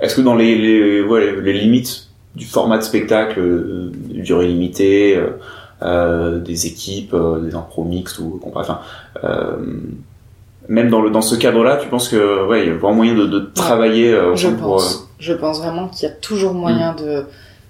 est-ce 0.00 0.16
que 0.16 0.20
dans 0.20 0.34
les, 0.34 0.54
les 0.56 1.00
ouais 1.02 1.34
les 1.40 1.54
limites 1.54 2.05
du 2.36 2.46
format 2.46 2.78
de 2.78 2.82
spectacle 2.82 3.40
euh, 3.40 3.90
durée 4.10 4.46
limitée 4.46 5.16
euh, 5.16 5.30
euh, 5.82 6.38
des 6.38 6.66
équipes 6.66 7.14
des 7.42 7.54
impros 7.54 7.84
mixtes 7.84 8.18
ou 8.18 8.40
enfin 8.54 8.80
même 10.68 10.90
dans 10.90 11.00
le 11.00 11.10
dans 11.10 11.22
ce 11.22 11.34
cadre-là 11.34 11.76
tu 11.76 11.88
penses 11.88 12.08
que 12.08 12.46
ouais 12.46 12.62
il 12.62 12.68
y 12.68 12.70
a 12.70 12.74
vraiment 12.74 12.94
moyen 12.94 13.14
de, 13.14 13.26
de 13.26 13.40
travailler 13.54 14.12
euh, 14.12 14.34
je 14.34 14.48
pour, 14.48 14.76
pense. 14.76 15.08
je 15.18 15.32
pense 15.32 15.58
vraiment 15.58 15.88
qu'il 15.88 16.08
y 16.08 16.10
a 16.10 16.14
toujours 16.14 16.54
moyen 16.54 16.94
de 16.94 17.24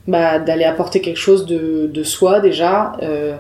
bah, 0.07 0.39
d'aller 0.39 0.65
apporter 0.65 1.01
quelque 1.01 1.19
chose 1.19 1.47
de, 1.47 1.91
de 1.93 2.03
soi 2.03 2.41
déjà 2.41 2.93
euh, 3.03 3.37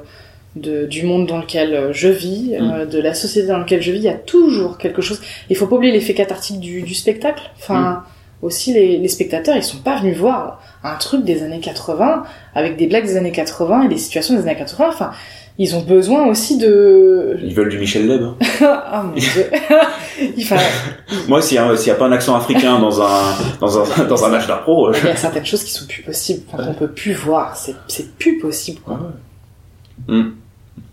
de, 0.56 0.86
du 0.86 1.04
monde 1.04 1.26
dans 1.26 1.38
lequel 1.38 1.90
je 1.92 2.08
vis, 2.08 2.54
euh, 2.54 2.86
de 2.86 2.98
la 2.98 3.14
société 3.14 3.48
dans 3.48 3.58
laquelle 3.58 3.82
je 3.82 3.92
vis, 3.92 3.98
il 3.98 4.04
y 4.04 4.08
a 4.08 4.14
toujours 4.14 4.78
quelque 4.78 5.02
chose. 5.02 5.20
Il 5.50 5.56
faut 5.56 5.66
pas 5.66 5.76
oublier 5.76 5.92
l'effet 5.92 6.14
cathartique 6.14 6.60
du, 6.60 6.80
du 6.80 6.94
spectacle. 6.94 7.42
Enfin, 7.58 8.04
aussi 8.42 8.72
les, 8.72 8.98
les 8.98 9.08
spectateurs, 9.08 9.56
ils 9.56 9.62
sont 9.62 9.78
pas 9.78 9.98
venus 10.00 10.16
voir 10.16 10.60
un 10.84 10.96
truc 10.96 11.24
des 11.24 11.42
années 11.42 11.60
80 11.60 12.24
avec 12.54 12.76
des 12.76 12.86
blagues 12.86 13.04
des 13.06 13.16
années 13.16 13.32
80 13.32 13.84
et 13.84 13.88
des 13.88 13.96
situations 13.96 14.34
des 14.34 14.42
années 14.42 14.56
80. 14.56 14.86
Enfin, 14.88 15.10
ils 15.58 15.74
ont 15.74 15.80
besoin 15.80 16.26
aussi 16.26 16.58
de. 16.58 17.38
ils 17.42 17.54
veulent 17.54 17.70
du 17.70 17.78
Michel 17.78 18.06
Leb 18.06 18.22
hein. 18.22 18.36
ah 18.62 19.04
mon 19.06 19.14
dieu. 19.14 19.46
fa- 20.44 20.56
moi 21.28 21.40
s'il 21.40 21.56
y, 21.56 21.58
a- 21.58 21.76
s'il 21.78 21.88
y 21.88 21.90
a 21.90 21.94
pas 21.94 22.04
un 22.06 22.12
accent 22.12 22.36
africain 22.36 22.78
dans 22.78 23.00
un 23.00 23.34
dans 23.58 23.78
un 24.00 24.04
dans 24.08 24.24
un 24.24 24.28
match 24.28 24.46
d'impro 24.46 24.88
euh, 24.88 24.92
Il 25.02 25.08
y 25.08 25.10
a 25.10 25.16
certaines 25.16 25.46
choses 25.46 25.64
qui 25.64 25.72
sont 25.72 25.86
plus 25.86 26.02
possibles, 26.02 26.42
enfin, 26.52 26.62
qu'on 26.62 26.74
peut 26.74 26.90
plus 26.90 27.14
voir. 27.14 27.56
C'est, 27.56 27.74
c'est 27.88 28.16
plus 28.18 28.38
possible. 28.38 28.80
Quoi. 28.80 28.98
Ouais. 30.08 30.14
Hmm. 30.14 30.32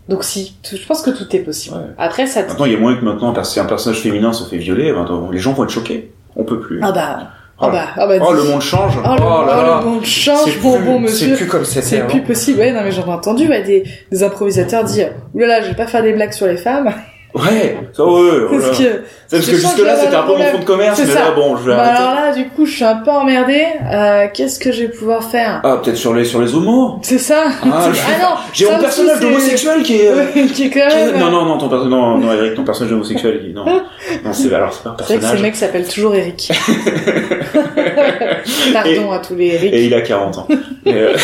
Donc 0.08 0.24
si, 0.24 0.56
je 0.70 0.86
pense 0.86 1.02
que 1.02 1.10
tout 1.10 1.34
est 1.36 1.40
possible. 1.40 1.76
Ouais. 1.76 1.82
Après, 1.98 2.26
ça. 2.26 2.42
Maintenant, 2.42 2.64
il 2.64 2.72
y 2.72 2.76
a 2.76 2.78
moins 2.78 2.94
que 2.96 3.04
maintenant, 3.04 3.34
si 3.44 3.60
un 3.60 3.64
personnage 3.66 4.00
féminin 4.00 4.32
se 4.32 4.44
fait 4.44 4.58
violer, 4.58 4.92
ben, 4.92 5.28
les 5.30 5.38
gens 5.38 5.52
vont 5.52 5.64
être 5.64 5.70
choqués. 5.70 6.10
On 6.36 6.44
peut 6.44 6.60
plus. 6.60 6.80
Ah 6.82 6.90
bah, 6.92 7.28
Oh 7.60 7.66
ah 7.66 7.70
bah, 7.70 7.84
ah 7.96 8.06
bah. 8.06 8.14
Oh, 8.20 8.32
le 8.32 8.42
monde 8.42 8.60
change. 8.60 8.94
Oh, 8.98 9.08
le, 9.14 9.20
là 9.20 9.26
oh, 9.42 9.46
là. 9.46 9.80
le 9.80 9.86
monde 9.88 10.04
change, 10.04 10.40
C'est 10.44 10.60
bon 10.60 10.76
plus- 10.76 10.84
bon 10.86 10.98
monsieur. 10.98 11.28
C'est 11.28 11.36
plus 11.36 11.46
comme 11.46 11.64
c'était 11.64 11.86
C'est 11.86 12.06
plus 12.08 12.22
possible. 12.22 12.58
Ouais, 12.58 12.72
non 12.72 12.80
mais 12.82 12.90
j'en 12.90 13.06
ai 13.06 13.10
entendu 13.10 13.48
ouais, 13.48 13.62
des, 13.62 13.84
des 14.10 14.22
improvisateurs 14.24 14.82
dire 14.84 15.12
oulala, 15.34 15.62
je 15.62 15.68
vais 15.68 15.74
pas 15.76 15.86
faire 15.86 16.02
des 16.02 16.12
blagues 16.12 16.32
sur 16.32 16.46
les 16.46 16.56
femmes 16.56 16.92
Ouais, 17.34 17.76
ça, 17.92 18.04
ouais, 18.04 18.12
ouais, 18.12 18.30
parce 18.60 18.78
que 18.78 18.84
C'est 19.26 19.36
parce 19.38 19.46
je 19.46 19.50
que 19.50 19.56
sens 19.56 19.72
jusque-là, 19.72 19.74
qu'il 19.74 19.84
y 19.86 19.88
a 19.88 19.96
c'était 19.96 20.14
un 20.14 20.22
peu 20.22 20.36
mon 20.36 20.44
fond 20.44 20.58
de 20.58 20.64
commerce, 20.64 21.00
mais 21.04 21.14
là, 21.14 21.32
bon, 21.34 21.56
je 21.56 21.68
vais 21.68 21.74
bah 21.74 21.82
alors 21.82 22.14
là 22.14 22.32
du 22.32 22.44
coup 22.50 22.64
je 22.64 22.76
suis 22.76 22.84
un 22.84 22.94
peu 22.96 23.10
emmerdée. 23.10 23.64
Euh, 23.92 24.26
Qu'est-ce 24.32 24.60
que 24.60 24.70
je 24.70 24.82
vais 24.82 24.88
pouvoir 24.88 25.24
faire? 25.24 25.60
Ah, 25.64 25.80
peut-être 25.82 25.96
sur 25.96 26.14
les, 26.14 26.24
sur 26.24 26.40
les 26.40 26.54
homos. 26.54 27.00
C'est 27.02 27.18
ça. 27.18 27.46
Ah, 27.64 27.88
je- 27.92 28.22
non. 28.22 28.28
J'ai 28.52 28.70
mon 28.70 28.78
personnage 28.78 29.18
d'homosexuel 29.18 29.82
qui 29.82 29.96
est, 30.02 30.08
euh, 30.10 30.24
qui 30.54 30.66
est 30.66 30.70
quand 30.70 30.88
qui 30.88 30.96
est- 30.96 31.06
même. 31.12 31.18
non, 31.18 31.30
non, 31.32 31.44
non, 31.44 31.58
ton 31.58 31.68
non, 31.86 32.18
non, 32.18 32.32
Eric, 32.32 32.54
ton 32.54 32.62
personnage 32.62 32.92
homosexuel, 32.92 33.40
il- 33.44 33.52
non. 33.52 33.64
Non, 33.64 34.32
c'est, 34.32 34.54
alors, 34.54 34.72
c'est 34.72 34.84
pas 34.84 34.90
un 34.90 34.96
C'est 34.98 35.04
vrai 35.04 35.14
que 35.14 35.14
ce 35.14 35.18
personnage. 35.20 35.42
mec 35.42 35.56
s'appelle 35.56 35.88
toujours 35.88 36.14
Eric. 36.14 36.52
Pardon 38.72 39.10
à 39.12 39.18
tous 39.18 39.34
les 39.34 39.46
Eric. 39.54 39.72
Et 39.74 39.84
il 39.86 39.94
a 39.94 40.00
40 40.02 40.38
ans. 40.38 40.48
Euh, 40.86 41.14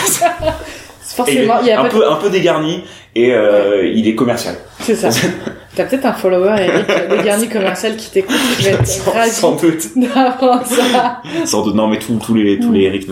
et 1.26 1.32
il 1.32 1.38
est 1.38 1.46
Forcément, 1.46 1.61
il 1.61 1.66
y 1.66 1.70
a 1.70 1.80
un 1.80 1.88
peu, 1.88 2.11
un 2.11 2.16
peu 2.16 2.30
dégarni, 2.30 2.82
et, 3.14 3.32
euh, 3.32 3.86
il 3.86 4.06
est 4.06 4.14
commercial. 4.14 4.54
C'est 4.80 4.94
ça. 4.94 5.11
T'as 5.76 5.84
peut-être 5.84 6.06
un 6.06 6.12
follower, 6.12 6.56
Eric, 6.58 6.86
des 7.11 7.24
garnis 7.24 7.48
commercial 7.48 7.96
qui 7.96 8.11
t'écoute. 8.11 8.36
Sans, 8.84 9.30
sans 9.30 9.56
doute. 9.56 9.80
ça. 10.64 11.22
Sans 11.44 11.64
doute. 11.64 11.74
Non, 11.74 11.86
mais 11.86 11.98
tous, 11.98 12.18
tous 12.18 12.34
les, 12.34 12.58
tous 12.58 12.72
les 12.72 12.82
Eric, 12.82 13.06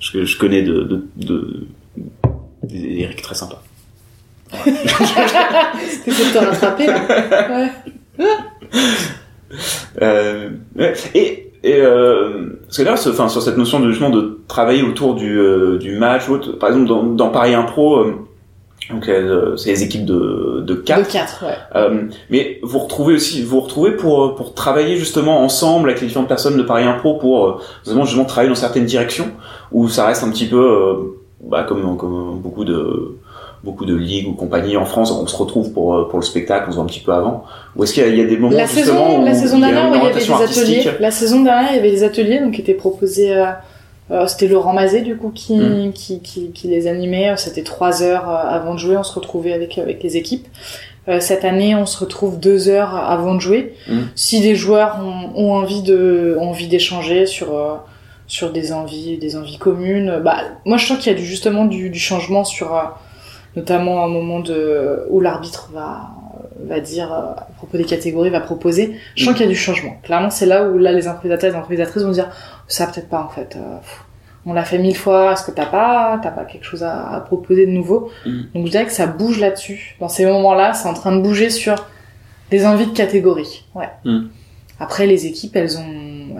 je, 0.00 0.24
je 0.24 0.38
connais 0.38 0.62
de, 0.62 0.82
de, 0.82 1.06
de, 1.16 1.66
des 2.64 3.02
Eric 3.02 3.22
très 3.22 3.34
sympas. 3.36 3.62
T'essaies 4.64 4.80
de 6.06 6.32
te 6.32 6.38
rattraper, 6.38 6.86
là. 6.86 7.00
Ouais. 7.48 7.70
Euh, 10.02 10.50
ouais. 10.76 10.94
et, 11.14 11.47
et 11.64 11.80
euh, 11.80 12.58
parce 12.66 12.78
que 12.78 12.82
là, 12.82 12.96
ce- 12.96 13.10
enfin, 13.10 13.28
sur 13.28 13.42
cette 13.42 13.56
notion 13.58 13.80
de 13.80 13.90
justement 13.90 14.10
de 14.10 14.38
travailler 14.48 14.82
autour 14.82 15.14
du, 15.14 15.38
euh, 15.38 15.78
du 15.78 15.96
match, 15.98 16.28
ou 16.28 16.34
autre, 16.34 16.52
par 16.52 16.68
exemple 16.70 16.88
dans, 16.88 17.02
dans 17.02 17.28
Paris 17.30 17.54
Impro, 17.54 17.98
euh, 17.98 18.14
donc 18.90 19.08
euh, 19.08 19.56
c'est 19.56 19.70
les 19.70 19.82
équipes 19.82 20.06
de, 20.06 20.60
de 20.60 20.74
De 20.74 20.74
4 20.74 21.08
4, 21.08 21.44
ouais. 21.44 21.52
Euh, 21.76 22.02
mais 22.30 22.58
vous 22.62 22.78
retrouvez 22.78 23.14
aussi, 23.14 23.42
vous 23.42 23.60
retrouvez 23.60 23.90
pour 23.92 24.34
pour 24.34 24.54
travailler 24.54 24.96
justement 24.96 25.40
ensemble 25.42 25.88
avec 25.90 26.00
les 26.00 26.06
différentes 26.06 26.28
personnes 26.28 26.56
de 26.56 26.62
Paris 26.62 26.84
Impro 26.84 27.14
pour 27.18 27.46
euh, 27.46 27.54
justement 27.84 28.04
justement 28.04 28.24
travailler 28.24 28.48
dans 28.48 28.54
certaines 28.54 28.86
directions 28.86 29.30
où 29.72 29.88
ça 29.88 30.06
reste 30.06 30.22
un 30.24 30.30
petit 30.30 30.46
peu 30.46 30.56
euh, 30.60 30.94
bah, 31.42 31.64
comme 31.68 31.96
comme 31.98 32.38
beaucoup 32.40 32.64
de 32.64 33.16
beaucoup 33.64 33.84
de 33.84 33.94
ligues 33.94 34.28
ou 34.28 34.32
compagnies 34.34 34.76
en 34.76 34.84
France, 34.84 35.10
on 35.10 35.26
se 35.26 35.36
retrouve 35.36 35.72
pour 35.72 35.94
euh, 35.94 36.08
pour 36.08 36.18
le 36.18 36.24
spectacle, 36.24 36.66
on 36.68 36.70
se 36.70 36.76
voit 36.76 36.84
un 36.84 36.88
petit 36.88 37.00
peu 37.00 37.12
avant. 37.12 37.44
Ou 37.76 37.84
est-ce 37.84 37.92
qu'il 37.94 38.02
y, 38.02 38.06
a- 38.06 38.08
il 38.08 38.18
y 38.18 38.22
a 38.22 38.24
des 38.26 38.36
moments 38.36 38.56
La 38.56 38.66
justement 38.66 38.84
saison, 39.08 39.20
où 39.20 39.24
la 39.24 39.34
saison 39.34 39.58
dernière, 39.58 39.88
il 39.88 39.96
y 39.96 40.06
avait 40.06 40.14
des 40.14 40.32
ateliers. 40.32 40.90
La 41.00 41.10
saison 41.10 41.42
dernière, 41.42 41.70
il 41.72 41.76
y 41.76 41.78
avait 41.80 41.90
des 41.90 42.04
ateliers, 42.04 42.38
donc 42.40 42.52
qui 42.54 42.60
étaient 42.60 42.74
proposés, 42.74 43.34
euh, 43.36 43.46
euh, 44.10 44.26
c'était 44.26 44.48
Laurent 44.48 44.72
Mazet, 44.72 45.02
du 45.02 45.16
coup, 45.16 45.30
qui, 45.34 45.56
Mm. 45.56 45.92
qui, 45.92 46.20
qui, 46.20 46.50
qui 46.52 46.68
les 46.68 46.86
animait. 46.86 47.34
C'était 47.36 47.62
trois 47.64 48.02
heures 48.02 48.28
avant 48.28 48.74
de 48.74 48.78
jouer, 48.78 48.96
on 48.96 49.02
se 49.02 49.14
retrouvait 49.14 49.52
avec, 49.52 49.76
avec 49.78 50.02
les 50.02 50.16
équipes. 50.16 50.46
Euh, 51.08 51.20
cette 51.20 51.44
année, 51.44 51.74
on 51.74 51.86
se 51.86 51.98
retrouve 51.98 52.38
deux 52.38 52.68
heures 52.68 52.94
avant 52.94 53.34
de 53.34 53.40
jouer. 53.40 53.74
Mm. 53.88 53.98
Si 54.14 54.40
des 54.40 54.54
joueurs 54.54 54.98
ont, 55.02 55.40
ont 55.42 55.52
envie 55.54 55.82
de, 55.82 56.36
ont 56.38 56.50
envie 56.50 56.68
d'échanger 56.68 57.26
sur, 57.26 57.54
euh, 57.56 57.74
sur 58.26 58.50
des 58.52 58.72
envies, 58.72 59.16
des 59.18 59.36
envies 59.36 59.56
communes, 59.58 60.20
bah, 60.22 60.36
moi, 60.66 60.76
je 60.76 60.86
sens 60.86 60.98
qu'il 60.98 61.10
y 61.10 61.14
a 61.14 61.18
du, 61.18 61.24
justement 61.24 61.64
du, 61.64 61.88
du 61.90 61.98
changement 61.98 62.44
sur, 62.44 62.74
notamment 63.56 64.04
un 64.04 64.08
moment 64.08 64.40
de, 64.40 65.06
où 65.10 65.20
l'arbitre 65.20 65.70
va, 65.72 66.10
va 66.66 66.80
dire, 66.80 67.12
euh, 67.12 67.32
à 67.36 67.48
propos 67.56 67.76
des 67.76 67.84
catégories, 67.84 68.30
va 68.30 68.40
proposer. 68.40 68.96
Je 69.16 69.24
sens 69.24 69.34
qu'il 69.34 69.42
y 69.44 69.48
a 69.48 69.50
du 69.50 69.56
changement. 69.56 69.96
Clairement, 70.02 70.30
c'est 70.30 70.46
là 70.46 70.68
où 70.68 70.78
là, 70.78 70.92
les 70.92 71.08
improvisateurs 71.08 71.50
et 71.50 71.52
les 71.52 71.58
improvisatrices 71.58 72.02
vont 72.02 72.12
dire, 72.12 72.30
ça 72.66 72.86
peut-être 72.86 73.08
pas, 73.08 73.22
en 73.22 73.28
fait. 73.28 73.56
euh, 73.56 73.76
on 74.46 74.54
l'a 74.54 74.64
fait 74.64 74.78
mille 74.78 74.96
fois, 74.96 75.32
est-ce 75.32 75.44
que 75.44 75.50
t'as 75.50 75.66
pas, 75.66 76.18
t'as 76.22 76.30
pas 76.30 76.44
quelque 76.44 76.64
chose 76.64 76.82
à, 76.82 77.10
à 77.10 77.20
proposer 77.20 77.66
de 77.66 77.72
nouveau? 77.72 78.10
Mhm. 78.24 78.46
Donc, 78.54 78.66
je 78.66 78.70
dirais 78.70 78.86
que 78.86 78.92
ça 78.92 79.06
bouge 79.06 79.38
là-dessus. 79.40 79.96
Dans 80.00 80.08
ces 80.08 80.24
moments-là, 80.24 80.72
c'est 80.72 80.88
en 80.88 80.94
train 80.94 81.14
de 81.14 81.20
bouger 81.20 81.50
sur 81.50 81.74
des 82.50 82.64
envies 82.64 82.86
de 82.86 82.92
catégories. 82.96 83.64
Ouais. 83.74 83.90
Mhm. 84.04 84.30
Après, 84.80 85.06
les 85.06 85.26
équipes, 85.26 85.54
elles 85.56 85.76
ont, 85.76 85.84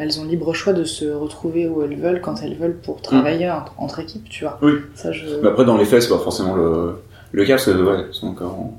elles 0.01 0.21
ont 0.21 0.25
libre 0.25 0.53
choix 0.55 0.73
de 0.73 0.85
se 0.85 1.05
retrouver 1.07 1.69
où 1.69 1.83
elles 1.83 1.97
veulent, 1.97 2.21
quand 2.21 2.43
elles 2.43 2.57
veulent, 2.57 2.77
pour 2.77 3.01
travailler 3.03 3.51
entre, 3.51 3.73
entre 3.79 4.01
équipes, 4.01 4.29
tu 4.29 4.45
vois. 4.45 4.59
Oui. 4.63 4.73
Ça, 4.95 5.13
je... 5.13 5.27
Mais 5.43 5.49
après, 5.49 5.65
dans 5.65 5.77
les 5.77 5.85
faits, 5.85 6.03
c'est 6.03 6.09
pas 6.09 6.19
forcément 6.19 6.55
le, 6.57 6.95
le 7.33 7.45
cas, 7.45 7.55
parce 7.55 7.67
que, 7.67 7.71
ouais, 7.71 8.07
c'est 8.13 8.27
encore, 8.27 8.71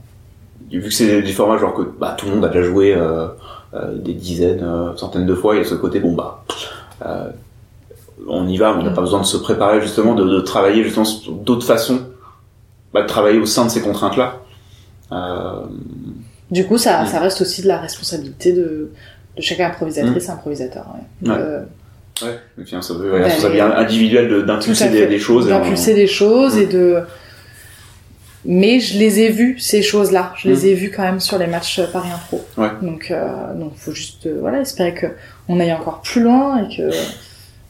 vu 0.71 0.81
que 0.81 0.89
c'est 0.91 1.21
des, 1.21 1.31
formats 1.31 1.57
genre 1.57 1.73
que, 1.73 1.81
bah, 1.81 2.15
tout 2.17 2.25
le 2.27 2.33
monde 2.35 2.45
a 2.45 2.49
déjà 2.49 2.63
joué, 2.63 2.93
euh, 2.95 3.27
euh, 3.73 3.95
des 3.97 4.13
dizaines, 4.13 4.63
euh, 4.63 4.95
centaines 4.97 5.25
de 5.25 5.35
fois, 5.35 5.55
il 5.55 5.59
y 5.59 5.61
a 5.61 5.65
ce 5.65 5.75
côté, 5.75 5.99
bon, 5.99 6.13
bah, 6.13 6.43
on 8.27 8.47
y 8.47 8.57
va, 8.57 8.75
on 8.77 8.83
n'a 8.83 8.91
pas 8.91 9.01
besoin 9.01 9.21
de 9.21 9.25
se 9.25 9.37
préparer, 9.37 9.81
justement, 9.81 10.13
de, 10.13 10.25
de 10.25 10.39
travailler, 10.41 10.83
justement, 10.83 11.05
d'autres 11.43 11.65
façons, 11.65 12.01
bah, 12.93 13.01
de 13.03 13.07
travailler 13.07 13.39
au 13.39 13.45
sein 13.45 13.65
de 13.65 13.69
ces 13.69 13.81
contraintes-là. 13.81 14.39
Euh, 15.11 15.61
Du 16.51 16.65
coup, 16.67 16.77
ça, 16.77 17.03
Mm. 17.03 17.07
ça 17.07 17.19
reste 17.19 17.41
aussi 17.41 17.61
de 17.61 17.67
la 17.67 17.77
responsabilité 17.77 18.51
de, 18.53 18.91
de 19.39 19.43
chaque 19.45 19.59
improvisatrice, 19.59 20.29
improvisateur. 20.29 20.85
Ouais. 21.23 21.29
Ouais. 21.29 21.35
Euh, 21.39 21.61
ouais, 22.23 22.39
et 22.59 22.63
puis, 22.63 22.75
ça 22.81 22.93
veut, 22.93 23.17
la 23.17 23.25
responsabilité 23.25 23.61
individuelle 23.61 24.29
de- 24.29 24.39
tout 24.41 24.45
d'impulser 24.47 24.89
des, 24.89 25.19
choses. 25.19 25.47
D'impulser 25.47 25.93
des 25.93 26.07
choses 26.07 26.57
et 26.57 26.65
de 26.67 27.01
mais 28.45 28.79
je 28.79 28.97
les 28.97 29.19
ai 29.19 29.29
vus 29.29 29.59
ces 29.59 29.81
choses-là. 29.81 30.33
Je 30.37 30.49
les 30.49 30.63
Mm. 30.63 30.67
ai 30.67 30.73
vus 30.73 30.91
quand 30.91 31.03
même 31.03 31.19
sur 31.19 31.37
les 31.37 31.47
matchs 31.47 31.81
Paris 31.91 32.09
Impro. 32.13 32.45
Ouais. 32.57 32.69
Donc, 32.81 33.11
euh, 33.11 33.53
donc 33.53 33.73
faut 33.75 33.91
juste 33.91 34.25
euh, 34.27 34.37
voilà 34.39 34.61
espérer 34.61 34.93
que 34.93 35.07
on 35.49 35.59
aille 35.59 35.73
encore 35.73 36.01
plus 36.01 36.21
loin 36.21 36.63
et 36.63 36.75
que 36.75 36.89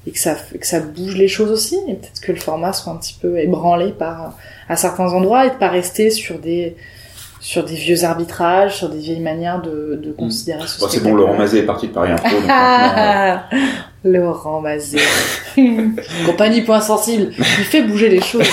et 0.08 0.12
que 0.12 0.20
ça 0.20 0.36
que 0.36 0.66
ça 0.66 0.80
bouge 0.80 1.16
les 1.16 1.28
choses 1.28 1.52
aussi 1.52 1.76
et 1.88 1.96
peut-être 1.96 2.22
que 2.22 2.32
le 2.32 2.38
format 2.40 2.72
soit 2.74 2.94
un 2.94 2.98
petit 2.98 3.18
peu 3.20 3.38
ébranlé 3.40 3.92
par 3.92 4.38
à 4.70 4.76
certains 4.76 5.12
endroits 5.12 5.46
et 5.48 5.50
de 5.50 5.56
pas 5.56 5.70
rester 5.70 6.10
sur 6.12 6.38
des 6.40 6.76
sur 7.40 7.64
des 7.64 7.76
vieux 7.76 8.04
arbitrages, 8.04 8.78
sur 8.78 8.90
des 8.90 8.98
vieilles 9.00 9.22
manières 9.22 9.62
de, 9.62 10.00
de 10.04 10.12
considérer 10.12 10.68
ce 10.68 10.80
Bon, 10.80 10.88
c'est 10.90 11.02
bon. 11.02 11.16
Laurent 11.16 11.38
Mazet 11.38 11.60
est 11.60 11.64
parti 11.64 11.88
de 11.88 11.94
Paris 11.94 12.10
donc 12.10 12.22
maintenant, 12.24 12.48
Ah, 12.50 13.44
Laurent 14.04 14.62
Mazet. 14.62 15.00
Compagnie 16.26 16.62
point 16.62 16.82
sensible. 16.82 17.32
Il 17.38 17.44
fait 17.66 17.84
bouger 17.84 18.10
les 18.10 18.22
choses. 18.22 18.48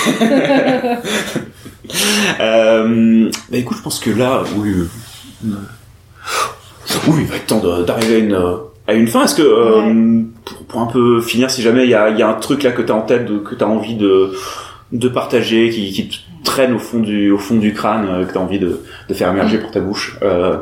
Euh, 2.41 3.29
bah 3.49 3.57
écoute, 3.57 3.77
je 3.77 3.81
pense 3.81 3.99
que 3.99 4.09
là, 4.09 4.43
oui, 4.57 4.73
euh, 5.45 5.53
oui, 7.07 7.21
il 7.21 7.25
va 7.27 7.35
être 7.37 7.45
temps 7.45 7.61
d'arriver 7.85 8.15
à 8.15 8.17
une, 8.17 8.33
euh, 8.33 8.57
à 8.87 8.93
une 8.93 9.07
fin. 9.07 9.23
Est-ce 9.23 9.35
que, 9.35 9.41
euh, 9.41 10.23
pour, 10.43 10.57
pour 10.65 10.81
un 10.81 10.87
peu 10.87 11.21
finir, 11.21 11.49
si 11.49 11.61
jamais 11.61 11.85
il 11.85 11.89
y 11.89 11.95
a, 11.95 12.09
y 12.09 12.21
a 12.21 12.27
un 12.27 12.33
truc 12.33 12.63
là 12.63 12.71
que 12.71 12.81
t'as 12.81 12.93
en 12.93 13.01
tête, 13.01 13.25
que 13.43 13.55
t'as 13.55 13.65
envie 13.67 13.95
de, 13.95 14.33
de 14.91 15.07
partager, 15.09 15.69
qui, 15.69 15.91
qui 15.91 16.07
te 16.09 16.15
traîne 16.43 16.73
au 16.73 16.79
fond 16.79 16.99
du, 16.99 17.31
au 17.31 17.37
fond 17.37 17.55
du 17.55 17.73
crâne, 17.73 18.07
euh, 18.09 18.25
que 18.25 18.33
t'as 18.33 18.39
envie 18.39 18.59
de, 18.59 18.81
de 19.09 19.13
faire 19.13 19.29
émerger 19.31 19.57
pour 19.57 19.71
ta 19.71 19.79
bouche, 19.79 20.17
euh, 20.21 20.57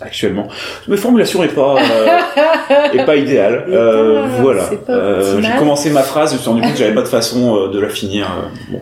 actuellement. 0.00 0.48
Ma 0.88 0.96
formulation 0.96 1.42
est 1.42 1.48
pas, 1.54 1.76
euh, 1.76 2.92
est 2.92 3.04
pas 3.04 3.16
idéale. 3.16 3.64
Euh, 3.68 4.26
voilà. 4.40 4.68
Euh, 4.88 5.40
J'ai 5.42 5.58
commencé 5.58 5.90
ma 5.90 6.02
phrase, 6.02 6.30
je 6.30 6.36
me 6.36 6.40
suis 6.40 6.48
rendu 6.50 6.62
compte 6.62 6.72
que 6.72 6.78
j'avais 6.78 6.94
pas 6.94 7.02
de 7.02 7.08
façon 7.08 7.56
euh, 7.56 7.68
de 7.68 7.80
la 7.80 7.88
finir. 7.88 8.26
euh, 8.26 8.72
bon. 8.72 8.80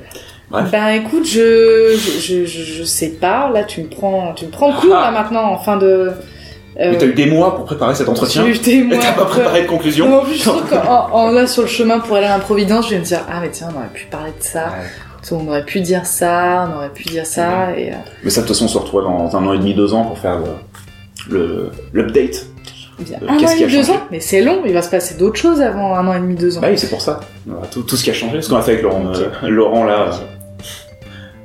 Bref. 0.50 0.70
Ben 0.70 0.88
écoute, 0.90 1.26
je, 1.26 1.96
je, 2.20 2.44
je, 2.44 2.62
je 2.62 2.82
sais 2.84 3.08
pas. 3.20 3.50
Là, 3.52 3.64
tu 3.64 3.80
me 3.82 3.88
prends, 3.88 4.32
tu 4.34 4.44
me 4.46 4.50
prends 4.50 4.68
de 4.70 4.74
court 4.76 4.94
Ah. 4.96 5.10
là 5.10 5.10
maintenant 5.10 5.50
en 5.50 5.58
fin 5.58 5.76
de. 5.76 6.10
Mais 6.76 6.98
t'as 6.98 7.06
eu 7.06 7.12
des 7.14 7.26
mois 7.26 7.54
pour 7.56 7.64
préparer 7.66 7.94
cet 7.94 8.08
entretien. 8.08 8.44
J'ai 8.46 8.50
eu 8.52 8.58
des 8.58 8.72
Et 8.80 8.82
mois 8.82 8.98
t'as 9.00 9.12
pas 9.12 9.26
préparé 9.26 9.62
de 9.62 9.68
conclusion 9.68 10.08
Non, 10.08 10.18
en 10.18 10.24
plus, 10.24 10.34
je 10.34 10.48
trouve 10.48 10.62
qu'en 10.68 11.08
en, 11.12 11.30
là 11.30 11.46
sur 11.46 11.62
le 11.62 11.68
chemin 11.68 12.00
pour 12.00 12.16
aller 12.16 12.26
à 12.26 12.30
l'improvidence, 12.36 12.86
je 12.86 12.94
vais 12.94 12.98
me 13.00 13.04
dire 13.04 13.20
ah 13.30 13.38
mais 13.40 13.50
tiens, 13.50 13.68
on 13.72 13.78
aurait 13.78 13.88
pu 13.92 14.06
parler 14.06 14.30
de 14.38 14.42
ça. 14.44 14.72
On 15.30 15.46
aurait 15.48 15.64
pu 15.64 15.80
dire 15.80 16.04
ça, 16.04 16.68
on 16.70 16.76
aurait 16.76 16.90
pu 16.90 17.04
dire 17.04 17.24
ça 17.24 17.70
et. 17.76 17.92
euh, 17.92 17.96
Mais 18.24 18.30
ça, 18.30 18.42
de 18.42 18.46
toute 18.46 18.54
façon, 18.54 18.66
on 18.66 18.68
se 18.68 18.76
retrouve 18.78 19.02
dans 19.04 19.34
un 19.36 19.46
an 19.46 19.52
et 19.54 19.58
demi, 19.58 19.72
deux 19.74 19.94
ans 19.94 20.04
pour 20.04 20.18
faire 20.18 20.38
le- 20.38 20.50
le- 21.30 21.70
l'update. 21.94 22.44
bien, 22.98 23.18
Euh, 23.22 23.28
un 23.28 23.34
an 23.36 23.38
et 23.38 23.60
demi, 23.60 23.72
deux 23.72 23.90
ans, 23.90 24.00
mais 24.10 24.20
c'est 24.20 24.42
long. 24.42 24.60
Il 24.66 24.74
va 24.74 24.82
se 24.82 24.90
passer 24.90 25.14
d'autres 25.14 25.38
choses 25.40 25.62
avant 25.62 25.94
un 25.96 26.06
an 26.06 26.12
et 26.14 26.20
demi, 26.20 26.34
deux 26.34 26.58
ans. 26.58 26.60
Bah 26.60 26.68
oui, 26.70 26.76
c'est 26.78 26.90
pour 26.90 27.00
ça. 27.00 27.20
Tout, 27.70 27.82
tout 27.84 27.96
ce 27.96 28.04
qui 28.04 28.10
a 28.10 28.14
changé. 28.14 28.42
Ce 28.42 28.50
qu'on 28.50 28.56
a 28.56 28.62
fait 28.62 28.72
avec 28.72 28.82
Laurent, 28.82 29.04
euh, 29.14 29.48
Laurent 29.48 29.84
là, 29.84 30.10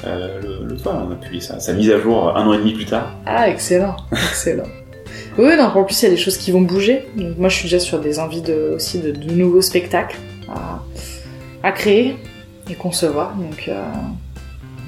euh, 0.06 0.40
le, 0.42 0.68
le 0.68 0.78
on 0.86 1.12
a 1.12 1.16
publié 1.16 1.42
sa, 1.42 1.60
sa 1.60 1.72
mise 1.74 1.90
à 1.92 2.00
jour 2.00 2.36
un 2.36 2.46
an 2.48 2.54
et 2.54 2.58
demi 2.58 2.74
plus 2.74 2.86
tard. 2.86 3.12
Ah, 3.26 3.48
excellent, 3.50 3.96
excellent. 4.12 4.64
Oui, 5.40 5.56
donc 5.58 5.76
en 5.76 5.84
plus 5.84 6.02
il 6.02 6.06
y 6.06 6.08
a 6.08 6.12
des 6.12 6.18
choses 6.18 6.38
qui 6.38 6.52
vont 6.52 6.62
bouger. 6.62 7.08
Donc, 7.16 7.38
moi, 7.38 7.50
je 7.50 7.56
suis 7.56 7.64
déjà 7.64 7.80
sur 7.80 8.00
des 8.00 8.20
envies 8.20 8.42
de, 8.42 8.74
aussi 8.76 9.00
de, 9.00 9.12
de 9.12 9.32
nouveaux 9.34 9.62
spectacles 9.62 10.18
à, 10.50 10.84
à 11.64 11.72
créer 11.72 12.16
et 12.70 12.76
concevoir. 12.76 13.34
Donc, 13.36 13.68
euh, 13.68 13.82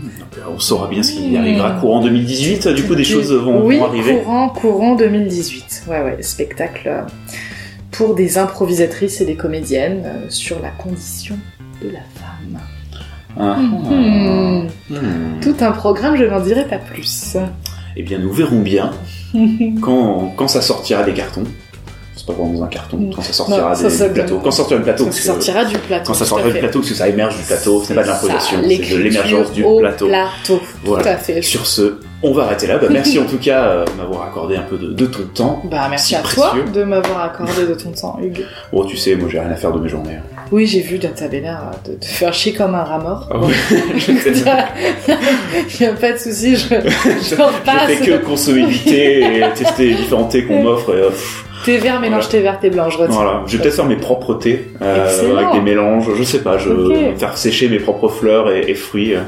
euh, 0.04 0.42
on 0.54 0.60
saura 0.60 0.88
bien 0.88 1.04
ce 1.04 1.14
qui 1.14 1.38
arrivera 1.38 1.72
courant 1.72 2.02
2018. 2.04 2.68
Du 2.70 2.84
coup, 2.84 2.96
des 2.96 3.04
choses 3.04 3.32
vont, 3.32 3.66
oui, 3.66 3.78
vont 3.78 3.86
arriver. 3.86 4.18
courant, 4.18 4.50
courant 4.50 4.96
2018. 4.96 5.84
Ouais, 5.88 6.02
ouais, 6.02 6.22
spectacle 6.22 6.88
euh, 6.88 7.02
pour 7.92 8.16
des 8.16 8.38
improvisatrices 8.38 9.22
et 9.22 9.26
des 9.26 9.36
comédiennes 9.36 10.04
euh, 10.06 10.30
sur 10.30 10.60
la 10.62 10.70
condition 10.72 11.38
de 11.82 11.90
la 11.90 12.00
femme. 12.16 12.60
Ah, 13.40 13.56
Hmm. 13.58 14.68
hmm. 14.90 15.40
Tout 15.42 15.56
un 15.62 15.72
programme, 15.72 16.18
je 16.18 16.26
n'en 16.26 16.42
dirai 16.42 16.66
pas 16.68 16.78
plus. 16.78 17.38
Eh 17.96 18.04
bien, 18.04 18.18
nous 18.20 18.32
verrons 18.32 18.60
bien 18.62 18.92
quand, 19.82 20.34
quand 20.36 20.48
ça 20.48 20.62
sortira 20.62 21.04
des 21.04 21.14
cartons. 21.14 21.44
C'est 22.16 22.26
pas 22.28 22.34
vraiment 22.34 22.54
dans 22.54 22.64
un 22.64 22.68
carton, 22.68 23.10
quand 23.16 23.22
ça 23.24 23.34
sortira 23.34 23.70
Non, 23.70 23.76
ça, 23.76 23.84
des 23.84 23.90
ça- 23.90 24.10
plateaux. 24.10 24.40
Quand 24.44 24.52
ça 24.52 24.58
sortira 24.58 24.78
du 24.80 24.84
plateau, 24.84 25.04
Ça 25.06 25.10
parce 25.10 25.20
que- 25.20 25.26
sortira 25.26 25.66
du 25.66 25.78
plateau. 25.80 26.04
quand 26.06 26.14
ça 26.14 26.26
sortira 26.26 26.52
du 26.52 26.60
plateau, 26.60 26.80
parce 26.80 26.90
que 26.92 26.96
ça 26.96 27.08
émerge 27.10 27.38
du 27.38 27.44
plateau, 27.44 27.82
ce 27.84 27.90
n'est 27.90 27.96
pas 27.96 28.04
de 28.04 28.08
l'improvisation, 28.10 28.58
ça, 28.62 28.68
c'est 28.70 28.94
de 28.94 28.98
l'émergence 29.02 29.52
du 29.54 29.64
au 29.64 29.80
plateau. 29.80 30.08
plateau. 30.08 30.62
Voilà. 30.84 31.04
Tout 31.04 31.10
à 31.10 31.16
fait. 31.16 31.42
Sur 31.42 31.66
ce, 31.66 31.96
on 32.22 32.34
va 32.34 32.44
arrêter 32.44 32.68
là. 32.68 32.78
Bah, 32.78 32.88
merci 32.92 33.18
en 33.24 33.26
tout 33.26 33.38
cas 33.40 33.64
euh, 33.64 33.86
de 33.86 33.92
m'avoir 33.94 34.28
accordé 34.28 34.56
un 34.58 34.62
peu 34.62 34.78
de, 34.78 34.92
de 34.94 35.06
ton 35.08 35.24
temps. 35.34 35.62
Bah, 35.72 35.88
merci 35.90 36.16
à 36.16 36.20
toi 36.20 36.54
de 36.72 36.84
m'avoir 36.84 37.24
accordé 37.24 37.66
de 37.68 37.74
ton 37.74 37.92
temps, 37.92 38.20
Hugues. 38.22 38.46
Bon, 38.72 38.84
tu 38.86 38.98
sais, 38.98 39.16
moi 39.16 39.28
j'ai 39.32 39.40
rien 39.40 39.50
à 39.50 39.56
faire 39.56 39.72
de 39.72 39.80
mes 39.80 39.90
journées. 39.90 40.18
Oui, 40.52 40.66
j'ai 40.68 40.82
vu 40.82 40.98
dans 40.98 41.14
ta 41.14 41.28
bénère 41.30 41.62
de 41.88 41.94
te 41.94 42.06
faire 42.06 42.34
chier 42.34 42.52
comme 42.54 42.76
un 42.76 42.84
rat 42.84 43.00
mort. 43.00 43.30
Ah 43.32 43.40
ouais, 43.40 43.54
je 43.96 44.02
sais 44.02 44.32
Il 44.36 44.44
pas. 44.44 44.66
y 45.80 45.86
a 45.88 45.94
pas 45.94 46.12
de 46.12 46.18
souci, 46.18 46.56
je, 46.58 46.68
Je 46.68 47.36
j'en 47.36 47.50
je 47.52 47.62
passe. 47.66 47.88
fais 47.88 48.06
que 48.06 48.18
consommer 48.18 48.66
du 48.66 48.78
thé 48.80 49.20
et 49.38 49.44
tester 49.56 49.88
les 49.88 49.94
différents 49.96 50.26
thés 50.26 50.44
qu'on 50.46 50.62
m'offre. 50.62 50.90
et, 50.94 51.00
euh, 51.04 51.10
pff, 51.10 51.46
Tes 51.64 51.78
verts 51.78 52.00
mélange 52.02 52.28
tes 52.28 52.42
verts, 52.42 52.60
tes 52.60 52.70
blancs, 52.70 52.92
je 52.92 52.98
retiens. 52.98 53.16
voilà. 53.16 53.44
Je 53.48 53.56
vais 53.56 53.64
peut-être 53.64 53.76
faire 53.76 53.86
mes 53.86 53.96
propres 53.96 54.34
thés 54.34 54.68
euh, 54.82 55.38
avec 55.38 55.54
des 55.54 55.62
mélanges. 55.62 56.08
Je 56.18 56.24
sais 56.24 56.40
pas. 56.40 56.58
Je 56.58 56.70
Ok. 56.70 56.94
vais 56.94 57.16
faire 57.16 57.38
sécher 57.38 57.70
mes 57.70 57.80
propres 57.80 58.10
fleurs 58.10 58.52
et, 58.52 58.70
et 58.70 58.76
fruits. 58.76 59.16
euh. 59.16 59.22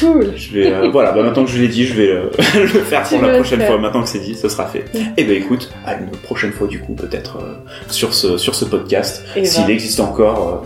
Cool. 0.00 0.32
Je 0.36 0.52
vais, 0.52 0.72
euh, 0.72 0.88
voilà, 0.90 1.12
bah, 1.12 1.22
maintenant 1.22 1.44
que 1.44 1.50
je 1.50 1.58
l'ai 1.60 1.68
dit, 1.68 1.86
je 1.86 1.94
vais 1.94 2.08
euh, 2.08 2.30
le 2.54 2.66
faire 2.66 3.02
pour 3.02 3.20
la 3.22 3.34
prochaine 3.34 3.58
faire. 3.60 3.68
fois. 3.68 3.78
Maintenant 3.78 4.02
que 4.02 4.08
c'est 4.08 4.18
dit, 4.18 4.34
ce 4.34 4.48
sera 4.48 4.66
fait. 4.66 4.84
Et 5.16 5.24
ben 5.24 5.36
écoute, 5.36 5.70
à 5.86 5.94
une 5.94 6.08
prochaine 6.10 6.52
fois 6.52 6.66
du 6.66 6.80
coup, 6.80 6.94
peut-être 6.94 7.36
euh, 7.38 7.54
sur 7.88 8.14
ce 8.14 8.38
sur 8.38 8.54
ce 8.54 8.64
podcast, 8.64 9.24
Et 9.36 9.44
s'il 9.44 9.68
existe 9.70 10.00
encore, 10.00 10.64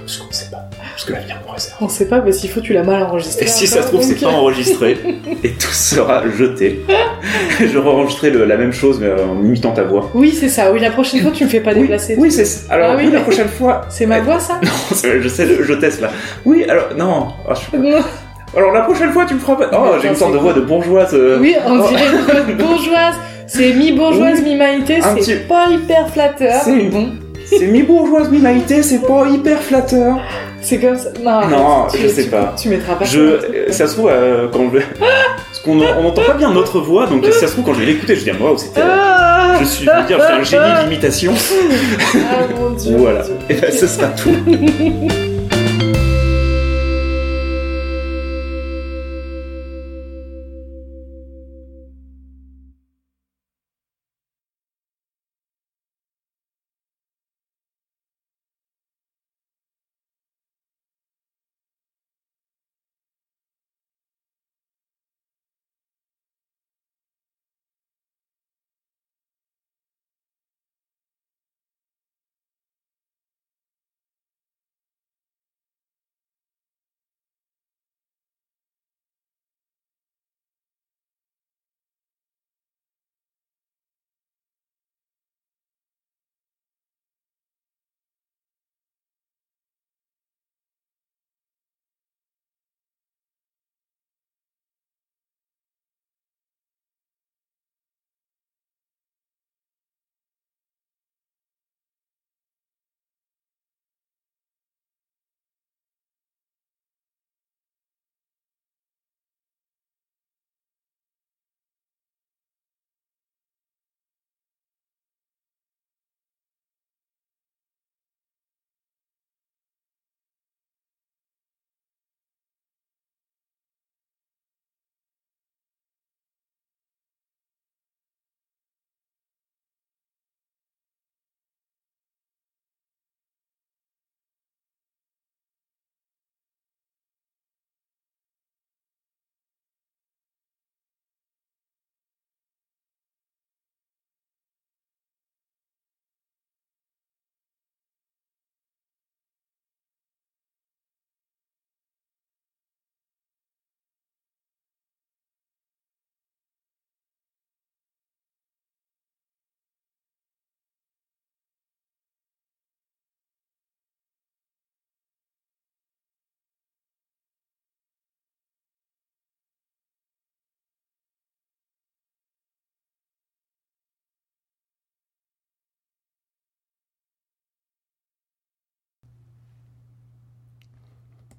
parce 0.00 0.16
qu'on 0.18 0.28
ne 0.28 0.32
sait 0.32 0.50
pas, 0.50 0.64
parce 0.92 1.04
que 1.04 1.12
l'avenir 1.12 1.36
nous 1.46 1.52
réserve. 1.52 1.76
On 1.80 1.88
sait 1.88 2.06
pas, 2.08 2.20
mais 2.20 2.32
s'il 2.32 2.50
faut, 2.50 2.60
tu 2.60 2.72
l'as 2.72 2.82
mal 2.82 3.02
enregistré. 3.02 3.44
Et 3.44 3.48
si 3.48 3.66
ça 3.66 3.82
se 3.82 3.88
trouve, 3.88 4.02
c'est 4.02 4.14
pas 4.20 4.28
enregistré 4.28 4.96
et 5.44 5.50
tout 5.50 5.70
sera 5.72 6.24
jeté. 6.30 6.80
je 7.60 7.78
enregistrerai 7.78 8.30
la 8.46 8.56
même 8.56 8.72
chose 8.72 8.98
mais 9.00 9.10
en 9.10 9.38
imitant 9.44 9.72
ta 9.72 9.82
voix. 9.84 10.10
Oui, 10.14 10.32
c'est 10.32 10.48
ça. 10.48 10.72
Oui, 10.72 10.80
la 10.80 10.90
prochaine 10.90 11.20
fois, 11.22 11.30
tu 11.30 11.44
me 11.44 11.48
fais 11.48 11.60
pas 11.60 11.74
déplacer. 11.74 12.16
oui, 12.18 12.30
c'est 12.30 12.70
alors 12.70 12.90
Ah 12.92 12.96
oui. 12.96 13.04
oui, 13.06 13.12
la 13.12 13.20
prochaine 13.20 13.48
fois. 13.48 13.82
C'est 13.90 14.06
ma 14.06 14.20
voix, 14.20 14.40
ça 14.40 14.60
c'est- 14.92 15.20
je 15.22 15.28
sais, 15.28 15.46
je 15.62 15.72
teste 15.74 16.00
là. 16.00 16.10
Oui, 16.44 16.64
alors 16.68 16.88
non. 16.96 17.28
Ah, 17.48 17.54
je- 17.54 17.76
Non. 17.76 17.98
Alors 18.56 18.72
la 18.72 18.80
prochaine 18.82 19.12
fois, 19.12 19.24
tu 19.26 19.34
me 19.34 19.38
feras 19.40 19.56
pas. 19.56 19.70
Oh, 19.72 19.96
j'ai 20.00 20.08
une 20.08 20.14
ça, 20.14 20.20
sorte 20.20 20.32
de 20.32 20.38
voix 20.38 20.52
de 20.52 20.60
bourgeoise. 20.60 21.10
euh, 21.14 21.38
Oui, 21.40 21.54
on 21.66 21.78
oh. 21.80 21.88
dirait 21.88 22.06
une 22.06 22.22
voix 22.22 22.66
bourgeoise. 22.66 23.14
C'est 23.46 23.72
mi-bourgeoise, 23.72 24.42
mi-maïté. 24.42 24.96
un 24.98 25.14
C'est 25.16 25.36
petit- 25.36 25.46
pas 25.48 25.66
hyper 25.70 26.08
flatteur. 26.10 26.60
C'est 26.64 26.82
bon. 26.90 27.08
C'est 27.46 27.66
mi-bourgeoise, 27.66 28.30
mi-maïté, 28.30 28.82
c'est 28.82 29.06
pas 29.06 29.26
hyper 29.28 29.58
flatteur. 29.62 30.18
C'est 30.60 30.78
comme 30.78 30.98
ça. 30.98 31.10
Non, 31.22 31.46
Non, 31.48 31.66
arrête, 31.84 31.92
je 32.02 32.08
tu- 32.08 32.14
sais 32.14 32.24
tu- 32.24 32.28
pas. 32.30 32.54
Tu 32.60 32.68
mettras 32.68 32.94
pas 32.96 33.04
Je, 33.06 33.20
euh, 33.20 33.40
ça 33.72 33.86
se 33.86 33.94
trouve, 33.94 34.10
euh, 34.12 34.48
quand 34.52 34.70
je... 34.74 34.78
Parce 34.80 35.60
qu'on 35.64 35.80
on 35.80 36.02
n'entend 36.02 36.22
pas 36.22 36.34
bien 36.34 36.50
notre 36.52 36.80
voix, 36.80 37.06
donc 37.06 37.24
si 37.24 37.32
ça 37.32 37.46
se 37.46 37.52
trouve, 37.52 37.64
quand 37.64 37.72
je 37.74 37.80
vais 37.80 37.86
l'écouter, 37.86 38.16
je 38.16 38.24
dis, 38.24 38.30
waouh, 38.38 38.58
c'était... 38.58 38.82
Ah, 38.84 39.54
Je 39.60 39.64
suis, 39.64 39.86
je 39.86 39.90
veux 39.90 40.06
dire, 40.06 40.18
un 40.20 40.42
génie 40.42 40.62
d'imitation. 40.84 41.32
ah 42.16 42.52
mon 42.60 42.70
dieu. 42.70 42.96
Voilà. 42.98 43.20
mon 43.20 43.24
Dieu. 43.26 43.34
Et 43.48 43.54
ben, 43.54 43.70
ce 43.72 43.86
sera 43.86 44.08
tout. 44.08 44.30